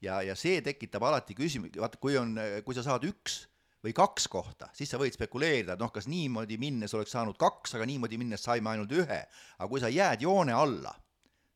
ja, 0.02 0.22
ja 0.26 0.36
see 0.36 0.62
tekitab 0.66 1.04
alati 1.06 1.36
küsimusi, 1.38 1.80
vaata, 1.80 2.00
kui 2.02 2.18
on, 2.18 2.38
kui 2.66 2.78
sa 2.78 2.84
saad 2.86 3.04
üks 3.06 3.44
või 3.82 3.94
kaks 3.98 4.28
kohta, 4.30 4.70
siis 4.78 4.90
sa 4.90 5.00
võid 5.02 5.14
spekuleerida, 5.14 5.74
et 5.74 5.82
noh, 5.82 5.92
kas 5.94 6.08
niimoodi 6.10 6.58
minnes 6.62 6.94
oleks 6.98 7.14
saanud 7.14 7.38
kaks, 7.42 7.76
aga 7.78 7.86
niimoodi 7.90 8.18
minnes 8.22 8.42
saime 8.46 8.70
ainult 8.74 8.94
ühe. 8.94 9.20
aga 9.58 9.70
kui 9.70 9.82
sa 9.82 9.90
jääd 9.90 10.22
joone 10.26 10.54
alla, 10.54 10.94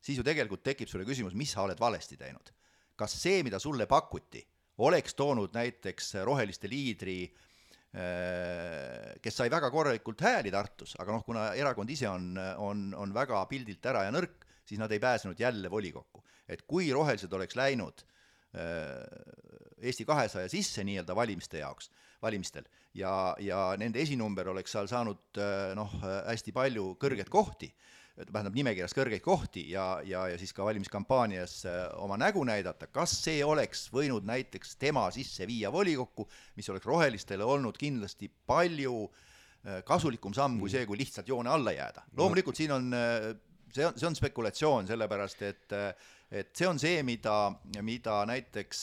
siis 0.02 0.18
ju 0.18 0.26
tegelikult 0.26 0.62
tekib 0.66 0.90
sulle 0.90 1.06
küsimus, 1.06 1.34
mis 1.34 1.54
sa 1.54 1.62
oled 1.62 1.80
valesti 1.80 2.18
teinud. 2.18 2.52
kas 2.96 3.16
see, 3.22 3.42
mida 3.46 3.58
sulle 3.58 3.86
pakuti 3.86 4.42
oleks 4.78 5.14
toonud 5.14 5.54
näiteks 5.56 6.14
roheliste 6.26 6.68
liidri 6.68 7.20
äh, 7.24 7.36
kes 9.22 9.38
sai 9.40 9.48
väga 9.52 9.70
korralikult 9.72 10.20
hääli 10.20 10.52
Tartus, 10.52 10.96
aga 11.00 11.16
noh, 11.16 11.24
kuna 11.24 11.48
erakond 11.56 11.90
ise 11.90 12.08
on, 12.10 12.34
on, 12.60 12.90
on 12.96 13.14
väga 13.14 13.44
pildilt 13.50 13.86
ära 13.88 14.04
ja 14.06 14.12
nõrk, 14.14 14.44
siis 14.66 14.80
nad 14.82 14.92
ei 14.92 15.00
pääsenud 15.00 15.40
jälle 15.40 15.70
volikokku. 15.70 16.24
et 16.48 16.62
kui 16.62 16.92
rohelised 16.92 17.32
oleks 17.32 17.56
läinud 17.56 18.04
äh, 18.54 19.02
Eesti 19.76 20.04
kahesaja 20.08 20.48
sisse 20.48 20.84
nii-öelda 20.84 21.14
valimiste 21.16 21.58
jaoks, 21.58 21.90
valimistel, 22.22 22.64
ja, 22.94 23.34
ja 23.40 23.74
nende 23.76 24.00
esinumber 24.00 24.48
oleks 24.48 24.72
seal 24.72 24.88
saanud 24.88 25.40
äh, 25.40 25.74
noh, 25.76 25.92
hästi 26.02 26.52
palju 26.52 26.94
kõrgeid 27.00 27.28
kohti, 27.32 27.72
tähendab 28.16 28.56
nimekirjas 28.56 28.94
kõrgeid 28.96 29.22
kohti 29.24 29.66
ja, 29.74 30.00
ja, 30.06 30.24
ja 30.32 30.38
siis 30.40 30.54
ka 30.56 30.64
valimiskampaanias 30.64 31.58
äh, 31.68 31.82
oma 32.00 32.16
nägu 32.20 32.44
näidata, 32.48 32.88
kas 32.88 33.12
see 33.26 33.42
oleks 33.44 33.86
võinud 33.92 34.24
näiteks 34.28 34.76
tema 34.80 35.06
sisse 35.14 35.46
viia 35.48 35.72
volikokku, 35.72 36.24
mis 36.56 36.68
oleks 36.72 36.88
rohelistele 36.88 37.44
olnud 37.44 37.76
kindlasti 37.80 38.30
palju 38.48 38.94
äh, 39.04 39.82
kasulikum 39.84 40.34
samm 40.36 40.56
kui 40.60 40.70
mm. 40.70 40.76
see, 40.78 40.88
kui 40.88 41.00
lihtsalt 41.02 41.28
joone 41.28 41.52
alla 41.52 41.76
jääda. 41.76 42.06
loomulikult 42.16 42.56
siin 42.56 42.72
on, 42.78 42.88
äh, 42.96 43.28
see 43.74 43.84
on, 43.84 43.98
see 44.00 44.08
on 44.08 44.16
spekulatsioon, 44.16 44.88
sellepärast 44.92 45.48
et 45.50 45.80
et 46.26 46.48
see 46.58 46.66
on 46.66 46.80
see, 46.82 47.04
mida, 47.06 47.52
mida 47.86 48.16
näiteks 48.26 48.80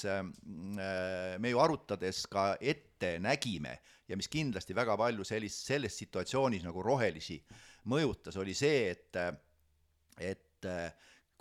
me 1.43 1.49
ju 1.51 1.59
arutades 1.59 2.21
ka 2.31 2.53
ette 2.55 3.17
nägime 3.19 3.73
ja 4.07 4.15
mis 4.15 4.29
kindlasti 4.31 4.71
väga 4.77 4.95
palju 4.95 5.25
sellist, 5.27 5.65
selles 5.67 5.97
situatsioonis 5.99 6.63
nagu 6.63 6.85
rohelisi 6.87 7.35
äh, 7.41 7.72
mõjutas, 7.89 8.37
oli 8.39 8.53
see, 8.57 8.91
et, 8.91 9.17
et 10.19 10.69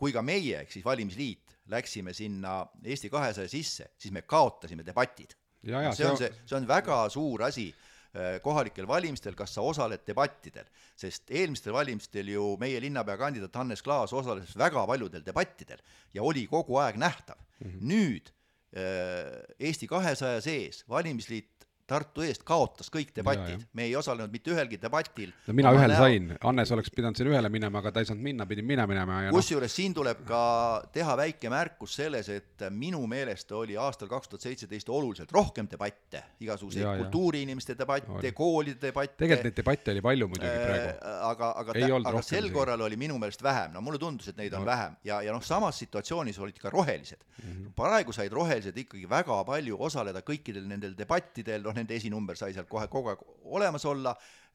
kui 0.02 0.14
ka 0.14 0.22
meie, 0.26 0.64
ehk 0.64 0.72
siis 0.74 0.84
valimisliit, 0.84 1.52
läksime 1.70 2.14
sinna 2.16 2.62
Eesti 2.82 3.10
kahesaja 3.12 3.50
sisse, 3.50 3.92
siis 3.98 4.12
me 4.14 4.24
kaotasime 4.26 4.84
debatid. 4.86 5.36
see 5.62 6.06
on 6.08 6.18
see, 6.18 6.30
see 6.42 6.56
on 6.58 6.66
väga 6.66 7.04
suur 7.14 7.44
asi 7.46 7.68
eh, 7.70 8.40
kohalikel 8.42 8.88
valimistel, 8.88 9.36
kas 9.38 9.54
sa 9.54 9.62
osaled 9.62 10.02
debattidel, 10.06 10.66
sest 10.98 11.30
eelmistel 11.30 11.72
valimistel 11.76 12.32
ju 12.34 12.56
meie 12.58 12.80
linnapeakandidaat 12.82 13.60
Hannes 13.60 13.82
Klaas 13.82 14.12
osales 14.12 14.56
väga 14.58 14.82
paljudel 14.90 15.22
debattidel 15.24 15.78
ja 16.14 16.22
oli 16.26 16.48
kogu 16.50 16.80
aeg 16.82 16.98
nähtav 16.98 17.38
mm. 17.38 17.70
-hmm. 17.70 17.86
nüüd 17.92 18.32
eh, 18.74 19.38
Eesti 19.60 19.86
kahesaja 19.86 20.40
sees 20.40 20.82
valimisliit 20.88 21.51
Tartu 21.92 22.24
eest 22.24 22.44
kaotas 22.48 22.88
kõik 22.92 23.10
debatid, 23.16 23.66
me 23.76 23.84
ei 23.88 23.96
osalenud 23.98 24.32
mitte 24.32 24.52
ühelgi 24.54 24.78
debatil. 24.80 25.32
no 25.46 25.56
mina 25.56 25.72
ühel 25.76 25.92
näo... 25.92 26.00
sain, 26.00 26.30
Hannes 26.42 26.72
oleks 26.72 26.92
pidanud 26.94 27.18
siin 27.18 27.28
ühele 27.28 27.50
minema, 27.52 27.82
aga 27.82 27.92
ta 27.92 28.02
ei 28.02 28.08
saanud 28.08 28.24
minna, 28.24 28.46
pidin 28.48 28.66
mina 28.68 28.86
minema 28.88 29.18
ja 29.26 29.32
noh. 29.32 29.36
kusjuures 29.36 29.72
no. 29.72 29.76
siin 29.76 29.96
tuleb 29.96 30.22
ka 30.28 30.42
teha 30.94 31.16
väike 31.20 31.50
märkus 31.52 31.96
selles, 32.00 32.30
et 32.32 32.64
minu 32.72 33.02
meelest 33.10 33.52
oli 33.56 33.76
aastal 33.80 34.08
kaks 34.10 34.32
tuhat 34.32 34.46
seitseteist 34.48 34.88
oluliselt 34.92 35.32
rohkem 35.34 35.68
debatte, 35.70 36.22
igasuguseid 36.44 36.86
kultuuriinimeste 37.02 37.76
debatte, 37.78 38.32
koolide 38.36 38.80
debatte. 38.88 39.18
tegelikult 39.20 39.50
neid 39.50 39.60
debatte 39.60 39.94
oli 39.94 40.04
palju 40.08 40.30
muidugi 40.32 40.50
äh, 40.50 40.64
praegu. 40.66 41.12
aga, 41.32 41.52
aga, 41.62 42.00
aga 42.12 42.24
sel 42.26 42.48
korral 42.54 42.86
oli 42.88 42.98
minu 43.00 43.18
meelest 43.20 43.44
vähem, 43.44 43.72
no 43.76 43.84
mulle 43.84 44.00
tundus, 44.02 44.32
et 44.32 44.40
neid 44.40 44.54
on 44.56 44.64
no. 44.64 44.70
vähem 44.70 44.96
ja, 45.08 45.20
ja 45.26 45.34
noh, 45.34 45.44
samas 45.44 45.78
situatsioonis 45.84 46.40
olid 46.42 46.58
ka 46.62 46.72
rohelised 46.72 47.20
mm. 47.20 47.44
-hmm. 47.44 47.74
praegu 47.76 48.16
said 48.16 48.32
rohelised 48.32 48.76
ikkagi 48.84 49.08
väga 49.10 49.42
palju 49.44 49.76
osaleda 49.88 50.22
kõikidel 50.26 50.66
nendel 50.68 50.96
debattidel, 50.98 51.62
noh, 51.66 51.74
nende 51.82 51.98
esinumber 51.98 52.38
sai 52.38 52.54
seal 52.56 52.68
kohe 52.70 52.88
kogu 52.92 53.12
aeg 53.12 53.22
olemas 53.58 53.84
olla, 53.90 54.14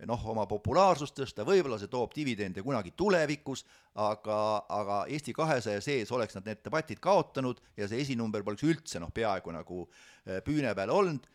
noh, 0.09 0.25
oma 0.34 0.47
populaarsust 0.49 1.17
tõsta, 1.19 1.45
võib-olla 1.47 1.78
see 1.82 1.91
toob 1.91 2.15
dividende 2.15 2.63
kunagi 2.65 2.95
tulevikus, 2.97 3.65
aga, 4.03 4.41
aga 4.80 4.99
Eesti 5.13 5.36
kahesaja 5.38 5.84
sees 5.84 6.11
oleks 6.15 6.39
nad 6.39 6.49
need 6.49 6.63
debatid 6.65 7.01
kaotanud 7.03 7.61
ja 7.78 7.89
see 7.89 8.01
esinumber 8.05 8.45
poleks 8.47 8.65
üldse 8.67 9.03
noh, 9.03 9.13
peaaegu 9.13 9.53
nagu 9.55 9.84
äh, 9.86 10.39
püüne 10.45 10.73
peal 10.78 10.95
olnud 10.95 11.28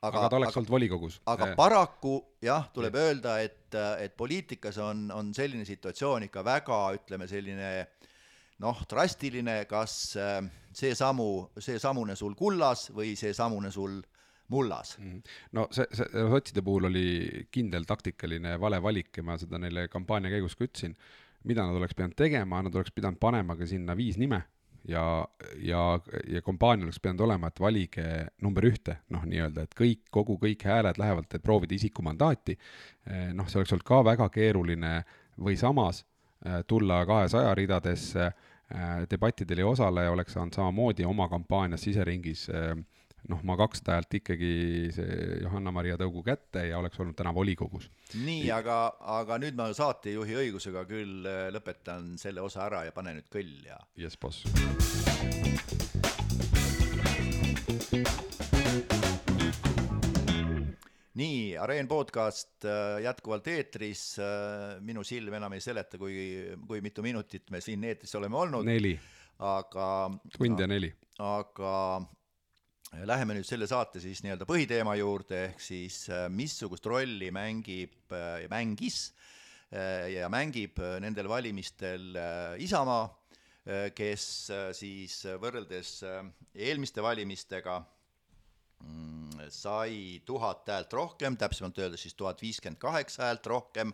aga, 0.00 0.22
aga 0.22 0.28
ta 0.28 0.38
oleks 0.40 0.58
olnud 0.60 0.72
volikogus. 0.72 1.18
aga 1.28 1.50
paraku 1.58 2.14
jah, 2.44 2.68
tuleb 2.74 2.96
ja. 2.96 3.08
öelda, 3.08 3.36
et, 3.44 3.76
et 4.00 4.16
poliitikas 4.16 4.80
on, 4.82 5.08
on 5.14 5.34
selline 5.36 5.66
situatsioon 5.68 6.28
ikka 6.28 6.44
väga, 6.46 6.80
ütleme, 6.96 7.28
selline 7.30 7.72
noh, 8.60 8.80
drastiline, 8.88 9.62
kas 9.70 10.16
äh, 10.20 10.40
seesamu, 10.76 11.50
seesamune 11.60 12.16
sul 12.18 12.36
kullas 12.38 12.88
või 12.96 13.14
seesamune 13.18 13.72
sul 13.74 14.00
mullas. 14.50 14.96
Mm. 14.98 15.22
no 15.56 15.66
see, 15.74 15.86
see 15.96 16.28
sotside 16.34 16.62
puhul 16.66 16.90
oli 16.90 17.46
kindel 17.54 17.86
taktikaline 17.88 18.56
vale 18.60 18.80
valik 18.82 19.16
ja 19.16 19.26
ma 19.26 19.38
seda 19.40 19.60
neile 19.62 19.88
kampaania 19.92 20.32
käigus 20.34 20.56
ka 20.58 20.66
ütlesin, 20.66 20.96
mida 21.48 21.64
nad 21.66 21.78
oleks 21.78 21.96
pidanud 21.96 22.16
tegema, 22.18 22.62
nad 22.62 22.74
oleks 22.74 22.92
pidanud 22.94 23.20
panema 23.22 23.56
ka 23.56 23.68
sinna 23.68 23.96
viis 23.98 24.18
nime 24.20 24.42
ja, 24.88 25.28
ja, 25.56 26.00
ja 26.28 26.42
kampaania 26.42 26.84
oleks 26.84 27.00
pidanud 27.00 27.20
olema, 27.20 27.48
et 27.48 27.60
valige 27.60 28.06
number 28.42 28.66
ühte, 28.68 28.96
noh, 29.14 29.24
nii-öelda, 29.28 29.64
et 29.66 29.74
kõik, 29.78 30.04
kogu, 30.12 30.38
kõik 30.40 30.64
hääled 30.66 31.00
lähevad, 31.00 31.28
et 31.30 31.42
proovida 31.44 31.76
isikumandaati. 31.76 32.56
Eh, 33.06 33.26
noh, 33.36 33.48
see 33.48 33.60
oleks 33.60 33.74
olnud 33.76 33.86
ka 33.86 34.02
väga 34.06 34.28
keeruline 34.32 34.94
või 35.40 35.58
samas 35.60 36.04
eh, 36.44 36.62
tulla 36.66 37.02
kahesaja 37.08 37.52
ridadesse, 37.58 38.30
eh, 38.70 38.88
debattidel 39.10 39.62
ei 39.62 39.68
osale 39.68 40.08
oleks 40.08 40.36
saanud 40.36 40.56
samamoodi 40.56 41.08
oma 41.08 41.28
kampaanias 41.28 41.84
siseringis 41.88 42.48
äh, 42.50 42.74
noh, 43.28 43.42
ma 43.46 43.56
kaks 43.60 43.82
häält 43.88 44.16
ikkagi 44.20 44.52
see 44.94 45.16
Johanna-Maria 45.44 45.98
Tõugu 46.00 46.22
kätte 46.26 46.64
ja 46.70 46.78
oleks 46.80 47.00
olnud 47.00 47.16
täna 47.18 47.34
volikogus. 47.34 47.90
nii, 48.14 48.48
aga, 48.54 48.80
aga 49.20 49.38
nüüd 49.42 49.58
ma 49.58 49.70
saatejuhi 49.76 50.38
õigusega 50.44 50.86
küll 50.88 51.26
äh, 51.28 51.48
lõpetan 51.54 52.14
selle 52.20 52.44
osa 52.44 52.64
ära 52.68 52.84
ja 52.88 52.94
panen 52.96 53.20
nüüd 53.20 53.28
kõll 53.32 53.52
ja. 53.66 53.78
jess, 54.00 54.18
boss. 54.20 54.44
nii, 61.20 61.56
Areen 61.60 61.90
podcast 61.90 62.64
äh, 62.64 63.02
jätkuvalt 63.04 63.50
eetris, 63.52 64.04
äh, 64.22 64.78
minu 64.84 65.04
silm 65.04 65.36
enam 65.36 65.52
ei 65.56 65.64
seleta, 65.64 66.00
kui, 66.00 66.14
kui 66.66 66.80
mitu 66.84 67.04
minutit 67.04 67.50
me 67.52 67.60
siin 67.64 67.84
eetris 67.84 68.14
oleme 68.16 68.40
olnud. 68.40 68.64
neli. 68.64 68.94
aga. 69.38 69.90
tund 70.38 70.64
ja 70.64 70.70
neli. 70.70 70.94
aga 71.20 71.74
läheme 73.06 73.36
nüüd 73.36 73.46
selle 73.46 73.68
saate 73.70 74.02
siis 74.02 74.22
nii-öelda 74.24 74.48
põhiteema 74.48 74.96
juurde, 74.98 75.44
ehk 75.50 75.62
siis 75.62 76.02
äh, 76.10 76.26
missugust 76.32 76.86
rolli 76.86 77.30
mängib 77.34 78.10
ja 78.10 78.48
mängis 78.50 79.12
ja 79.70 80.26
mängib 80.26 80.80
nendel 80.98 81.28
valimistel 81.30 82.16
Isamaa, 82.58 83.04
kes 83.94 84.24
siis 84.74 85.14
võrreldes 85.38 85.92
eelmiste 86.58 87.04
valimistega 87.06 87.76
Mm, 88.80 89.48
sai 89.52 90.22
tuhat 90.24 90.68
häält 90.72 90.92
rohkem, 90.96 91.36
täpsemalt 91.36 91.78
öeldes 91.82 92.06
siis 92.06 92.16
tuhat 92.16 92.40
viiskümmend 92.40 92.80
kaheksa 92.80 93.26
häält 93.26 93.46
rohkem 93.46 93.92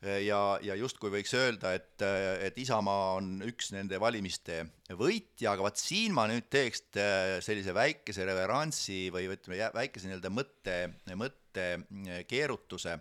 ja, 0.00 0.40
ja 0.64 0.76
justkui 0.80 1.10
võiks 1.12 1.34
öelda, 1.36 1.74
et, 1.76 2.02
et 2.46 2.58
Isamaa 2.58 3.16
on 3.18 3.34
üks 3.46 3.72
nende 3.74 4.00
valimiste 4.00 4.62
võitja, 4.96 5.52
aga 5.52 5.66
vaat 5.66 5.80
siin 5.80 6.14
ma 6.16 6.24
nüüd 6.30 6.48
teeks 6.52 6.86
äh, 6.96 7.36
sellise 7.44 7.74
väikese 7.76 8.24
reverantsi 8.28 9.08
või 9.12 9.28
ütleme, 9.32 9.70
väikese 9.76 10.08
nii-öelda 10.08 10.32
mõtte, 10.32 10.78
mõttekeerutuse 11.20 12.96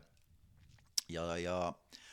ja, 1.16 1.26
ja 1.40 1.60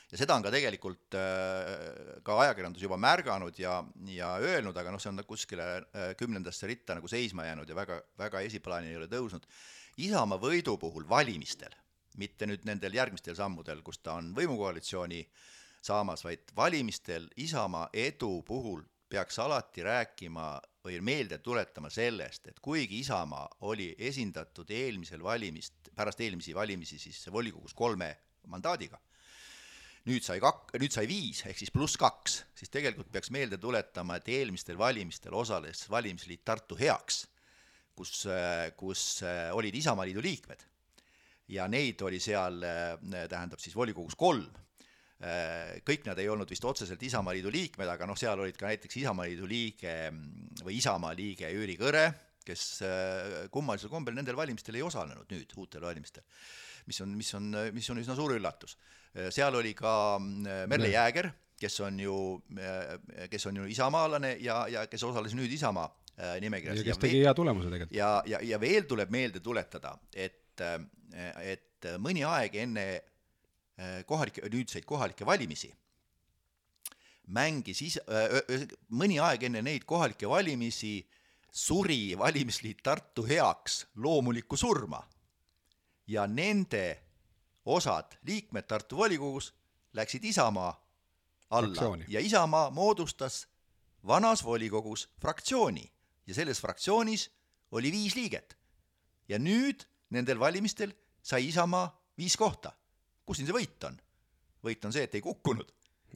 ja 0.06 0.18
seda 0.20 0.36
on 0.36 0.44
ka 0.44 0.52
tegelikult 0.54 1.16
äh, 1.18 2.20
ka 2.26 2.36
ajakirjandus 2.44 2.84
juba 2.84 2.98
märganud 3.00 3.56
ja, 3.58 3.80
ja 4.12 4.34
öelnud, 4.38 4.76
aga 4.78 4.92
noh, 4.94 5.02
see 5.02 5.10
on 5.10 5.24
kuskile 5.26 5.66
äh, 5.66 6.12
kümnendasse 6.18 6.68
ritta 6.70 6.96
nagu 6.96 7.10
seisma 7.10 7.48
jäänud 7.48 7.68
ja 7.68 7.78
väga, 7.78 7.98
väga 8.18 8.44
esiplaani 8.46 8.92
ei 8.92 9.00
ole 9.00 9.10
tõusnud. 9.10 9.48
Isamaa 10.06 10.38
võidu 10.40 10.76
puhul 10.78 11.08
valimistel, 11.08 11.74
mitte 12.16 12.46
nüüd 12.46 12.66
nendel 12.68 12.94
järgmistel 12.94 13.36
sammudel, 13.38 13.82
kus 13.82 13.98
ta 13.98 14.16
on 14.20 14.32
võimukoalitsiooni 14.36 15.22
saamas, 15.86 16.24
vaid 16.24 16.52
valimistel 16.56 17.28
Isamaa 17.36 17.88
edu 17.92 18.42
puhul 18.46 18.82
peaks 19.08 19.38
alati 19.38 19.84
rääkima 19.86 20.46
või 20.86 21.00
meelde 21.02 21.38
tuletama 21.38 21.90
sellest, 21.90 22.46
et 22.50 22.60
kuigi 22.62 23.00
Isamaa 23.02 23.48
oli 23.70 23.92
esindatud 23.98 24.70
eelmisel 24.70 25.22
valimist, 25.22 25.90
pärast 25.94 26.20
eelmisi 26.20 26.54
valimisi 26.54 26.98
siis 26.98 27.26
volikogus 27.32 27.74
kolme 27.74 28.10
mandaadiga 28.46 28.98
nüüd 30.06 30.22
sai 30.22 30.38
kak-, 30.42 30.70
nüüd 30.78 30.94
sai 30.94 31.06
viis, 31.10 31.42
ehk 31.48 31.58
siis 31.58 31.72
pluss 31.74 31.98
kaks, 31.98 32.38
siis 32.54 32.70
tegelikult 32.72 33.10
peaks 33.12 33.32
meelde 33.34 33.58
tuletama, 33.58 34.18
et 34.20 34.30
eelmistel 34.36 34.78
valimistel 34.78 35.34
osales 35.34 35.82
valimisliit 35.90 36.44
Tartu 36.46 36.78
Heaks, 36.78 37.24
kus, 37.96 38.26
kus 38.78 39.02
olid 39.56 39.74
Isamaaliidu 39.74 40.22
liikmed. 40.22 40.62
Ja 41.48 41.68
neid 41.70 42.00
oli 42.02 42.20
seal, 42.22 42.60
tähendab 43.30 43.60
siis 43.62 43.76
volikogus 43.76 44.16
kolm. 44.18 44.48
kõik 45.86 46.02
nad 46.04 46.18
ei 46.20 46.28
olnud 46.28 46.50
vist 46.50 46.64
otseselt 46.64 47.02
Isamaaliidu 47.02 47.48
liikmed, 47.50 47.88
aga 47.88 48.06
noh, 48.06 48.18
seal 48.18 48.40
olid 48.40 48.56
ka 48.58 48.66
näiteks 48.68 48.98
Isamaaliidu 49.00 49.46
liige 49.48 49.94
või 50.60 50.76
Isamaa 50.76 51.14
liige 51.16 51.48
Jüri 51.48 51.78
Kõre, 51.80 52.10
kes 52.44 52.82
kummalisel 53.50 53.88
kombel 53.88 54.14
nendel 54.14 54.36
valimistel 54.36 54.76
ei 54.76 54.84
osalenud 54.84 55.32
nüüd, 55.32 55.54
uutel 55.56 55.86
valimistel 55.88 56.26
mis 56.86 57.00
on, 57.02 57.16
mis 57.18 57.34
on, 57.34 57.50
mis 57.74 57.90
on 57.90 58.00
üsna 58.02 58.16
suur 58.18 58.36
üllatus. 58.36 58.76
seal 59.32 59.54
oli 59.58 59.74
ka 59.76 59.92
mm, 60.20 60.66
Merle 60.70 60.90
Jääger, 60.92 61.30
kes 61.60 61.80
on 61.86 62.00
ju, 62.00 62.16
kes 63.30 63.46
on 63.50 63.62
ju 63.62 63.68
isamaalane 63.72 64.36
ja, 64.44 64.64
ja 64.70 64.86
kes 64.90 65.06
osales 65.08 65.34
nüüd 65.36 65.52
Isamaa 65.56 65.86
äh, 65.88 66.36
nimekirjas. 66.44 66.82
ja 66.82 66.90
kes 66.90 67.00
tegi 67.02 67.22
hea 67.24 67.34
tulemuse 67.34 67.72
tegelikult. 67.72 67.96
ja, 67.96 68.10
ja, 68.28 68.42
ja 68.44 68.60
veel 68.60 68.88
tuleb 68.88 69.12
meelde 69.14 69.42
tuletada, 69.44 69.96
et, 70.14 70.42
et 71.42 71.88
mõni 72.02 72.24
aeg 72.26 72.54
enne 72.60 72.86
äh, 72.92 74.04
kohalikke, 74.06 74.44
nüüdseid 74.52 74.84
kohalikke 74.88 75.26
valimisi 75.26 75.72
mängis 77.26 77.82
is-, 77.82 78.00
mõni 78.94 79.18
aeg 79.22 79.48
enne 79.48 79.62
neid 79.64 79.84
kohalikke 79.88 80.28
valimisi 80.30 81.00
suri 81.50 82.14
valimisliit 82.18 82.82
Tartu 82.84 83.24
heaks 83.26 83.86
loomulikku 83.96 84.56
surma 84.56 85.00
ja 86.06 86.26
nende 86.26 87.00
osad, 87.66 88.18
liikmed 88.22 88.66
Tartu 88.68 88.96
volikogus 88.96 89.52
läksid 89.96 90.24
Isamaa 90.24 90.72
alla 91.50 91.68
Fraktsiooni. 91.68 92.04
ja 92.08 92.20
Isamaa 92.20 92.70
moodustas 92.70 93.46
vanas 94.06 94.44
volikogus 94.44 95.08
fraktsiooni 95.18 95.92
ja 96.26 96.34
selles 96.34 96.60
fraktsioonis 96.60 97.30
oli 97.70 97.92
viis 97.92 98.14
liiget. 98.14 98.56
ja 99.28 99.38
nüüd 99.38 99.82
nendel 100.10 100.38
valimistel 100.38 100.92
sai 101.26 101.48
Isamaa 101.48 101.86
viis 102.18 102.36
kohta. 102.38 102.72
kus 103.26 103.40
siin 103.40 103.48
see 103.48 103.56
võit 103.56 103.88
on? 103.88 103.96
võit 104.66 104.84
on 104.86 104.94
see, 104.94 105.06
et 105.06 105.14
ei 105.14 105.24
kukkunud. 105.24 105.72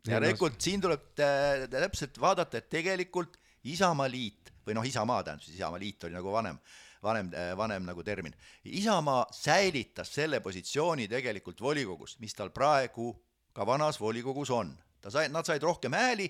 järelikult 0.06 0.60
siin 0.60 0.80
tuleb 0.80 1.10
täpselt 1.14 2.20
vaadata, 2.20 2.58
et 2.58 2.70
tegelikult 2.70 3.36
Isamaaliit 3.64 4.54
või 4.66 4.78
noh, 4.78 4.86
Isamaa 4.86 5.24
tähendab 5.26 5.44
siis 5.44 5.58
Isamaaliit 5.58 6.08
oli 6.08 6.16
nagu 6.16 6.32
vanem 6.32 6.62
vanem, 7.02 7.30
äh, 7.32 7.56
vanem 7.56 7.84
nagu 7.84 8.02
termin. 8.04 8.34
Isamaa 8.64 9.26
säilitas 9.32 10.14
selle 10.14 10.40
positsiooni 10.40 11.08
tegelikult 11.08 11.60
volikogus, 11.60 12.18
mis 12.20 12.34
tal 12.34 12.50
praegu 12.50 13.12
ka 13.52 13.66
vanas 13.66 14.00
volikogus 14.00 14.50
on. 14.50 14.78
ta 15.00 15.10
sai, 15.10 15.28
nad 15.32 15.46
said 15.48 15.62
rohkem 15.62 15.92
hääli, 15.96 16.26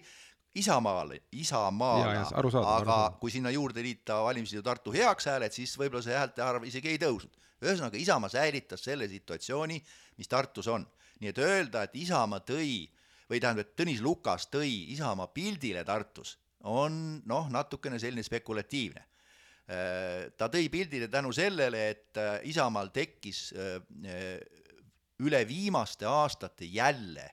Isamaal, 0.55 1.11
Isamaana, 1.33 2.21
aga 2.21 2.39
arusaada. 2.39 3.17
kui 3.21 3.31
sinna 3.31 3.51
juurde 3.51 3.83
liita 3.83 4.23
valimisliidu 4.23 4.63
Tartu 4.63 4.93
heaks 4.93 5.27
hääled, 5.27 5.53
siis 5.53 5.77
võib-olla 5.79 6.03
see 6.03 6.15
häälte 6.15 6.43
arv 6.43 6.65
isegi 6.65 6.89
ei 6.89 6.99
tõusnud. 6.99 7.35
Ühesõnaga, 7.63 7.99
Isamaa 8.01 8.31
säilitas 8.33 8.85
selle 8.85 9.09
situatsiooni, 9.09 9.79
mis 10.19 10.29
Tartus 10.29 10.69
on. 10.69 10.87
nii 11.21 11.29
et 11.29 11.39
öelda, 11.39 11.83
et 11.85 11.97
Isamaa 12.01 12.41
tõi 12.41 12.89
või 13.31 13.41
tähendab, 13.41 13.67
et 13.67 13.77
Tõnis 13.77 14.01
Lukas 14.01 14.49
tõi 14.51 14.93
Isamaa 14.95 15.29
pildile 15.35 15.85
Tartus, 15.85 16.39
on 16.67 17.21
noh, 17.29 17.49
natukene 17.53 17.99
selline 18.01 18.25
spekulatiivne. 18.27 19.05
Äh, 19.71 20.31
ta 20.37 20.49
tõi 20.51 20.67
pildile 20.73 21.07
tänu 21.09 21.31
sellele, 21.33 21.85
et 21.93 22.19
äh, 22.19 22.41
Isamaal 22.51 22.91
tekkis 22.95 23.51
äh, 23.55 24.41
üle 25.23 25.43
viimaste 25.47 26.09
aastate 26.11 26.67
jälle 26.67 27.29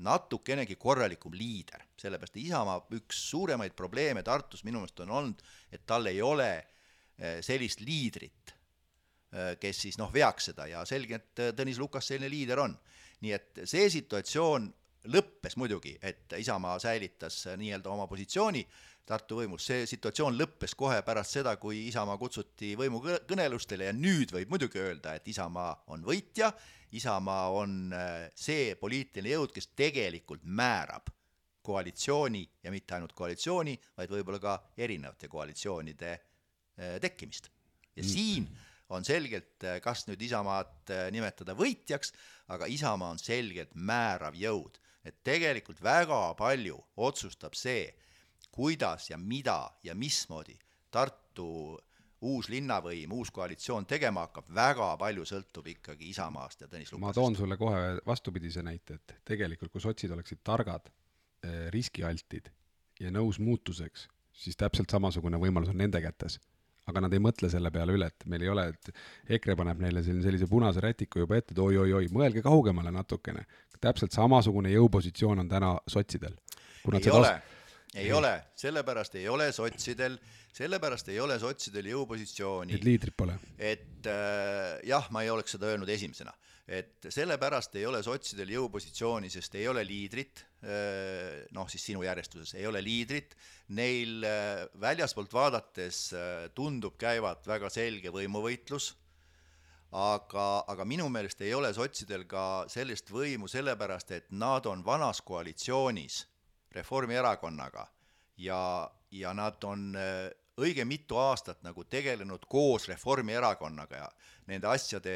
natukenegi 0.00 0.76
korralikum 0.80 1.34
liider, 1.36 1.82
sellepärast 1.98 2.38
Isamaa 2.40 2.78
üks 2.96 3.24
suuremaid 3.32 3.74
probleeme 3.76 4.22
Tartus 4.24 4.62
minu 4.64 4.80
meelest 4.80 5.02
on 5.04 5.10
olnud, 5.18 5.42
et 5.72 5.82
tal 5.84 6.06
ei 6.08 6.22
ole 6.24 6.52
sellist 7.44 7.82
liidrit, 7.84 8.54
kes 9.60 9.82
siis 9.84 9.98
noh, 10.00 10.10
veaks 10.10 10.50
seda 10.50 10.66
ja 10.66 10.84
selge, 10.88 11.20
et 11.20 11.42
Tõnis 11.56 11.78
Lukas 11.78 12.08
selline 12.10 12.30
liider 12.32 12.58
on. 12.58 12.76
nii 13.20 13.32
et 13.36 13.60
see 13.68 13.84
situatsioon 13.92 14.66
lõppes 15.12 15.56
muidugi, 15.56 15.92
et 16.02 16.32
Isamaa 16.38 16.78
säilitas 16.82 17.44
nii-öelda 17.56 17.90
oma 17.92 18.06
positsiooni 18.10 18.64
Tartu 19.10 19.40
võimus, 19.40 19.64
see 19.66 19.86
situatsioon 19.90 20.36
lõppes 20.38 20.76
kohe 20.78 21.00
pärast 21.02 21.34
seda, 21.34 21.56
kui 21.58 21.80
Isamaa 21.88 22.14
kutsuti 22.20 22.76
võimukõnelustele 22.78 23.88
ja 23.88 23.94
nüüd 23.96 24.30
võib 24.30 24.52
muidugi 24.52 24.78
öelda, 24.78 25.16
et 25.18 25.26
Isamaa 25.32 25.72
on 25.90 26.04
võitja, 26.06 26.52
Isamaa 26.94 27.48
on 27.58 27.94
äh, 27.96 28.28
see 28.38 28.76
poliitiline 28.78 29.32
jõud, 29.34 29.54
kes 29.56 29.72
tegelikult 29.78 30.44
määrab 30.44 31.10
koalitsiooni 31.66 32.44
ja 32.62 32.70
mitte 32.70 32.94
ainult 32.94 33.16
koalitsiooni, 33.18 33.74
vaid 33.98 34.14
võib-olla 34.14 34.40
ka 34.42 34.56
erinevate 34.78 35.30
koalitsioonide 35.32 36.12
äh, 36.14 36.96
tekkimist. 37.02 37.50
ja 37.96 38.04
mm. 38.04 38.10
On 38.90 39.06
selgelt, 39.06 39.56
äh, 39.64 39.80
kas 39.84 40.06
nüüd 40.08 40.22
Isamaad 40.26 40.94
nimetada 41.14 41.54
võitjaks, 41.58 42.14
aga 42.50 42.68
Isamaa 42.70 43.14
on 43.14 43.20
selgelt 43.22 43.74
määrav 43.74 44.38
jõud, 44.38 44.80
et 45.06 45.22
tegelikult 45.24 45.82
väga 45.82 46.34
palju 46.38 46.78
otsustab 46.96 47.54
see, 47.58 47.88
kuidas 48.50 49.10
ja 49.10 49.18
mida 49.18 49.62
ja 49.86 49.94
mismoodi 49.94 50.58
Tartu 50.90 51.78
uus 52.20 52.50
linnavõim, 52.52 53.12
uus 53.16 53.30
koalitsioon 53.32 53.86
tegema 53.88 54.26
hakkab, 54.26 54.48
väga 54.54 54.90
palju 55.00 55.24
sõltub 55.28 55.70
ikkagi 55.72 56.10
Isamaast 56.12 56.64
ja 56.64 56.68
Tõnis 56.68 56.90
Lukasest. 56.92 57.04
ma 57.06 57.12
toon 57.16 57.36
sulle 57.36 57.56
kohe 57.56 58.00
vastupidise 58.06 58.62
näite, 58.66 58.98
et 59.00 59.14
tegelikult 59.24 59.72
kui 59.72 59.80
sotsid 59.80 60.12
oleksid 60.12 60.42
targad, 60.44 60.90
eh, 61.42 61.68
riskialtid 61.72 62.50
ja 63.00 63.10
nõus 63.10 63.40
muutuseks, 63.40 64.08
siis 64.32 64.56
täpselt 64.56 64.90
samasugune 64.90 65.40
võimalus 65.40 65.72
on 65.72 65.80
nende 65.80 66.00
kätes. 66.04 66.38
Aga 66.90 67.04
nad 67.06 67.14
ei 67.16 67.22
mõtle 67.22 67.50
selle 67.52 67.72
peale 67.74 67.94
üle, 67.96 68.10
et 68.10 68.26
meil 68.30 68.44
ei 68.46 68.52
ole, 68.52 68.66
et 68.74 69.36
EKRE 69.38 69.56
paneb 69.58 69.80
neile 69.82 70.02
siin 70.06 70.20
sellise 70.24 70.48
punase 70.50 70.82
rätiku 70.84 71.24
juba 71.24 71.38
ette, 71.38 71.54
et 71.56 71.62
oi-oi-oi, 71.62 72.10
mõelge 72.14 72.42
kaugemale 72.46 72.92
natukene. 72.94 73.46
täpselt 73.80 74.12
samasugune 74.12 74.68
jõupositsioon 74.74 75.40
on 75.40 75.48
täna 75.48 75.70
sotsidel. 75.88 76.34
ei 76.92 77.10
ole 77.10 77.40
ei 77.94 78.12
ole, 78.12 78.42
sellepärast 78.54 79.14
ei 79.14 79.28
ole 79.28 79.52
sotsidel, 79.52 80.18
sellepärast 80.54 81.08
ei 81.10 81.20
ole 81.20 81.38
sotsidel 81.38 81.90
jõupositsiooni. 81.90 82.74
et 82.74 82.84
liidrit 82.86 83.16
pole? 83.16 83.34
et 83.58 84.06
äh, 84.06 84.78
jah, 84.86 85.10
ma 85.10 85.24
ei 85.24 85.30
oleks 85.30 85.56
seda 85.56 85.72
öelnud 85.72 85.88
esimesena, 85.90 86.32
et 86.70 87.08
sellepärast 87.10 87.74
ei 87.80 87.86
ole 87.88 87.98
sotsidel 88.06 88.52
jõupositsiooni, 88.54 89.30
sest 89.32 89.56
ei 89.58 89.66
ole 89.68 89.82
liidrit 89.86 90.44
noh 91.56 91.68
siis 91.72 91.86
sinu 91.88 92.02
järjestuses 92.04 92.52
ei 92.58 92.66
ole 92.68 92.82
liidrit, 92.84 93.32
neil 93.72 94.26
väljaspoolt 94.80 95.32
vaadates 95.32 96.02
tundub 96.54 96.98
käivat 97.00 97.48
väga 97.48 97.70
selge 97.72 98.12
võimuvõitlus 98.12 98.90
aga, 99.90 100.64
aga 100.70 100.86
minu 100.86 101.08
meelest 101.10 101.40
ei 101.42 101.54
ole 101.54 101.72
sotsidel 101.74 102.24
ka 102.30 102.64
sellist 102.70 103.10
võimu 103.10 103.48
sellepärast, 103.50 104.12
et 104.14 104.30
nad 104.30 104.66
on 104.70 104.84
vanas 104.86 105.22
koalitsioonis 105.26 106.22
Reformierakonnaga 106.70 107.86
ja, 108.38 108.60
ja 109.10 109.32
nad 109.34 109.64
on 109.66 109.90
õige 110.64 110.84
mitu 110.88 111.18
aastat 111.20 111.62
nagu 111.66 111.84
tegelenud 111.84 112.44
koos 112.48 112.88
Reformierakonnaga 112.90 114.02
ja 114.02 114.08
nende 114.50 114.66
asjade 114.70 115.14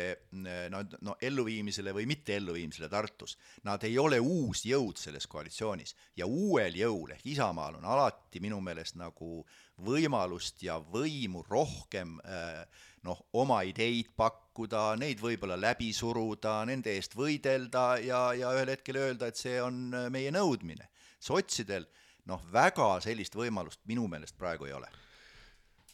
no, 0.70 0.82
no 1.02 1.16
elluviimisele 1.20 1.94
või 1.96 2.06
mitte 2.06 2.36
elluviimisele 2.38 2.88
Tartus. 2.88 3.36
Nad 3.66 3.82
ei 3.86 3.98
ole 3.98 4.20
uus 4.22 4.64
jõud 4.68 5.00
selles 5.00 5.26
koalitsioonis 5.30 5.96
ja 6.16 6.26
uuel 6.26 6.76
jõul 6.78 7.16
ehk 7.16 7.26
Isamaal 7.34 7.80
on 7.80 7.88
alati 7.96 8.42
minu 8.44 8.60
meelest 8.64 8.98
nagu 9.00 9.42
võimalust 9.84 10.62
ja 10.62 10.78
võimu 10.78 11.42
rohkem 11.48 12.18
äh, 12.22 12.62
noh, 13.04 13.20
oma 13.36 13.60
ideid 13.66 14.12
pakkuda, 14.16 14.94
neid 15.00 15.20
võib-olla 15.22 15.58
läbi 15.60 15.90
suruda, 15.92 16.60
nende 16.68 16.94
eest 16.94 17.16
võidelda 17.18 17.86
ja, 18.02 18.22
ja 18.36 18.52
ühel 18.56 18.72
hetkel 18.74 19.00
öelda, 19.02 19.28
et 19.28 19.40
see 19.40 19.58
on 19.62 19.90
meie 20.14 20.32
nõudmine. 20.34 20.88
sotsidel 21.20 21.86
noh, 22.30 22.42
väga 22.52 23.00
sellist 23.04 23.36
võimalust 23.36 23.80
minu 23.88 24.06
meelest 24.08 24.36
praegu 24.38 24.68
ei 24.68 24.76
ole. 24.76 24.88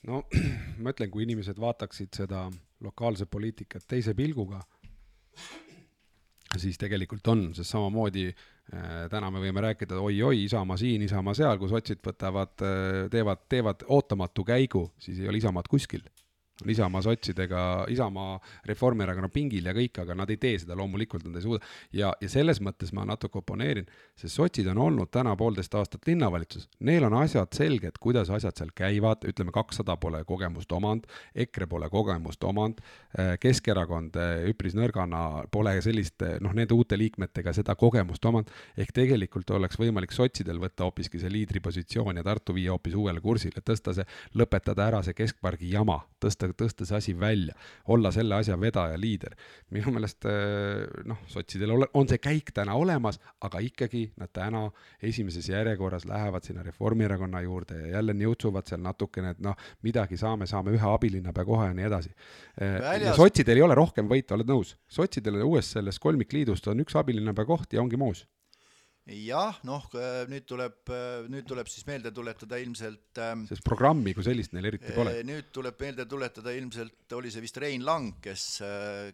No 0.09 0.23
ma 0.83 0.95
ütlen, 0.95 1.11
kui 1.13 1.27
inimesed 1.27 1.59
vaataksid 1.61 2.23
seda 2.23 2.47
lokaalset 2.85 3.31
poliitikat 3.31 3.85
teise 3.89 4.15
pilguga, 4.17 4.63
siis 6.57 6.79
tegelikult 6.81 7.29
on, 7.33 7.51
sest 7.55 7.75
samamoodi 7.75 8.29
äh, 8.31 9.05
täna 9.13 9.31
me 9.31 9.43
võime 9.43 9.65
rääkida 9.67 10.01
oi-oi, 10.01 10.47
Isamaa 10.47 10.79
siin, 10.81 11.05
Isamaa 11.07 11.37
seal, 11.37 11.61
kui 11.61 11.71
sotsid 11.71 12.01
võtavad, 12.07 12.57
äh, 12.65 13.05
teevad, 13.13 13.45
teevad 13.53 13.85
ootamatu 13.89 14.47
käigu, 14.49 14.89
siis 14.99 15.21
ei 15.21 15.29
ole 15.31 15.43
Isamaad 15.43 15.69
kuskil 15.71 16.07
Isamaa 16.69 17.03
sotsidega, 17.03 17.61
Isamaa 17.89 18.39
Reformierakonna 18.69 19.31
pingil 19.33 19.67
ja 19.67 19.75
kõik, 19.77 20.03
aga 20.03 20.17
nad 20.19 20.31
ei 20.31 20.39
tee 20.41 20.59
seda, 20.61 20.77
loomulikult 20.79 21.25
nad 21.27 21.37
ei 21.37 21.45
suuda. 21.45 21.65
ja, 21.93 22.13
ja 22.21 22.29
selles 22.29 22.61
mõttes 22.61 22.93
ma 22.97 23.05
natuke 23.09 23.41
oponeerin, 23.41 23.89
sest 24.19 24.37
sotsid 24.37 24.69
on 24.73 24.79
olnud 24.79 25.11
täna 25.13 25.37
poolteist 25.37 25.75
aastat 25.75 26.07
linnavalitsus, 26.07 26.69
neil 26.87 27.05
on 27.09 27.17
asjad 27.23 27.53
selged, 27.57 27.99
kuidas 28.01 28.31
asjad 28.31 28.57
seal 28.57 28.73
käivad, 28.77 29.25
ütleme, 29.29 29.53
kakssada 29.55 29.97
pole 30.01 30.23
kogemust 30.29 30.73
omanud, 30.73 31.07
EKRE 31.35 31.67
pole 31.71 31.89
kogemust 31.93 32.45
omanud, 32.45 32.81
äh, 33.19 33.35
Keskerakond 33.41 34.17
äh, 34.21 34.45
üpris 34.51 34.77
nõrgana 34.79 35.47
pole 35.53 35.77
sellist, 35.85 36.21
äh, 36.27 36.39
noh, 36.43 36.55
nende 36.57 36.77
uute 36.77 36.99
liikmetega 36.99 37.55
seda 37.57 37.77
kogemust 37.79 38.25
omanud, 38.29 38.51
ehk 38.77 38.93
tegelikult 38.97 39.51
oleks 39.57 39.79
võimalik 39.81 40.15
sotsidel 40.15 40.61
võtta 40.63 40.89
hoopiski 40.89 41.21
see 41.21 41.33
liidripositsioon 41.33 42.21
ja 42.21 42.27
Tartu 42.27 42.55
viia 42.57 42.75
hoopis 42.75 42.95
uuele 42.99 43.23
kursile, 43.25 43.63
tõsta 43.65 43.95
see, 43.97 44.07
lõpetada 44.39 44.87
ära 44.91 45.03
see 45.07 45.17
keskpargi 45.17 45.73
jama, 45.73 46.01
tõsta 46.23 46.50
tõsta 46.57 46.87
see 46.89 46.97
asi 46.97 47.15
välja, 47.21 47.55
olla 47.89 48.13
selle 48.15 48.37
asja 48.37 48.57
vedaja, 48.61 48.99
liider. 49.01 49.37
minu 49.71 49.93
meelest 49.95 50.27
eh, 50.31 50.87
noh, 51.09 51.21
sotsidel 51.31 51.75
on 51.77 52.09
see 52.09 52.19
käik 52.23 52.53
täna 52.57 52.75
olemas, 52.79 53.21
aga 53.41 53.63
ikkagi 53.65 54.07
nad 54.21 54.33
täna 54.33 54.67
esimeses 55.03 55.49
järjekorras 55.49 56.05
lähevad 56.09 56.47
sinna 56.47 56.63
Reformierakonna 56.67 57.41
juurde 57.41 57.81
ja 57.81 57.87
jälle 57.97 58.15
niutsuvad 58.15 58.67
seal 58.67 58.83
natukene, 58.85 59.35
et 59.37 59.41
noh, 59.45 59.57
midagi 59.83 60.17
saame, 60.21 60.47
saame 60.47 60.75
ühe 60.77 60.93
abilinnapea 60.95 61.45
koha 61.45 61.71
ja 61.71 61.77
nii 61.77 61.89
edasi. 61.91 62.13
Eh, 62.61 62.81
ja 63.05 63.15
sotsidel 63.17 63.61
ei 63.61 63.69
ole 63.69 63.79
rohkem 63.79 64.09
võita, 64.11 64.35
oled 64.39 64.51
nõus? 64.51 64.77
sotsidel 64.91 65.43
uues 65.45 65.73
selles 65.73 65.99
kolmikliidust 65.99 66.67
on 66.71 66.83
üks 66.85 66.97
abilinnapea 66.99 67.47
koht 67.49 67.73
ja 67.75 67.83
ongi 67.83 67.99
muus 68.01 68.27
jah, 69.11 69.59
noh, 69.67 69.87
nüüd 70.31 70.47
tuleb, 70.49 70.93
nüüd 71.33 71.47
tuleb 71.49 71.71
siis 71.71 71.87
meelde 71.89 72.13
tuletada 72.15 72.59
ilmselt 72.63 73.19
ähm, 73.23 73.47
sest 73.49 73.65
programmi 73.67 74.15
kui 74.15 74.27
sellist 74.27 74.55
neil 74.55 74.71
eriti 74.71 74.95
pole. 74.95 75.17
nüüd 75.27 75.51
tuleb 75.55 75.81
meelde 75.83 76.07
tuletada 76.11 76.55
ilmselt, 76.55 77.11
oli 77.19 77.33
see 77.33 77.43
vist 77.45 77.59
Rein 77.63 77.85
Lang, 77.87 78.21
kes, 78.23 78.45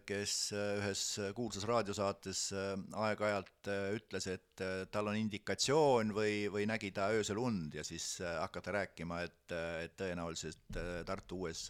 kes 0.07 0.35
ühes 0.53 1.03
kuulsas 1.37 1.65
raadiosaates 1.67 2.43
äh, 2.55 2.73
aeg-ajalt 3.07 3.71
äh, 3.71 3.89
ütles, 3.97 4.27
et 4.31 4.63
äh, 4.63 4.85
tal 4.91 5.11
on 5.11 5.17
indikatsioon 5.19 6.13
või, 6.15 6.47
või 6.53 6.67
nägi 6.69 6.91
ta 6.95 7.09
öösel 7.15 7.39
und 7.41 7.75
ja 7.77 7.85
siis 7.87 8.17
hakata 8.21 8.75
rääkima, 8.79 9.21
et, 9.27 9.55
et 9.83 9.97
tõenäoliselt 9.99 10.79
Tartu 11.07 11.43
uues 11.43 11.67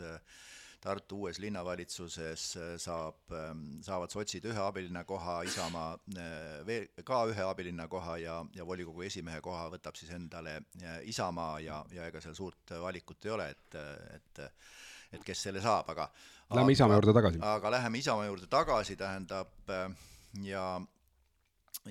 Tartu 0.82 1.24
uues 1.24 1.40
linnavalitsuses 1.42 2.44
äh, 2.58 2.74
saab, 2.82 3.20
ähm, 3.34 3.64
saavad 3.86 4.14
sotsid 4.14 4.46
ühe 4.46 4.62
abilinnakoha, 4.62 5.40
Isamaa 5.50 5.94
äh, 6.14 6.66
veel 6.68 6.86
ka 7.08 7.24
ühe 7.32 7.46
abilinnakoha 7.48 8.18
ja, 8.22 8.36
ja 8.56 8.66
volikogu 8.68 9.06
esimehe 9.08 9.42
koha 9.42 9.68
võtab 9.74 9.98
siis 9.98 10.14
endale 10.14 10.60
äh, 10.84 11.00
Isamaa 11.10 11.60
ja, 11.66 11.80
ja 11.94 12.06
ega 12.12 12.22
seal 12.22 12.38
suurt 12.38 12.76
valikut 12.84 13.26
ei 13.26 13.34
ole, 13.38 13.50
et, 13.56 13.80
et 14.18 14.46
et 15.16 15.24
kes 15.24 15.40
selle 15.48 15.62
saab, 15.64 15.88
aga 15.94 16.10
Läheme 16.52 16.72
Isamaa 16.76 16.96
juurde 17.00 17.14
tagasi. 17.16 17.40
aga 17.44 17.72
läheme 17.72 18.00
Isamaa 18.00 18.26
juurde 18.28 18.48
tagasi, 18.52 18.96
tähendab 19.00 19.72
ja 20.44 20.66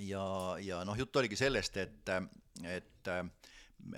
ja, 0.05 0.25
ja 0.61 0.85
noh, 0.85 0.97
jutt 0.99 1.17
oligi 1.17 1.37
sellest, 1.37 1.77
et, 1.81 2.13
et 2.65 3.11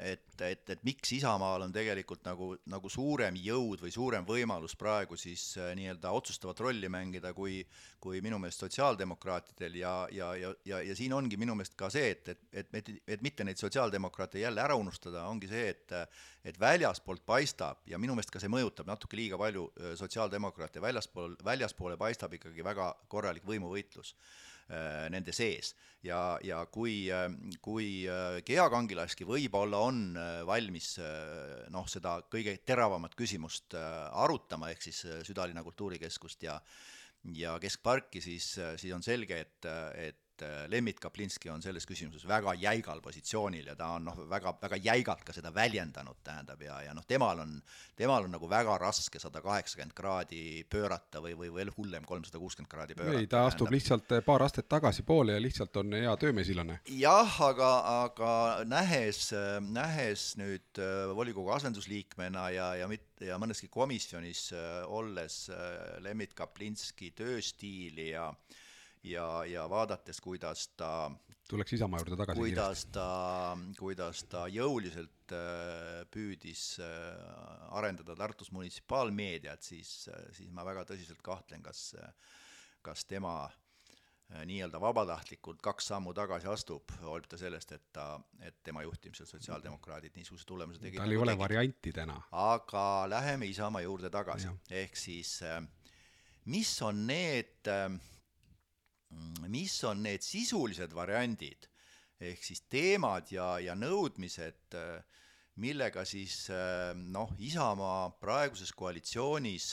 et, 0.02 0.40
et, 0.44 0.70
et 0.70 0.82
miks 0.86 1.12
Isamaal 1.16 1.62
on 1.64 1.72
tegelikult 1.72 2.24
nagu, 2.26 2.50
nagu 2.70 2.90
suurem 2.92 3.36
jõud 3.40 3.82
või 3.84 3.92
suurem 3.94 4.26
võimalus 4.28 4.74
praegu 4.78 5.16
siis 5.18 5.44
äh, 5.58 5.72
nii-öelda 5.78 6.12
otsustavat 6.14 6.60
rolli 6.64 6.90
mängida, 6.92 7.32
kui, 7.36 7.60
kui 8.02 8.22
minu 8.24 8.40
meelest 8.42 8.64
sotsiaaldemokraatidel 8.64 9.78
ja, 9.80 9.94
ja, 10.14 10.32
ja, 10.38 10.52
ja, 10.68 10.82
ja 10.90 10.96
siin 10.98 11.14
ongi 11.16 11.40
minu 11.40 11.56
meelest 11.58 11.78
ka 11.78 11.90
see, 11.92 12.10
et, 12.16 12.34
et, 12.34 12.42
et, 12.52 12.74
et, 12.82 12.90
et 13.16 13.24
mitte 13.24 13.46
neid 13.46 13.60
sotsiaaldemokraate 13.60 14.42
jälle 14.42 14.62
ära 14.62 14.76
unustada, 14.78 15.26
ongi 15.30 15.50
see, 15.50 15.70
et 15.74 15.96
et 16.48 16.56
väljaspoolt 16.60 17.24
paistab 17.26 17.82
ja 17.86 17.98
minu 18.00 18.14
meelest 18.16 18.30
ka 18.32 18.40
see 18.40 18.50
mõjutab 18.52 18.88
natuke 18.88 19.18
liiga 19.18 19.38
palju 19.40 19.66
äh, 19.68 19.94
sotsiaaldemokraate, 20.00 20.80
väljaspool, 20.82 21.36
väljaspoole 21.44 21.98
paistab 22.00 22.36
ikkagi 22.38 22.64
väga 22.64 22.92
korralik 23.12 23.46
võimuvõitlus 23.48 24.14
nende 24.68 25.32
sees. 25.32 25.74
Ja, 26.04 26.38
ja 26.44 26.60
kui, 26.70 27.08
äh, 27.10 27.26
kui 27.64 28.04
äh, 28.06 28.38
Gea 28.46 28.68
Kangilaski 28.70 29.26
võib-olla 29.26 29.80
on 29.88 30.02
valmis 30.46 30.92
noh, 31.74 31.88
seda 31.90 32.18
kõige 32.30 32.54
teravamat 32.66 33.16
küsimust 33.18 33.74
arutama, 33.78 34.70
ehk 34.70 34.84
siis 34.84 35.02
südalinna 35.26 35.64
kultuurikeskust 35.66 36.48
ja 36.48 36.60
ja 37.34 37.56
keskparki, 37.60 38.20
siis, 38.22 38.44
siis 38.78 38.92
on 38.94 39.02
selge, 39.02 39.40
et, 39.42 39.66
et 39.98 40.20
et 40.38 40.42
äh, 40.42 40.70
Lembit 40.70 41.00
Kaplinski 41.00 41.50
on 41.50 41.62
selles 41.62 41.86
küsimuses 41.86 42.26
väga 42.28 42.54
jäigal 42.58 43.00
positsioonil 43.02 43.66
ja 43.70 43.74
ta 43.76 43.90
on 43.96 44.06
noh, 44.08 44.18
väga, 44.30 44.54
väga 44.62 44.78
jäigalt 44.82 45.24
ka 45.26 45.34
seda 45.34 45.52
väljendanud, 45.54 46.20
tähendab, 46.24 46.62
ja, 46.62 46.80
ja 46.86 46.94
noh, 46.94 47.06
temal 47.08 47.42
on, 47.42 47.56
temal 47.96 48.26
on 48.26 48.34
nagu 48.36 48.48
väga 48.50 48.76
raske 48.78 49.20
sada 49.20 49.42
kaheksakümmend 49.44 49.94
kraadi 49.96 50.64
pöörata 50.70 51.22
või, 51.24 51.34
või 51.38 51.52
veel 51.54 51.72
hullem, 51.76 52.06
kolmsada 52.08 52.40
kuuskümmend 52.42 52.70
kraadi 52.70 52.98
pöörata. 52.98 53.18
ei, 53.18 53.26
ta 53.26 53.36
tähendab. 53.36 53.52
astub 53.52 53.74
lihtsalt 53.74 54.14
äh, 54.16 54.24
paar 54.24 54.44
astet 54.46 54.68
tagasipoole 54.68 55.36
ja 55.36 55.42
lihtsalt 55.42 55.76
on 55.82 55.98
hea 55.98 56.14
töömesilane. 56.20 56.80
jah, 56.98 57.40
aga, 57.48 57.72
aga 58.04 58.32
nähes, 58.68 59.32
nähes 59.72 60.30
nüüd 60.40 60.82
äh, 60.82 61.10
volikogu 61.16 61.52
asendusliikmena 61.56 62.48
ja, 62.54 62.70
ja 62.82 62.88
mit-, 62.90 63.10
ja 63.24 63.38
mõneski 63.40 63.70
komisjonis 63.72 64.48
olles 64.86 65.48
Lembit 66.04 66.34
Kaplinski 66.38 67.10
tööstiili 67.16 68.10
ja 68.12 68.28
äh, 68.30 68.64
ja, 69.04 69.44
ja 69.46 69.66
vaadates, 69.70 70.20
kuidas 70.20 70.68
ta 70.76 71.10
tuleks 71.48 71.72
Isamaa 71.72 72.00
juurde 72.02 72.16
tagasi 72.16 72.40
kuidas 72.40 72.84
kiiresti. 72.84 72.92
ta, 72.92 73.58
kuidas 73.78 74.24
ta 74.28 74.42
jõuliselt 74.52 75.36
äh, 75.36 76.02
püüdis 76.12 76.64
äh, 76.84 77.70
arendada 77.78 78.16
Tartus 78.16 78.52
munitsipaalmeediat, 78.52 79.62
siis, 79.62 80.08
äh, 80.12 80.26
siis 80.36 80.50
ma 80.52 80.66
väga 80.68 80.84
tõsiselt 80.88 81.22
kahtlen, 81.24 81.64
kas, 81.64 81.94
kas 82.82 83.06
tema 83.08 83.48
nii-öelda 84.28 84.76
vabatahtlikult 84.76 85.62
kaks 85.64 85.86
sammu 85.88 86.12
tagasi 86.12 86.50
astub, 86.52 86.92
hoolimata 87.00 87.38
sellest, 87.40 87.70
et 87.72 87.86
ta, 87.96 88.18
et 88.44 88.58
tema 88.60 88.82
juhtimisel 88.84 89.24
sotsiaaldemokraadid 89.24 90.18
niisuguse 90.20 90.44
tulemuse 90.44 90.82
tegid. 90.82 91.00
tal 91.00 91.08
ei 91.08 91.16
nagu 91.16 91.24
ole 91.24 91.32
tegid. 91.32 91.44
varianti 91.46 91.92
täna. 91.96 92.18
aga 92.36 92.84
läheme 93.08 93.48
Isamaa 93.48 93.80
juurde 93.86 94.10
tagasi, 94.12 94.52
ehk 94.82 95.00
siis 95.00 95.38
mis 96.48 96.70
on 96.82 97.06
need 97.06 97.68
äh, 97.68 97.88
mis 99.48 99.74
on 99.88 100.02
need 100.04 100.24
sisulised 100.24 100.92
variandid, 100.94 101.68
ehk 102.20 102.42
siis 102.44 102.64
teemad 102.68 103.30
ja, 103.32 103.56
ja 103.62 103.76
nõudmised, 103.78 104.76
millega 105.58 106.04
siis 106.06 106.48
noh, 107.08 107.32
Isamaa 107.38 108.10
praeguses 108.20 108.74
koalitsioonis 108.76 109.72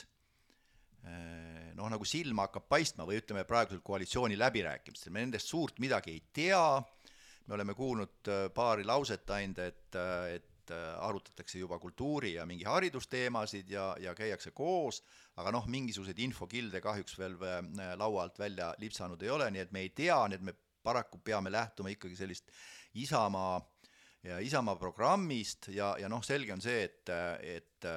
noh, 1.75 1.89
nagu 1.91 2.07
silma 2.07 2.47
hakkab 2.47 2.67
paistma 2.71 3.05
või 3.07 3.19
ütleme, 3.19 3.45
praegusel 3.47 3.83
koalitsiooni 3.85 4.37
läbirääkimistel, 4.39 5.13
me 5.13 5.25
nendest 5.25 5.51
suurt 5.51 5.79
midagi 5.83 6.15
ei 6.15 6.23
tea, 6.33 6.65
me 7.45 7.57
oleme 7.57 7.75
kuulnud 7.77 8.31
äh, 8.31 8.45
paari 8.55 8.85
lauset 8.87 9.29
ainult, 9.35 9.61
et, 9.61 9.99
äh, 9.99 10.35
et 10.65 10.73
arutatakse 10.99 11.59
juba 11.59 11.77
kultuuri 11.79 12.33
ja 12.33 12.45
mingi 12.45 12.65
haridusteemasid 12.65 13.69
ja, 13.69 13.91
ja 14.01 14.15
käiakse 14.17 14.51
koos, 14.51 15.01
aga 15.37 15.53
noh, 15.53 15.67
mingisuguseid 15.69 16.19
infokilde 16.25 16.81
kahjuks 16.81 17.17
veel 17.19 17.37
laua 17.99 18.25
alt 18.25 18.39
välja 18.39 18.73
lipsanud 18.81 19.21
ei 19.21 19.29
ole, 19.29 19.51
nii 19.51 19.65
et 19.65 19.71
me 19.75 19.85
ei 19.85 19.91
tea, 19.95 20.17
nii 20.27 20.39
et 20.39 20.47
me 20.49 20.55
paraku 20.85 21.19
peame 21.23 21.51
lähtuma 21.51 21.93
ikkagi 21.93 22.17
sellist 22.17 22.51
Isamaa 23.01 23.59
ja 24.25 24.39
Isamaa 24.39 24.75
programmist 24.81 25.69
ja, 25.73 25.95
ja 26.01 26.09
noh, 26.09 26.23
selge 26.25 26.53
on 26.53 26.63
see, 26.63 26.83
et, 26.87 27.13
et 27.41 27.91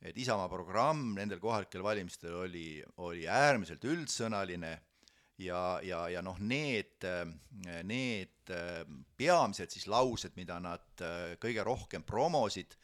et 0.00 0.16
Isamaa 0.16 0.48
programm 0.48 1.10
nendel 1.12 1.36
kohalikel 1.42 1.82
valimistel 1.84 2.32
oli, 2.32 2.80
oli 3.04 3.26
äärmiselt 3.28 3.84
üldsõnaline 3.84 4.78
ja, 5.40 5.80
ja, 5.82 6.04
ja 6.12 6.22
noh, 6.24 6.38
need, 6.40 7.06
need 7.88 8.52
peamised 9.16 9.72
siis 9.72 9.88
laused, 9.90 10.36
mida 10.36 10.58
nad 10.62 11.04
kõige 11.40 11.64
rohkem 11.66 12.04
promosid, 12.06 12.76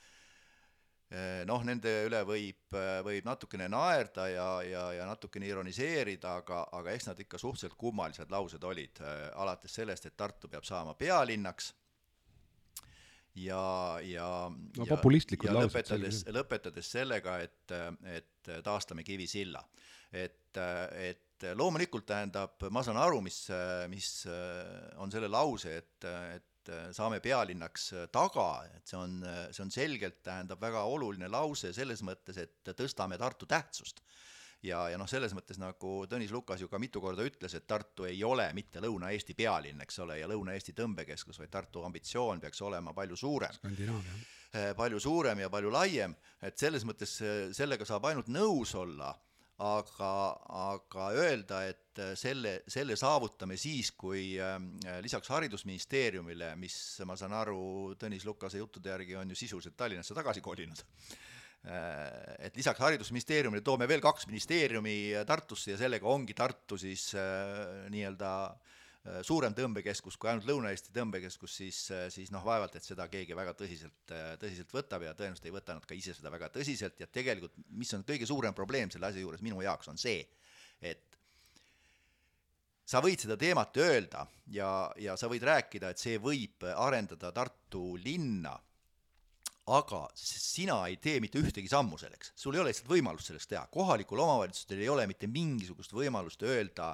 noh, 1.46 1.62
nende 1.66 1.92
üle 2.08 2.22
võib, 2.26 2.76
võib 3.06 3.26
natukene 3.28 3.68
naerda 3.70 4.26
ja, 4.30 4.46
ja, 4.66 4.84
ja 4.96 5.06
natukene 5.06 5.46
ironiseerida, 5.46 6.36
aga, 6.42 6.64
aga 6.74 6.94
eks 6.96 7.10
nad 7.12 7.20
ikka 7.22 7.38
suhteliselt 7.38 7.76
kummalised 7.78 8.32
laused 8.32 8.64
olid, 8.66 9.02
alates 9.38 9.76
sellest, 9.80 10.08
et 10.08 10.16
Tartu 10.18 10.50
peab 10.50 10.66
saama 10.66 10.96
pealinnaks 10.98 11.72
ja, 13.36 13.98
ja 14.02 14.26
no 14.50 14.88
populistlikud 14.88 15.52
laused. 15.52 15.70
lõpetades, 15.70 16.24
lõpetades 16.32 16.90
sellega, 16.96 17.38
et, 17.44 17.76
et 18.16 18.52
taastame 18.64 19.04
Kivisilla. 19.06 19.62
et, 20.12 20.58
et 20.96 21.25
loomulikult 21.58 22.06
tähendab, 22.08 22.62
ma 22.72 22.82
saan 22.86 22.96
aru, 23.00 23.20
mis, 23.24 23.42
mis 23.92 24.10
on 25.02 25.12
selle 25.12 25.28
lause, 25.28 25.76
et, 25.82 26.06
et 26.36 26.70
saame 26.96 27.20
pealinnaks 27.22 27.90
taga, 28.14 28.64
et 28.76 28.88
see 28.88 28.98
on, 28.98 29.18
see 29.52 29.64
on 29.66 29.74
selgelt, 29.74 30.22
tähendab 30.24 30.62
väga 30.62 30.86
oluline 30.88 31.28
lause 31.30 31.74
selles 31.76 32.02
mõttes, 32.06 32.40
et 32.40 32.72
tõstame 32.78 33.18
Tartu 33.20 33.48
tähtsust. 33.50 34.02
Ja, 34.64 34.86
ja 34.90 34.98
noh, 34.98 35.08
selles 35.08 35.34
mõttes 35.36 35.58
nagu 35.60 35.90
Tõnis 36.10 36.32
Lukas 36.32 36.62
ju 36.62 36.68
ka 36.72 36.80
mitu 36.80 37.00
korda 37.04 37.24
ütles, 37.26 37.54
et 37.54 37.66
Tartu 37.68 38.06
ei 38.08 38.22
ole 38.24 38.46
mitte 38.56 38.80
Lõuna-Eesti 38.82 39.36
pealinn, 39.36 39.82
eks 39.84 40.00
ole, 40.02 40.18
ja 40.22 40.30
Lõuna-Eesti 40.30 40.74
tõmbekeskus, 40.76 41.38
vaid 41.42 41.52
Tartu 41.52 41.84
ambitsioon 41.86 42.40
peaks 42.42 42.62
olema 42.64 42.94
palju 42.96 43.18
suurem. 43.20 43.60
Eh, 44.56 44.72
palju 44.78 45.00
suurem 45.02 45.42
ja 45.42 45.50
palju 45.52 45.70
laiem, 45.74 46.14
et 46.40 46.56
selles 46.58 46.86
mõttes 46.88 47.18
eh, 47.20 47.48
sellega 47.56 47.84
saab 47.84 48.08
ainult 48.08 48.30
nõus 48.32 48.72
olla, 48.78 49.10
aga, 49.64 50.10
aga 50.70 51.06
öelda, 51.16 51.62
et 51.70 52.02
eh, 52.02 52.12
selle, 52.18 52.58
selle 52.68 52.96
saavutame 52.96 53.56
siis, 53.60 53.92
kui 53.96 54.34
äh, 54.40 54.58
lisaks 55.04 55.30
Haridusministeeriumile, 55.32 56.54
mis 56.60 56.76
ma 57.08 57.16
saan 57.16 57.36
aru, 57.36 57.94
Tõnis 58.00 58.26
Lukase 58.28 58.60
juttude 58.60 58.92
järgi 58.92 59.16
on 59.16 59.32
ju 59.32 59.38
sisuliselt 59.38 59.76
Tallinnasse 59.76 60.16
tagasi 60.16 60.44
kolinud 60.44 60.84
Äh, 61.66 62.46
et 62.46 62.54
lisaks 62.54 62.78
Haridusministeeriumile 62.78 63.64
toome 63.66 63.88
veel 63.90 64.02
kaks 64.04 64.28
ministeeriumi 64.30 65.24
Tartusse 65.26 65.72
ja 65.72 65.78
sellega 65.80 66.06
ongi 66.06 66.34
Tartu 66.36 66.78
siis 66.78 67.08
äh, 67.18 67.88
nii-öelda 67.90 68.32
äh, 68.46 68.75
suurem 69.26 69.54
tõmbekeskus 69.54 70.16
kui 70.18 70.30
ainult 70.30 70.48
Lõuna-Eesti 70.48 70.92
tõmbekeskus, 70.94 71.56
siis, 71.60 71.80
siis 72.12 72.32
noh, 72.34 72.44
vaevalt, 72.46 72.76
et 72.78 72.86
seda 72.86 73.06
keegi 73.12 73.36
väga 73.38 73.54
tõsiselt, 73.58 74.14
tõsiselt 74.42 74.72
võtab 74.74 75.06
ja 75.06 75.14
tõenäoliselt 75.18 75.48
ei 75.48 75.54
võta 75.54 75.76
nad 75.76 75.86
ka 75.86 75.96
ise 75.96 76.14
seda 76.16 76.32
väga 76.32 76.50
tõsiselt. 76.54 76.98
Ja 77.00 77.08
tegelikult, 77.10 77.54
mis 77.78 77.92
on 77.96 78.06
kõige 78.06 78.28
suurem 78.28 78.56
probleem 78.56 78.92
selle 78.92 79.10
asja 79.10 79.22
juures 79.22 79.44
minu 79.46 79.62
jaoks, 79.64 79.90
on 79.92 80.00
see, 80.00 80.24
et 80.80 81.18
sa 82.86 83.02
võid 83.02 83.22
seda 83.22 83.38
teemat 83.38 83.76
öelda 83.82 84.26
ja, 84.54 84.70
ja 85.02 85.16
sa 85.18 85.30
võid 85.30 85.46
rääkida, 85.46 85.90
et 85.90 86.02
see 86.02 86.20
võib 86.22 86.66
arendada 86.74 87.32
Tartu 87.34 87.96
linna 88.02 88.54
aga 89.66 90.04
sina 90.14 90.78
ei 90.86 90.98
tee 91.02 91.18
mitte 91.22 91.40
ühtegi 91.42 91.68
sammu 91.70 91.98
selleks, 91.98 92.30
sul 92.38 92.54
ei 92.54 92.62
ole 92.62 92.70
lihtsalt 92.70 92.90
võimalust 92.90 93.32
selleks 93.32 93.50
teha, 93.50 93.64
kohalikul 93.72 94.22
omavalitsustel 94.22 94.82
ei 94.82 94.90
ole 94.92 95.08
mitte 95.10 95.26
mingisugust 95.26 95.94
võimalust 95.96 96.42
öelda 96.46 96.92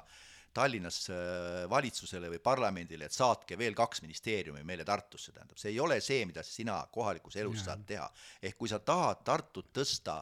Tallinnas 0.53 0.99
äh, 1.09 1.63
valitsusele 1.69 2.29
või 2.31 2.39
parlamendile, 2.43 3.07
et 3.09 3.15
saatke 3.15 3.57
veel 3.59 3.75
kaks 3.77 4.03
ministeeriumi 4.05 4.63
meile 4.67 4.85
Tartusse, 4.85 5.33
tähendab, 5.33 5.57
see 5.59 5.73
ei 5.73 5.79
ole 5.81 5.99
see, 6.01 6.23
mida 6.29 6.43
sina 6.45 6.79
kohalikus 6.93 7.37
elus 7.41 7.61
ja. 7.61 7.71
saad 7.71 7.85
teha. 7.89 8.07
ehk 8.41 8.57
kui 8.57 8.71
sa 8.71 8.79
tahad 8.79 9.23
Tartut 9.25 9.71
tõsta 9.73 10.21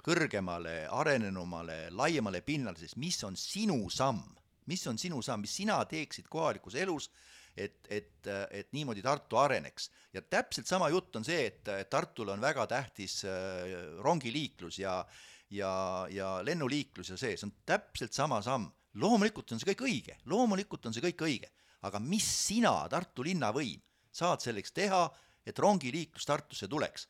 kõrgemale, 0.00 0.86
arenenumale, 0.88 1.90
laiemale 1.90 2.40
pinnale, 2.40 2.78
siis 2.80 2.96
mis 2.96 3.18
on 3.24 3.36
sinu 3.36 3.82
samm, 3.92 4.22
mis 4.70 4.86
on 4.86 4.98
sinu 4.98 5.20
samm, 5.22 5.44
mis 5.44 5.56
sina 5.62 5.82
teeksid 5.84 6.28
kohalikus 6.28 6.74
elus 6.74 7.10
et, 7.56 7.80
et, 7.90 8.28
et 8.50 8.68
niimoodi 8.72 9.02
Tartu 9.02 9.36
areneks. 9.36 9.90
ja 10.12 10.22
täpselt 10.22 10.66
sama 10.66 10.88
jutt 10.88 11.16
on 11.16 11.24
see, 11.26 11.46
et 11.50 11.90
Tartule 11.90 12.32
on 12.32 12.40
väga 12.40 12.66
tähtis 12.70 13.24
äh, 13.24 13.98
rongiliiklus 13.98 14.78
ja 14.78 15.04
ja, 15.50 16.06
ja 16.10 16.38
lennuliiklus 16.46 17.10
ja 17.10 17.16
see, 17.18 17.36
see 17.36 17.48
on 17.48 17.54
täpselt 17.66 18.14
sama 18.14 18.40
samm. 18.42 18.70
Loomulikult 18.98 19.52
on 19.54 19.60
see 19.60 19.70
kõik 19.72 19.86
õige, 19.86 20.18
loomulikult 20.30 20.88
on 20.88 20.96
see 20.96 21.04
kõik 21.04 21.24
õige, 21.26 21.52
aga 21.86 22.00
mis 22.02 22.26
sina, 22.26 22.74
Tartu 22.90 23.24
linnavõim, 23.26 23.80
saad 24.10 24.42
selleks 24.42 24.74
teha, 24.74 25.06
et 25.46 25.58
rongiliiklus 25.58 26.26
Tartusse 26.26 26.68
tuleks? 26.70 27.08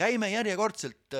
Käime 0.00 0.30
järjekordselt 0.30 1.12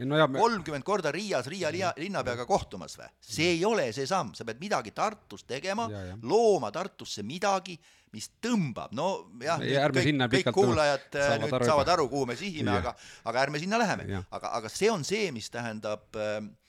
kolmkümmend 0.00 0.82
no, 0.82 0.86
korda 0.86 1.12
Riias 1.14 1.46
Riia 1.52 1.92
linnapeaga 2.00 2.46
kohtumas 2.48 2.96
või? 2.98 3.10
see 3.22 3.52
ei 3.52 3.60
ole 3.68 3.90
see 3.94 4.08
samm, 4.08 4.32
sa 4.34 4.46
pead 4.48 4.58
midagi 4.58 4.90
Tartus 4.96 5.44
tegema, 5.46 5.86
looma 6.24 6.72
Tartusse 6.74 7.22
midagi, 7.22 7.76
mis 8.16 8.30
tõmbab, 8.42 8.96
no 8.96 9.28
jah, 9.44 9.60
kõik, 9.92 10.24
kõik 10.32 10.50
kuulajad 10.56 11.18
äh, 11.20 11.28
saavad 11.28 11.44
nüüd 11.44 11.56
aru, 11.58 11.68
saavad 11.68 11.92
aru, 11.92 12.08
kuhu 12.10 12.26
me 12.32 12.38
sihime, 12.40 12.72
aga, 12.80 12.94
aga 13.28 13.42
ärme 13.44 13.60
sinna 13.60 13.78
läheme. 13.82 14.08
aga, 14.24 14.54
aga 14.58 14.72
see 14.72 14.88
on 14.90 15.04
see, 15.04 15.28
mis 15.36 15.52
tähendab 15.52 16.16
äh, 16.16 16.40
Äh, 16.40 16.65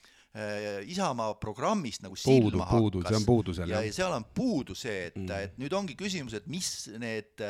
Isamaa 0.88 1.32
programmist 1.40 2.02
nagu 2.04 2.16
silma 2.18 2.66
puudu, 2.68 3.00
hakkas. 3.00 3.08
see 3.08 3.18
on 3.18 3.24
puudu 3.26 3.54
seal, 3.56 3.70
jah. 3.72 3.86
ja 3.86 3.94
seal 3.96 4.12
on 4.12 4.26
puudu 4.36 4.74
see, 4.76 5.06
et 5.08 5.16
mm., 5.16 5.46
et 5.48 5.56
nüüd 5.58 5.74
ongi 5.74 5.96
küsimus, 5.98 6.36
et 6.36 6.46
mis 6.52 6.68
need, 7.00 7.42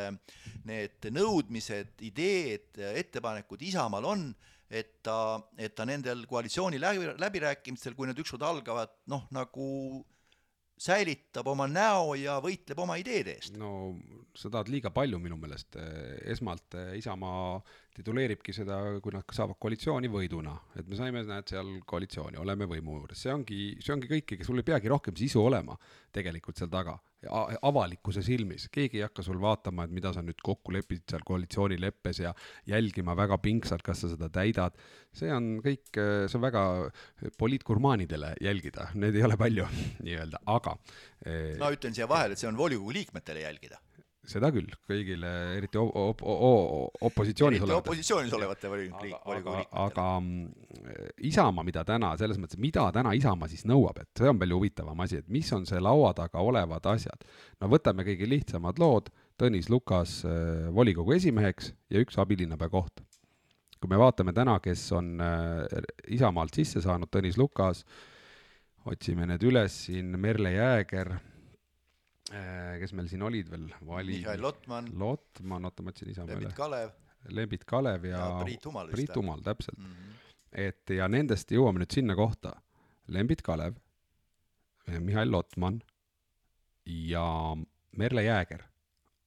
need 0.68 1.08
nõudmised, 1.12 1.90
ideed, 2.06 2.78
ettepanekud 2.78 3.64
Isamaal 3.66 4.06
on, 4.08 4.28
et 4.70 5.00
ta, 5.02 5.40
et 5.58 5.74
ta 5.74 5.88
nendel 5.88 6.22
koalitsiooni 6.30 6.80
läbi, 6.80 7.10
läbirääkimistel, 7.18 7.96
kui 7.98 8.08
need 8.08 8.22
ükskord 8.22 8.46
algavad, 8.46 8.94
noh, 9.10 9.26
nagu 9.34 9.68
säilitab 10.78 11.48
oma 11.50 11.66
näo 11.66 12.14
ja 12.14 12.38
võitleb 12.42 12.78
oma 12.78 12.96
ideede 13.00 13.34
eest. 13.34 13.56
no 13.58 13.98
sa 14.38 14.50
tahad 14.52 14.70
liiga 14.70 14.92
palju 14.94 15.18
minu 15.18 15.36
meelest, 15.40 15.74
esmalt 16.30 16.76
Isamaa 16.94 17.58
tituleeribki 17.98 18.54
seda, 18.54 18.78
kui 19.02 19.14
nad 19.14 19.26
saavad 19.34 19.58
koalitsiooni 19.60 20.10
võiduna, 20.12 20.54
et 20.78 20.86
me 20.88 20.98
saime, 20.98 21.24
näed, 21.26 21.48
seal 21.50 21.74
koalitsiooni, 21.88 22.38
oleme 22.40 22.68
võimu 22.70 23.00
juures, 23.00 23.18
see 23.24 23.34
ongi, 23.34 23.60
see 23.82 23.94
ongi 23.94 24.10
kõik, 24.10 24.36
ega 24.36 24.46
sul 24.46 24.62
ei 24.62 24.66
peagi 24.66 24.90
rohkem 24.92 25.16
sisu 25.18 25.42
olema 25.42 25.76
tegelikult 26.14 26.60
seal 26.60 26.70
taga, 26.72 26.94
avalikkuse 27.66 28.22
silmis, 28.22 28.68
keegi 28.72 29.00
ei 29.00 29.04
hakka 29.08 29.24
sul 29.26 29.40
vaatama, 29.42 29.88
et 29.88 29.94
mida 29.94 30.12
sa 30.14 30.22
nüüd 30.22 30.38
kokku 30.44 30.72
lepid 30.76 31.02
seal 31.10 31.24
koalitsioonileppes 31.26 32.22
ja 32.22 32.32
jälgima 32.70 33.16
väga 33.18 33.40
pingsalt, 33.42 33.82
kas 33.86 34.04
sa 34.04 34.12
seda 34.12 34.30
täidad, 34.32 34.78
see 35.14 35.32
on 35.34 35.56
kõik, 35.64 35.90
see 35.98 36.38
on 36.38 36.46
väga 36.46 36.62
poliitgurmaanidele 37.40 38.36
jälgida, 38.44 38.92
neid 38.94 39.18
ei 39.18 39.26
ole 39.26 39.40
palju 39.40 39.66
nii-öelda, 40.06 40.44
aga 40.54 40.78
eh, 41.26 41.58
no 41.58 41.74
ütlen 41.74 41.98
siia 41.98 42.06
vahele, 42.10 42.38
et 42.38 42.42
see 42.42 42.50
on 42.50 42.58
volikogu 42.60 42.94
liikmetele 43.00 43.42
jälgida 43.48 43.82
seda 44.28 44.50
küll, 44.52 44.68
kõigile, 44.88 45.30
eriti 45.56 45.78
op-, 45.80 45.96
op-, 45.96 46.22
op-, 46.24 47.04
opositsioonis 47.08 47.62
eriti 47.62 47.76
opositsioonis 47.76 48.34
olevate 48.36 48.70
volikogu 48.70 49.06
liikmetele. 49.06 49.64
aga 49.84 50.06
mm, 50.20 50.48
Isamaa, 51.28 51.64
mida 51.66 51.84
täna, 51.88 52.12
selles 52.20 52.40
mõttes, 52.40 52.60
mida 52.60 52.86
täna 52.94 53.14
Isamaa 53.16 53.48
siis 53.50 53.64
nõuab, 53.68 54.02
et 54.02 54.20
see 54.20 54.30
on 54.30 54.40
palju 54.40 54.60
huvitavam 54.60 55.04
asi, 55.04 55.22
et 55.22 55.32
mis 55.32 55.48
on 55.56 55.64
see 55.68 55.80
laua 55.82 56.12
taga 56.16 56.42
olevad 56.44 56.86
asjad. 56.92 57.24
no 57.60 57.70
võtame 57.72 58.06
kõige 58.08 58.28
lihtsamad 58.28 58.80
lood, 58.82 59.12
Tõnis 59.38 59.68
Lukas 59.70 60.24
äh, 60.26 60.66
volikogu 60.74 61.14
esimeheks 61.14 61.70
ja 61.94 62.00
üks 62.02 62.18
abilinnapea 62.18 62.72
koht. 62.72 63.04
kui 63.78 63.90
me 63.92 63.98
vaatame 64.00 64.32
täna, 64.34 64.58
kes 64.58 64.90
on 64.92 65.20
äh, 65.22 65.82
Isamaalt 66.10 66.54
sisse 66.58 66.82
saanud, 66.82 67.10
Tõnis 67.14 67.38
Lukas, 67.38 67.84
otsime 68.84 69.28
need 69.30 69.42
üles 69.46 69.84
siin, 69.86 70.16
Merle 70.18 70.52
Jääger 70.56 71.14
kes 72.28 72.92
meil 72.96 73.08
siin 73.10 73.22
olid 73.24 73.50
veel, 73.50 73.68
vali-. 73.88 74.18
Mihhail 74.18 74.42
Lotman. 74.42 74.88
Lotman, 75.00 75.68
oota 75.68 75.84
ma 75.84 75.94
otsin 75.94 76.10
isa 76.12 76.26
peale. 76.26 76.40
Lembit 76.40 76.56
Kalev. 76.56 76.94
Lembit 77.34 77.64
Kalev 77.68 78.04
ja, 78.08 78.18
ja 78.18 78.40
Priit 78.44 78.64
Humal. 78.68 78.90
Priit 78.94 79.16
Humal, 79.16 79.40
täpselt 79.44 79.78
mm. 79.78 79.92
-hmm. 79.92 80.32
et 80.52 80.96
ja 80.96 81.08
nendest 81.08 81.52
jõuame 81.52 81.82
nüüd 81.82 81.94
sinna 81.94 82.16
kohta. 82.18 82.54
Lembit 83.08 83.42
Kalev, 83.42 83.78
Mihhail 85.00 85.30
Lotman 85.32 85.80
ja 86.84 87.56
Merle 87.96 88.22
Jääger 88.24 88.62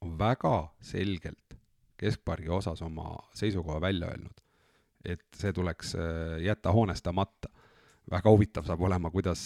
on 0.02 0.20
väga 0.20 0.74
selgelt 0.82 1.58
keskpargi 1.98 2.50
osas 2.50 2.82
oma 2.82 3.14
seisukoha 3.38 3.82
välja 3.82 4.08
öelnud, 4.08 4.42
et 5.06 5.26
see 5.38 5.54
tuleks 5.54 5.96
äh, 5.96 6.40
jätta 6.42 6.72
hoonestamata 6.74 7.50
väga 8.12 8.32
huvitav 8.32 8.66
saab 8.68 8.82
olema, 8.84 9.10
kuidas, 9.12 9.44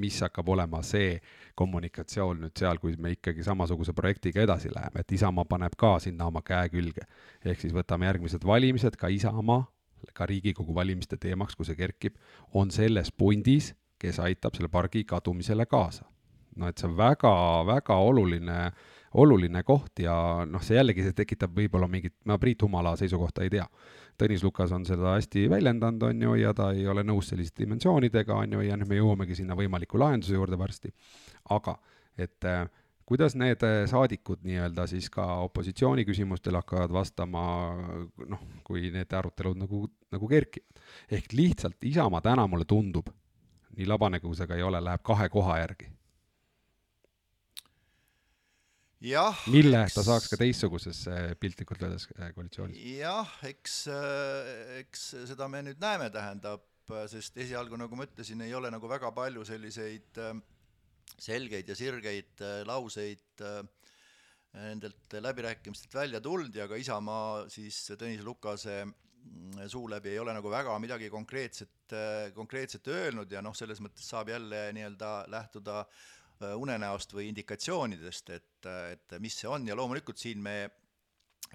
mis 0.00 0.20
hakkab 0.24 0.48
olema 0.54 0.82
see 0.84 1.16
kommunikatsioon 1.56 2.42
nüüd 2.44 2.56
seal, 2.58 2.80
kui 2.82 2.96
me 3.00 3.14
ikkagi 3.16 3.44
samasuguse 3.46 3.94
projektiga 3.96 4.42
edasi 4.44 4.72
läheme, 4.74 5.04
et 5.04 5.14
Isamaa 5.16 5.46
paneb 5.48 5.76
ka 5.78 5.96
sinna 6.02 6.28
oma 6.28 6.42
käe 6.44 6.68
külge. 6.72 7.06
ehk 7.44 7.60
siis 7.60 7.74
võtame 7.74 8.08
järgmised 8.10 8.44
valimised, 8.46 8.96
ka 9.00 9.08
Isamaa, 9.08 9.64
ka 10.12 10.26
Riigikogu 10.26 10.74
valimiste 10.74 11.16
teemaks, 11.16 11.56
kui 11.56 11.66
see 11.66 11.78
kerkib, 11.78 12.18
on 12.52 12.70
selles 12.70 13.12
pundis, 13.12 13.72
kes 13.98 14.20
aitab 14.20 14.54
selle 14.54 14.68
pargi 14.68 15.04
kadumisele 15.04 15.66
kaasa. 15.66 16.04
no 16.56 16.68
et 16.68 16.78
see 16.78 16.86
on 16.88 16.96
väga-väga 16.96 17.96
oluline, 17.96 18.58
oluline 19.14 19.62
koht 19.62 20.00
ja 20.02 20.14
noh, 20.46 20.62
see 20.62 20.78
jällegi, 20.78 21.04
see 21.06 21.16
tekitab 21.16 21.54
võib-olla 21.54 21.88
mingit, 21.90 22.16
ma 22.26 22.38
Priit 22.38 22.62
Humala 22.62 22.96
seisukohta 22.98 23.44
ei 23.44 23.52
tea 23.52 23.66
Tõnis 24.20 24.44
Lukas 24.46 24.70
on 24.74 24.84
seda 24.86 25.16
hästi 25.16 25.48
väljendanud, 25.50 26.02
on 26.06 26.22
ju, 26.22 26.36
ja 26.38 26.52
ta 26.54 26.68
ei 26.74 26.86
ole 26.86 27.02
nõus 27.06 27.32
selliste 27.32 27.64
dimensioonidega, 27.64 28.36
on 28.44 28.52
ju, 28.54 28.62
ja 28.62 28.76
nüüd 28.78 28.92
me 28.92 29.00
jõuamegi 29.00 29.40
sinna 29.40 29.56
võimaliku 29.58 29.98
lahenduse 29.98 30.36
juurde 30.36 30.58
varsti. 30.58 30.92
aga 31.50 31.74
et 32.18 32.46
äh, 32.46 32.68
kuidas 33.06 33.34
need 33.34 33.62
äh, 33.66 33.80
saadikud 33.90 34.46
nii-öelda 34.46 34.86
siis 34.86 35.10
ka 35.10 35.26
opositsiooni 35.48 36.04
küsimustele 36.06 36.62
hakkavad 36.62 36.94
vastama, 36.94 37.42
noh, 38.30 38.46
kui 38.64 38.86
need 38.94 39.10
arutelud 39.12 39.58
nagu, 39.58 39.82
nagu 40.14 40.28
kerkivad. 40.30 40.78
ehk 41.10 41.32
lihtsalt 41.32 41.82
Isamaa 41.82 42.20
täna 42.20 42.46
mulle 42.46 42.64
tundub, 42.64 43.10
nii 43.74 43.86
labane 43.86 44.20
kui 44.20 44.38
see 44.38 44.46
ka 44.46 44.54
ei 44.54 44.62
ole, 44.62 44.80
läheb 44.80 45.02
kahe 45.02 45.28
koha 45.28 45.58
järgi 45.58 45.90
mille 49.52 49.82
eks... 49.84 49.96
ta 49.98 50.04
saaks 50.06 50.30
ka 50.32 50.38
teistsugusesse 50.40 51.16
piltlikult 51.40 51.82
öeldes 51.84 52.08
äh, 52.16 52.30
koalitsioonis. 52.36 52.80
jah, 53.00 53.34
eks, 53.48 53.76
äh, 53.92 54.80
eks 54.80 55.10
seda 55.30 55.48
me 55.52 55.60
nüüd 55.66 55.82
näeme, 55.82 56.08
tähendab, 56.14 56.64
sest 57.10 57.36
esialgu, 57.40 57.78
nagu 57.80 57.96
ma 57.96 58.08
ütlesin, 58.08 58.42
ei 58.44 58.54
ole 58.56 58.72
nagu 58.72 58.88
väga 58.88 59.12
palju 59.16 59.44
selliseid 59.48 60.20
äh, 60.24 60.34
selgeid 61.20 61.68
ja 61.70 61.76
sirgeid 61.78 62.40
lauseid 62.66 63.42
nendelt 64.54 65.14
läbirääkimistelt 65.22 65.94
välja 65.94 66.20
tulnud 66.22 66.56
ja 66.56 66.66
ka 66.70 66.78
Isamaa 66.78 67.44
siis 67.52 67.76
Tõnis 67.94 68.22
Lukase 68.26 68.80
mm, 68.82 69.68
suu 69.70 69.86
läbi 69.90 70.10
ei 70.10 70.18
ole 70.22 70.34
nagu 70.34 70.50
väga 70.50 70.74
midagi 70.82 71.10
konkreetset, 71.12 71.94
konkreetset 72.34 72.90
öelnud 72.90 73.30
ja 73.30 73.42
noh, 73.46 73.54
selles 73.54 73.82
mõttes 73.84 74.08
saab 74.10 74.32
jälle 74.32 74.64
nii-öelda 74.74 75.12
lähtuda 75.30 75.84
Äh, 75.84 76.13
unenäost 76.58 77.14
või 77.16 77.28
indikatsioonidest, 77.30 78.30
et, 78.36 78.68
et 78.92 79.18
mis 79.22 79.36
see 79.40 79.50
on 79.50 79.66
ja 79.68 79.76
loomulikult 79.78 80.20
siin 80.20 80.42
me, 80.44 80.56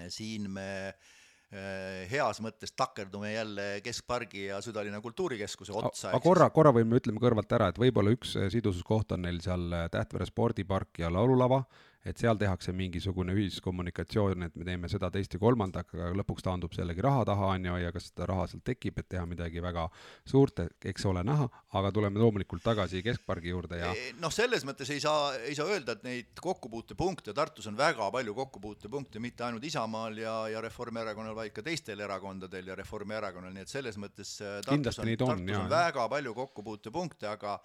siin 0.09 0.49
me 0.53 0.69
äh, 0.89 2.05
heas 2.11 2.41
mõttes 2.45 2.75
takerdume 2.77 3.33
jälle 3.33 3.67
Keskpargi 3.85 4.47
ja 4.49 4.61
Südalinna 4.61 5.01
kultuurikeskuse 5.01 5.75
otsa. 5.75 6.13
aga 6.13 6.23
korra, 6.23 6.49
korra 6.55 6.73
võime, 6.75 7.01
ütleme 7.01 7.21
kõrvalt 7.21 7.57
ära, 7.57 7.71
et 7.71 7.81
võib-olla 7.81 8.13
üks 8.15 8.35
sidususkoht 8.53 9.15
on 9.17 9.25
neil 9.27 9.41
seal 9.45 9.69
Tähtvere 9.91 10.29
spordipark 10.29 11.01
ja 11.03 11.13
laululava 11.13 11.63
et 12.07 12.17
seal 12.17 12.37
tehakse 12.39 12.71
mingisugune 12.71 13.33
ühiskommunikatsioon, 13.35 14.45
et 14.47 14.55
me 14.55 14.65
teeme 14.67 14.87
seda, 14.91 15.09
teist 15.11 15.33
ja 15.35 15.39
kolmandat, 15.41 15.89
aga 15.93 16.13
lõpuks 16.15 16.45
taandub 16.45 16.71
jällegi 16.75 17.03
raha 17.03 17.25
taha, 17.27 17.49
on 17.55 17.67
ju, 17.67 17.75
ja 17.83 17.91
kas 17.91 18.07
seda 18.11 18.29
raha 18.29 18.45
sealt 18.47 18.63
tekib, 18.69 19.01
et 19.01 19.09
teha 19.11 19.25
midagi 19.27 19.59
väga 19.63 19.83
suurt, 20.27 20.63
eks 20.79 21.05
ole 21.11 21.25
näha, 21.27 21.49
aga 21.75 21.91
tuleme 21.95 22.21
loomulikult 22.21 22.63
tagasi 22.63 23.03
Keskpargi 23.03 23.51
juurde 23.51 23.81
ja 23.81 23.91
noh, 24.23 24.31
selles 24.31 24.63
mõttes 24.67 24.93
ei 24.95 25.03
saa, 25.03 25.33
ei 25.43 25.57
saa 25.57 25.67
öelda, 25.67 25.97
et 25.97 26.07
neid 26.07 26.39
kokkupuutepunkte, 26.39 27.35
Tartus 27.35 27.67
on 27.67 27.77
väga 27.79 28.07
palju 28.15 28.35
kokkupuutepunkte, 28.37 29.19
mitte 29.23 29.43
ainult 29.49 29.67
Isamaal 29.67 30.17
ja, 30.23 30.37
ja 30.55 30.63
Reformierakonnal, 30.63 31.35
vaid 31.35 31.55
ka 31.55 31.65
teistel 31.65 31.99
erakondadel 32.07 32.71
ja 32.71 32.79
Reformierakonnal, 32.79 33.51
nii 33.55 33.67
et 33.67 33.75
selles 33.75 33.99
mõttes 33.99 34.37
äh, 34.39 34.61
Tartus 34.63 35.03
on, 35.03 35.13
Tartus 35.19 35.35
on, 35.35 35.55
on 35.65 35.71
väga 35.71 36.07
palju 36.15 36.35
kokkupuutepunkte, 36.43 37.27
aga 37.27 37.59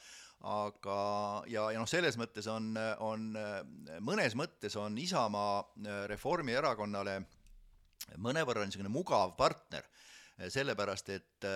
aga, 0.44 0.98
ja, 1.48 1.68
ja 1.72 1.80
noh, 1.80 1.88
selles 1.88 2.18
mõttes 2.20 2.46
on, 2.52 2.74
on, 3.04 3.30
mõnes 4.04 4.36
mõttes 4.36 4.76
on 4.80 4.96
Isamaa 5.00 5.62
Reformierakonnale 6.10 7.18
mõnevõrra 8.20 8.66
niisugune 8.66 8.92
mugav 8.92 9.32
partner, 9.38 9.86
sellepärast 10.50 11.12
et, 11.14 11.46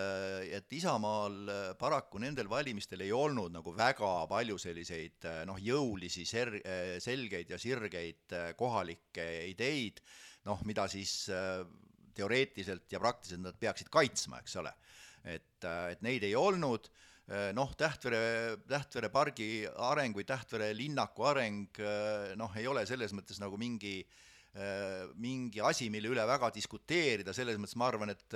et 0.54 0.76
Isamaal 0.78 1.74
paraku 1.80 2.20
nendel 2.22 2.48
valimistel 2.48 3.02
ei 3.04 3.12
olnud 3.12 3.52
nagu 3.52 3.74
väga 3.76 4.12
palju 4.30 4.56
selliseid 4.62 5.26
noh, 5.50 5.58
jõulisi 5.60 6.24
ser-, 6.28 6.60
selgeid 7.02 7.50
ja 7.52 7.58
sirgeid 7.60 8.36
kohalikke 8.56 9.26
ideid, 9.50 10.00
noh, 10.48 10.62
mida 10.64 10.86
siis 10.88 11.26
teoreetiliselt 12.16 12.88
ja 12.94 13.02
praktiliselt 13.02 13.44
nad 13.44 13.58
peaksid 13.60 13.92
kaitsma, 13.92 14.40
eks 14.40 14.56
ole. 14.62 14.72
et, 15.28 15.60
et 15.66 16.00
neid 16.06 16.24
ei 16.24 16.38
olnud 16.38 16.88
Äh, 16.88 17.07
noh, 17.56 17.74
Tähtvere, 17.76 18.56
Tähtvere 18.68 19.10
pargi 19.12 19.66
areng 19.68 20.16
või 20.16 20.24
Tähtvere 20.28 20.70
linnaku 20.76 21.26
areng 21.28 21.80
äh, 21.82 22.32
noh, 22.40 22.54
ei 22.56 22.66
ole 22.70 22.86
selles 22.88 23.12
mõttes 23.16 23.40
nagu 23.42 23.58
mingi 23.60 24.00
äh, 24.00 25.04
mingi 25.20 25.60
asi, 25.60 25.90
mille 25.92 26.08
üle 26.12 26.24
väga 26.28 26.48
diskuteerida, 26.54 27.34
selles 27.36 27.60
mõttes 27.60 27.76
ma 27.76 27.90
arvan, 27.92 28.14
et, 28.14 28.26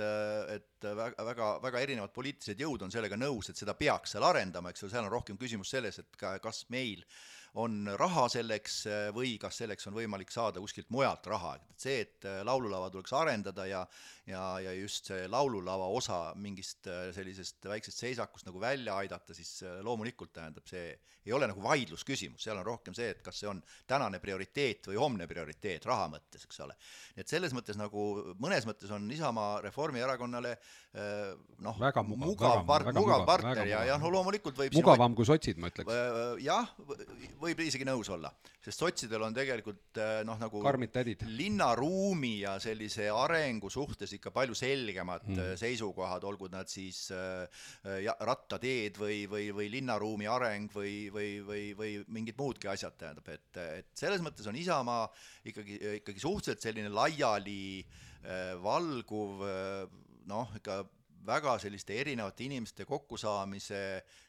et 0.53 0.87
väga, 0.87 1.25
väga, 1.31 1.51
väga 1.63 1.81
erinevad 1.87 2.13
poliitilised 2.13 2.61
jõud 2.61 2.85
on 2.85 2.93
sellega 2.93 3.17
nõus, 3.17 3.49
et 3.49 3.59
seda 3.59 3.73
peaks 3.77 4.13
seal 4.13 4.27
arendama, 4.27 4.69
eks 4.69 4.85
ole, 4.85 4.93
seal 4.93 5.07
on 5.07 5.15
rohkem 5.15 5.41
küsimus 5.41 5.73
selles, 5.73 5.99
et 6.03 6.19
ka, 6.19 6.37
kas 6.43 6.65
meil 6.73 7.01
on 7.61 7.85
raha 7.99 8.25
selleks 8.33 8.79
või 9.13 9.35
kas 9.41 9.59
selleks 9.61 9.85
on 9.89 9.93
võimalik 9.97 10.31
saada 10.33 10.61
kuskilt 10.63 10.89
mujalt 10.89 11.27
raha, 11.29 11.55
et 11.59 11.85
see, 11.85 11.99
et 12.01 12.27
laululava 12.47 12.89
tuleks 12.89 13.13
arendada 13.13 13.67
ja 13.69 13.83
ja, 14.27 14.59
ja 14.63 14.73
just 14.73 15.09
see 15.11 15.25
laululava 15.31 15.87
osa 15.91 16.19
mingist 16.39 16.87
äh, 16.87 17.09
sellisest 17.15 17.65
väiksest 17.67 18.03
seisakust 18.05 18.47
nagu 18.47 18.61
välja 18.61 18.95
aidata, 19.01 19.35
siis 19.35 19.57
äh, 19.65 19.81
loomulikult 19.83 20.31
tähendab, 20.35 20.67
see 20.69 20.93
ei 21.23 21.31
ole 21.35 21.47
nagu 21.47 21.63
vaidlusküsimus, 21.63 22.43
seal 22.43 22.57
on 22.59 22.65
rohkem 22.67 22.95
see, 22.95 23.09
et 23.13 23.21
kas 23.23 23.37
see 23.39 23.47
on 23.47 23.61
tänane 23.87 24.19
prioriteet 24.23 24.89
või 24.91 24.97
homne 24.99 25.27
prioriteet 25.27 25.85
raha 25.87 26.09
mõttes, 26.11 26.43
eks 26.47 26.63
ole. 26.65 26.75
et 27.19 27.31
selles 27.31 27.55
mõttes 27.55 27.79
nagu 27.79 28.05
mõnes 28.43 28.67
mõttes 28.67 28.91
on 28.95 29.07
Isamaa 29.11 29.61
Reformierakonnale 29.63 30.55
äh, 30.55 31.35
noh, 31.63 31.79
mugav, 31.79 32.15
mugav, 32.25 32.63
part, 32.67 32.91
mugav 32.95 33.27
partner 33.27 33.67
ja, 33.67 33.83
ja 33.91 33.99
no 33.99 34.11
loomulikult 34.13 34.59
võib 34.59 34.79
mugavam 34.79 35.15
kui 35.15 35.27
sotsid, 35.27 35.59
ma 35.59 35.71
ütleks. 35.71 35.91
jah, 36.43 36.71
võib 37.43 37.59
isegi 37.65 37.85
nõus 37.87 38.09
olla, 38.13 38.31
sest 38.63 38.81
sotsidel 38.81 39.25
on 39.25 39.35
tegelikult 39.35 39.99
noh, 40.27 40.39
nagu 40.41 40.61
linnaruumi 41.27 42.33
ja 42.43 42.55
sellise 42.63 43.09
arengu 43.11 43.71
suhtes 43.73 44.15
ikka 44.17 44.33
palju 44.35 44.55
selgemad 44.57 45.27
mm. 45.27 45.57
seisukohad, 45.59 46.25
olgu 46.29 46.49
nad 46.53 46.71
siis 46.71 47.05
äh, 47.13 47.67
rattateed 48.23 48.99
või, 49.01 49.23
või, 49.29 49.49
või 49.55 49.69
linnaruumi 49.73 50.29
areng 50.31 50.71
või, 50.75 50.95
või, 51.13 51.29
või, 51.45 51.67
või 51.77 51.93
mingid 52.15 52.39
muudki 52.39 52.71
asjad, 52.71 52.97
tähendab, 52.99 53.27
et, 53.33 53.61
et 53.83 53.93
selles 53.99 54.23
mõttes 54.23 54.47
on 54.49 54.57
Isamaa 54.59 55.05
ikkagi, 55.51 55.79
ikkagi 55.99 56.23
suhteliselt 56.23 56.63
selline 56.63 56.91
laiali 56.93 57.83
äh, 57.83 58.53
valguv 58.63 59.43
noh, 60.29 60.51
ikka 60.57 60.83
väga 61.25 61.55
selliste 61.61 61.95
erinevate 61.99 62.43
inimeste 62.47 62.85
kokkusaamise 62.85 63.79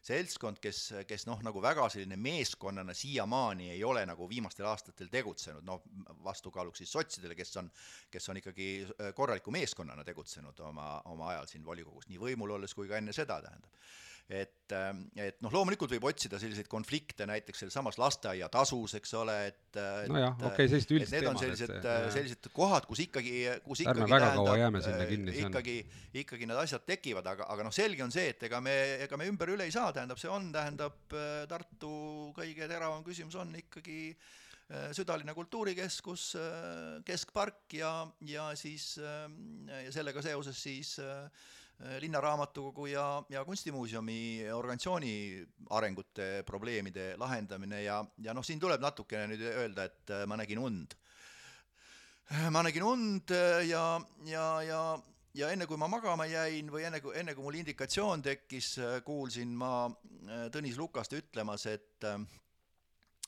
seltskond, 0.04 0.60
kes, 0.62 0.80
kes 1.08 1.26
noh, 1.28 1.42
nagu 1.46 1.62
väga 1.62 1.88
selline 1.92 2.16
meeskonnana 2.20 2.94
siiamaani 2.94 3.70
ei 3.74 3.84
ole 3.84 4.04
nagu 4.06 4.28
viimastel 4.30 4.68
aastatel 4.70 5.10
tegutsenud, 5.12 5.64
noh, 5.66 5.82
vastukaaluks 6.24 6.84
siis 6.84 6.92
sotsidele, 6.92 7.34
kes 7.38 7.56
on, 7.60 7.70
kes 8.10 8.28
on 8.28 8.40
ikkagi 8.40 8.70
äh, 8.86 9.12
korraliku 9.14 9.54
meeskonnana 9.54 10.04
tegutsenud 10.04 10.60
oma, 10.68 10.88
oma 11.10 11.32
ajal 11.34 11.50
siin 11.50 11.66
volikogus, 11.66 12.08
nii 12.08 12.20
võimul 12.20 12.56
olles 12.58 12.74
kui 12.74 12.88
ka 12.90 13.00
enne 13.00 13.14
seda, 13.16 13.40
tähendab 13.44 13.70
et, 14.24 14.72
ähm, 14.72 15.02
et 15.20 15.36
noh, 15.44 15.52
loomulikult 15.52 15.90
võib 15.92 16.06
otsida 16.08 16.38
selliseid 16.40 16.68
konflikte 16.70 17.26
näiteks 17.28 17.60
sealsamas 17.60 17.98
lasteaiatasus, 18.00 18.94
eks 18.96 19.10
ole, 19.20 19.34
et 19.50 19.78
nojah, 20.08 20.32
okei 20.38 20.48
okay,, 20.48 20.70
sellised 20.72 20.94
üldised 20.96 21.12
teemad. 21.12 21.26
Need 21.26 21.30
on 21.30 21.40
sellised, 21.42 21.88
äh, 21.90 22.06
sellised 22.14 22.48
kohad, 22.56 22.86
kus 22.88 23.02
ikkagi, 23.04 23.34
kus 23.66 23.82
ikkagi 23.84 24.06
ärme 24.06 24.08
väga 24.14 24.30
kaua 24.38 24.54
jääme 24.62 24.80
sinna 24.84 25.08
kinni. 25.10 25.34
ikkagi, 25.42 25.74
ikkagi 26.22 26.48
need 26.48 26.62
asjad 26.62 26.86
tekivad, 26.88 27.28
aga, 27.34 27.50
aga 27.52 27.66
noh, 27.68 27.74
selge 27.76 28.06
on 28.06 28.14
see, 28.14 28.30
et 28.32 28.46
ega 28.48 28.62
me, 28.64 28.76
ega 29.04 29.18
me 29.20 29.28
ümber 29.28 29.52
üle 29.52 29.68
ei 29.68 29.74
saa, 29.74 29.92
tähendab, 29.92 30.20
see 30.22 30.32
on, 30.32 30.48
tähendab, 30.54 30.96
äh, 31.12 31.44
Tartu 31.50 31.92
kõige 32.38 32.70
teravam 32.70 33.04
küsimus 33.04 33.36
on 33.36 33.52
ikkagi 33.60 33.98
äh, 34.08 34.88
südalinna 34.96 35.36
kultuurikeskus, 35.36 36.30
keskpark 37.04 37.76
ja, 37.76 37.92
ja 38.24 38.48
siis 38.56 38.94
ja 38.96 39.92
sellega 39.92 40.24
seoses 40.24 40.56
siis 40.64 40.96
äh, 41.04 41.28
Äh, 41.28 41.63
linnaraamatukogu 42.00 42.86
ja, 42.86 43.22
ja 43.28 43.44
kunstimuuseumi 43.44 44.50
organisatsiooni 44.52 45.46
arengute 45.70 46.42
probleemide 46.46 47.14
lahendamine 47.18 47.82
ja, 47.82 48.04
ja 48.22 48.34
noh, 48.34 48.44
siin 48.46 48.60
tuleb 48.62 48.82
natukene 48.82 49.26
nüüd 49.32 49.42
öelda, 49.50 49.88
et 49.90 50.12
äh, 50.14 50.22
ma 50.30 50.38
nägin 50.38 50.62
und. 50.62 50.94
Äh, 52.30 52.46
ma 52.54 52.62
nägin 52.62 52.86
und 52.86 53.34
ja, 53.68 54.00
ja, 54.30 54.46
ja 54.62 54.84
ja 55.34 55.48
enne 55.50 55.66
kui 55.66 55.76
ma 55.76 55.88
magama 55.90 56.28
jäin 56.30 56.70
või 56.70 56.84
enne 56.86 57.00
kui, 57.02 57.16
enne 57.18 57.34
kui 57.34 57.42
mul 57.42 57.58
indikatsioon 57.58 58.22
tekkis, 58.22 58.76
kuulsin 59.04 59.50
ma 59.58 59.90
Tõnis 60.54 60.78
Lukast 60.78 61.12
ütlemas, 61.18 61.66
et 61.66 62.06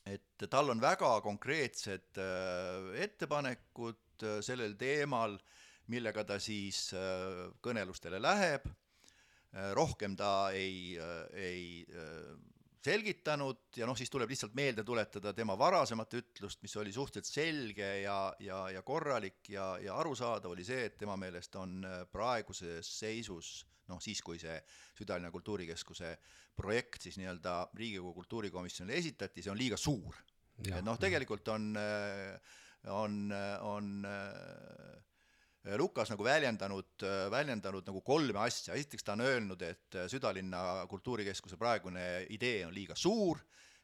et 0.06 0.46
tal 0.46 0.70
on 0.70 0.78
väga 0.80 1.16
konkreetsed 1.20 2.20
ettepanekud 3.02 4.22
sellel 4.46 4.78
teemal 4.78 5.34
äh, 5.34 5.65
millega 5.92 6.24
ta 6.26 6.40
siis 6.42 6.88
äh, 6.96 7.46
kõnelustele 7.62 8.22
läheb 8.22 8.68
rohkem 9.72 10.12
ta 10.18 10.50
ei, 10.52 10.98
ei 11.32 11.86
selgitanud 12.84 13.78
ja 13.78 13.86
noh, 13.88 13.96
siis 13.96 14.10
tuleb 14.12 14.28
lihtsalt 14.28 14.52
meelde 14.58 14.82
tuletada 14.84 15.32
tema 15.32 15.54
varasemat 15.56 16.12
ütlust, 16.18 16.60
mis 16.60 16.74
oli 16.76 16.92
suhteliselt 16.92 17.38
selge 17.38 17.88
ja, 18.02 18.18
ja, 18.42 18.58
ja 18.74 18.82
korralik 18.84 19.48
ja, 19.48 19.70
ja 19.80 19.96
arusaadav, 19.96 20.52
oli 20.52 20.66
see, 20.66 20.90
et 20.90 20.98
tema 21.00 21.16
meelest 21.16 21.56
on 21.56 21.86
praeguses 22.12 22.90
seisus 22.98 23.62
noh, 23.90 24.00
siis 24.02 24.22
kui 24.24 24.38
see 24.42 24.56
Südalinna 24.98 25.30
Kultuurikeskuse 25.34 26.12
projekt 26.56 27.06
siis 27.06 27.18
nii-öelda 27.20 27.56
Riigikogu 27.76 28.14
kultuurikomisjonile 28.22 28.98
esitati, 28.98 29.44
see 29.44 29.52
on 29.52 29.60
liiga 29.60 29.78
suur. 29.80 30.16
et 30.64 30.84
noh, 30.84 30.98
tegelikult 30.98 31.48
on, 31.52 31.74
on, 32.92 33.18
on 33.60 33.90
Lukas 35.74 36.12
nagu 36.12 36.22
väljendanud, 36.22 37.02
väljendanud 37.30 37.88
nagu 37.88 38.00
kolme 38.06 38.38
asja, 38.44 38.76
esiteks 38.78 39.02
ta 39.02 39.16
on 39.16 39.24
öelnud, 39.26 39.62
et 39.66 39.98
Südalinna 40.06 40.86
Kultuurikeskuse 40.86 41.58
praegune 41.58 42.04
idee 42.30 42.60
on 42.68 42.74
liiga 42.74 42.94
suur, 42.94 43.40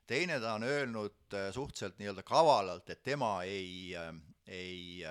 teine 0.07 0.39
ta 0.41 0.55
on 0.55 0.67
öelnud 0.69 1.37
suhteliselt 1.55 1.99
nii-öelda 1.99 2.23
kavalalt, 2.27 2.91
et 2.95 3.03
tema 3.03 3.33
ei, 3.43 3.97
ei, 4.47 5.03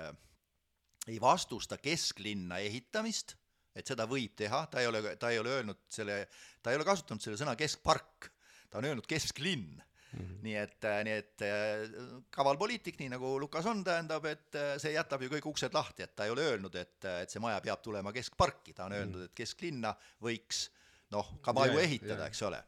ei 1.08 1.20
vastusta 1.20 1.76
kesklinna 1.76 2.62
ehitamist, 2.64 3.36
et 3.76 3.88
seda 3.88 4.08
võib 4.08 4.32
teha, 4.36 4.64
ta 4.72 4.80
ei 4.80 4.88
ole, 4.88 5.16
ta 5.20 5.32
ei 5.32 5.40
ole 5.42 5.58
öelnud 5.58 5.84
selle, 5.92 6.22
ta 6.62 6.72
ei 6.72 6.80
ole 6.80 6.88
kasutanud 6.88 7.24
selle 7.24 7.40
sõna 7.40 7.56
keskpark, 7.58 8.32
ta 8.72 8.80
on 8.80 8.88
öelnud 8.88 9.08
kesklinn 9.08 9.80
Mm 10.12 10.24
-hmm. 10.24 10.42
nii 10.42 10.56
et, 10.56 10.84
äh, 10.84 10.98
nii 11.04 11.12
et 11.12 11.42
äh, 11.46 12.24
kaval 12.30 12.58
poliitik, 12.60 12.98
nii 13.00 13.08
nagu 13.14 13.38
Lukas 13.40 13.66
on, 13.66 13.84
tähendab, 13.84 14.24
et 14.28 14.54
äh, 14.54 14.74
see 14.78 14.92
jätab 14.92 15.22
ju 15.22 15.30
kõik 15.32 15.46
uksed 15.48 15.72
lahti, 15.74 16.02
et 16.02 16.14
ta 16.16 16.26
ei 16.26 16.34
ole 16.34 16.44
öelnud, 16.50 16.74
et, 16.76 17.04
et 17.22 17.30
see 17.30 17.40
maja 17.40 17.60
peab 17.64 17.80
tulema 17.82 18.12
keskparki, 18.12 18.74
ta 18.76 18.84
on 18.84 18.92
öelnud, 18.98 19.16
mhm. 19.16 19.30
et 19.30 19.34
kesklinna 19.34 19.94
võiks 20.20 20.66
noh, 21.10 21.32
ka 21.42 21.52
maju 21.56 21.78
yeah, 21.78 21.88
ehitada 21.88 22.18
yeah., 22.18 22.28
eks 22.28 22.42
ole. 22.42 22.62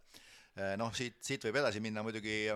noh, 0.78 0.92
siit, 0.94 1.16
siit 1.20 1.44
võib 1.44 1.56
edasi 1.58 1.80
minna 1.82 2.02
muidugi, 2.06 2.46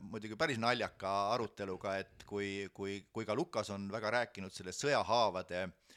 muidugi 0.00 0.36
päris 0.36 0.58
naljaka 0.60 1.12
aruteluga, 1.32 1.94
et 1.96 2.24
kui, 2.28 2.68
kui, 2.74 2.98
kui 3.12 3.24
ka 3.24 3.34
Lukas 3.34 3.70
on 3.70 3.86
väga 3.90 4.10
rääkinud 4.10 4.52
sellest 4.52 4.84
sõjahaavade 4.84 5.62
Äh, 5.64 5.87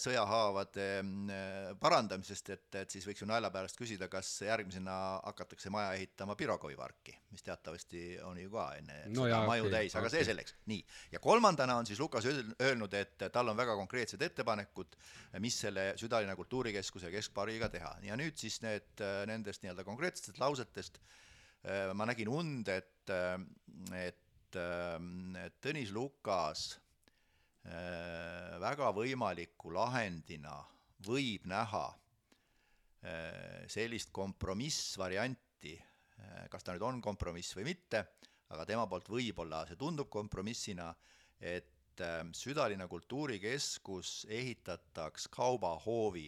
sõjahaavade 0.00 0.84
äh, 1.02 1.72
parandamisest, 1.80 2.50
et, 2.54 2.66
et 2.80 2.94
siis 2.94 3.04
võiks 3.08 3.22
ju 3.22 3.28
nalja 3.28 3.50
pärast 3.52 3.78
küsida, 3.78 4.08
kas 4.12 4.30
järgmisena 4.46 4.94
hakatakse 5.24 5.72
maja 5.72 5.92
ehitama 5.98 6.36
Pirogovi 6.38 6.76
parki, 6.78 7.14
mis 7.34 7.44
teatavasti 7.44 8.04
on 8.24 8.38
ju 8.40 8.52
ka 8.52 8.68
enne 8.78 9.00
no 9.12 9.26
seda 9.26 9.42
maju 9.48 9.66
okay, 9.66 9.74
täis, 9.76 9.96
aga 9.98 10.08
okay. 10.08 10.16
see 10.16 10.28
selleks. 10.30 10.56
nii, 10.70 10.84
ja 11.14 11.22
kolmandana 11.24 11.76
on 11.80 11.88
siis 11.88 12.00
Lukas 12.00 12.28
öelnud, 12.28 12.96
et 12.96 13.26
tal 13.34 13.52
on 13.52 13.58
väga 13.58 13.76
konkreetsed 13.80 14.22
ettepanekud, 14.24 14.96
mis 15.44 15.58
selle 15.66 15.90
Südalinna 16.00 16.36
Kultuurikeskuse 16.38 17.12
keskpargiga 17.14 17.68
teha 17.72 17.96
ja 18.08 18.18
nüüd 18.20 18.38
siis 18.40 18.60
need, 18.64 18.92
äh, 19.04 19.24
nendest 19.30 19.64
nii-öelda 19.64 19.86
konkreetsetest 19.86 20.40
lausetest 20.42 21.02
ma 21.96 22.04
nägin 22.04 22.28
und, 22.28 22.68
et, 22.68 23.08
et, 23.96 24.20
Tõnis 25.64 25.90
Lukas 25.96 26.66
Äh, 26.76 26.83
väga 27.64 28.90
võimaliku 28.92 29.72
lahendina 29.72 30.58
võib 31.06 31.46
näha 31.48 31.86
äh, 31.88 33.64
sellist 33.68 34.12
kompromissvarianti, 34.12 35.74
äh, 35.74 36.44
kas 36.52 36.64
ta 36.64 36.74
nüüd 36.74 36.84
on 36.84 37.00
kompromiss 37.04 37.56
või 37.56 37.70
mitte, 37.72 38.04
aga 38.52 38.66
tema 38.68 38.86
poolt 38.86 39.08
võib-olla 39.08 39.64
see 39.68 39.80
tundub 39.80 40.10
kompromissina, 40.12 40.92
et 41.40 41.70
Südalinna 42.34 42.88
Kultuurikeskus 42.90 44.24
ehitataks 44.26 45.28
kaubahoovi 45.30 46.26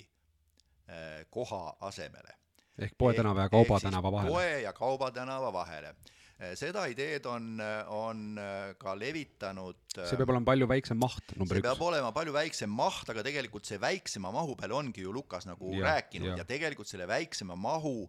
koha 1.34 1.62
asemele. 1.88 2.36
ehk 2.78 2.94
Poe 2.98 3.14
tänava 3.14 3.42
ja 3.42 3.50
Kauba 3.50 3.80
tänava 3.82 4.12
vahele? 4.12 4.30
poe 4.30 4.60
ja 4.62 4.72
Kauba 4.72 5.10
tänava 5.10 5.52
vahele 5.52 5.94
seda 6.36 6.84
ideed 6.92 7.24
on, 7.30 7.60
on 7.96 8.22
eh, 8.36 8.72
ka 8.76 8.92
levitanud 8.98 9.96
eh, 9.96 10.04
see 10.04 10.18
peab 10.20 10.34
olema 10.34 10.44
palju 10.50 10.68
väiksem 10.68 10.98
maht, 11.00 11.32
number 11.32 11.56
see 11.56 11.62
üks. 11.62 11.68
peab 11.70 11.84
olema 11.86 12.10
palju 12.16 12.34
väiksem 12.36 12.72
maht, 12.76 13.08
aga 13.12 13.24
tegelikult 13.24 13.68
see 13.68 13.80
väiksema 13.80 14.32
mahu 14.34 14.56
peal 14.60 14.74
ongi 14.76 15.06
ju 15.06 15.14
Lukas 15.16 15.48
nagu 15.48 15.72
ja, 15.72 15.86
rääkinud 15.94 16.34
ja. 16.34 16.42
ja 16.42 16.48
tegelikult 16.48 16.90
selle 16.90 17.08
väiksema 17.08 17.56
mahu 17.56 18.04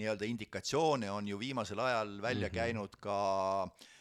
nii-öelda 0.00 0.28
indikatsioone 0.28 1.08
on 1.10 1.32
ju 1.32 1.40
viimasel 1.40 1.80
ajal 1.80 2.20
välja 2.20 2.48
mm 2.48 2.52
-hmm. 2.52 2.58
käinud 2.60 3.00
ka 3.00 3.16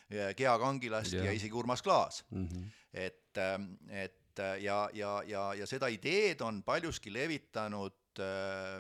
Gea 0.10 0.58
Kangilast 0.60 1.14
ja, 1.14 1.24
ja 1.24 1.32
isegi 1.32 1.54
Urmas 1.54 1.82
Klaas 1.82 2.26
mm. 2.32 2.48
-hmm. 2.48 2.64
et, 2.94 3.38
et 3.90 4.40
ja, 4.60 4.90
ja, 4.94 5.24
ja, 5.26 5.54
ja 5.54 5.66
seda 5.68 5.88
ideed 5.88 6.42
on 6.42 6.64
paljuski 6.64 7.14
levitanud 7.14 7.96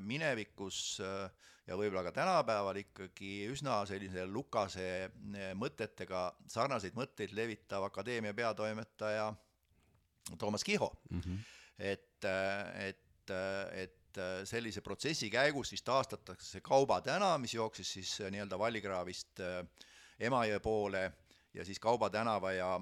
minevikus 0.01 0.99
äh, 0.99 1.29
ja 1.69 1.77
võib-olla 1.77 2.03
ka 2.07 2.13
tänapäeval 2.15 2.79
ikkagi 2.81 3.45
üsna 3.51 3.83
sellise 3.89 4.25
Lukase 4.29 4.87
eh, 5.05 5.51
mõtetega 5.57 6.29
sarnaseid 6.49 6.97
mõtteid 6.97 7.35
levitav 7.37 7.85
akadeemia 7.89 8.33
peatoimetaja 8.37 9.29
Toomas 10.37 10.65
Kiho 10.65 10.89
mm. 11.09 11.21
-hmm. 11.21 11.39
et, 11.77 12.25
eh, 12.25 12.89
et, 12.89 13.33
eh, 13.35 13.83
et 13.85 13.95
sellise 14.49 14.81
protsessi 14.81 15.29
käigus 15.29 15.69
siis 15.69 15.83
taastatakse 15.85 16.61
Kauba 16.65 16.97
tänav, 17.01 17.37
mis 17.39 17.53
jooksis 17.53 17.91
siis 17.93 18.15
nii-öelda 18.33 18.57
Vallikraavist 18.59 19.39
Emajõe 20.19 20.59
poole 20.59 21.03
ja 21.53 21.65
siis 21.65 21.79
Kauba 21.79 22.09
tänava 22.09 22.51
ja 22.51 22.79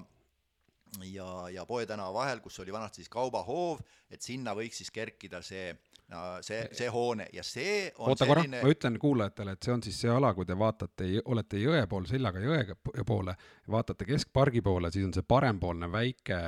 ja, 1.04 1.48
ja 1.52 1.66
Poe 1.66 1.86
tänava 1.86 2.14
vahel, 2.14 2.40
kus 2.40 2.58
oli 2.60 2.72
vanasti 2.72 3.02
siis 3.02 3.10
kaubahoov, 3.12 3.82
et 4.10 4.22
sinna 4.22 4.54
võiks 4.56 4.80
siis 4.80 4.90
kerkida 4.90 5.42
see 5.44 5.74
no 6.12 6.24
see, 6.44 6.62
see 6.76 6.88
hoone 6.92 7.28
ja 7.32 7.44
see 7.46 7.90
on 7.98 8.12
oota 8.12 8.24
selline... 8.24 8.58
korra, 8.58 8.64
ma 8.64 8.74
ütlen 8.74 8.98
kuulajatele, 9.02 9.56
et 9.56 9.68
see 9.68 9.74
on 9.74 9.84
siis 9.84 10.00
see 10.04 10.12
ala, 10.12 10.32
kui 10.36 10.48
te 10.48 10.56
vaatate, 10.58 11.10
olete 11.28 11.60
jõe 11.62 11.84
pool, 11.90 12.08
seljaga 12.10 12.42
jõe 12.42 13.04
poole, 13.06 13.36
vaatate 13.68 14.08
keskpargi 14.08 14.64
poole, 14.64 14.92
siis 14.94 15.08
on 15.08 15.14
see 15.16 15.26
parempoolne 15.28 15.90
väike 15.92 16.42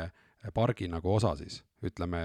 pargi 0.54 0.88
nagu 0.88 1.12
osa 1.12 1.34
siis 1.36 1.60
ütleme, 1.84 2.20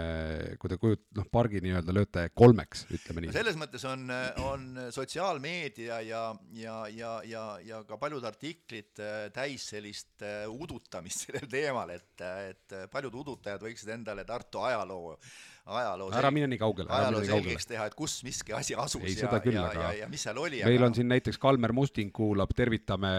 kui 0.59 0.71
te 0.71 0.77
kujut-, 0.79 1.03
noh, 1.15 1.27
pargi 1.31 1.61
nii-öelda 1.63 1.93
lööte 1.95 2.25
kolmeks, 2.35 2.85
ütleme 2.91 3.23
nii. 3.23 3.33
selles 3.35 3.55
mõttes 3.59 3.85
on, 3.87 4.03
on 4.43 4.65
sotsiaalmeedia 4.91 6.01
ja, 6.03 6.23
ja, 6.59 6.75
ja, 6.91 7.13
ja, 7.27 7.43
ja 7.63 7.81
ka 7.87 7.99
paljud 7.99 8.25
artiklid 8.27 8.99
äh, 9.03 9.15
täis 9.35 9.69
sellist 9.71 10.23
äh, 10.27 10.43
udutamist 10.51 11.27
sellel 11.27 11.47
teemal, 11.51 11.95
et, 11.95 12.23
et 12.51 12.77
paljud 12.91 13.15
udutajad 13.23 13.63
võiksid 13.63 13.93
endale 13.95 14.27
Tartu 14.27 14.63
ajaloo, 14.67 15.15
ajaloo 15.65 16.11
ära 16.13 16.29
mine 16.33 16.49
nii 16.51 16.59
kaugele, 16.61 16.91
ajaloo 16.93 17.23
selgeks 17.25 17.69
teha, 17.71 17.87
et 17.89 17.95
kus 17.97 18.19
miski 18.25 18.53
asi 18.53 18.75
asus 18.77 19.01
ei, 19.01 19.15
ja, 19.17 19.31
ja, 19.41 19.65
ja, 19.73 19.87
ja 20.03 20.09
mis 20.11 20.21
seal 20.27 20.37
oli. 20.37 20.61
meil 20.61 20.77
aga... 20.77 20.91
on 20.91 20.97
siin 20.99 21.09
näiteks 21.09 21.41
Kalmer 21.41 21.73
Musting 21.73 22.13
kuulab, 22.13 22.53
tervitame, 22.55 23.09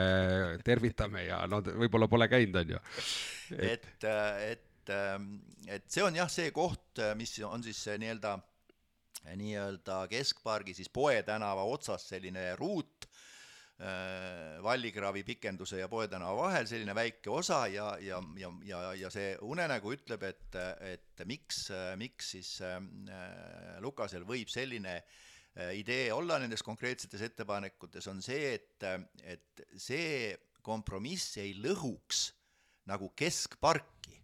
tervitame 0.64 1.26
ja 1.26 1.42
no 1.50 1.58
võib-olla 1.66 2.08
pole 2.10 2.30
käinud, 2.30 2.60
on 2.62 2.76
ju. 2.76 2.84
et, 3.58 3.90
et, 3.98 4.08
et 4.52 4.64
et, 5.66 5.86
see 5.90 6.04
on 6.04 6.14
jah, 6.14 6.30
see 6.30 6.52
koht, 6.54 7.00
mis 7.18 7.32
on 7.46 7.64
siis 7.64 7.80
nii-öelda, 7.98 8.36
nii-öelda 9.34 10.00
keskpargi 10.12 10.76
siis 10.76 10.90
Poe 10.92 11.18
tänava 11.26 11.64
otsas 11.66 12.06
selline 12.12 12.52
ruut, 12.60 13.08
Vallikraavi 13.76 15.20
pikenduse 15.26 15.82
ja 15.82 15.88
Poe 15.92 16.06
tänava 16.08 16.46
vahel 16.46 16.64
selline 16.68 16.94
väike 16.96 17.28
osa 17.28 17.66
ja, 17.68 17.90
ja, 18.00 18.22
ja, 18.40 18.48
ja, 18.64 18.78
ja 18.96 19.10
see 19.12 19.34
unenägu 19.44 19.92
ütleb, 19.92 20.22
et, 20.24 20.56
et 20.80 21.24
miks, 21.28 21.66
miks 22.00 22.30
siis 22.38 22.54
äh, 22.64 22.78
Lukasel 23.84 24.24
võib 24.24 24.48
selline 24.48 24.94
äh, 24.96 25.74
idee 25.76 26.08
olla 26.14 26.40
nendes 26.40 26.64
konkreetsetes 26.64 27.26
ettepanekutes, 27.28 28.08
on 28.08 28.24
see, 28.24 28.54
et, 28.56 28.88
et 29.28 29.66
see 29.76 30.32
kompromiss 30.64 31.36
ei 31.44 31.52
lõhuks 31.60 32.30
nagu 32.88 33.12
keskparki 33.18 34.16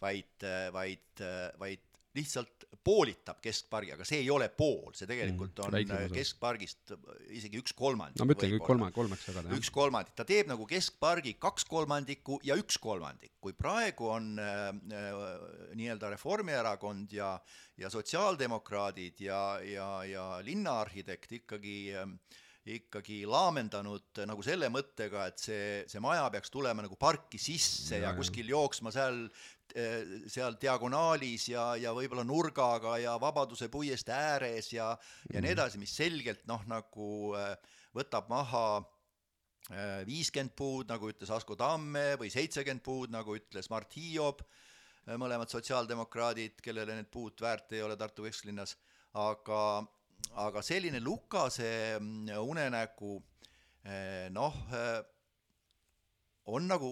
vaid, 0.00 0.44
vaid, 0.76 1.24
vaid 1.60 1.88
lihtsalt 2.16 2.68
poolitab 2.90 3.38
keskpargi, 3.44 3.94
aga 3.94 4.06
see 4.08 4.20
ei 4.24 4.30
ole 4.34 4.48
pool, 4.50 4.90
see 4.98 5.08
tegelikult 5.10 5.62
mm, 5.62 5.92
on 6.02 6.14
keskpargist 6.14 6.94
isegi 7.36 7.60
üks 7.62 7.74
kolmandik. 7.78 8.18
no 8.18 8.26
ma 8.26 8.34
ütlengi, 8.34 8.58
kolme, 8.66 8.90
kolmeks 8.96 9.28
jagada. 9.30 9.54
üks 9.54 9.70
kolmandik, 9.74 10.16
ta 10.18 10.26
teeb 10.28 10.50
nagu 10.50 10.66
keskpargi 10.70 11.36
kaks 11.42 11.68
kolmandikku 11.70 12.40
ja 12.46 12.58
üks 12.58 12.80
kolmandik. 12.82 13.36
kui 13.40 13.54
praegu 13.56 14.10
on 14.16 14.32
äh, 14.42 14.68
äh 14.74 15.18
nii-öelda 15.78 16.10
Reformierakond 16.16 17.12
ja, 17.14 17.34
ja 17.78 17.90
sotsiaaldemokraadid 17.92 19.22
ja, 19.22 19.40
ja, 19.64 19.90
ja 20.04 20.24
linnaarhitekt 20.44 21.38
ikkagi 21.40 21.76
äh, 21.94 22.08
ikkagi 22.68 23.22
laamendanud 23.28 24.20
nagu 24.28 24.42
selle 24.44 24.68
mõttega, 24.72 25.24
et 25.30 25.40
see, 25.40 25.68
see 25.88 26.02
maja 26.02 26.26
peaks 26.32 26.52
tulema 26.52 26.84
nagu 26.84 26.98
parki 27.00 27.40
sisse 27.40 27.96
ja, 27.96 28.10
ja 28.10 28.16
kuskil 28.18 28.50
jooksma 28.52 28.92
seal, 28.94 29.24
seal 30.30 30.56
diagonaalis 30.60 31.48
ja, 31.52 31.64
ja 31.78 31.92
võib-olla 31.96 32.24
nurgaga 32.26 32.96
ja 33.00 33.16
Vabaduse 33.20 33.68
puiestee 33.72 34.14
ääres 34.14 34.72
ja, 34.72 34.90
ja 35.30 35.38
nii 35.38 35.50
mhm. 35.50 35.52
edasi, 35.54 35.80
mis 35.82 35.94
selgelt 35.96 36.46
noh, 36.50 36.64
nagu 36.70 37.10
eh, 37.38 37.52
võtab 37.96 38.30
maha 38.32 38.64
eh, 39.70 40.00
viiskümmend 40.08 40.54
puud, 40.58 40.90
nagu 40.90 41.10
ütles 41.12 41.30
Asko 41.34 41.56
Tamme, 41.58 42.14
või 42.20 42.32
seitsekümmend 42.32 42.84
puud, 42.86 43.14
nagu 43.14 43.36
ütles 43.38 43.70
Mart 43.72 43.94
Hiiob, 43.98 44.42
mõlemad 45.10 45.50
sotsiaaldemokraadid, 45.50 46.60
kellele 46.62 46.98
need 46.98 47.08
puud 47.10 47.40
väärt 47.42 47.72
ei 47.74 47.82
ole 47.82 47.96
Tartu 47.98 48.26
kesklinnas, 48.26 48.76
aga 49.18 49.80
aga 50.36 50.60
selline 50.62 51.00
Lukase 51.00 51.96
mm, 51.96 52.28
unenägu 52.44 53.14
noh, 54.36 54.58
on 56.52 56.66
nagu 56.68 56.90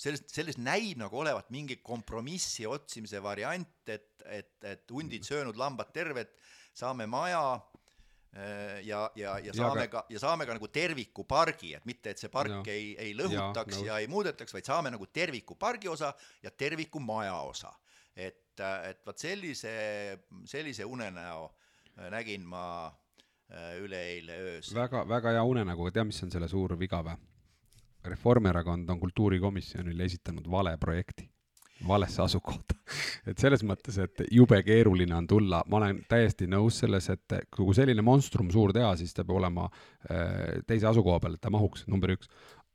sellest, 0.00 0.30
sellest 0.32 0.60
näib 0.62 1.00
nagu 1.00 1.20
olevat 1.22 1.50
mingi 1.52 1.80
kompromissi 1.84 2.66
otsimise 2.68 3.20
variant, 3.22 3.82
et, 3.88 4.12
et, 4.26 4.54
et 4.66 4.94
hundid 4.94 5.26
söönud, 5.26 5.58
lambad 5.60 5.92
terved, 5.94 6.32
saame 6.76 7.06
maja 7.10 7.42
äh, 7.56 8.80
ja, 8.86 9.04
ja, 9.18 9.36
ja 9.44 9.54
saame 9.56 9.84
ja, 9.84 9.92
ka, 9.92 10.04
ja 10.12 10.22
saame 10.22 10.46
ka 10.48 10.56
nagu 10.56 10.70
terviku 10.72 11.26
pargi, 11.28 11.74
et 11.76 11.88
mitte, 11.88 12.14
et 12.14 12.22
see 12.22 12.32
park 12.32 12.62
ja. 12.62 12.74
ei, 12.74 12.94
ei 13.08 13.14
lõhutaks 13.18 13.82
ja, 13.82 13.92
ja 13.92 14.00
ei 14.04 14.10
muudetaks, 14.10 14.54
vaid 14.56 14.68
saame 14.68 14.92
nagu 14.94 15.08
terviku 15.12 15.58
pargi 15.60 15.90
osa 15.92 16.12
ja 16.44 16.52
terviku 16.52 17.02
maja 17.02 17.36
osa. 17.44 17.72
et, 18.14 18.60
et 18.60 19.04
vot 19.06 19.18
sellise, 19.18 19.72
sellise 20.48 20.84
unenäo 20.84 21.44
äh, 21.46 22.08
nägin 22.12 22.46
ma 22.48 22.64
äh, 22.88 23.76
üleeile 23.80 24.40
öösel. 24.46 24.78
väga, 24.80 25.04
väga 25.08 25.36
hea 25.36 25.44
unenägu, 25.44 25.86
aga 25.86 26.00
tead, 26.00 26.08
mis 26.12 26.22
on 26.24 26.32
selle 26.32 26.48
suur 26.48 26.78
viga 26.80 27.02
või? 27.04 27.18
Reformierakond 28.04 28.88
on 28.90 29.00
kultuurikomisjonile 29.00 30.04
esitanud 30.04 30.46
vale 30.50 30.76
projekti, 30.80 31.26
valesse 31.88 32.22
asukohta. 32.22 32.76
Et 33.30 33.38
selles 33.38 33.62
mõttes, 33.64 33.98
et 34.00 34.22
jube 34.32 34.56
keeruline 34.64 35.14
on 35.14 35.26
tulla, 35.28 35.60
ma 35.68 35.76
olen 35.78 36.00
täiesti 36.08 36.48
nõus 36.50 36.80
selles, 36.82 37.06
et 37.12 37.34
kui 37.52 37.74
selline 37.76 38.02
monstrum 38.02 38.48
suur 38.50 38.72
teha, 38.74 38.94
siis 38.96 39.12
ta 39.14 39.22
peab 39.22 39.36
olema 39.36 39.66
äh, 39.68 40.62
teise 40.66 40.88
asukoha 40.90 41.20
peal, 41.20 41.36
et 41.36 41.44
ta 41.44 41.52
mahuks, 41.52 41.84
number 41.92 42.16
üks 42.16 42.30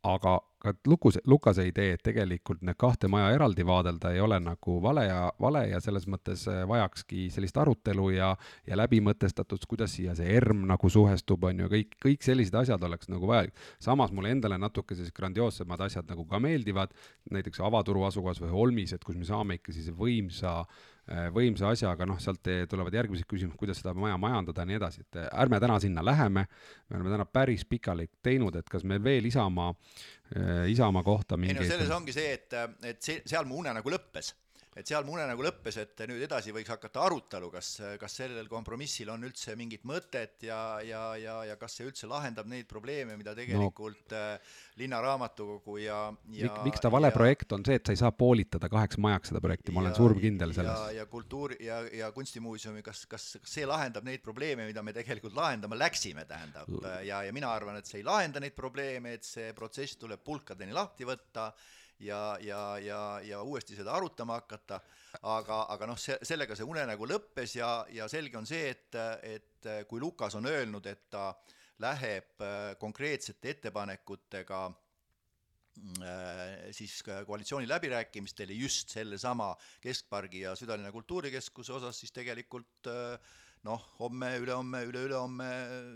aga 0.06 0.40
ka 0.65 0.73
Lukus, 0.88 1.19
Lukase 1.30 1.68
idee, 1.68 1.94
et 1.95 2.02
tegelikult 2.03 2.64
need 2.65 2.77
kahte 2.82 3.10
maja 3.11 3.30
eraldi 3.36 3.65
vaadelda 3.68 4.11
ei 4.15 4.22
ole 4.23 4.40
nagu 4.41 4.77
vale 4.82 5.03
ja, 5.06 5.19
vale 5.41 5.61
ja 5.69 5.82
selles 5.84 6.07
mõttes 6.10 6.48
äh, 6.49 6.64
vajakski 6.69 7.27
sellist 7.34 7.57
arutelu 7.61 8.10
ja, 8.15 8.32
ja 8.68 8.80
läbimõtestatust, 8.80 9.68
kuidas 9.69 9.94
siia 9.98 10.15
see 10.18 10.32
ERM 10.38 10.65
nagu 10.69 10.90
suhestub, 10.90 11.45
on 11.49 11.65
ju, 11.65 11.69
kõik, 11.76 11.94
kõik 12.07 12.26
sellised 12.26 12.57
asjad 12.64 12.84
oleks 12.90 13.11
nagu 13.14 13.30
vajalik. 13.30 13.53
samas 13.80 14.14
mulle 14.15 14.34
endale 14.34 14.57
natuke 14.61 14.98
sellised 14.98 15.15
grandioossemad 15.18 15.86
asjad 15.86 16.10
nagu 16.10 16.26
ka 16.30 16.41
meeldivad, 16.41 16.94
näiteks 17.32 17.61
avaturu 17.61 18.07
asukohas 18.10 18.41
või 18.41 18.53
Holmis, 18.56 18.94
et 18.95 19.06
kus 19.06 19.19
me 19.19 19.30
saame 19.30 19.60
ikka 19.60 19.73
sellise 19.73 19.94
võimsa 19.98 20.61
äh, 20.64 20.84
Äh, 21.06 21.27
võimsa 21.30 21.69
asjaga, 21.69 22.07
noh, 22.10 22.18
sealt 22.18 22.48
tulevad 22.69 22.95
järgmised 22.98 23.27
küsimused, 23.30 23.60
kuidas 23.60 23.77
seda 23.77 23.91
maja 23.94 24.15
majandada 24.18 24.64
ja 24.64 24.69
nii 24.72 24.77
edasi, 24.80 25.03
et 25.06 25.19
äh, 25.22 25.27
ärme 25.44 25.60
täna 25.61 25.76
sinna 25.84 26.02
läheme, 26.02 26.48
me 26.90 26.98
oleme 26.98 27.11
täna 27.14 27.27
päris 27.30 27.61
pikalik 27.69 28.15
teinud, 28.26 28.57
et 28.57 28.72
kas 28.73 28.82
meil 28.90 29.03
veel 29.06 29.27
Isamaa, 29.30 29.68
äh, 30.34 30.64
Isamaa 30.73 31.06
kohta 31.06 31.38
mingeid 31.38 31.61
ei 31.61 31.69
no 31.69 31.76
selles 31.76 31.94
ongi 31.94 32.15
see, 32.15 32.32
et, 32.40 32.57
et 32.90 33.06
see, 33.06 33.19
seal 33.22 33.45
mu 33.45 33.61
une 33.61 33.76
nagu 33.77 33.94
lõppes 33.94 34.34
et 34.76 34.89
seal 34.89 35.06
mu 35.07 35.15
unenägu 35.15 35.45
lõppes, 35.45 35.77
et 35.80 36.02
nüüd 36.10 36.26
edasi 36.26 36.52
võiks 36.56 36.68
hakata 36.73 37.06
arutelu, 37.07 37.47
kas, 37.53 37.69
kas 37.99 38.18
sellel 38.19 38.49
kompromissil 38.52 39.07
on 39.14 39.23
üldse 39.23 39.56
mingit 39.56 39.85
mõtet 39.88 40.43
ja, 40.43 40.60
ja, 40.84 41.03
ja, 41.19 41.35
ja 41.47 41.56
kas 41.60 41.77
see 41.77 41.88
üldse 41.88 42.10
lahendab 42.11 42.49
neid 42.52 42.68
probleeme, 42.68 43.15
mida 43.15 43.31
tegelikult 43.38 44.11
no. 44.11 44.19
äh, 44.19 44.57
linnaraamatukogu 44.81 45.77
ja, 45.80 45.99
ja 46.35 46.49
Mik, 46.49 46.60
miks 46.68 46.84
ta 46.84 46.91
vale 46.91 47.14
ja, 47.14 47.15
projekt 47.15 47.56
on 47.56 47.64
see, 47.68 47.80
et 47.80 47.88
sa 47.88 47.95
ei 47.95 48.02
saa 48.02 48.11
poolitada 48.15 48.68
kaheks 48.72 48.99
majaks 48.99 49.31
seda 49.31 49.43
projekti, 49.43 49.72
ma 49.76 49.85
olen 49.85 49.95
surm 49.95 50.19
kindel 50.19 50.52
selles. 50.57 50.84
ja, 50.89 50.99
ja 50.99 51.07
kultuuri 51.11 51.61
ja, 51.64 51.80
ja 52.02 52.11
kunstimuuseumi, 52.15 52.84
kas, 52.84 53.06
kas, 53.11 53.30
kas 53.39 53.56
see 53.60 53.69
lahendab 53.69 54.03
neid 54.07 54.26
probleeme, 54.26 54.68
mida 54.68 54.84
me 54.84 54.95
tegelikult 54.95 55.38
lahendama 55.39 55.80
läksime, 55.80 56.27
tähendab, 56.27 56.68
ja, 57.07 57.23
ja 57.23 57.31
mina 57.35 57.53
arvan, 57.56 57.80
et 57.80 57.88
see 57.88 58.02
ei 58.03 58.07
lahenda 58.07 58.43
neid 58.43 58.57
probleeme, 58.60 59.15
et 59.15 59.23
see 59.23 59.56
protsess 59.56 59.95
tuleb 60.03 60.19
pulkadeni 60.26 60.76
lahti 60.76 61.07
võtta 61.07 61.53
ja, 61.99 62.38
ja, 62.41 62.77
ja, 62.80 63.19
ja 63.23 63.41
uuesti 63.41 63.76
seda 63.76 63.93
arutama 63.95 64.39
hakata, 64.39 64.80
aga, 65.22 65.61
aga 65.73 65.89
noh, 65.89 65.99
see, 65.99 66.17
sellega 66.23 66.57
see 66.57 66.67
unenägu 66.67 67.07
lõppes 67.09 67.57
ja, 67.59 67.69
ja 67.93 68.07
selge 68.11 68.39
on 68.39 68.47
see, 68.49 68.69
et, 68.73 68.97
et 69.23 69.69
kui 69.89 70.01
Lukas 70.01 70.35
on 70.35 70.47
öelnud, 70.49 70.85
et 70.91 71.07
ta 71.09 71.31
läheb 71.84 72.43
äh, 72.43 72.73
konkreetsete 72.80 73.55
ettepanekutega 73.55 74.61
äh, 74.67 74.73
siis 76.76 77.01
koalitsiooni 77.03 77.67
läbirääkimistele 77.67 78.53
just 78.53 78.89
sellesama 78.95 79.55
Keskpargi 79.81 80.45
ja 80.45 80.55
Südalinna 80.55 80.91
Kultuurikeskuse 80.91 81.73
osas, 81.73 81.99
siis 81.99 82.15
tegelikult 82.15 82.88
äh, 82.88 83.19
noh, 83.65 83.81
homme, 83.99 84.29
ülehomme, 84.37 84.83
üle-ülehomme 84.85 85.49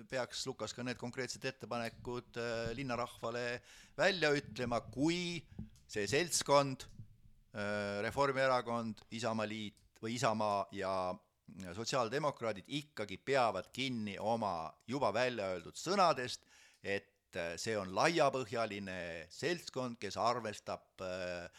peaks 0.10 0.42
Lukas 0.50 0.74
ka 0.74 0.84
need 0.84 0.98
konkreetsed 0.98 1.44
ettepanekud 1.46 2.40
linnarahvale 2.78 3.62
välja 4.00 4.32
ütlema, 4.34 4.80
kui 4.90 5.40
see 5.90 6.06
seltskond, 6.10 6.86
äh, 7.56 8.00
Reformierakond, 8.06 9.02
Isamaaliit 9.18 10.00
või 10.02 10.16
Isamaa 10.16 10.68
ja 10.72 10.94
sotsiaaldemokraadid 11.76 12.70
ikkagi 12.78 13.18
peavad 13.18 13.72
kinni 13.74 14.16
oma 14.22 14.70
juba 14.88 15.10
välja 15.14 15.50
öeldud 15.56 15.80
sõnadest, 15.80 16.46
et 16.84 17.36
äh, 17.36 17.56
see 17.58 17.76
on 17.78 17.96
laiapõhjaline 17.98 19.26
seltskond, 19.34 19.98
kes 20.00 20.18
arvestab 20.22 21.02
äh, 21.02 21.50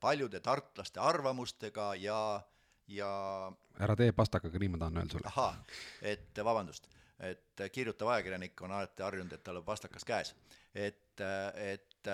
paljude 0.00 0.40
tartlaste 0.40 1.00
arvamustega 1.00 1.92
ja, 2.00 2.40
ja 2.96 3.10
ära 3.80 3.96
tee 3.98 4.12
pastakaga, 4.16 4.60
nii 4.60 4.72
ma 4.74 4.82
tahan 4.84 5.02
öelda 5.02 5.16
sulle. 5.16 5.32
ahah, 5.32 5.58
et 6.12 6.42
vabandust, 6.44 6.88
et 7.32 7.66
kirjutav 7.72 8.12
ajakirjanik 8.14 8.64
on 8.66 8.74
alati 8.78 9.04
harjunud, 9.06 9.32
et 9.32 9.44
tal 9.44 9.60
on 9.60 9.66
pastakas 9.66 10.06
käes. 10.08 10.34
et, 10.74 11.20
et 11.20 12.10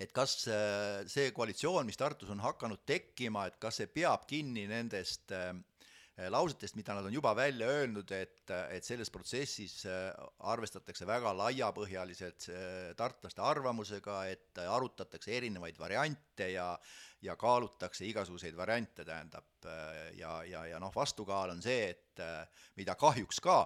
et 0.00 0.12
kas 0.16 0.36
see 1.12 1.32
koalitsioon, 1.36 1.84
mis 1.86 1.98
Tartus 2.00 2.30
on 2.32 2.40
hakanud 2.40 2.86
tekkima, 2.86 3.46
et 3.50 3.58
kas 3.60 3.82
see 3.82 3.90
peab 3.92 4.24
kinni 4.28 4.66
nendest 4.70 5.34
lausetest, 6.28 6.76
mida 6.76 6.94
nad 6.96 7.06
on 7.08 7.14
juba 7.14 7.32
välja 7.36 7.68
öelnud, 7.70 8.10
et, 8.12 8.50
et 8.68 8.84
selles 8.84 9.10
protsessis 9.10 9.86
äh, 9.88 10.10
arvestatakse 10.52 11.08
väga 11.08 11.32
laiapõhjaliselt 11.38 12.50
tartlaste 12.98 13.42
arvamusega, 13.42 14.24
et 14.28 14.60
arutatakse 14.66 15.36
erinevaid 15.38 15.78
variante 15.80 16.52
ja 16.54 16.74
ja 17.20 17.34
kaalutakse 17.36 18.06
igasuguseid 18.08 18.54
variante, 18.56 19.04
tähendab, 19.04 19.44
ja, 20.16 20.38
ja, 20.48 20.62
ja 20.70 20.78
noh, 20.80 20.88
vastukaal 20.94 21.50
on 21.52 21.60
see, 21.60 21.90
et 21.92 22.22
mida 22.80 22.94
kahjuks 22.96 23.42
ka 23.44 23.58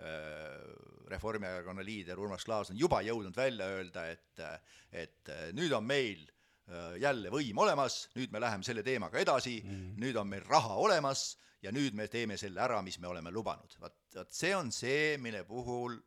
Äh, 0.00 1.10
Reformierakonna 1.12 1.84
liider 1.84 2.18
Urmas 2.18 2.46
Klaas 2.48 2.70
on 2.72 2.78
juba 2.80 3.02
jõudnud 3.04 3.36
välja 3.36 3.66
öelda, 3.68 4.06
et, 4.08 4.40
et 4.88 5.30
nüüd 5.52 5.74
on 5.76 5.84
meil 5.84 6.22
äh, 6.24 6.94
jälle 7.02 7.28
võim 7.30 7.60
olemas, 7.60 8.06
nüüd 8.16 8.32
me 8.32 8.40
läheme 8.40 8.64
selle 8.64 8.82
teemaga 8.86 9.20
edasi 9.20 9.58
mm, 9.60 9.74
-hmm. 9.74 10.00
nüüd 10.00 10.16
on 10.16 10.30
meil 10.30 10.46
raha 10.48 10.78
olemas 10.80 11.36
ja 11.62 11.72
nüüd 11.72 11.94
me 11.94 12.08
teeme 12.10 12.36
selle 12.40 12.62
ära, 12.64 12.80
mis 12.82 12.98
me 12.98 13.08
oleme 13.08 13.30
lubanud. 13.30 13.76
vot, 13.80 13.98
vot 14.14 14.32
see 14.32 14.54
on 14.56 14.72
see, 14.72 15.16
mille 15.18 15.44
puhul 15.44 15.98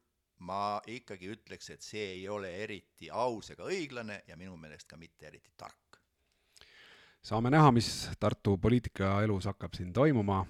ma 0.46 0.82
ikkagi 0.92 1.32
ütleks, 1.32 1.70
et 1.72 1.82
see 1.82 2.12
ei 2.18 2.28
ole 2.30 2.52
eriti 2.64 3.10
aus 3.10 3.54
ega 3.54 3.68
õiglane 3.72 4.22
ja 4.28 4.36
minu 4.36 4.58
meelest 4.60 4.88
ka 4.90 4.98
mitte 5.00 5.28
eriti 5.28 5.54
tark. 5.58 6.00
saame 7.24 7.50
näha, 7.50 7.72
mis 7.72 8.10
Tartu 8.20 8.58
poliitikaelus 8.62 9.48
hakkab 9.52 9.74
siin 9.74 9.94
toimuma 9.94 10.44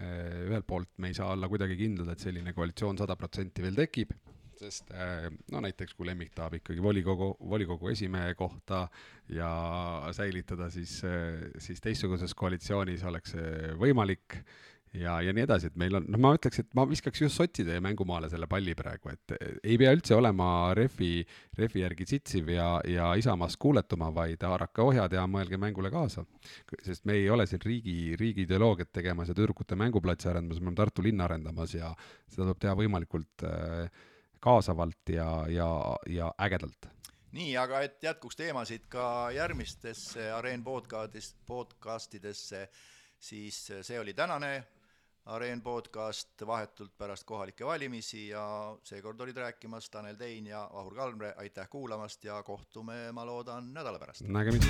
ühelt 0.00 0.66
poolt 0.66 0.90
me 0.98 1.10
ei 1.10 1.14
saa 1.14 1.32
olla 1.34 1.48
kuidagi 1.48 1.76
kindlad, 1.76 2.08
et 2.12 2.22
selline 2.22 2.54
koalitsioon 2.56 2.98
sada 2.98 3.16
protsenti 3.16 3.62
veel 3.62 3.76
tekib, 3.76 4.14
sest 4.60 4.90
äh, 4.92 5.28
no 5.52 5.62
näiteks 5.64 5.96
kui 5.96 6.08
Lemmik 6.08 6.34
tahab 6.36 6.58
ikkagi 6.60 6.82
volikogu, 6.84 7.32
volikogu 7.52 7.92
esimehe 7.92 8.34
kohta 8.38 8.86
ja 9.32 9.50
säilitada, 10.16 10.70
siis, 10.70 11.00
äh, 11.04 11.46
siis 11.58 11.80
teistsuguses 11.80 12.34
koalitsioonis 12.36 13.06
oleks 13.08 13.36
see 13.36 13.72
võimalik 13.80 14.40
ja, 14.96 15.20
ja 15.22 15.32
nii 15.34 15.44
edasi, 15.44 15.70
et 15.70 15.76
meil 15.78 15.94
on, 15.96 16.06
noh, 16.10 16.20
ma 16.20 16.32
ütleks, 16.34 16.62
et 16.62 16.70
ma 16.76 16.84
viskaks 16.88 17.22
just 17.22 17.38
sotside 17.38 17.78
mängumaale 17.84 18.30
selle 18.32 18.48
palli 18.50 18.74
praegu, 18.78 19.12
et 19.12 19.34
ei 19.38 19.78
pea 19.80 19.92
üldse 19.94 20.16
olema 20.16 20.48
refi, 20.76 21.20
refi 21.58 21.84
järgi 21.84 22.06
sitsiv 22.10 22.50
ja, 22.54 22.68
ja 22.90 23.12
Isamaast 23.18 23.60
kuuletuma, 23.62 24.10
vaid 24.14 24.42
haarake 24.46 24.82
ohjad 24.84 25.14
ja 25.14 25.26
mõelge 25.30 25.60
mängule 25.60 25.92
kaasa. 25.94 26.26
sest 26.82 27.06
me 27.06 27.18
ei 27.20 27.30
ole 27.30 27.46
siin 27.46 27.62
riigi, 27.64 28.16
riigi 28.20 28.46
ideoloogiat 28.48 28.92
tegemas 28.92 29.30
ja 29.30 29.38
tüdrukute 29.38 29.78
mänguplatsi 29.78 30.30
arendamas, 30.30 30.60
me 30.60 30.70
oleme 30.70 30.82
Tartu 30.82 31.06
linna 31.06 31.26
arendamas 31.28 31.74
ja 31.74 31.94
seda 32.26 32.48
tuleb 32.48 32.62
teha 32.66 32.78
võimalikult 32.82 33.46
äh, 33.46 34.08
kaasavalt 34.40 35.08
ja, 35.08 35.44
ja, 35.48 35.68
ja 36.08 36.34
ägedalt 36.42 36.90
nii, 37.32 37.56
aga 37.56 37.80
et 37.86 38.02
jätkuks 38.02 38.36
teemasid 38.36 38.88
ka 38.90 39.30
järgmistesse 39.34 40.32
Areen 40.32 40.64
podcastidesse, 40.64 41.36
podcastidesse, 41.46 42.68
siis 43.18 43.72
see 43.82 44.00
oli 44.00 44.14
tänane 44.14 44.64
Areen 45.30 45.62
podcast 45.62 46.46
vahetult 46.46 46.98
pärast 46.98 47.24
kohalikke 47.24 47.66
valimisi 47.66 48.28
ja 48.28 48.76
seekord 48.84 49.20
olid 49.20 49.36
rääkimas 49.36 49.90
Tanel 49.90 50.16
Tein 50.16 50.46
ja 50.46 50.70
Vahur 50.72 50.94
Kalmre, 50.94 51.34
aitäh 51.36 51.68
kuulamast 51.70 52.24
ja 52.24 52.42
kohtume, 52.42 53.12
ma 53.12 53.26
loodan, 53.26 53.72
nädala 53.74 53.98
pärast. 53.98 54.20
nägemist. 54.26 54.68